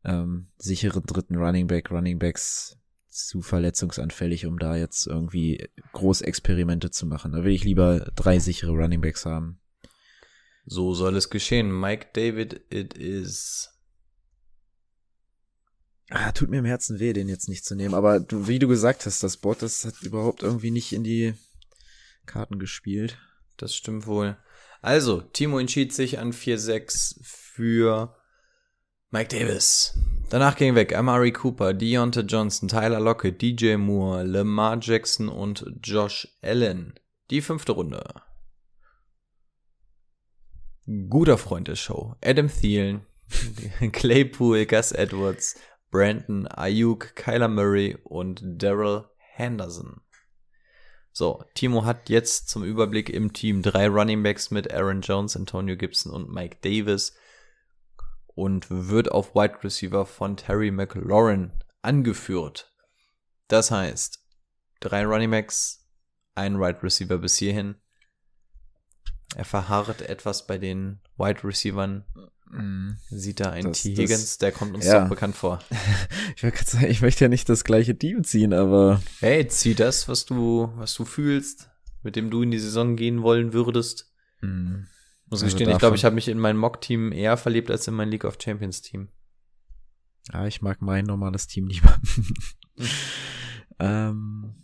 Ähm, 0.05 0.49
sicheren 0.59 1.03
dritten 1.03 1.35
Running 1.35 1.67
Back. 1.67 1.91
Running 1.91 2.21
Backs 2.21 2.79
zu 3.09 3.43
verletzungsanfällig, 3.43 4.47
um 4.47 4.59
da 4.61 4.77
jetzt 4.77 5.07
irgendwie 5.07 5.69
Großexperimente 5.93 6.91
zu 6.93 7.07
machen. 7.07 7.33
Da 7.33 7.43
will 7.43 7.53
ich 7.53 7.65
lieber 7.65 8.13
drei 8.15 8.39
sichere 8.39 8.73
Running 8.73 9.01
Backs 9.01 9.27
haben. 9.27 9.59
So 10.67 10.95
soll 10.95 11.17
es 11.17 11.31
geschehen. 11.31 11.73
Mike 11.81 12.09
David, 12.13 12.61
it 12.71 12.95
is. 12.95 13.76
Ah, 16.11 16.31
tut 16.33 16.51
mir 16.51 16.59
im 16.59 16.65
Herzen 16.65 17.01
weh, 17.01 17.13
den 17.13 17.29
jetzt 17.29 17.49
nicht 17.49 17.65
zu 17.65 17.75
nehmen. 17.75 17.95
Aber 17.95 18.21
du, 18.21 18.47
wie 18.47 18.59
du 18.59 18.69
gesagt 18.69 19.07
hast, 19.07 19.23
das 19.23 19.39
Board, 19.39 19.63
das 19.63 19.85
hat 19.85 20.03
überhaupt 20.03 20.43
irgendwie 20.43 20.71
nicht 20.71 20.93
in 20.93 21.03
die 21.03 21.35
Karten 22.27 22.59
gespielt. 22.59 23.19
Das 23.57 23.75
stimmt 23.75 24.07
wohl. 24.07 24.37
Also, 24.83 25.21
Timo 25.21 25.59
entschied 25.59 25.93
sich 25.93 26.19
an 26.19 26.33
4-6 26.33 27.17
für 27.23 28.15
Mike 29.11 29.37
Davis. 29.37 29.99
Danach 30.29 30.57
ging 30.57 30.75
weg 30.75 30.95
Amari 30.95 31.33
Cooper, 31.33 31.73
Deontay 31.73 32.23
Johnson, 32.23 32.69
Tyler 32.69 33.01
Lockett, 33.01 33.41
DJ 33.41 33.77
Moore, 33.77 34.25
Lamar 34.25 34.79
Jackson 34.81 35.29
und 35.29 35.65
Josh 35.83 36.29
Allen. 36.43 36.95
Die 37.31 37.41
fünfte 37.41 37.73
Runde. 37.73 38.05
Guter 41.09 41.39
Freund 41.39 41.67
der 41.67 41.75
Show. 41.75 42.15
Adam 42.25 42.49
Thielen, 42.49 43.07
Claypool, 43.93 44.67
Gus 44.67 44.93
Edwards, 44.93 45.57
Brandon 45.97 46.47
Ayuk, 46.49 47.17
Kyler 47.17 47.49
Murray 47.49 47.97
und 48.05 48.43
Daryl 48.45 49.07
Henderson. 49.17 50.03
So, 51.11 51.43
Timo 51.55 51.87
hat 51.87 52.11
jetzt 52.11 52.51
zum 52.51 52.65
Überblick 52.65 53.09
im 53.09 53.33
Team 53.33 53.63
drei 53.63 53.89
Running 53.89 54.23
Backs 54.23 54.51
mit 54.51 54.71
Aaron 54.75 55.01
Jones, 55.01 55.39
Antonio 55.39 55.75
Gibson 55.75 56.13
und 56.13 56.29
Mike 56.29 56.59
Davis 56.61 57.17
und 58.27 58.67
wird 58.69 59.11
auf 59.11 59.35
Wide 59.35 59.65
Receiver 59.65 60.05
von 60.05 60.37
Terry 60.37 60.71
McLaurin 60.71 61.53
angeführt. 61.81 62.71
Das 63.49 63.71
heißt, 63.71 64.23
drei 64.81 65.07
Running 65.07 65.31
Backs, 65.31 65.89
ein 66.35 66.61
Wide 66.61 66.83
Receiver 66.83 67.17
bis 67.17 67.39
hierhin. 67.39 67.77
Er 69.35 69.47
verharrt 69.47 70.03
etwas 70.03 70.47
bei 70.47 70.59
den 70.59 71.01
Wide 71.17 71.43
Receivern. 71.43 72.05
Mhm. 72.57 72.97
Sieht 73.11 73.41
da 73.41 73.51
ein 73.51 73.65
Das- 73.65 73.83
T. 73.83 73.95
Higgins, 73.97 74.39
der 74.39 74.53
kommt 74.53 74.75
uns 74.75 74.85
ja. 74.87 75.03
doch 75.03 75.09
bekannt 75.09 75.37
vor. 75.37 75.61
Ich 76.37 76.43
wollte 76.43 76.57
gerade 76.59 76.71
sagen, 76.71 76.87
ich 76.91 77.01
möchte 77.03 77.25
ja 77.25 77.29
nicht 77.29 77.49
das 77.49 77.65
gleiche 77.65 77.97
Team 77.97 78.23
ziehen, 78.25 78.53
aber 78.53 79.01
Hey, 79.21 79.47
zieh 79.49 79.75
das, 79.75 80.09
was 80.09 80.25
du, 80.27 80.71
was 80.77 80.95
du 80.95 81.05
fühlst, 81.05 81.71
mit 82.03 82.15
dem 82.17 82.31
du 82.31 82.43
in 82.43 82.51
die 82.51 82.59
Saison 82.59 82.97
gehen 82.97 83.23
wollen 83.23 83.53
würdest. 83.53 84.13
mh, 84.43 84.81
Muss 85.29 85.43
Also 85.43 85.47
gestehen, 85.47 85.71
ich 85.71 85.79
glaube, 85.79 85.97
ich 85.97 86.05
habe 86.05 86.15
mich 86.15 86.29
in 86.29 86.39
mein 86.39 86.57
Mock-Team 86.57 87.13
eher 87.13 87.37
verliebt 87.37 87.71
als 87.71 87.89
in 87.89 87.95
mein 87.95 88.11
League 88.11 88.25
of 88.25 88.37
Champions 88.43 88.83
Team. 88.83 89.09
ja, 90.33 90.47
ich 90.47 90.61
mag 90.63 90.83
mein 90.83 91.05
normales 91.07 91.47
Team 91.47 91.69
lieber. 91.69 91.99
ähm, 93.79 94.55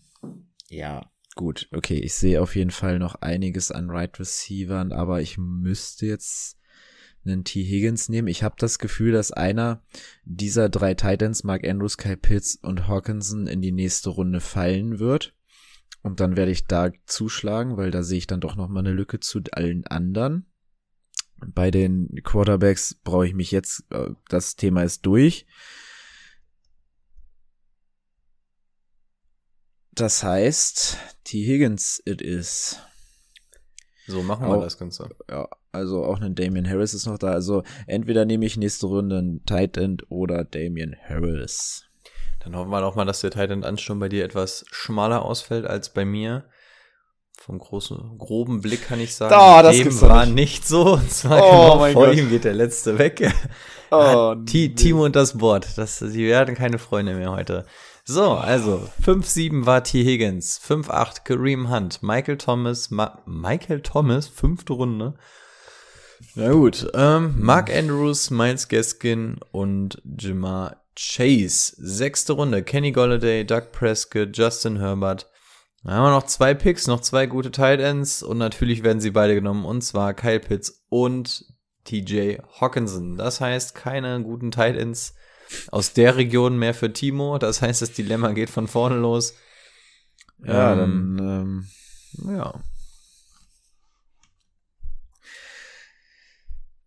ja, 0.68 1.10
gut, 1.34 1.68
okay, 1.72 1.98
ich 1.98 2.14
sehe 2.14 2.40
auf 2.40 2.56
jeden 2.56 2.70
Fall 2.70 2.98
noch 2.98 3.16
einiges 3.16 3.70
an 3.70 3.90
Right 3.90 4.18
Receivern, 4.18 4.92
aber 4.92 5.20
ich 5.20 5.38
müsste 5.38 6.06
jetzt 6.06 6.56
einen 7.24 7.44
T. 7.44 7.62
Higgins 7.64 8.08
nehmen. 8.08 8.28
Ich 8.28 8.42
habe 8.42 8.56
das 8.58 8.78
Gefühl, 8.78 9.12
dass 9.12 9.30
einer 9.32 9.82
dieser 10.24 10.68
drei 10.68 10.94
Titans, 10.94 11.44
Mark 11.44 11.66
Andrews, 11.66 11.96
Kyle 11.96 12.16
Pitts 12.16 12.56
und 12.56 12.88
Hawkinson, 12.88 13.46
in 13.46 13.60
die 13.60 13.72
nächste 13.72 14.10
Runde 14.10 14.40
fallen 14.40 14.98
wird. 14.98 15.34
Und 16.02 16.18
dann 16.20 16.36
werde 16.36 16.50
ich 16.50 16.66
da 16.66 16.90
zuschlagen, 17.06 17.76
weil 17.76 17.90
da 17.92 18.02
sehe 18.02 18.18
ich 18.18 18.26
dann 18.26 18.40
doch 18.40 18.56
noch 18.56 18.68
mal 18.68 18.80
eine 18.80 18.92
Lücke 18.92 19.20
zu 19.20 19.40
allen 19.52 19.86
anderen. 19.86 20.46
Bei 21.36 21.70
den 21.70 22.20
Quarterbacks 22.22 22.94
brauche 23.02 23.26
ich 23.26 23.34
mich 23.34 23.50
jetzt, 23.50 23.84
äh, 23.90 24.10
das 24.28 24.56
Thema 24.56 24.82
ist 24.82 25.06
durch. 25.06 25.46
Das 29.92 30.22
heißt, 30.22 30.96
T. 31.24 31.44
Higgins 31.44 32.00
it 32.04 32.22
is. 32.22 32.78
So 34.06 34.22
machen 34.22 34.46
wir 34.46 34.56
Auch- 34.56 34.62
das 34.62 34.78
Ganze. 34.78 35.10
Ja, 35.28 35.48
also 35.72 36.04
auch 36.04 36.20
ein 36.20 36.34
Damian 36.34 36.68
Harris 36.68 36.94
ist 36.94 37.06
noch 37.06 37.18
da. 37.18 37.28
Also 37.32 37.62
entweder 37.86 38.24
nehme 38.24 38.44
ich 38.44 38.56
nächste 38.56 38.86
Runde 38.86 39.18
einen 39.18 39.44
Tight 39.46 39.76
End 39.76 40.04
oder 40.10 40.44
Damian 40.44 40.94
Harris. 41.08 41.84
Dann 42.44 42.56
hoffen 42.56 42.70
wir 42.70 42.80
doch 42.80 42.94
mal, 42.96 43.04
dass 43.04 43.20
der 43.20 43.30
Titan 43.30 43.64
Ansturm 43.64 43.98
bei 44.00 44.08
dir 44.08 44.24
etwas 44.24 44.64
schmaler 44.70 45.22
ausfällt 45.24 45.64
als 45.66 45.92
bei 45.92 46.04
mir. 46.04 46.44
Vom 47.38 47.58
großen, 47.58 48.18
groben 48.18 48.60
Blick 48.60 48.86
kann 48.86 49.00
ich 49.00 49.14
sagen, 49.16 49.30
Da, 49.30 49.62
das 49.62 49.76
dem 49.76 50.00
war 50.02 50.26
nicht. 50.26 50.34
nicht 50.34 50.68
so. 50.68 50.92
Und 50.94 51.10
zwar 51.10 51.40
Oh 51.42 51.78
genau 51.78 51.92
vor 51.92 52.06
Gott. 52.06 52.16
ihm 52.16 52.28
geht 52.28 52.44
der 52.44 52.54
letzte 52.54 52.98
weg. 52.98 53.32
Oh, 53.90 54.34
Ti- 54.46 54.74
Timo 54.74 55.04
und 55.04 55.16
das 55.16 55.38
Board. 55.38 55.66
Das, 55.76 55.98
sie 55.98 56.26
werden 56.26 56.54
keine 56.54 56.78
Freunde 56.78 57.14
mehr 57.14 57.30
heute. 57.32 57.64
So, 58.04 58.32
also 58.32 58.88
5-7 59.04 59.66
war 59.66 59.82
T. 59.84 60.04
Higgins, 60.04 60.60
5-8 60.66 61.24
Kareem 61.24 61.70
Hunt, 61.70 62.02
Michael 62.02 62.38
Thomas, 62.38 62.90
Ma 62.90 63.22
Michael 63.26 63.80
Thomas, 63.82 64.28
fünfte 64.28 64.72
Runde. 64.72 65.14
Na 66.34 66.52
gut, 66.52 66.90
ähm, 66.94 67.34
Mark 67.38 67.70
Andrews, 67.70 68.30
Miles 68.30 68.68
Gaskin 68.68 69.38
und 69.50 70.00
Jamar 70.18 70.82
Chase. 70.96 71.74
Sechste 71.78 72.34
Runde, 72.34 72.62
Kenny 72.62 72.92
Golladay, 72.92 73.44
Doug 73.44 73.72
Prescott, 73.72 74.36
Justin 74.36 74.78
Herbert. 74.78 75.28
Da 75.84 75.92
haben 75.92 76.04
wir 76.04 76.10
noch 76.10 76.26
zwei 76.26 76.54
Picks, 76.54 76.86
noch 76.86 77.00
zwei 77.00 77.26
gute 77.26 77.50
Tight 77.50 77.80
Ends 77.80 78.22
und 78.22 78.38
natürlich 78.38 78.82
werden 78.82 79.00
sie 79.00 79.10
beide 79.10 79.34
genommen 79.34 79.64
und 79.64 79.82
zwar 79.82 80.14
Kyle 80.14 80.38
Pitts 80.40 80.84
und 80.88 81.44
TJ 81.84 82.36
Hawkinson. 82.60 83.16
Das 83.16 83.40
heißt, 83.40 83.74
keine 83.74 84.22
guten 84.22 84.52
Tight 84.52 84.76
Ends 84.76 85.14
aus 85.70 85.92
der 85.92 86.16
Region 86.16 86.56
mehr 86.58 86.74
für 86.74 86.92
Timo. 86.92 87.38
Das 87.38 87.62
heißt, 87.62 87.82
das 87.82 87.92
Dilemma 87.92 88.32
geht 88.32 88.50
von 88.50 88.68
vorne 88.68 88.96
los. 88.96 89.34
Ja, 90.44 90.72
Ähm, 90.74 91.16
dann, 91.18 91.66
ähm, 92.26 92.36
ja. 92.36 92.54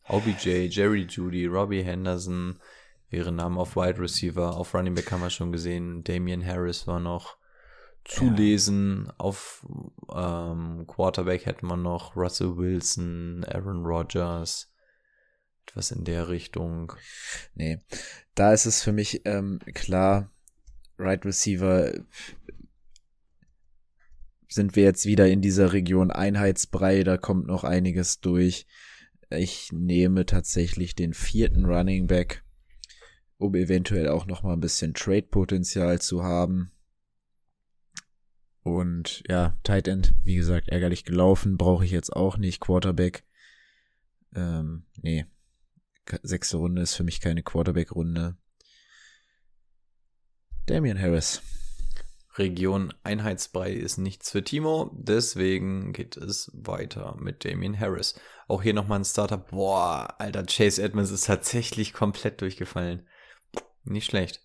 OBJ, 0.07 0.67
Jerry 0.69 1.07
Judy, 1.09 1.45
Robbie 1.47 1.83
Henderson 1.83 2.59
wären 3.09 3.35
Namen 3.37 3.57
auf 3.57 3.75
Wide 3.75 3.99
Receiver. 3.99 4.55
Auf 4.55 4.73
Running 4.73 4.93
Back 4.95 5.11
haben 5.11 5.21
wir 5.21 5.29
schon 5.29 5.51
gesehen. 5.51 6.03
Damian 6.03 6.45
Harris 6.45 6.85
war 6.87 6.99
noch 6.99 7.37
zu 8.03 8.25
Ja. 8.25 8.33
lesen. 8.33 9.11
Auf 9.17 9.65
ähm, 10.13 10.85
Quarterback 10.87 11.45
hätten 11.45 11.67
wir 11.67 11.77
noch 11.77 12.15
Russell 12.15 12.55
Wilson, 12.57 13.43
Aaron 13.45 13.83
Rodgers. 13.85 14.71
Etwas 15.67 15.91
in 15.91 16.03
der 16.03 16.29
Richtung. 16.29 16.93
nee. 17.55 17.79
Da 18.35 18.53
ist 18.53 18.65
es 18.65 18.83
für 18.83 18.91
mich 18.91 19.21
ähm, 19.25 19.59
klar, 19.73 20.29
Right 20.99 21.25
Receiver 21.25 21.93
sind 24.47 24.75
wir 24.75 24.83
jetzt 24.83 25.05
wieder 25.05 25.27
in 25.27 25.41
dieser 25.41 25.73
Region 25.73 26.11
Einheitsbrei, 26.11 27.03
da 27.03 27.17
kommt 27.17 27.47
noch 27.47 27.63
einiges 27.63 28.19
durch. 28.19 28.67
Ich 29.29 29.71
nehme 29.71 30.25
tatsächlich 30.25 30.95
den 30.95 31.13
vierten 31.13 31.65
Running 31.65 32.07
Back, 32.07 32.43
um 33.37 33.55
eventuell 33.55 34.07
auch 34.07 34.25
noch 34.25 34.43
mal 34.43 34.53
ein 34.53 34.59
bisschen 34.59 34.93
Trade-Potenzial 34.93 35.99
zu 36.01 36.23
haben. 36.23 36.71
Und 38.63 39.23
ja, 39.27 39.57
Tight 39.63 39.87
End, 39.87 40.13
wie 40.23 40.35
gesagt, 40.35 40.69
ärgerlich 40.69 41.05
gelaufen, 41.05 41.57
brauche 41.57 41.85
ich 41.85 41.91
jetzt 41.91 42.11
auch 42.15 42.37
nicht. 42.37 42.59
Quarterback, 42.59 43.23
ähm, 44.35 44.85
nee, 45.01 45.25
sechste 46.23 46.57
Runde 46.57 46.81
ist 46.81 46.95
für 46.95 47.03
mich 47.03 47.21
keine 47.21 47.43
Quarterback-Runde. 47.43 48.35
Damian 50.65 50.99
Harris. 50.99 51.41
Region 52.37 52.93
Einheitsbrei 53.03 53.71
ist 53.71 53.97
nichts 53.97 54.31
für 54.31 54.43
Timo, 54.43 54.91
deswegen 54.93 55.93
geht 55.93 56.17
es 56.17 56.51
weiter 56.53 57.15
mit 57.19 57.45
Damien 57.45 57.79
Harris. 57.79 58.19
Auch 58.47 58.61
hier 58.61 58.73
nochmal 58.73 58.99
ein 58.99 59.05
Starter. 59.05 59.37
Boah, 59.37 60.15
alter, 60.19 60.43
Chase 60.43 60.83
Edmonds 60.83 61.11
ist 61.11 61.25
tatsächlich 61.25 61.93
komplett 61.93 62.41
durchgefallen. 62.41 63.07
Nicht 63.83 64.05
schlecht. 64.05 64.41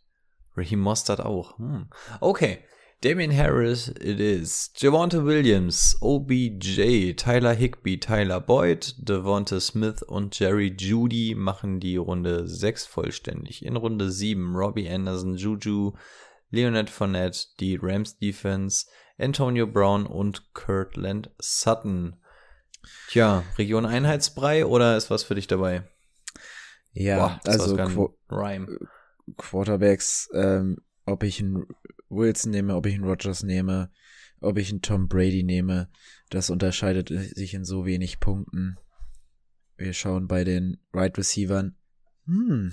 Raheem 0.56 0.80
Mostert 0.80 1.20
auch. 1.20 1.58
Hm. 1.58 1.88
Okay. 2.20 2.58
Damien 3.02 3.34
Harris, 3.34 3.88
it 3.88 4.20
is. 4.20 4.72
Javante 4.76 5.24
Williams, 5.24 5.96
OBJ, 6.02 7.14
Tyler 7.14 7.54
Higby, 7.54 7.98
Tyler 7.98 8.40
Boyd, 8.40 8.94
Devonta 8.98 9.58
Smith 9.58 10.02
und 10.02 10.38
Jerry 10.38 10.76
Judy 10.78 11.34
machen 11.34 11.80
die 11.80 11.96
Runde 11.96 12.46
6 12.46 12.86
vollständig. 12.86 13.64
In 13.64 13.76
Runde 13.76 14.10
7 14.10 14.54
Robbie 14.54 14.90
Anderson, 14.90 15.36
Juju, 15.36 15.92
Leonard 16.50 16.90
Fournette, 16.90 17.46
die 17.58 17.78
Rams 17.80 18.18
Defense, 18.18 18.86
Antonio 19.18 19.66
Brown 19.66 20.06
und 20.06 20.54
Kirtland 20.54 21.30
Sutton. 21.38 22.16
Tja, 23.08 23.44
Region 23.58 23.86
Einheitsbrei 23.86 24.66
oder 24.66 24.96
ist 24.96 25.10
was 25.10 25.22
für 25.22 25.34
dich 25.34 25.46
dabei? 25.46 25.88
Ja, 26.92 27.16
Boah, 27.18 27.40
also 27.44 27.76
Qu 27.76 28.14
Rhyme. 28.30 28.78
Quarterbacks, 29.36 30.28
ähm, 30.34 30.78
ob 31.04 31.22
ich 31.22 31.40
einen 31.40 31.66
Wilson 32.08 32.50
nehme, 32.50 32.74
ob 32.74 32.86
ich 32.86 32.94
einen 32.94 33.04
Rogers 33.04 33.42
nehme, 33.42 33.90
ob 34.40 34.58
ich 34.58 34.70
einen 34.70 34.82
Tom 34.82 35.06
Brady 35.06 35.42
nehme, 35.42 35.88
das 36.30 36.50
unterscheidet 36.50 37.08
sich 37.08 37.54
in 37.54 37.64
so 37.64 37.84
wenig 37.84 38.18
Punkten. 38.18 38.76
Wir 39.76 39.92
schauen 39.92 40.26
bei 40.26 40.44
den 40.44 40.78
Right 40.92 41.16
Receivern. 41.16 41.76
Hm, 42.26 42.72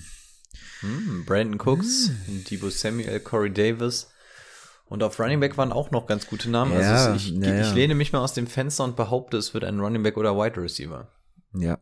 Hm, 0.82 1.26
Brandon 1.26 1.60
Cooks, 1.60 2.12
Debo 2.28 2.70
Samuel, 2.70 3.20
Corey 3.20 3.52
Davis. 3.52 4.08
Und 4.86 5.04
auf 5.04 5.20
Running 5.20 5.40
Back 5.42 5.58
waren 5.58 5.74
auch 5.74 5.92
noch 5.92 6.08
ganz 6.08 6.28
gute 6.28 6.50
Namen. 6.50 6.72
Ja, 6.74 7.08
also 7.08 7.16
ich, 7.16 7.30
ja, 7.32 7.62
ich 7.62 7.74
lehne 7.74 7.94
mich 7.94 8.14
mal 8.14 8.20
aus 8.20 8.34
dem 8.34 8.48
Fenster 8.48 8.86
und 8.86 8.96
behaupte, 8.96 9.38
es 9.38 9.54
wird 9.54 9.66
ein 9.66 9.80
Running 9.80 10.04
Back 10.04 10.16
oder 10.18 10.38
Wide 10.38 10.62
Receiver. 10.62 11.12
ja, 11.54 11.80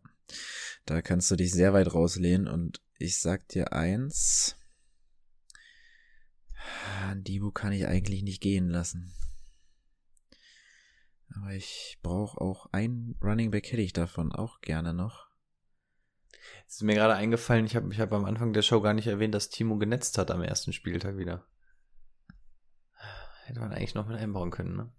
da 0.85 1.01
kannst 1.01 1.29
du 1.29 1.35
dich 1.35 1.51
sehr 1.51 1.73
weit 1.73 1.93
rauslehnen 1.93 2.47
und 2.47 2.81
ich 2.97 3.19
sag 3.19 3.47
dir 3.49 3.73
eins. 3.73 4.55
Dibu 7.13 7.51
kann 7.51 7.71
ich 7.71 7.87
eigentlich 7.87 8.23
nicht 8.23 8.41
gehen 8.41 8.69
lassen. 8.69 9.13
Aber 11.35 11.53
ich 11.53 11.97
brauche 12.01 12.39
auch 12.39 12.67
einen 12.71 13.17
Running 13.21 13.51
Back 13.51 13.71
hätte 13.71 13.81
ich 13.81 13.93
davon 13.93 14.31
auch 14.31 14.61
gerne 14.61 14.93
noch. 14.93 15.24
Es 16.67 16.75
ist 16.75 16.81
mir 16.83 16.95
gerade 16.95 17.13
eingefallen, 17.15 17.65
ich 17.65 17.75
habe 17.75 17.91
ich 17.93 17.99
hab 17.99 18.11
am 18.11 18.25
Anfang 18.25 18.53
der 18.53 18.61
Show 18.61 18.81
gar 18.81 18.93
nicht 18.93 19.07
erwähnt, 19.07 19.33
dass 19.35 19.49
Timo 19.49 19.77
genetzt 19.77 20.17
hat 20.17 20.31
am 20.31 20.41
ersten 20.41 20.73
Spieltag 20.73 21.17
wieder. 21.17 21.45
Hätte 23.45 23.59
man 23.59 23.71
eigentlich 23.71 23.93
noch 23.93 24.07
mit 24.07 24.17
einbauen 24.17 24.49
können, 24.51 24.75
ne? 24.75 24.91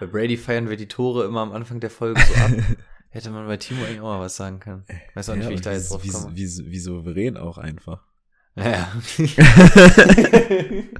Bei 0.00 0.06
Brady 0.06 0.36
feiern 0.38 0.70
wir 0.70 0.76
die 0.76 0.88
Tore 0.88 1.24
immer 1.26 1.42
am 1.42 1.52
Anfang 1.52 1.78
der 1.80 1.90
Folge 1.90 2.20
so 2.20 2.34
ab. 2.34 2.50
Hätte 3.10 3.30
man 3.30 3.46
bei 3.46 3.56
Timo 3.56 3.84
eigentlich 3.84 4.00
auch 4.00 4.04
mal 4.04 4.20
was 4.20 4.36
sagen 4.36 4.60
können. 4.60 4.84
Weiß 5.14 5.28
auch 5.28 5.34
nicht, 5.34 5.44
Ja, 5.44 5.50
wie 5.50 5.54
ich 5.54 5.60
da 5.60 5.72
jetzt 5.72 5.90
drauf 5.90 6.02
wie, 6.02 6.08
komme. 6.08 6.34
wie, 6.34 6.46
wie, 6.46 6.70
wie 6.70 6.78
souverän 6.78 7.36
auch 7.36 7.58
einfach. 7.58 8.04
Ja. 8.56 8.92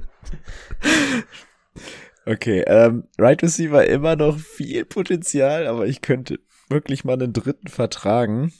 Okay, 2.25 2.63
ähm, 2.67 3.07
Right 3.17 3.41
Receiver 3.41 3.85
immer 3.87 4.15
noch 4.15 4.37
viel 4.37 4.85
Potenzial, 4.85 5.65
aber 5.65 5.87
ich 5.87 6.01
könnte 6.01 6.39
wirklich 6.69 7.03
mal 7.03 7.13
einen 7.13 7.33
dritten 7.33 7.67
vertragen. 7.67 8.53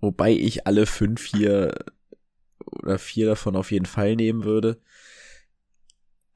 Wobei 0.00 0.32
ich 0.32 0.66
alle 0.66 0.86
fünf 0.86 1.24
hier 1.24 1.74
oder 2.66 2.98
vier 2.98 3.26
davon 3.26 3.56
auf 3.56 3.70
jeden 3.70 3.86
Fall 3.86 4.16
nehmen 4.16 4.44
würde. 4.44 4.80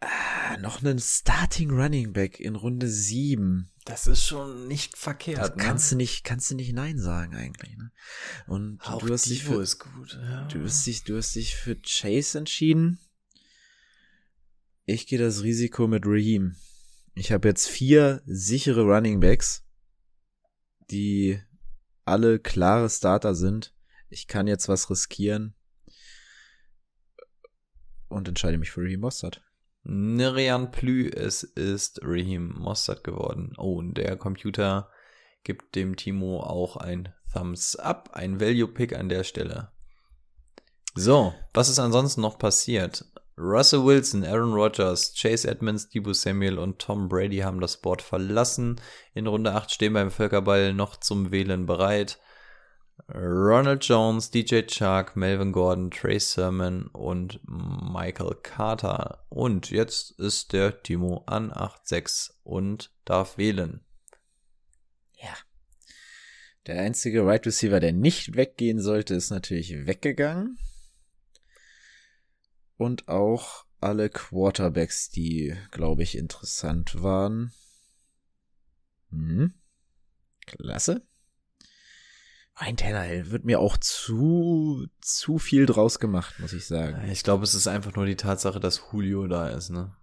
Ah, 0.01 0.57
noch 0.59 0.82
einen 0.82 0.99
Starting 0.99 1.70
Running 1.70 2.12
Back 2.12 2.41
in 2.41 2.57
Runde 2.57 2.89
sieben. 2.89 3.70
Das 3.85 4.07
ist 4.07 4.27
schon 4.27 4.66
nicht 4.66 4.97
verkehrt. 4.97 5.39
Also 5.39 5.55
ne? 5.57 5.62
kannst 5.62 5.93
du 5.93 5.97
nicht, 5.97 6.24
kannst 6.24 6.51
du 6.51 6.55
nicht 6.55 6.73
Nein 6.73 6.99
sagen 6.99 7.35
eigentlich, 7.35 7.77
ne? 7.77 7.93
Und 8.47 8.81
Auch 8.82 9.01
du 9.01 9.12
hast 9.12 9.27
dich 9.27 9.45
für, 9.45 9.61
ist 9.61 9.78
gut. 9.78 10.19
Ja. 10.20 10.47
du 10.47 10.65
hast 10.65 10.87
dich, 10.87 11.05
du 11.05 11.16
hast 11.16 11.35
dich 11.35 11.57
für 11.57 11.77
Chase 11.77 12.39
entschieden. 12.39 12.99
Ich 14.87 15.07
gehe 15.07 15.19
das 15.19 15.43
Risiko 15.43 15.87
mit 15.87 16.05
Raheem. 16.07 16.57
Ich 17.15 17.32
habe 17.32 17.49
jetzt 17.49 17.69
vier 17.69 18.23
sichere 18.24 18.82
Running 18.82 19.20
Backs, 19.20 19.65
die 20.91 21.41
alle 22.11 22.39
klare 22.39 22.91
Starter 22.91 23.35
sind. 23.35 23.74
Ich 24.09 24.27
kann 24.27 24.47
jetzt 24.47 24.69
was 24.69 24.91
riskieren 24.91 25.55
und 28.09 28.28
entscheide 28.28 28.59
mich 28.59 28.70
für 28.70 28.82
Raheem 28.82 29.01
Mostert. 29.01 29.43
Nerian 29.82 30.70
Plü, 30.70 31.09
es 31.09 31.43
ist 31.43 32.01
Raheem 32.03 32.53
Mostert 32.59 33.05
geworden. 33.05 33.55
Oh, 33.57 33.78
und 33.78 33.95
der 33.95 34.16
Computer 34.16 34.91
gibt 35.45 35.74
dem 35.74 35.97
Timo 35.97 36.41
auch 36.41 36.77
ein 36.77 37.15
Thumbs 37.32 37.77
Up, 37.77 38.11
ein 38.12 38.41
Value-Pick 38.41 38.95
an 38.95 39.09
der 39.09 39.24
Stelle. 39.24 39.73
So, 40.95 41.32
was 41.55 41.69
ist 41.69 41.78
ansonsten 41.78 42.20
noch 42.20 42.39
passiert? 42.39 43.05
Russell 43.41 43.85
Wilson, 43.85 44.23
Aaron 44.23 44.53
Rodgers, 44.53 45.15
Chase 45.15 45.49
Edmonds, 45.49 45.89
Debo 45.89 46.12
Samuel 46.12 46.59
und 46.59 46.79
Tom 46.79 47.09
Brady 47.09 47.39
haben 47.39 47.61
das 47.61 47.79
Board 47.79 48.03
verlassen. 48.03 48.79
In 49.15 49.27
Runde 49.27 49.55
8 49.55 49.71
stehen 49.73 49.95
beim 49.95 50.11
Völkerball 50.11 50.75
noch 50.75 50.97
zum 50.97 51.31
Wählen 51.31 51.65
bereit. 51.65 52.21
Ronald 53.09 53.83
Jones, 53.85 54.31
DJ 54.31 54.62
Chark, 54.67 55.17
Melvin 55.17 55.53
Gordon, 55.53 55.91
Trey 55.91 56.21
Sermon 56.21 56.89
und 56.89 57.41
Michael 57.47 58.37
Carter. 58.43 59.25
Und 59.31 59.71
jetzt 59.71 60.19
ist 60.19 60.53
der 60.53 60.83
Timo 60.83 61.25
an 61.27 61.51
8-6 61.51 62.33
und 62.45 62.93
darf 63.07 63.39
wählen. 63.39 63.81
Ja. 65.15 65.35
Der 66.67 66.83
einzige 66.83 67.25
Right 67.27 67.47
Receiver, 67.47 67.81
der 67.81 67.93
nicht 67.93 68.37
weggehen 68.37 68.81
sollte, 68.81 69.15
ist 69.15 69.31
natürlich 69.31 69.87
weggegangen. 69.87 70.59
Und 72.81 73.09
auch 73.09 73.66
alle 73.82 74.09
Quarterbacks, 74.09 75.11
die, 75.11 75.55
glaube 75.70 76.02
ich, 76.02 76.16
interessant 76.16 77.02
waren. 77.02 77.52
Hm. 79.11 79.52
Klasse. 80.47 81.07
Ein 82.55 82.78
Tannehill 82.78 83.31
wird 83.31 83.44
mir 83.44 83.61
auch 83.61 83.77
zu, 83.77 84.86
zu 85.02 85.36
viel 85.39 85.66
draus 85.66 85.98
gemacht, 85.98 86.40
muss 86.40 86.55
ich 86.55 86.65
sagen. 86.65 87.07
Ich 87.11 87.23
glaube, 87.23 87.44
es 87.44 87.52
ist 87.52 87.66
einfach 87.66 87.94
nur 87.97 88.07
die 88.07 88.16
Tatsache, 88.16 88.61
dass 88.61 88.82
Julio 88.90 89.27
da 89.27 89.51
ist, 89.51 89.69
ne? 89.69 89.94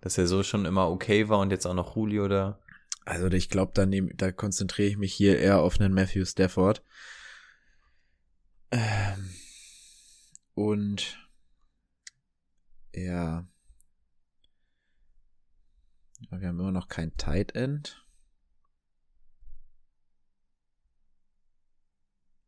Dass 0.00 0.18
er 0.18 0.26
so 0.26 0.42
schon 0.42 0.64
immer 0.64 0.90
okay 0.90 1.28
war 1.28 1.38
und 1.38 1.52
jetzt 1.52 1.66
auch 1.66 1.74
noch 1.74 1.94
Julio 1.94 2.26
da. 2.26 2.58
Also 3.04 3.28
ich 3.28 3.48
glaube, 3.48 3.70
da, 3.76 3.82
nehm- 3.84 4.16
da 4.16 4.32
konzentriere 4.32 4.88
ich 4.88 4.96
mich 4.96 5.14
hier 5.14 5.38
eher 5.38 5.60
auf 5.60 5.78
einen 5.78 5.94
Matthew 5.94 6.24
Stafford. 6.24 6.82
Ähm, 8.72 9.30
und 10.54 11.27
ja. 13.04 13.46
Aber 16.30 16.40
Wir 16.40 16.48
haben 16.48 16.58
immer 16.58 16.72
noch 16.72 16.88
kein 16.88 17.16
Tight 17.16 17.54
End. 17.54 18.04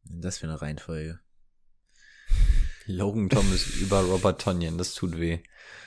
Ist 0.05 0.25
Das 0.25 0.39
für 0.39 0.47
eine 0.47 0.61
Reihenfolge. 0.61 1.21
Logan 2.87 3.29
Thomas 3.29 3.67
über 3.77 4.01
Robert 4.03 4.41
Tonyan, 4.41 4.79
das 4.79 4.95
tut 4.95 5.19
weh. 5.19 5.43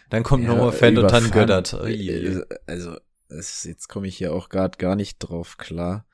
Dann 0.10 0.23
kommt 0.23 0.44
Ja, 0.45 0.56
Noah 0.56 0.72
Fent 0.72 0.98
und 0.98 1.11
dann. 1.11 1.31
Göttert. 1.31 1.73
Ui. 1.73 2.07
Äh, 2.10 2.45
Also, 2.68 2.98
jetzt 3.30 3.88
komme 3.90 4.07
ich 4.07 4.18
hier 4.18 4.34
auch 4.34 4.49
gerade 4.49 4.77
gar 4.77 4.95
nicht 4.95 5.18
drauf 5.19 5.57
klar. 5.57 6.07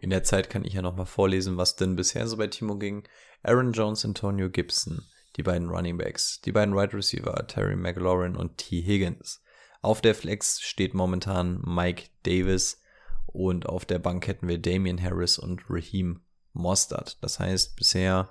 In 0.00 0.10
der 0.10 0.22
Zeit 0.24 0.48
kann 0.48 0.64
ich 0.64 0.72
ja 0.74 0.82
nochmal 0.82 1.06
vorlesen, 1.06 1.56
was 1.58 1.76
denn 1.76 1.94
bisher 1.94 2.26
so 2.26 2.38
bei 2.38 2.46
Timo 2.46 2.78
ging. 2.78 3.06
Aaron 3.42 3.72
Jones, 3.72 4.04
Antonio 4.04 4.50
Gibson, 4.50 5.02
die 5.36 5.42
beiden 5.42 5.68
Running 5.68 5.98
Backs, 5.98 6.40
die 6.40 6.52
beiden 6.52 6.74
Wide 6.74 6.94
Receiver, 6.94 7.46
Terry 7.46 7.76
McLaurin 7.76 8.36
und 8.36 8.58
T. 8.58 8.82
Higgins. 8.82 9.42
Auf 9.82 10.00
der 10.00 10.14
Flex 10.14 10.60
steht 10.60 10.94
momentan 10.94 11.62
Mike 11.64 12.08
Davis 12.24 12.80
und 13.26 13.66
auf 13.66 13.84
der 13.84 13.98
Bank 13.98 14.26
hätten 14.26 14.48
wir 14.48 14.58
Damian 14.58 15.00
Harris 15.00 15.38
und 15.38 15.62
Raheem 15.68 16.22
Mostert. 16.52 17.22
Das 17.22 17.38
heißt 17.38 17.76
bisher 17.76 18.30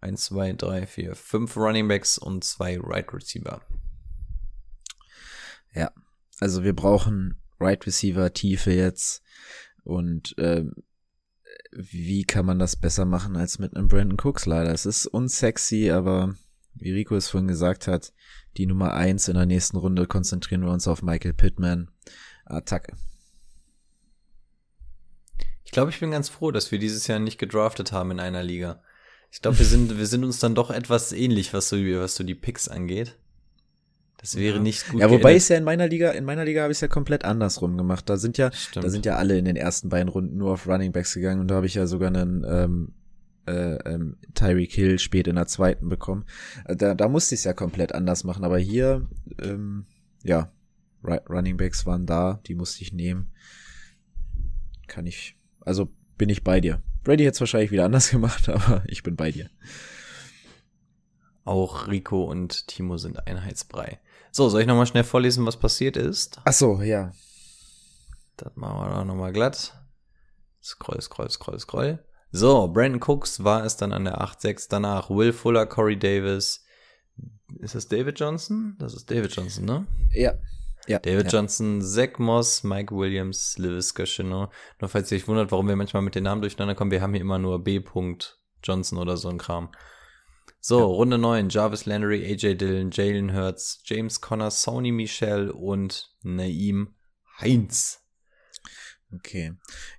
1, 0.00 0.24
2, 0.26 0.52
3, 0.54 0.86
4, 0.86 1.14
5 1.14 1.56
Running 1.56 1.88
Backs 1.88 2.18
und 2.18 2.44
zwei 2.44 2.78
Right 2.80 3.12
Receiver. 3.12 3.62
Ja, 5.74 5.90
also 6.40 6.62
wir 6.62 6.74
brauchen 6.74 7.42
Right 7.58 7.84
Receiver 7.86 8.32
Tiefe 8.32 8.72
jetzt 8.72 9.22
und 9.82 10.34
ähm, 10.38 10.74
wie 11.76 12.24
kann 12.24 12.46
man 12.46 12.58
das 12.58 12.76
besser 12.76 13.04
machen 13.04 13.36
als 13.36 13.58
mit 13.58 13.76
einem 13.76 13.88
Brandon 13.88 14.18
Cooks 14.18 14.46
leider? 14.46 14.72
Es 14.72 14.86
ist 14.86 15.06
unsexy, 15.06 15.90
aber 15.90 16.34
wie 16.74 16.92
Rico 16.92 17.16
es 17.16 17.28
vorhin 17.28 17.48
gesagt 17.48 17.86
hat, 17.86 18.12
die 18.56 18.66
Nummer 18.66 18.94
eins 18.94 19.28
in 19.28 19.34
der 19.34 19.46
nächsten 19.46 19.76
Runde 19.76 20.06
konzentrieren 20.06 20.62
wir 20.62 20.70
uns 20.70 20.86
auf 20.86 21.02
Michael 21.02 21.34
Pittman. 21.34 21.90
Attacke. 22.46 22.96
Ich 25.64 25.72
glaube, 25.72 25.90
ich 25.90 26.00
bin 26.00 26.10
ganz 26.10 26.28
froh, 26.28 26.50
dass 26.50 26.70
wir 26.70 26.78
dieses 26.78 27.06
Jahr 27.06 27.18
nicht 27.18 27.38
gedraftet 27.38 27.90
haben 27.92 28.10
in 28.12 28.20
einer 28.20 28.42
Liga. 28.42 28.82
Ich 29.30 29.40
glaube, 29.40 29.58
wir 29.58 29.66
sind, 29.66 29.96
wir 29.96 30.06
sind 30.06 30.24
uns 30.24 30.38
dann 30.38 30.54
doch 30.54 30.70
etwas 30.70 31.12
ähnlich, 31.12 31.52
was 31.52 31.68
so, 31.68 31.76
was 31.76 32.14
so 32.14 32.22
die 32.22 32.34
Picks 32.34 32.68
angeht. 32.68 33.18
Das 34.24 34.36
wäre 34.36 34.56
Ja. 34.56 34.62
nicht 34.62 34.88
gut. 34.88 35.00
Ja, 35.02 35.08
wobei 35.10 35.18
geendet. 35.18 35.36
ist 35.36 35.48
ja 35.50 35.56
in 35.58 35.64
meiner 35.64 35.86
Liga, 35.86 36.10
in 36.12 36.24
meiner 36.24 36.46
Liga 36.46 36.62
habe 36.62 36.72
ich 36.72 36.78
es 36.78 36.80
ja 36.80 36.88
komplett 36.88 37.26
andersrum 37.26 37.76
gemacht. 37.76 38.08
Da 38.08 38.16
sind 38.16 38.38
ja, 38.38 38.50
Stimmt. 38.52 38.86
da 38.86 38.88
sind 38.88 39.04
ja 39.04 39.16
alle 39.16 39.36
in 39.36 39.44
den 39.44 39.56
ersten 39.56 39.90
beiden 39.90 40.08
Runden 40.08 40.38
nur 40.38 40.52
auf 40.52 40.66
Running 40.66 40.92
Backs 40.92 41.12
gegangen 41.12 41.40
und 41.42 41.48
da 41.48 41.56
habe 41.56 41.66
ich 41.66 41.74
ja 41.74 41.86
sogar 41.86 42.08
einen 42.08 42.42
ähm, 42.48 42.92
äh, 43.46 43.74
ähm, 43.86 44.16
Tyreek 44.32 44.72
Hill 44.72 44.98
spät 44.98 45.26
in 45.28 45.34
der 45.36 45.46
zweiten 45.46 45.90
bekommen. 45.90 46.24
Äh, 46.64 46.74
Da, 46.74 46.94
da 46.94 47.08
musste 47.08 47.34
ich 47.34 47.40
es 47.40 47.44
ja 47.44 47.52
komplett 47.52 47.94
anders 47.94 48.24
machen, 48.24 48.44
aber 48.44 48.56
hier, 48.58 49.06
ähm, 49.42 49.84
ja, 50.22 50.50
Ru- 51.02 51.28
Running 51.28 51.58
Backs 51.58 51.84
waren 51.84 52.06
da, 52.06 52.40
die 52.46 52.54
musste 52.54 52.80
ich 52.80 52.94
nehmen. 52.94 53.30
Kann 54.86 55.04
ich, 55.04 55.36
also 55.60 55.90
bin 56.16 56.30
ich 56.30 56.42
bei 56.44 56.62
dir. 56.62 56.80
Brady 57.02 57.24
hätte 57.24 57.34
es 57.34 57.40
wahrscheinlich 57.40 57.70
wieder 57.72 57.84
anders 57.84 58.08
gemacht, 58.16 58.48
aber 58.48 58.82
ich 58.86 59.02
bin 59.02 59.16
bei 59.16 59.30
dir. 59.30 59.50
Auch 61.44 61.88
Rico 61.88 62.24
und 62.24 62.68
Timo 62.68 62.96
sind 62.96 63.26
Einheitsbrei. 63.26 63.98
So, 64.36 64.48
soll 64.48 64.62
ich 64.62 64.66
nochmal 64.66 64.86
schnell 64.86 65.04
vorlesen, 65.04 65.46
was 65.46 65.56
passiert 65.56 65.96
ist? 65.96 66.40
Ach 66.44 66.52
so, 66.52 66.82
ja. 66.82 67.12
Das 68.36 68.50
machen 68.56 68.80
wir 68.80 68.92
doch 68.92 69.04
nochmal 69.04 69.32
glatt. 69.32 69.80
Scroll, 70.60 71.00
scroll, 71.00 71.30
scroll, 71.30 71.60
scroll. 71.60 72.04
So, 72.32 72.66
Brandon 72.66 73.00
Cooks 73.00 73.44
war 73.44 73.64
es 73.64 73.76
dann 73.76 73.92
an 73.92 74.06
der 74.06 74.20
8-6. 74.20 74.66
Danach 74.68 75.08
Will 75.08 75.32
Fuller, 75.32 75.66
Corey 75.66 75.96
Davis. 75.96 76.64
Ist 77.60 77.76
das 77.76 77.86
David 77.86 78.18
Johnson? 78.18 78.74
Das 78.80 78.94
ist 78.94 79.08
David 79.08 79.36
Johnson, 79.36 79.66
ne? 79.66 79.86
Ja. 80.12 80.34
Ja. 80.88 80.98
David 80.98 81.32
ja. 81.32 81.38
Johnson, 81.38 81.80
Zach 81.80 82.18
Moss, 82.18 82.64
Mike 82.64 82.92
Williams, 82.92 83.56
Lewis 83.56 83.94
Gashino. 83.94 84.50
Nur 84.80 84.88
falls 84.88 85.12
ihr 85.12 85.18
euch 85.18 85.28
wundert, 85.28 85.52
warum 85.52 85.68
wir 85.68 85.76
manchmal 85.76 86.02
mit 86.02 86.16
den 86.16 86.24
Namen 86.24 86.40
durcheinander 86.40 86.74
kommen, 86.74 86.90
wir 86.90 87.02
haben 87.02 87.12
hier 87.12 87.20
immer 87.20 87.38
nur 87.38 87.62
B. 87.62 87.80
Johnson 88.64 88.98
oder 88.98 89.16
so 89.16 89.28
ein 89.28 89.38
Kram. 89.38 89.70
So, 90.66 90.78
Ja. 90.78 90.84
Runde 90.86 91.18
9, 91.18 91.50
Jarvis 91.50 91.84
Landry, 91.84 92.24
AJ 92.24 92.54
Dillon, 92.54 92.90
Jalen 92.90 93.34
Hurts, 93.34 93.82
James 93.84 94.22
Conner, 94.22 94.50
Sony 94.50 94.92
Michel 94.92 95.50
und 95.50 96.10
Naim 96.22 96.94
Heinz. 97.38 98.02
Okay. 99.12 99.52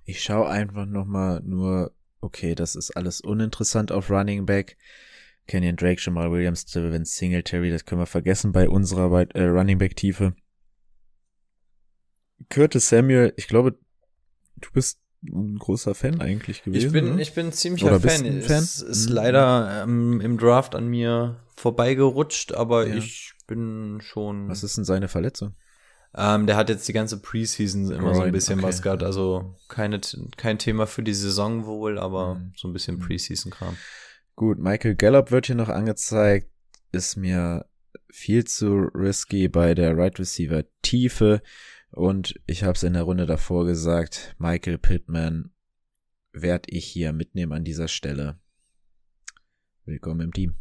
Ich 0.04 0.20
schaue 0.24 0.48
einfach 0.48 0.84
noch 0.84 1.04
mal 1.04 1.40
nur, 1.44 1.94
okay, 2.20 2.56
das 2.56 2.74
ist 2.74 2.96
alles 2.96 3.20
uninteressant 3.20 3.92
auf 3.92 4.10
Running 4.10 4.44
Back. 4.44 4.76
Kenyon 5.46 5.76
Drake, 5.76 6.02
Jamal 6.04 6.32
Williams, 6.32 6.64
Devin 6.64 7.04
Singletary, 7.04 7.70
das 7.70 7.84
können 7.84 8.00
wir 8.00 8.06
vergessen 8.06 8.50
bei 8.50 8.68
unserer 8.68 9.20
äh, 9.36 9.44
Running 9.44 9.78
Back 9.78 9.94
Tiefe. 9.94 10.34
Curtis 12.48 12.88
Samuel, 12.88 13.32
ich 13.36 13.46
glaube, 13.46 13.78
du 14.56 14.68
bist 14.72 14.98
ein 15.22 15.58
großer 15.58 15.94
Fan 15.94 16.20
eigentlich 16.20 16.62
gewesen. 16.62 16.86
Ich 16.86 16.92
bin, 16.92 17.12
oder? 17.12 17.20
ich 17.20 17.34
bin 17.34 17.46
ein 17.46 17.52
ziemlicher 17.52 17.86
Oder 17.86 18.00
Fan. 18.00 18.24
ein 18.26 18.42
Fan? 18.42 18.62
Es 18.62 18.80
ist 18.80 19.08
Mhm. 19.08 19.14
leider 19.14 19.82
ähm, 19.84 20.20
im 20.20 20.38
Draft 20.38 20.74
an 20.74 20.86
mir 20.88 21.40
vorbeigerutscht, 21.56 22.52
aber 22.52 22.86
Ja. 22.86 22.94
ich 22.96 23.32
bin 23.46 24.00
schon. 24.02 24.48
Was 24.48 24.62
ist 24.62 24.76
denn 24.76 24.84
seine 24.84 25.08
Verletzung? 25.08 25.54
Ähm, 26.18 26.46
der 26.46 26.56
hat 26.56 26.68
jetzt 26.70 26.88
die 26.88 26.92
ganze 26.94 27.20
Preseason 27.20 27.90
immer 27.90 28.14
so 28.14 28.22
ein 28.22 28.32
bisschen 28.32 28.58
okay. 28.60 28.68
was 28.68 28.80
gehabt. 28.82 29.02
Also 29.02 29.56
keine, 29.68 30.00
kein 30.36 30.58
Thema 30.58 30.86
für 30.86 31.02
die 31.02 31.12
Saison 31.14 31.66
wohl, 31.66 31.98
aber 31.98 32.36
Mhm. 32.36 32.52
so 32.56 32.68
ein 32.68 32.72
bisschen 32.72 32.98
Preseason-Kram. 32.98 33.76
Gut, 34.34 34.58
Michael 34.58 34.94
Gallup 34.94 35.30
wird 35.30 35.46
hier 35.46 35.54
noch 35.56 35.68
angezeigt. 35.68 36.48
Ist 36.92 37.16
mir 37.16 37.66
viel 38.10 38.44
zu 38.44 38.88
risky 38.94 39.48
bei 39.48 39.74
der 39.74 39.96
Right 39.96 40.18
Receiver 40.18 40.64
Tiefe. 40.82 41.42
Und 41.96 42.38
ich 42.44 42.62
habe 42.62 42.74
es 42.74 42.82
in 42.82 42.92
der 42.92 43.04
Runde 43.04 43.24
davor 43.24 43.64
gesagt, 43.64 44.36
Michael 44.38 44.76
Pittman 44.76 45.54
werde 46.30 46.68
ich 46.68 46.84
hier 46.84 47.14
mitnehmen 47.14 47.54
an 47.54 47.64
dieser 47.64 47.88
Stelle. 47.88 48.38
Willkommen 49.86 50.20
im 50.20 50.32
Team. 50.34 50.58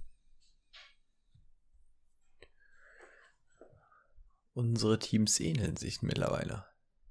Unsere 4.54 4.98
Teams 4.98 5.38
ähneln 5.42 5.76
sich 5.76 6.02
mittlerweile. 6.02 6.68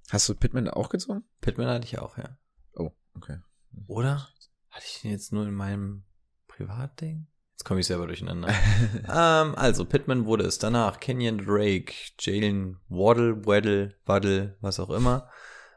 Hast 0.09 0.27
du 0.31 0.35
Pittman 0.35 0.69
auch 0.69 0.89
gezogen? 0.89 1.25
Pittman 1.43 1.69
hatte 1.69 1.85
ich 1.85 1.99
auch, 1.99 2.17
ja. 2.17 2.39
Oh, 2.73 2.93
okay. 3.13 3.41
Oder? 3.89 4.31
Hatte 4.71 4.87
ich 4.87 5.03
den 5.03 5.11
jetzt 5.11 5.35
nur 5.35 5.47
in 5.47 5.53
meinem 5.53 6.05
Privatding? 6.49 7.27
Jetzt 7.55 7.64
komme 7.64 7.81
ich 7.81 7.86
selber 7.86 8.06
durcheinander. 8.06 8.48
ähm, 9.09 9.55
also, 9.55 9.85
Pittman 9.85 10.26
wurde 10.26 10.44
es 10.44 10.59
danach. 10.59 10.98
Kenyon 11.01 11.39
Drake, 11.39 11.94
Jalen 12.18 12.78
Waddle, 12.89 13.47
Waddle, 13.47 13.94
Waddle, 14.06 14.56
was 14.60 14.81
auch 14.81 14.90
immer. 14.90 15.28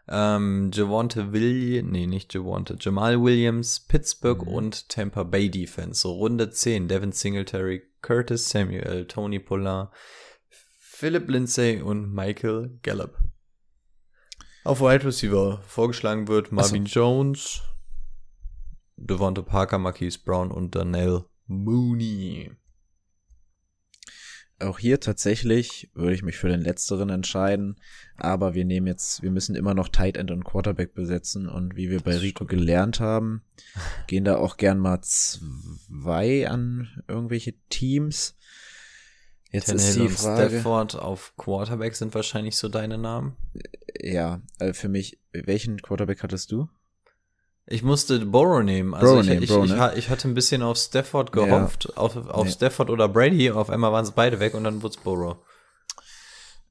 Ähm, 0.10 0.72
Javonte 0.74 1.34
Williams, 1.34 1.92
nee, 1.92 2.08
nicht 2.08 2.34
Javonte, 2.34 2.78
Jamal 2.80 3.22
Williams, 3.22 3.82
Pittsburgh 3.82 4.42
Mhm. 4.46 4.54
und 4.54 4.90
Tampa 4.90 5.24
Bay 5.24 5.50
Defense. 5.50 6.02
So 6.02 6.14
Runde 6.14 6.50
10, 6.50 6.88
Devin 6.88 7.12
Singletary, 7.12 7.84
Curtis 8.02 8.50
Samuel, 8.50 9.06
Tony 9.06 9.40
Pollard, 9.40 9.92
Philip 10.80 11.30
Lindsay 11.30 11.82
und 11.82 12.12
Michael 12.14 12.80
Gallup. 12.84 13.18
Auf 14.64 14.82
Wide 14.82 15.06
Receiver 15.06 15.62
vorgeschlagen 15.68 16.28
wird 16.28 16.52
Marvin 16.52 16.86
Jones, 16.86 17.62
Devonta 18.96 19.42
Parker, 19.42 19.78
Marquise 19.78 20.20
Brown 20.24 20.52
und 20.52 20.74
Daniel 20.74 21.26
Mooney. 21.48 22.52
Auch 24.60 24.80
hier 24.80 25.00
tatsächlich 25.00 25.92
würde 25.94 26.16
ich 26.16 26.24
mich 26.24 26.38
für 26.38 26.48
den 26.48 26.62
letzteren 26.62 27.10
entscheiden, 27.10 27.76
aber 28.16 28.56
wir 28.56 28.66
nehmen 28.66 28.88
jetzt, 28.88 29.22
wir 29.22 29.30
müssen 29.30 29.56
immer 29.56 29.76
noch 29.76 29.88
Tight 29.88 30.18
End 30.18 30.32
und 30.32 30.46
Quarterback 30.46 30.96
besetzen 30.96 31.48
und 31.48 31.76
wie 31.76 31.92
wir 31.92 32.00
bei 32.00 32.14
Das 32.14 32.22
Rico 32.22 32.46
stimmt. 32.46 32.50
gelernt 32.50 33.00
haben, 33.00 33.44
gehen 34.08 34.26
da 34.26 34.38
auch 34.38 34.58
gern 34.58 34.80
mal 34.80 35.00
zwei 35.02 36.50
an 36.50 37.04
irgendwelche 37.08 37.54
Teams. 37.70 38.36
Jetzt 39.52 39.72
ist 39.72 39.94
Tannehill 39.94 40.08
die 40.08 40.08
und 40.08 40.20
Frage, 40.20 40.50
Stafford 40.50 40.96
auf 40.96 41.34
Quarterback 41.38 41.96
sind 41.96 42.16
wahrscheinlich 42.16 42.58
so 42.58 42.68
deine 42.68 42.98
Namen. 42.98 43.38
ja, 44.02 44.42
äh, 44.58 44.74
für 44.74 44.90
mich, 44.90 45.20
welchen 45.32 45.82
Quarterback 45.84 46.24
hattest 46.24 46.52
du? 46.52 46.68
Ich 47.70 47.84
musste 47.84 48.26
Burrow 48.26 48.64
nehmen. 48.64 48.94
Also 48.94 49.08
Burrow 49.08 49.24
ich, 49.24 49.30
nehmen, 49.30 49.44
ich, 49.44 49.52
ich, 49.52 49.78
ne? 49.78 49.94
ich 49.98 50.10
hatte 50.10 50.28
ein 50.30 50.34
bisschen 50.34 50.62
auf 50.64 50.78
Stafford 50.78 51.36
Ja. 51.36 51.46
gehofft, 51.46 51.98
auf, 51.98 52.16
auf 52.16 52.46
Nee. 52.46 52.52
Stafford 52.52 52.90
oder 52.90 53.10
Brady. 53.10 53.52
Auf 53.52 53.70
einmal 53.70 53.92
waren 53.92 54.06
sie 54.06 54.14
beide 54.16 54.40
weg 54.40 54.54
und 54.54 54.64
dann 54.64 54.82
wurde 54.82 54.96
es 54.98 55.04
Burrow. 55.04 55.38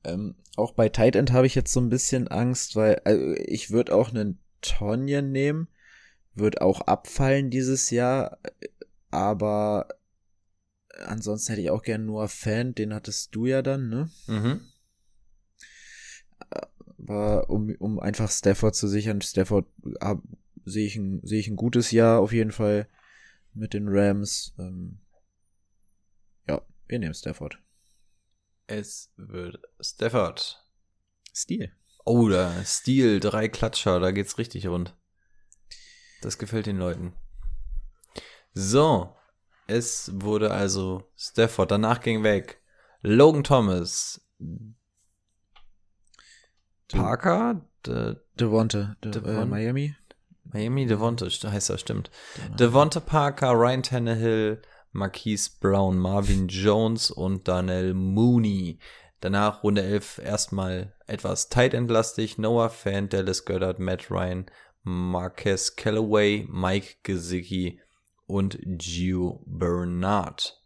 Ähm, 0.05 0.37
auch 0.57 0.73
bei 0.73 0.89
Tight 0.89 1.15
End 1.17 1.33
habe 1.33 1.47
ich 1.47 1.55
jetzt 1.55 1.73
so 1.73 1.81
ein 1.81 1.91
bisschen 1.91 2.29
Angst, 2.29 2.77
weil 2.77 3.01
also 3.05 3.35
ich 3.35 3.71
würde 3.71 3.95
auch 3.95 4.09
einen 4.09 4.39
Tonyan 4.63 5.33
nehmen, 5.33 5.69
wird 6.35 6.63
auch 6.63 6.81
abfallen 6.83 7.51
dieses 7.51 7.91
Jahr, 7.91 8.39
aber 9.11 9.89
ansonsten 11.05 11.51
hätte 11.53 11.63
ich 11.63 11.71
auch 11.71 11.83
gern 11.83 12.07
nur 12.07 12.29
Fan, 12.29 12.75
den 12.75 12.95
hattest 12.95 13.35
du 13.35 13.45
ja 13.47 13.61
dann, 13.61 13.89
ne? 13.91 14.11
Mhm. 14.29 14.61
Aber 16.99 17.51
um, 17.51 17.75
um 17.79 17.99
einfach 18.01 18.31
Stafford 18.31 18.75
zu 18.75 18.89
sichern, 18.89 19.21
Stafford 19.21 19.67
hab- 20.01 20.23
sehe 20.67 20.87
ich, 20.87 20.97
ein, 20.97 21.21
sehe 21.23 21.41
ich 21.41 21.49
ein 21.49 21.57
gutes 21.57 21.91
Jahr 21.93 22.21
auf 22.21 22.33
jeden 22.33 22.53
Fall 22.53 22.89
mit 23.55 23.73
den 23.73 23.87
Rams. 23.89 24.55
Ähm, 24.59 24.99
ja, 26.47 26.61
wir 26.87 26.99
nehmen 26.99 27.15
Stafford. 27.15 27.59
Es 28.67 29.11
wird 29.17 29.59
Stafford. 29.81 30.63
Stil. 31.35 31.73
Oh, 32.05 32.29
da 32.29 32.63
Stil, 32.65 33.21
drei 33.21 33.49
Klatscher, 33.49 34.01
da 34.01 34.11
geht's 34.11 34.39
richtig 34.39 34.67
rund. 34.67 34.95
Das 36.21 36.37
gefällt 36.39 36.67
den 36.67 36.79
Leuten. 36.79 37.15
So, 38.55 39.15
es 39.67 40.11
wurde 40.15 40.51
also 40.51 41.11
Stafford, 41.17 41.71
danach 41.71 42.01
ging 42.01 42.23
weg. 42.23 42.61
Logan 43.03 43.45
Thomas, 43.45 44.21
Parker, 46.89 47.67
De, 47.85 48.17
Devonte, 48.39 48.97
De, 49.05 49.11
äh, 49.11 49.15
Devon- 49.15 49.49
Miami. 49.49 49.95
Miami 50.53 50.87
Devonta 50.87 51.27
heißt 51.27 51.71
er, 51.71 51.79
stimmt. 51.79 52.11
Devonta 52.59 53.01
Parker, 53.01 53.53
Ryan 53.53 53.83
Tannehill, 53.83 54.63
Marquise 54.93 55.51
Brown, 55.61 55.99
Marvin 55.99 56.49
Jones 56.49 57.11
und 57.11 57.47
Daniel 57.47 57.95
Mooney. 57.95 58.79
Danach 59.21 59.63
Runde 59.63 59.83
11 59.83 60.19
erstmal 60.19 60.95
etwas 61.07 61.49
tight 61.49 61.75
entlastig. 61.75 62.39
Noah 62.39 62.71
Fan, 62.71 63.09
Dallas 63.09 63.45
Goddard, 63.45 63.79
Matt 63.79 64.11
Ryan, 64.11 64.47
Marquez 64.83 65.75
Callaway, 65.77 66.47
Mike 66.49 66.97
Gesicki 67.03 67.81
und 68.27 68.59
Gio 68.63 69.43
Bernard. 69.47 70.63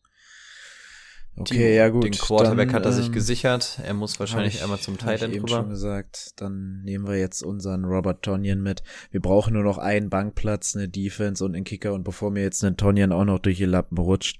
Okay, 1.37 1.55
Die- 1.71 1.75
ja 1.77 1.89
gut. 1.89 2.05
Den 2.05 2.13
Quarterback 2.13 2.69
dann, 2.69 2.77
hat 2.77 2.85
er 2.85 2.93
sich 2.93 3.07
ähm, 3.07 3.13
gesichert. 3.13 3.79
Er 3.83 3.95
muss 3.95 4.19
wahrscheinlich 4.21 4.57
ich- 4.57 4.63
einmal 4.63 4.79
zum 4.79 4.99
Tight 4.99 5.17
ich 5.19 5.23
End 5.23 5.35
eben 5.35 5.49
schon 5.49 5.59
rüber. 5.61 5.71
gesagt, 5.71 6.33
dann 6.41 6.83
nehmen 6.83 7.07
wir 7.07 7.17
jetzt 7.19 7.43
unseren 7.43 7.85
Robert 7.85 8.23
Tonyan 8.23 8.61
mit. 8.61 8.83
Wir 9.11 9.21
brauchen 9.21 9.55
nur 9.55 9.63
noch 9.63 9.79
einen 9.79 10.11
Bankplatz, 10.11 10.77
eine 10.77 10.89
Defense 10.89 11.43
und 11.45 11.55
einen 11.55 11.65
Kicker 11.65 11.95
und 11.95 12.05
bevor 12.05 12.31
mir 12.31 12.43
jetzt 12.43 12.63
ein 12.65 12.77
Tonyan 12.77 13.13
auch 13.13 13.25
noch 13.25 13.39
durch 13.39 13.57
die 13.57 13.65
Lappen 13.65 13.97
rutscht, 13.97 14.39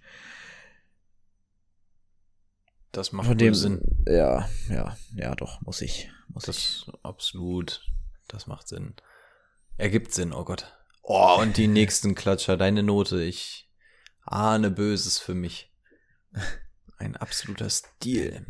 Das 2.93 3.13
macht 3.13 3.29
von 3.29 3.39
dem 3.39 3.55
Sinn. 3.55 3.81
Ja, 4.07 4.49
ja, 4.69 4.97
ja, 5.15 5.35
doch 5.37 5.61
muss 5.63 5.81
ich, 5.81 6.11
muss 6.29 6.43
ich. 6.49 6.85
Das 6.87 6.91
absolut. 7.03 7.87
Das 8.29 8.47
macht 8.47 8.69
Sinn. 8.69 8.95
Ergibt 9.77 10.13
Sinn, 10.13 10.33
oh 10.33 10.45
Gott. 10.45 10.77
Oh, 11.03 11.39
und 11.41 11.57
die 11.57 11.69
nächsten 11.69 12.15
Klatscher, 12.15 12.57
deine 12.57 12.83
Note. 12.83 13.23
Ich 13.23 13.71
ahne 14.27 14.71
Böses 14.71 15.19
für 15.19 15.35
mich. 15.35 15.73
Ein 17.01 17.17
absoluter 17.17 17.71
Stil. 17.71 18.45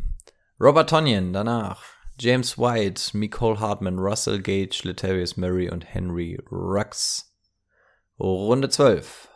Robert 0.59 0.89
Tonyan, 0.89 1.31
danach. 1.31 1.85
James 2.19 2.57
White, 2.57 3.17
Nicole 3.17 3.61
Hartman, 3.61 3.97
Russell 3.97 4.41
Gage, 4.41 4.83
Latavius 4.83 5.37
Murray 5.37 5.69
und 5.69 5.85
Henry 5.85 6.37
Rux. 6.51 7.33
Runde 8.19 8.67
12. 8.67 9.29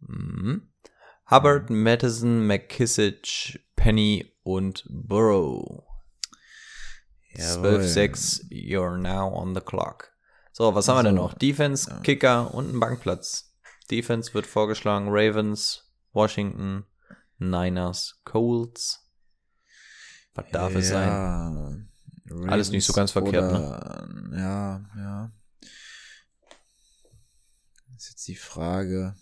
Mhm. 0.00 0.68
Hubbard, 1.30 1.70
Madison, 1.70 2.46
McKissick, 2.46 3.64
Penny 3.74 4.30
und 4.42 4.84
Burrow. 4.90 5.82
12-6, 7.38 8.50
you're 8.50 8.98
now 8.98 9.32
on 9.34 9.54
the 9.54 9.62
clock. 9.62 10.12
So, 10.52 10.74
was 10.74 10.88
haben 10.88 10.98
wir 10.98 11.02
denn 11.04 11.14
noch? 11.14 11.32
Defense. 11.32 11.90
Kicker 12.02 12.52
und 12.52 12.74
ein 12.74 12.80
Bankplatz. 12.80 13.53
Defense 13.90 14.34
wird 14.34 14.46
vorgeschlagen 14.46 15.06
Ravens, 15.10 15.92
Washington, 16.12 16.84
Niners, 17.38 18.20
Colts. 18.24 19.10
Was 20.34 20.46
darf 20.50 20.74
es 20.74 20.88
sein? 20.88 21.88
Ja, 22.28 22.46
Alles 22.48 22.70
nicht 22.70 22.84
so 22.84 22.92
ganz 22.92 23.10
verkehrt, 23.12 23.52
ne? 23.52 24.32
Ja, 24.36 24.84
ja. 24.96 25.32
Ist 27.96 28.10
jetzt 28.10 28.28
die 28.28 28.34
Frage. 28.36 29.14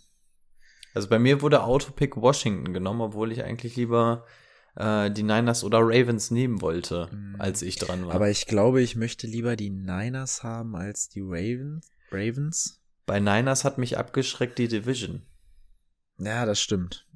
Also 0.95 1.09
bei 1.09 1.19
mir 1.19 1.41
wurde 1.43 1.63
Autopick 1.63 2.17
Washington 2.17 2.73
genommen, 2.73 3.01
obwohl 3.01 3.33
ich 3.33 3.43
eigentlich 3.45 3.77
lieber 3.77 4.27
äh, 4.77 5.11
die 5.11 5.23
Niners 5.23 5.65
oder 5.65 5.79
Ravens 5.81 6.31
nehmen 6.31 6.61
wollte, 6.61 7.09
Mhm. 7.13 7.37
als 7.39 7.63
ich 7.63 7.77
dran 7.77 8.07
war. 8.07 8.15
Aber 8.15 8.31
ich 8.31 8.47
glaube, 8.47 8.81
ich 8.83 8.97
möchte 8.97 9.27
lieber 9.27 9.57
die 9.57 9.71
Niners 9.71 10.43
haben 10.43 10.75
als 10.77 11.09
die 11.09 11.21
Ravens. 11.23 11.89
Ravens? 12.11 12.82
Bei 13.07 13.21
Niners 13.21 13.65
hat 13.65 13.79
mich 13.79 13.99
abgeschreckt 13.99 14.59
die 14.59 14.69
Division. 14.69 15.23
Ja, 16.19 16.47
das 16.47 16.61
stimmt. 16.61 17.09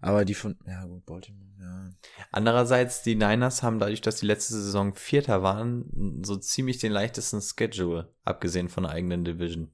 Aber 0.00 0.24
die 0.24 0.34
von, 0.34 0.58
ja 0.66 0.84
gut, 0.84 1.04
Baltimore, 1.06 1.50
ja. 1.58 1.92
Andererseits, 2.32 3.02
die 3.02 3.14
Niners 3.14 3.62
haben 3.62 3.78
dadurch, 3.78 4.00
dass 4.00 4.16
die 4.16 4.26
letzte 4.26 4.54
Saison 4.54 4.94
Vierter 4.94 5.42
waren, 5.42 6.22
so 6.24 6.36
ziemlich 6.36 6.78
den 6.78 6.92
leichtesten 6.92 7.40
Schedule, 7.40 8.14
abgesehen 8.24 8.68
von 8.68 8.84
der 8.84 8.92
eigenen 8.92 9.24
Division. 9.24 9.72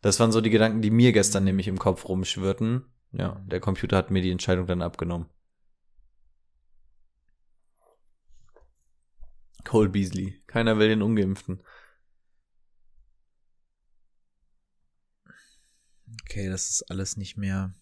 Das 0.00 0.20
waren 0.20 0.32
so 0.32 0.40
die 0.40 0.50
Gedanken, 0.50 0.82
die 0.82 0.90
mir 0.90 1.12
gestern 1.12 1.44
nämlich 1.44 1.68
im 1.68 1.78
Kopf 1.78 2.08
rumschwirrten. 2.08 2.84
Ja, 3.12 3.40
der 3.46 3.60
Computer 3.60 3.96
hat 3.96 4.10
mir 4.10 4.22
die 4.22 4.30
Entscheidung 4.30 4.66
dann 4.66 4.82
abgenommen. 4.82 5.28
Cole 9.64 9.88
Beasley. 9.88 10.42
Keiner 10.46 10.78
will 10.78 10.88
den 10.88 11.02
Ungeimpften. 11.02 11.62
Okay, 16.08 16.48
das 16.48 16.70
ist 16.70 16.90
alles 16.90 17.16
nicht 17.16 17.36
mehr. 17.36 17.74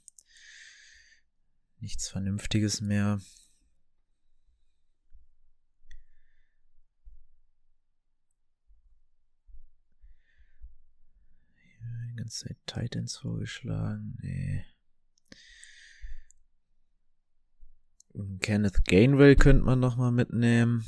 Nichts 1.78 2.08
Vernünftiges 2.08 2.80
mehr. 2.80 3.20
Die 12.08 12.16
ganze 12.16 12.46
Zeit 12.46 12.56
Titans 12.66 13.16
vorgeschlagen. 13.16 14.16
Nee. 14.22 14.64
Kenneth 18.40 18.84
Gainwell 18.84 19.36
könnte 19.36 19.64
man 19.64 19.80
noch 19.80 19.96
mal 19.96 20.12
mitnehmen. 20.12 20.86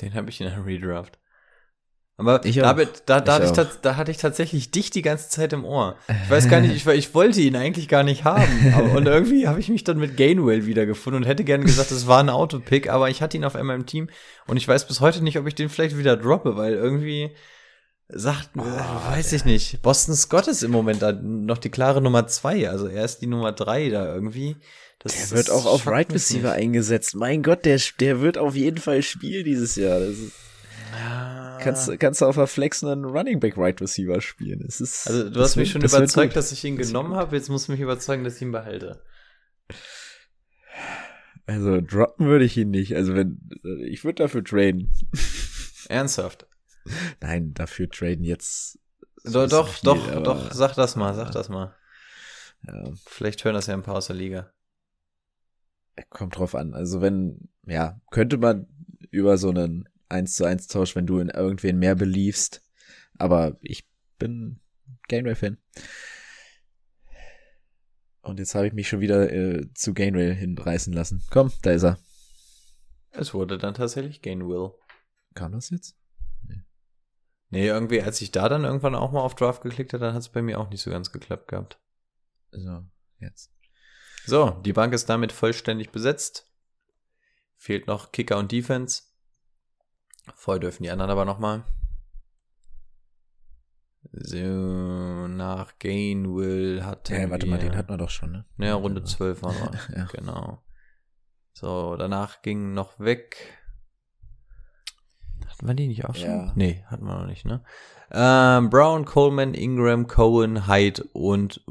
Den 0.00 0.14
habe 0.14 0.28
ich 0.28 0.40
in 0.40 0.46
der 0.46 0.64
Redraft. 0.64 1.18
Aber 2.16 2.44
Ich 2.44 2.54
da, 2.56 2.62
auch. 2.72 2.76
hab- 2.78 3.06
da, 3.06 3.20
da, 3.20 3.38
Ich 3.42 3.48
hatte 3.50 3.68
ich, 3.72 3.80
da 3.82 3.96
hatte 3.96 4.10
ich 4.12 4.18
tatsächlich 4.18 4.70
dich 4.70 4.90
die 4.90 5.02
ganze 5.02 5.28
Zeit 5.30 5.52
im 5.52 5.64
Ohr. 5.64 5.96
Ich 6.24 6.30
weiß 6.30 6.48
gar 6.48 6.60
nicht, 6.60 6.72
ich, 6.74 6.86
ich 6.86 7.12
wollte 7.12 7.40
ihn 7.40 7.56
eigentlich 7.56 7.88
gar 7.88 8.04
nicht 8.04 8.22
haben. 8.22 8.72
Aber, 8.76 8.92
und 8.92 9.06
irgendwie 9.06 9.48
habe 9.48 9.58
ich 9.58 9.68
mich 9.68 9.82
dann 9.82 9.98
mit 9.98 10.16
Gainwell 10.16 10.64
wiedergefunden 10.64 11.22
und 11.24 11.28
hätte 11.28 11.42
gerne 11.42 11.64
gesagt, 11.64 11.90
es 11.90 12.06
war 12.06 12.20
ein 12.20 12.28
Autopick, 12.28 12.88
aber 12.88 13.10
ich 13.10 13.20
hatte 13.20 13.36
ihn 13.36 13.44
auf 13.44 13.56
einmal 13.56 13.74
im 13.74 13.86
Team 13.86 14.08
und 14.46 14.56
ich 14.56 14.68
weiß 14.68 14.86
bis 14.86 15.00
heute 15.00 15.24
nicht, 15.24 15.38
ob 15.38 15.46
ich 15.48 15.56
den 15.56 15.68
vielleicht 15.68 15.98
wieder 15.98 16.16
droppe, 16.16 16.56
weil 16.56 16.74
irgendwie 16.74 17.34
sagt, 18.08 18.50
äh, 18.56 18.60
weiß 18.60 19.32
ich 19.32 19.44
nicht. 19.44 19.82
Boston 19.82 20.14
Scott 20.14 20.46
ist 20.46 20.62
im 20.62 20.70
Moment 20.70 21.02
da 21.02 21.10
noch 21.10 21.58
die 21.58 21.70
klare 21.70 22.00
Nummer 22.00 22.28
zwei, 22.28 22.68
also 22.68 22.86
er 22.86 23.04
ist 23.04 23.18
die 23.22 23.26
Nummer 23.26 23.50
drei 23.50 23.88
da 23.88 24.14
irgendwie. 24.14 24.56
Das, 25.00 25.30
Der 25.30 25.36
wird 25.38 25.50
auch 25.50 25.66
auf 25.66 25.86
Right 25.88 26.12
Receiver 26.14 26.50
nicht. 26.50 26.62
eingesetzt. 26.62 27.16
Mein 27.16 27.42
Gott, 27.42 27.64
der, 27.64 27.80
der 27.98 28.20
wird 28.20 28.38
auf 28.38 28.54
jeden 28.54 28.78
Fall 28.78 29.02
spielen 29.02 29.44
dieses 29.44 29.74
Jahr. 29.76 29.98
Das 29.98 30.10
ist, 30.10 30.32
Ja. 30.92 31.43
Kannst, 31.60 31.88
du- 31.88 31.98
kannst 31.98 32.20
du 32.20 32.26
auf 32.26 32.36
der 32.36 32.46
Flex 32.46 32.82
einen 32.84 33.04
Running 33.04 33.40
Back 33.40 33.56
Right 33.56 33.80
Receiver 33.80 34.20
spielen. 34.20 34.62
Es 34.66 34.80
ist, 34.80 35.06
Also 35.06 35.30
du 35.30 35.40
hast 35.40 35.56
mich 35.56 35.70
schon 35.70 35.80
das 35.80 35.92
überzeugt, 35.94 36.36
dass 36.36 36.52
ich 36.52 36.64
ihn 36.64 36.76
genommen 36.76 37.14
habe. 37.14 37.36
Jetzt 37.36 37.48
musst 37.48 37.68
du 37.68 37.72
mich 37.72 37.80
überzeugen, 37.80 38.24
dass 38.24 38.36
ich 38.36 38.42
ihn 38.42 38.52
behalte. 38.52 39.02
Also 41.46 41.80
droppen 41.80 42.26
würde 42.26 42.44
ich 42.44 42.56
ihn 42.56 42.70
nicht. 42.70 42.94
Also 42.96 43.14
wenn 43.14 43.38
ich 43.86 44.04
würde 44.04 44.22
dafür 44.22 44.42
traden. 44.44 44.92
Ernsthaft. 45.88 46.46
Nein, 47.20 47.52
dafür 47.54 47.88
traden 47.90 48.24
jetzt. 48.24 48.78
ist 49.22 49.34
Doch, 49.34 49.42
ein 49.44 49.48
doch, 49.50 49.78
doch, 49.80 50.04
viel, 50.12 50.22
doch, 50.22 50.52
sag 50.52 50.74
das 50.74 50.96
mal, 50.96 51.14
sag 51.14 51.30
das 51.32 51.48
mal. 51.48 51.74
Ja, 52.66 52.84
Vielleicht 53.06 53.44
hören 53.44 53.54
das 53.54 53.66
ja 53.66 53.74
ein 53.74 53.82
paar 53.82 53.96
aus 53.96 54.06
der 54.06 54.16
Liga. 54.16 54.52
kommt 56.08 56.36
drauf 56.38 56.54
an. 56.54 56.72
Also 56.74 57.00
wenn, 57.02 57.48
ja, 57.66 58.00
könnte 58.10 58.38
man 58.38 58.66
über 59.10 59.36
so 59.36 59.50
einen 59.50 59.86
1 60.14 60.34
zu 60.34 60.44
1 60.44 60.68
Tausch, 60.68 60.96
wenn 60.96 61.06
du 61.06 61.18
in 61.18 61.28
irgendwen 61.28 61.78
mehr 61.78 61.94
beliefst. 61.94 62.62
Aber 63.18 63.58
ich 63.60 63.86
bin 64.18 64.60
Gainway-Fan. 65.08 65.58
Und 68.22 68.38
jetzt 68.38 68.54
habe 68.54 68.66
ich 68.66 68.72
mich 68.72 68.88
schon 68.88 69.00
wieder 69.00 69.30
äh, 69.30 69.68
zu 69.74 69.92
Gainway 69.92 70.34
hinreißen 70.34 70.92
lassen. 70.92 71.22
Komm, 71.30 71.52
da 71.62 71.72
ist 71.72 71.84
er. 71.84 71.98
Es 73.10 73.34
wurde 73.34 73.58
dann 73.58 73.74
tatsächlich 73.74 74.22
Gainwill. 74.22 74.72
Kam 75.34 75.52
das 75.52 75.70
jetzt? 75.70 75.96
Nee, 77.50 77.68
irgendwie, 77.68 78.02
als 78.02 78.20
ich 78.20 78.32
da 78.32 78.48
dann 78.48 78.64
irgendwann 78.64 78.96
auch 78.96 79.12
mal 79.12 79.20
auf 79.20 79.36
Draft 79.36 79.62
geklickt 79.62 79.92
habe, 79.92 80.04
dann 80.04 80.14
hat 80.14 80.22
es 80.22 80.28
bei 80.28 80.42
mir 80.42 80.58
auch 80.58 80.70
nicht 80.70 80.82
so 80.82 80.90
ganz 80.90 81.12
geklappt 81.12 81.46
gehabt. 81.46 81.78
So, 82.50 82.84
jetzt. 83.20 83.52
So, 84.26 84.50
die 84.50 84.72
Bank 84.72 84.92
ist 84.92 85.08
damit 85.08 85.30
vollständig 85.30 85.90
besetzt. 85.90 86.50
Fehlt 87.56 87.86
noch 87.86 88.10
Kicker 88.10 88.38
und 88.38 88.50
Defense. 88.50 89.02
Vorher 90.34 90.60
dürfen 90.60 90.82
die 90.82 90.90
anderen 90.90 91.10
aber 91.10 91.24
nochmal. 91.24 91.64
So, 94.12 95.26
nach 95.28 95.78
Gainwill 95.78 96.84
hat 96.84 97.08
Ja, 97.08 97.28
warte 97.30 97.46
mal, 97.46 97.58
den 97.58 97.76
hatten 97.76 97.88
wir 97.88 97.96
doch 97.96 98.10
schon, 98.10 98.32
ne? 98.32 98.44
Ja, 98.58 98.74
Runde 98.74 99.02
12 99.02 99.42
waren 99.42 99.56
wir. 99.56 99.80
Ja. 99.96 100.04
Genau. 100.12 100.62
So, 101.52 101.96
danach 101.96 102.42
ging 102.42 102.74
noch 102.74 102.98
weg. 103.00 103.36
Hatten 105.48 105.66
wir 105.66 105.74
die 105.74 105.88
nicht 105.88 106.04
auch 106.04 106.14
schon? 106.14 106.24
Ja. 106.24 106.52
Nee, 106.54 106.84
hatten 106.86 107.04
wir 107.06 107.16
noch 107.18 107.26
nicht, 107.26 107.44
ne? 107.44 107.64
Ähm, 108.10 108.70
Brown, 108.70 109.04
Coleman, 109.04 109.54
Ingram, 109.54 110.06
Cohen, 110.06 110.66
Hyde 110.68 111.04
und 111.12 111.64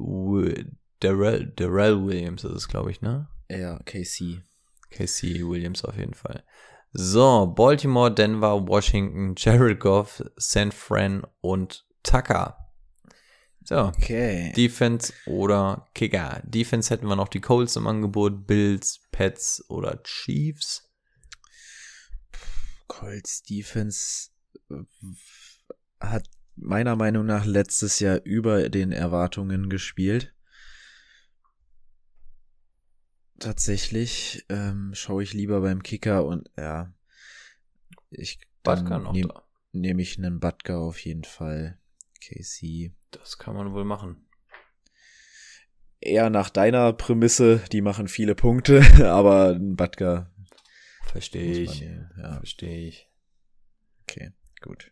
Darrell, 1.00 1.48
Darrell 1.48 2.06
Williams 2.06 2.44
ist 2.44 2.52
es, 2.52 2.68
glaube 2.68 2.92
ich, 2.92 3.02
ne? 3.02 3.28
Ja, 3.50 3.80
KC. 3.80 4.42
Casey 4.90 5.48
Williams 5.48 5.84
auf 5.84 5.98
jeden 5.98 6.14
Fall. 6.14 6.44
So, 6.94 7.48
Baltimore, 7.48 8.14
Denver, 8.14 8.68
Washington, 8.68 9.34
Jared 9.36 9.80
Goff, 9.80 10.22
San 10.38 10.72
Fran 10.72 11.26
und 11.42 11.86
Tucker. 12.04 12.58
So, 13.64 13.88
Okay. 13.88 14.52
Defense 14.56 15.12
oder 15.26 15.88
Kicker. 15.96 16.42
Defense 16.46 16.90
hätten 16.94 17.08
wir 17.08 17.16
noch 17.16 17.30
die 17.30 17.42
Colts 17.42 17.76
im 17.78 17.88
Angebot, 17.88 18.46
Bills, 18.46 19.00
Pets 19.12 19.64
oder 19.70 20.04
Chiefs. 20.04 20.88
Colts 22.88 23.42
Defense 23.42 24.30
äh, 24.70 24.84
hat 26.00 26.28
meiner 26.56 26.96
Meinung 26.96 27.26
nach 27.26 27.46
letztes 27.46 28.00
Jahr 28.00 28.20
über 28.24 28.70
den 28.70 28.92
Erwartungen 28.92 29.70
gespielt. 29.70 30.34
Tatsächlich 33.40 34.46
ähm, 34.50 34.92
schaue 34.94 35.24
ich 35.24 35.34
lieber 35.34 35.62
beim 35.62 35.84
Kicker 35.84 36.26
und 36.26 36.50
ja, 36.58 36.94
ich 38.10 38.40
Butker 38.64 39.00
noch 39.00 39.14
nehme 39.14 39.34
da. 39.34 39.44
nehm 39.72 40.00
ich 40.00 40.18
einen 40.18 40.40
Butker 40.40 40.80
auf 40.80 41.00
jeden 41.00 41.24
Fall. 41.24 41.78
KC. 42.22 42.94
Das 43.12 43.38
kann 43.38 43.56
man 43.56 43.74
wohl 43.74 43.84
machen. 43.84 44.26
Eher 46.00 46.30
nach 46.30 46.50
deiner 46.50 46.94
Prämisse, 46.94 47.62
die 47.72 47.82
machen 47.82 48.08
viele 48.08 48.36
Punkte, 48.36 48.82
aber 49.06 49.50
ein 49.50 49.76
Butker 49.76 50.34
Verstehe 51.14 51.62
ich. 51.62 51.82
Ja, 52.18 52.38
Verstehe 52.38 52.88
ich. 52.88 53.08
okay, 54.02 54.32
gut. 54.62 54.92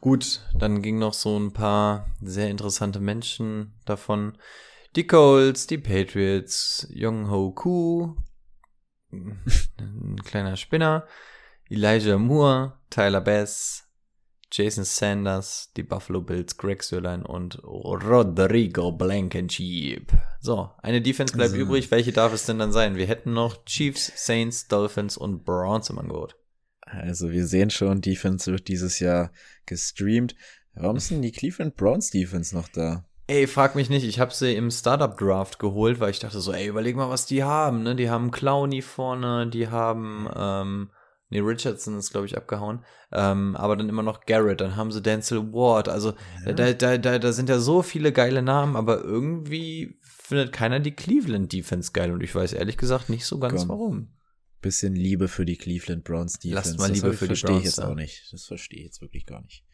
Gut, 0.00 0.40
dann 0.54 0.80
ging 0.80 0.98
noch 0.98 1.12
so 1.12 1.38
ein 1.38 1.52
paar 1.52 2.10
sehr 2.22 2.48
interessante 2.48 2.98
Menschen 2.98 3.74
davon. 3.84 4.38
Die 4.96 5.06
Colts, 5.06 5.68
die 5.68 5.78
Patriots, 5.78 6.88
Young 6.92 7.30
Ho 7.30 7.52
Koo, 7.52 8.16
ein 9.12 10.16
kleiner 10.24 10.56
Spinner, 10.56 11.06
Elijah 11.68 12.18
Moore, 12.18 12.76
Tyler 12.90 13.20
Bass, 13.20 13.84
Jason 14.50 14.82
Sanders, 14.82 15.70
die 15.76 15.84
Buffalo 15.84 16.20
Bills, 16.22 16.56
Greg 16.56 16.82
Sörlein 16.82 17.24
und 17.24 17.62
Rodrigo 17.62 18.90
Blankenship. 18.90 20.12
So, 20.40 20.72
eine 20.78 21.00
Defense 21.00 21.36
bleibt 21.36 21.52
So. 21.52 21.58
übrig. 21.58 21.92
Welche 21.92 22.10
darf 22.10 22.32
es 22.32 22.46
denn 22.46 22.58
dann 22.58 22.72
sein? 22.72 22.96
Wir 22.96 23.06
hätten 23.06 23.32
noch 23.32 23.64
Chiefs, 23.66 24.12
Saints, 24.16 24.66
Dolphins 24.66 25.16
und 25.16 25.44
Browns 25.44 25.88
im 25.90 26.00
Angebot. 26.00 26.36
Also 26.80 27.30
wir 27.30 27.46
sehen 27.46 27.70
schon, 27.70 28.00
Defense 28.00 28.50
wird 28.50 28.66
dieses 28.66 28.98
Jahr 28.98 29.30
gestreamt. 29.66 30.34
Warum 30.74 30.96
denn 31.10 31.22
die 31.22 31.30
Cleveland 31.30 31.76
Browns 31.76 32.10
Defense 32.10 32.52
noch 32.56 32.66
da? 32.66 33.06
Ey, 33.30 33.46
frag 33.46 33.76
mich 33.76 33.88
nicht, 33.90 34.04
ich 34.04 34.18
habe 34.18 34.34
sie 34.34 34.56
im 34.56 34.72
Startup 34.72 35.16
Draft 35.16 35.60
geholt, 35.60 36.00
weil 36.00 36.10
ich 36.10 36.18
dachte 36.18 36.40
so, 36.40 36.52
ey, 36.52 36.66
überleg 36.66 36.96
mal, 36.96 37.10
was 37.10 37.26
die 37.26 37.44
haben, 37.44 37.84
ne? 37.84 37.94
Die 37.94 38.10
haben 38.10 38.32
Clowney 38.32 38.82
vorne, 38.82 39.46
die 39.48 39.68
haben, 39.68 40.28
ähm, 40.34 40.90
nee, 41.28 41.38
Richardson 41.38 41.96
ist, 41.96 42.10
glaube 42.10 42.26
ich, 42.26 42.36
abgehauen, 42.36 42.84
ähm, 43.12 43.54
aber 43.54 43.76
dann 43.76 43.88
immer 43.88 44.02
noch 44.02 44.22
Garrett, 44.26 44.60
dann 44.60 44.74
haben 44.74 44.90
sie 44.90 45.00
Denzel 45.00 45.52
Ward, 45.52 45.88
also 45.88 46.14
da, 46.44 46.72
da, 46.72 46.98
da, 46.98 47.18
da 47.20 47.32
sind 47.32 47.48
ja 47.48 47.60
so 47.60 47.82
viele 47.82 48.10
geile 48.10 48.42
Namen, 48.42 48.74
aber 48.74 49.00
irgendwie 49.04 50.00
findet 50.02 50.52
keiner 50.52 50.80
die 50.80 50.96
Cleveland 50.96 51.52
Defense 51.52 51.92
geil 51.92 52.10
und 52.10 52.24
ich 52.24 52.34
weiß 52.34 52.52
ehrlich 52.52 52.78
gesagt 52.78 53.10
nicht 53.10 53.24
so 53.26 53.38
ganz 53.38 53.60
Komm. 53.60 53.68
warum. 53.68 54.08
Bisschen 54.60 54.94
Liebe 54.96 55.28
für 55.28 55.46
die 55.46 55.56
Cleveland 55.56 56.02
Browns 56.02 56.40
Defense. 56.40 56.54
Lasst 56.54 56.78
mal 56.80 56.88
Das 56.88 56.96
Liebe 56.96 57.12
ich- 57.12 57.16
für 57.18 57.24
die 57.26 57.28
verstehe 57.28 57.50
ich 57.50 57.62
Browns 57.62 57.64
jetzt 57.64 57.78
da. 57.78 57.88
auch 57.90 57.94
nicht. 57.94 58.28
Das 58.32 58.44
verstehe 58.44 58.80
ich 58.80 58.84
jetzt 58.86 59.00
wirklich 59.00 59.24
gar 59.24 59.40
nicht. 59.40 59.64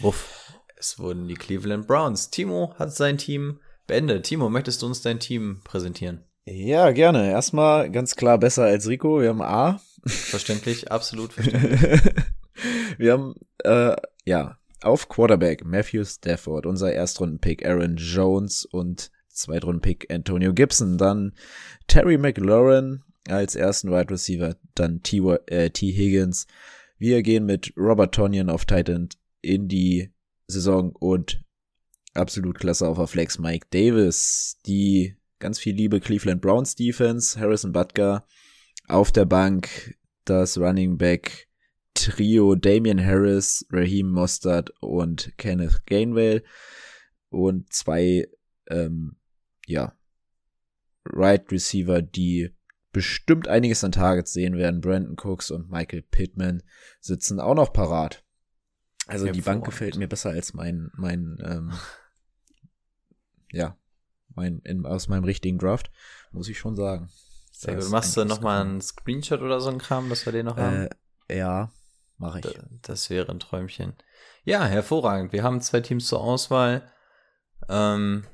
Wuff. 0.00 0.54
Es 0.80 0.98
wurden 0.98 1.28
die 1.28 1.34
Cleveland 1.34 1.86
Browns. 1.86 2.30
Timo 2.30 2.72
hat 2.78 2.96
sein 2.96 3.18
Team 3.18 3.60
beendet. 3.86 4.24
Timo, 4.24 4.48
möchtest 4.48 4.80
du 4.80 4.86
uns 4.86 5.02
dein 5.02 5.20
Team 5.20 5.60
präsentieren? 5.62 6.24
Ja, 6.46 6.90
gerne. 6.92 7.30
Erstmal 7.30 7.90
ganz 7.90 8.16
klar 8.16 8.38
besser 8.38 8.64
als 8.64 8.88
Rico. 8.88 9.20
Wir 9.20 9.28
haben 9.28 9.42
A. 9.42 9.78
Verständlich, 10.06 10.90
absolut 10.90 11.34
verständlich. 11.34 12.00
Wir 12.96 13.12
haben, 13.12 13.34
äh, 13.58 13.94
ja, 14.24 14.56
auf 14.80 15.10
Quarterback 15.10 15.66
Matthew 15.66 16.04
Stafford, 16.04 16.64
unser 16.64 16.94
Erstrunden-Pick 16.94 17.66
Aaron 17.66 17.96
Jones 17.96 18.64
und 18.64 19.10
Zweitrunden-Pick 19.28 20.10
Antonio 20.10 20.54
Gibson. 20.54 20.96
Dann 20.96 21.34
Terry 21.88 22.16
McLaurin 22.16 23.02
als 23.28 23.54
ersten 23.54 23.90
Wide 23.90 24.08
Receiver, 24.10 24.56
dann 24.74 25.02
T. 25.02 25.18
Äh, 25.44 25.68
T. 25.68 25.92
Higgins. 25.92 26.46
Wir 26.96 27.22
gehen 27.22 27.44
mit 27.44 27.74
Robert 27.76 28.14
Tonyan 28.14 28.48
auf 28.48 28.64
Titan 28.64 29.10
in 29.42 29.68
die 29.68 30.10
Saison 30.50 30.92
und 30.92 31.42
absolut 32.14 32.58
klasse 32.58 32.88
auf 32.88 32.98
der 32.98 33.06
Flex. 33.06 33.38
Mike 33.38 33.68
Davis, 33.70 34.58
die 34.66 35.16
ganz 35.38 35.58
viel 35.58 35.74
Liebe 35.74 36.00
Cleveland 36.00 36.42
Browns 36.42 36.74
Defense, 36.74 37.38
Harrison 37.38 37.72
Butker 37.72 38.26
auf 38.88 39.12
der 39.12 39.24
Bank, 39.24 39.96
das 40.24 40.58
Running 40.58 40.98
Back 40.98 41.48
Trio 41.94 42.54
Damian 42.54 43.04
Harris, 43.04 43.66
Raheem 43.70 44.10
Mostert 44.10 44.70
und 44.80 45.32
Kenneth 45.38 45.86
Gainwell 45.86 46.44
und 47.28 47.72
zwei, 47.72 48.28
ähm, 48.68 49.16
ja, 49.66 49.96
Right 51.04 51.50
Receiver, 51.50 52.02
die 52.02 52.54
bestimmt 52.92 53.48
einiges 53.48 53.84
an 53.84 53.92
Targets 53.92 54.32
sehen 54.32 54.56
werden. 54.56 54.80
Brandon 54.80 55.16
Cooks 55.16 55.50
und 55.50 55.70
Michael 55.70 56.02
Pittman 56.02 56.62
sitzen 57.00 57.40
auch 57.40 57.54
noch 57.54 57.72
parat. 57.72 58.24
Also 59.10 59.30
die 59.30 59.42
Bank 59.42 59.64
gefällt 59.64 59.96
mir 59.96 60.08
besser 60.08 60.30
als 60.30 60.54
mein, 60.54 60.90
mein, 60.94 61.38
ähm, 61.44 61.72
ja, 63.52 63.76
mein, 64.34 64.60
in, 64.60 64.86
aus 64.86 65.08
meinem 65.08 65.24
richtigen 65.24 65.58
Draft, 65.58 65.90
muss 66.32 66.48
ich 66.48 66.58
schon 66.58 66.76
sagen. 66.76 67.10
Sehr 67.52 67.76
gut. 67.76 67.90
Machst 67.90 68.16
du 68.16 68.24
nochmal 68.24 68.62
einen 68.62 68.80
Screenshot 68.80 69.42
oder 69.42 69.60
so 69.60 69.68
ein 69.70 69.78
Kram, 69.78 70.08
dass 70.08 70.24
wir 70.24 70.32
den 70.32 70.46
noch 70.46 70.56
haben? 70.56 70.88
Äh, 71.28 71.36
ja, 71.36 71.72
mache 72.16 72.40
ich. 72.40 72.58
Das 72.82 73.10
wäre 73.10 73.30
ein 73.30 73.40
Träumchen. 73.40 73.94
Ja, 74.44 74.64
hervorragend. 74.64 75.32
Wir 75.32 75.42
haben 75.42 75.60
zwei 75.60 75.80
Teams 75.80 76.06
zur 76.06 76.20
Auswahl. 76.20 76.90
Ähm, 77.68 78.24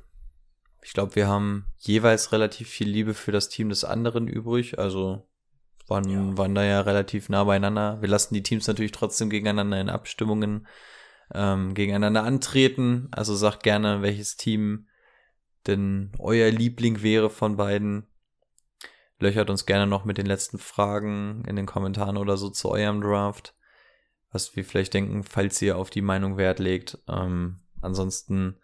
ich 0.83 0.93
glaube, 0.93 1.17
wir 1.17 1.27
haben 1.27 1.67
jeweils 1.79 2.31
relativ 2.31 2.69
viel 2.69 2.89
Liebe 2.89 3.15
für 3.15 3.33
das 3.33 3.49
Team 3.49 3.71
des 3.71 3.85
anderen 3.85 4.29
übrig. 4.29 4.79
Also 4.79 5.27
waren, 5.89 6.09
ja. 6.09 6.37
waren 6.37 6.55
da 6.55 6.65
ja 6.65 6.81
relativ 6.81 7.29
nah 7.29 7.45
beieinander. 7.45 8.01
Wir 8.01 8.09
lassen 8.09 8.35
die 8.35 8.43
Teams 8.43 8.67
natürlich 8.67 8.93
trotzdem 8.93 9.31
gegeneinander 9.31 9.81
in 9.81 9.89
Abstimmungen 9.89 10.67
ähm, 11.33 11.75
gegeneinander 11.75 12.23
antreten. 12.23 13.09
Also 13.11 13.35
sagt 13.35 13.63
gerne, 13.63 14.03
welches 14.03 14.37
Team 14.37 14.89
denn 15.67 16.13
euer 16.19 16.51
Liebling 16.51 17.03
wäre 17.03 17.31
von 17.31 17.57
beiden. 17.57 18.07
Löchert 19.19 19.51
uns 19.51 19.67
gerne 19.67 19.87
noch 19.87 20.05
mit 20.05 20.19
den 20.19 20.27
letzten 20.27 20.59
Fragen 20.59 21.43
in 21.47 21.57
den 21.57 21.67
Kommentaren 21.67 22.17
oder 22.19 22.37
so 22.37 22.51
zu 22.51 22.71
eurem 22.71 23.01
Draft. 23.01 23.55
Was 24.31 24.55
wir 24.57 24.65
vielleicht 24.65 24.93
denken, 24.95 25.23
falls 25.23 25.61
ihr 25.63 25.79
auf 25.79 25.91
die 25.91 26.03
Meinung 26.03 26.37
Wert 26.37 26.59
legt. 26.59 26.99
Ähm, 27.09 27.61
ansonsten 27.81 28.59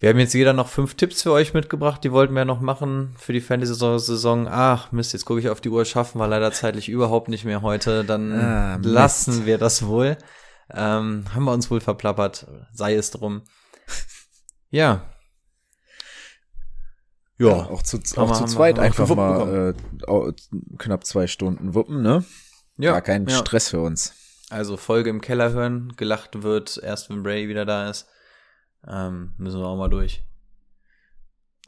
wir 0.00 0.08
haben 0.08 0.18
jetzt 0.18 0.34
jeder 0.34 0.52
noch 0.52 0.68
fünf 0.68 0.94
Tipps 0.94 1.22
für 1.22 1.32
euch 1.32 1.54
mitgebracht, 1.54 2.02
die 2.04 2.12
wollten 2.12 2.34
wir 2.34 2.40
ja 2.40 2.44
noch 2.44 2.60
machen 2.60 3.14
für 3.16 3.32
die 3.32 3.40
Fantasy-Saison. 3.40 4.48
Ach, 4.50 4.92
Mist, 4.92 5.12
jetzt 5.12 5.24
gucke 5.24 5.40
ich 5.40 5.48
auf 5.48 5.60
die 5.60 5.70
Uhr, 5.70 5.84
schaffen 5.84 6.18
wir 6.18 6.26
leider 6.26 6.52
zeitlich 6.52 6.88
überhaupt 6.88 7.28
nicht 7.28 7.44
mehr 7.44 7.62
heute. 7.62 8.04
Dann 8.04 8.32
ah, 8.32 8.78
lassen 8.82 9.46
wir 9.46 9.58
das 9.58 9.86
wohl. 9.86 10.18
Ähm, 10.72 11.24
haben 11.34 11.44
wir 11.44 11.52
uns 11.52 11.70
wohl 11.70 11.80
verplappert, 11.80 12.46
sei 12.72 12.94
es 12.94 13.10
drum. 13.10 13.42
Ja. 14.70 15.10
Ja, 17.38 17.48
ja 17.48 17.54
auch 17.66 17.82
zu, 17.82 17.98
auch 18.16 18.32
zu 18.32 18.44
zweit 18.46 18.78
einfach 18.78 19.08
mal 19.14 19.74
äh, 20.08 20.32
knapp 20.78 21.04
zwei 21.04 21.26
Stunden 21.26 21.74
wuppen, 21.74 22.02
ne? 22.02 22.24
Ja. 22.76 22.92
Gar 22.92 23.02
kein 23.02 23.26
ja. 23.26 23.36
Stress 23.36 23.68
für 23.68 23.80
uns. 23.80 24.14
Also 24.50 24.76
Folge 24.76 25.10
im 25.10 25.20
Keller 25.20 25.52
hören, 25.52 25.92
gelacht 25.96 26.42
wird, 26.42 26.80
erst 26.82 27.10
wenn 27.10 27.22
Bray 27.22 27.48
wieder 27.48 27.64
da 27.64 27.88
ist. 27.88 28.06
Ähm, 28.86 29.34
müssen 29.38 29.60
wir 29.60 29.66
auch 29.66 29.76
mal 29.76 29.88
durch. 29.88 30.22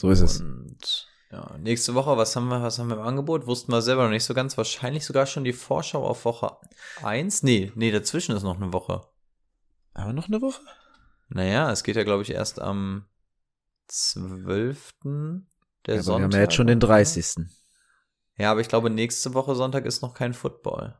So 0.00 0.10
ist 0.10 0.20
es. 0.20 0.40
Und 0.40 1.08
ja, 1.30 1.56
nächste 1.58 1.94
Woche, 1.94 2.16
was 2.16 2.36
haben 2.36 2.48
wir, 2.48 2.62
was 2.62 2.78
haben 2.78 2.88
wir 2.88 2.96
im 2.96 3.02
Angebot? 3.02 3.46
Wussten 3.46 3.72
wir 3.72 3.82
selber 3.82 4.04
noch 4.04 4.10
nicht 4.10 4.24
so 4.24 4.34
ganz. 4.34 4.56
Wahrscheinlich 4.56 5.04
sogar 5.04 5.26
schon 5.26 5.44
die 5.44 5.52
Vorschau 5.52 6.06
auf 6.06 6.24
Woche 6.24 6.56
1. 7.02 7.42
Nee, 7.42 7.72
nee, 7.74 7.90
dazwischen 7.90 8.36
ist 8.36 8.42
noch 8.42 8.56
eine 8.56 8.72
Woche. 8.72 9.06
Aber 9.94 10.12
noch 10.12 10.28
eine 10.28 10.40
Woche? 10.42 10.60
Naja, 11.28 11.70
es 11.72 11.82
geht 11.82 11.96
ja, 11.96 12.04
glaube 12.04 12.22
ich, 12.22 12.30
erst 12.30 12.60
am 12.60 13.06
12. 13.88 14.94
Der 15.86 15.96
ja, 15.96 16.02
Sonntag. 16.02 16.20
Wir 16.20 16.24
haben 16.24 16.32
ja 16.32 16.40
jetzt 16.40 16.54
schon 16.54 16.66
den 16.66 16.80
30. 16.80 17.46
Ja, 18.38 18.50
aber 18.50 18.60
ich 18.60 18.68
glaube, 18.68 18.90
nächste 18.90 19.34
Woche 19.34 19.54
Sonntag 19.54 19.86
ist 19.86 20.02
noch 20.02 20.14
kein 20.14 20.34
Football. 20.34 20.96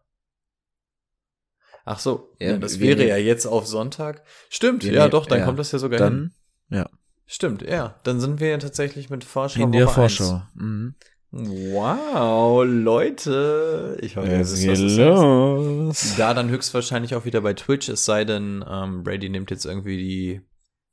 Ach 1.89 2.01
so, 2.01 2.35
ja, 2.41 2.59
das 2.59 2.81
wäre 2.81 3.07
ja 3.07 3.17
jetzt 3.17 3.47
auf 3.47 3.65
Sonntag. 3.69 4.25
Stimmt, 4.51 4.83
ja 4.83 5.09
doch, 5.09 5.25
dann 5.25 5.39
ja, 5.39 5.45
kommt 5.45 5.61
das 5.61 5.71
ja 5.71 5.79
sogar 5.79 6.01
dann, 6.01 6.15
hin. 6.15 6.31
Ja. 6.71 6.91
Stimmt, 7.27 7.63
ja. 7.63 7.95
Dann 8.03 8.19
sind 8.19 8.41
wir 8.41 8.49
ja 8.49 8.59
tatsächlich 8.59 9.09
mit 9.09 9.23
Vorschau. 9.23 9.63
In 9.63 9.71
der 9.71 9.87
Vorschau. 9.87 10.43
Mhm. 10.55 10.97
Wow, 11.31 12.65
Leute. 12.67 13.99
Ich 14.01 14.17
hoffe, 14.17 14.33
es 14.33 14.61
geht 14.61 14.79
los. 14.79 16.15
Da 16.17 16.35
dann 16.35 16.49
höchstwahrscheinlich 16.49 17.15
auch 17.15 17.25
wieder 17.25 17.41
bei 17.41 17.55
Twitch, 17.55 17.89
es 17.89 18.05
sei 18.05 18.25
denn, 18.25 18.65
ähm, 18.69 19.05
Brady 19.05 19.29
nimmt 19.29 19.53
jetzt 19.53 19.65
irgendwie 19.65 19.97
die 19.97 20.41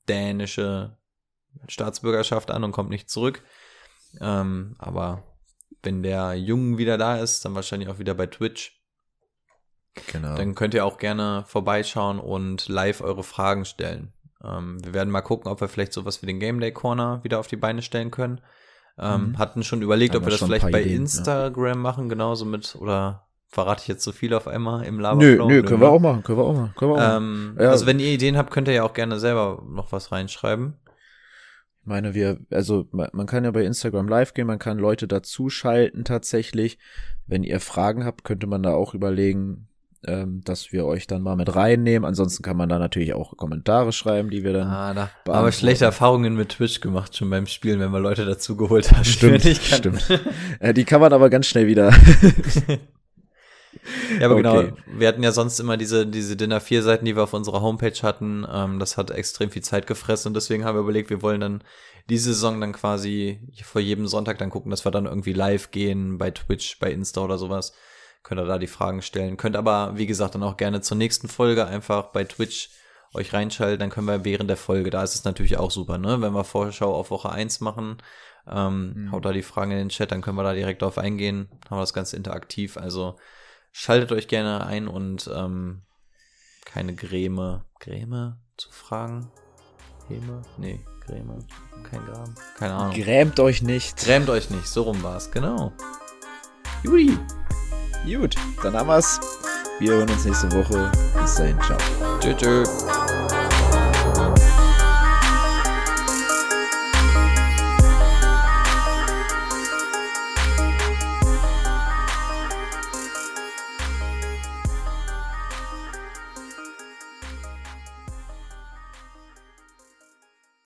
dänische 0.08 0.96
Staatsbürgerschaft 1.68 2.52
an 2.52 2.64
und 2.64 2.72
kommt 2.72 2.92
nicht 2.92 3.10
zurück. 3.10 3.42
Ähm, 4.22 4.76
aber 4.78 5.24
wenn 5.82 6.04
der 6.04 6.36
Jungen 6.36 6.78
wieder 6.78 7.00
da 7.00 7.18
ist, 7.18 7.46
dann 7.46 7.56
wahrscheinlich 7.56 7.90
auch 7.90 7.98
wieder 7.98 8.14
bei 8.14 8.28
Twitch. 8.28 8.83
Genau. 10.12 10.36
Dann 10.36 10.56
könnt 10.56 10.74
ihr 10.74 10.86
auch 10.86 10.98
gerne 10.98 11.44
vorbeischauen 11.48 12.20
und 12.20 12.68
live 12.68 13.02
eure 13.02 13.24
Fragen 13.24 13.66
stellen. 13.66 14.12
Ähm, 14.44 14.84
wir 14.84 14.94
werden 14.94 15.10
mal 15.10 15.22
gucken, 15.22 15.52
ob 15.52 15.62
wir 15.62 15.68
vielleicht 15.68 15.94
sowas 15.94 16.22
wie 16.22 16.26
den 16.26 16.40
Game 16.40 16.60
Day 16.60 16.72
Corner 16.72 17.24
wieder 17.24 17.40
auf 17.40 17.48
die 17.48 17.56
Beine 17.56 17.82
stellen 17.82 18.12
können. 18.12 18.42
Ähm, 18.98 19.30
mhm. 19.30 19.38
Hatten 19.38 19.64
schon 19.64 19.82
überlegt, 19.82 20.14
Haben 20.14 20.22
ob 20.22 20.28
wir 20.28 20.38
das 20.38 20.44
vielleicht 20.44 20.72
bei 20.72 20.82
Ideen, 20.82 21.04
Instagram 21.04 21.66
ja. 21.66 21.76
machen, 21.76 22.10
genauso 22.10 22.46
mit, 22.46 22.76
oder 22.76 23.28
verrate 23.48 23.82
ich 23.82 23.88
jetzt 23.88 24.04
so 24.04 24.12
viel 24.12 24.34
auf 24.34 24.48
einmal 24.48 24.86
im 24.86 25.00
Laberflow? 25.00 25.48
Nö, 25.48 25.62
nö, 25.62 25.64
können 25.64 25.82
wir 25.82 25.90
auch 25.90 26.00
machen, 26.00 26.24
können 26.24 26.38
wir 26.38 26.44
auch 26.44 26.54
machen. 26.54 26.74
Können 26.76 26.92
wir 26.92 26.98
auch 26.98 27.18
ähm, 27.18 27.58
Ja. 27.60 27.70
Also 27.70 27.86
wenn 27.86 28.00
ihr 28.00 28.12
Ideen 28.12 28.38
habt, 28.38 28.52
könnt 28.52 28.68
ihr 28.68 28.74
ja 28.74 28.84
auch 28.84 28.94
gerne 28.94 29.20
selber 29.20 29.64
noch 29.68 29.92
was 29.92 30.12
reinschreiben. 30.12 30.76
Ich 31.82 31.88
meine, 31.88 32.14
wir, 32.14 32.40
also 32.50 32.88
man 32.92 33.26
kann 33.26 33.44
ja 33.44 33.52
bei 33.52 33.66
Instagram 33.66 34.08
live 34.08 34.34
gehen, 34.34 34.48
man 34.48 34.60
kann 34.60 34.78
Leute 34.78 35.08
dazuschalten 35.08 36.06
tatsächlich. 36.06 36.80
Wenn 37.26 37.44
ihr 37.44 37.60
Fragen 37.60 38.06
habt, 38.06 38.24
könnte 38.24 38.48
man 38.48 38.64
da 38.64 38.74
auch 38.74 38.94
überlegen, 38.94 39.68
ähm, 40.06 40.42
dass 40.44 40.72
wir 40.72 40.86
euch 40.86 41.08
dann 41.08 41.22
mal 41.22 41.36
mit 41.36 41.56
reinnehmen. 41.56 42.06
Ansonsten 42.06 42.44
kann 42.44 42.58
man 42.58 42.70
da 42.70 42.80
natürlich 42.80 43.14
auch 43.14 43.38
Kommentare 43.38 43.92
schreiben, 43.92 44.30
die 44.30 44.44
wir 44.44 44.54
dann. 44.54 44.68
Ah, 44.68 44.94
da 44.94 45.10
aber 45.28 45.52
schlechte 45.52 45.86
Erfahrungen 45.86 46.36
mit 46.36 46.50
Twitch 46.50 46.82
gemacht 46.82 47.16
schon 47.16 47.30
beim 47.30 47.48
Spielen, 47.48 47.80
wenn 47.80 47.92
wir 47.92 48.00
Leute 48.00 48.26
dazu 48.26 48.56
geholt 48.56 48.92
haben. 48.92 49.06
Stimmt, 49.06 49.44
stimmt. 49.44 50.10
äh, 50.60 50.74
die 50.74 50.86
kann 50.86 51.02
man 51.02 51.14
aber 51.14 51.30
ganz 51.30 51.48
schnell 51.48 51.68
wieder. 51.68 51.92
ja, 54.20 54.26
aber 54.26 54.36
genau, 54.36 54.58
okay. 54.58 54.74
genau. 54.86 55.00
Wir 55.00 55.08
hatten 55.08 55.24
ja 55.24 55.32
sonst 55.32 55.60
immer 55.60 55.78
diese, 55.78 56.06
diese 56.06 56.36
Dinner 56.36 56.60
4 56.60 56.84
Seiten, 56.84 57.06
die 57.06 57.16
wir 57.16 57.24
auf 57.24 57.34
unserer 57.34 57.62
Homepage 57.62 58.02
hatten. 58.02 58.46
Ähm, 58.52 58.80
das 58.80 58.98
hat 58.98 59.12
extrem 59.12 59.52
viel 59.52 59.64
Zeit 59.64 59.88
gefressen 59.88 60.30
und 60.30 60.34
deswegen 60.34 60.66
haben 60.66 60.76
wir 60.76 60.82
überlegt, 60.82 61.10
wir 61.10 61.22
wollen 61.22 61.42
dann 61.42 61.64
diese 62.10 62.34
Saison 62.34 62.60
dann 62.60 62.74
quasi 62.74 63.40
vor 63.64 63.80
jedem 63.80 64.08
Sonntag 64.08 64.38
dann 64.38 64.50
gucken, 64.50 64.70
dass 64.70 64.86
wir 64.86 64.92
dann 64.92 65.06
irgendwie 65.06 65.34
live 65.34 65.72
gehen 65.72 66.18
bei 66.18 66.32
Twitch, 66.32 66.80
bei 66.80 66.92
Insta 66.92 67.22
oder 67.22 67.38
sowas 67.38 67.74
könnt 68.24 68.40
ihr 68.40 68.46
da 68.46 68.58
die 68.58 68.68
Fragen 68.68 69.02
stellen. 69.02 69.38
Könnt 69.38 69.56
aber, 69.56 69.98
wie 69.98 70.08
gesagt, 70.08 70.36
dann 70.36 70.44
auch 70.44 70.58
gerne 70.58 70.82
zur 70.82 70.98
nächsten 70.98 71.28
Folge 71.28 71.66
einfach 71.66 72.08
bei 72.08 72.24
Twitch 72.24 72.70
euch 73.14 73.34
reinschalten, 73.34 73.80
dann 73.80 73.90
können 73.90 74.08
wir 74.08 74.26
während 74.26 74.50
der 74.50 74.58
Folge, 74.58 74.90
da 74.90 75.04
ist 75.04 75.16
es 75.16 75.24
natürlich 75.24 75.58
auch 75.58 75.72
super, 75.72 75.98
ne? 75.98 76.20
Wenn 76.22 76.34
wir 76.34 76.44
Vorschau 76.44 76.96
auf 76.96 77.12
Woche 77.12 77.32
1 77.32 77.62
machen, 77.62 77.98
ähm, 78.48 78.94
mhm. 78.96 79.12
haut 79.12 79.26
da 79.26 79.32
die 79.32 79.44
Fragen 79.44 79.72
in 79.72 79.78
den 79.78 79.90
Chat, 79.90 80.12
dann 80.12 80.22
können 80.22 80.38
wir 80.38 80.44
da 80.44 80.54
direkt 80.54 80.82
drauf 80.82 80.98
eingehen, 80.98 81.48
haben 81.70 81.78
wir 81.78 81.82
das 81.82 81.94
Ganze 81.94 82.18
interaktiv. 82.18 82.78
Also 82.78 83.18
schaltet 83.72 84.12
euch 84.12 84.28
gerne 84.28 84.66
ein 84.66 84.88
und 84.88 85.30
ähm, 85.34 85.84
keine 86.66 86.96
Gräme. 86.96 87.66
Gräme 87.80 88.38
zu 88.58 88.72
fragen? 88.72 89.32
Häme? 90.08 90.42
Nee, 90.58 90.80
Gräme. 91.06 91.40
Kein 91.90 92.06
Gram. 92.06 92.36
Keine 92.58 92.74
Ahnung. 92.74 92.96
Grämt 92.96 93.40
euch 93.40 93.62
nicht. 93.62 93.98
Grämt 93.98 94.30
euch 94.30 94.50
nicht, 94.50 94.68
so 94.68 94.84
rum 94.84 95.04
war's, 95.04 95.32
genau. 95.32 95.74
Juli. 96.84 97.18
Gut, 98.06 98.36
dann 98.62 98.76
haben 98.76 98.88
wir's. 98.88 99.20
Wir 99.80 99.94
hören 99.94 100.10
uns 100.10 100.26
nächste 100.26 100.52
Woche. 100.52 100.92
Bis 101.22 101.36
dahin, 101.36 101.58
ciao. 101.62 101.78
Tschüss. 102.20 103.03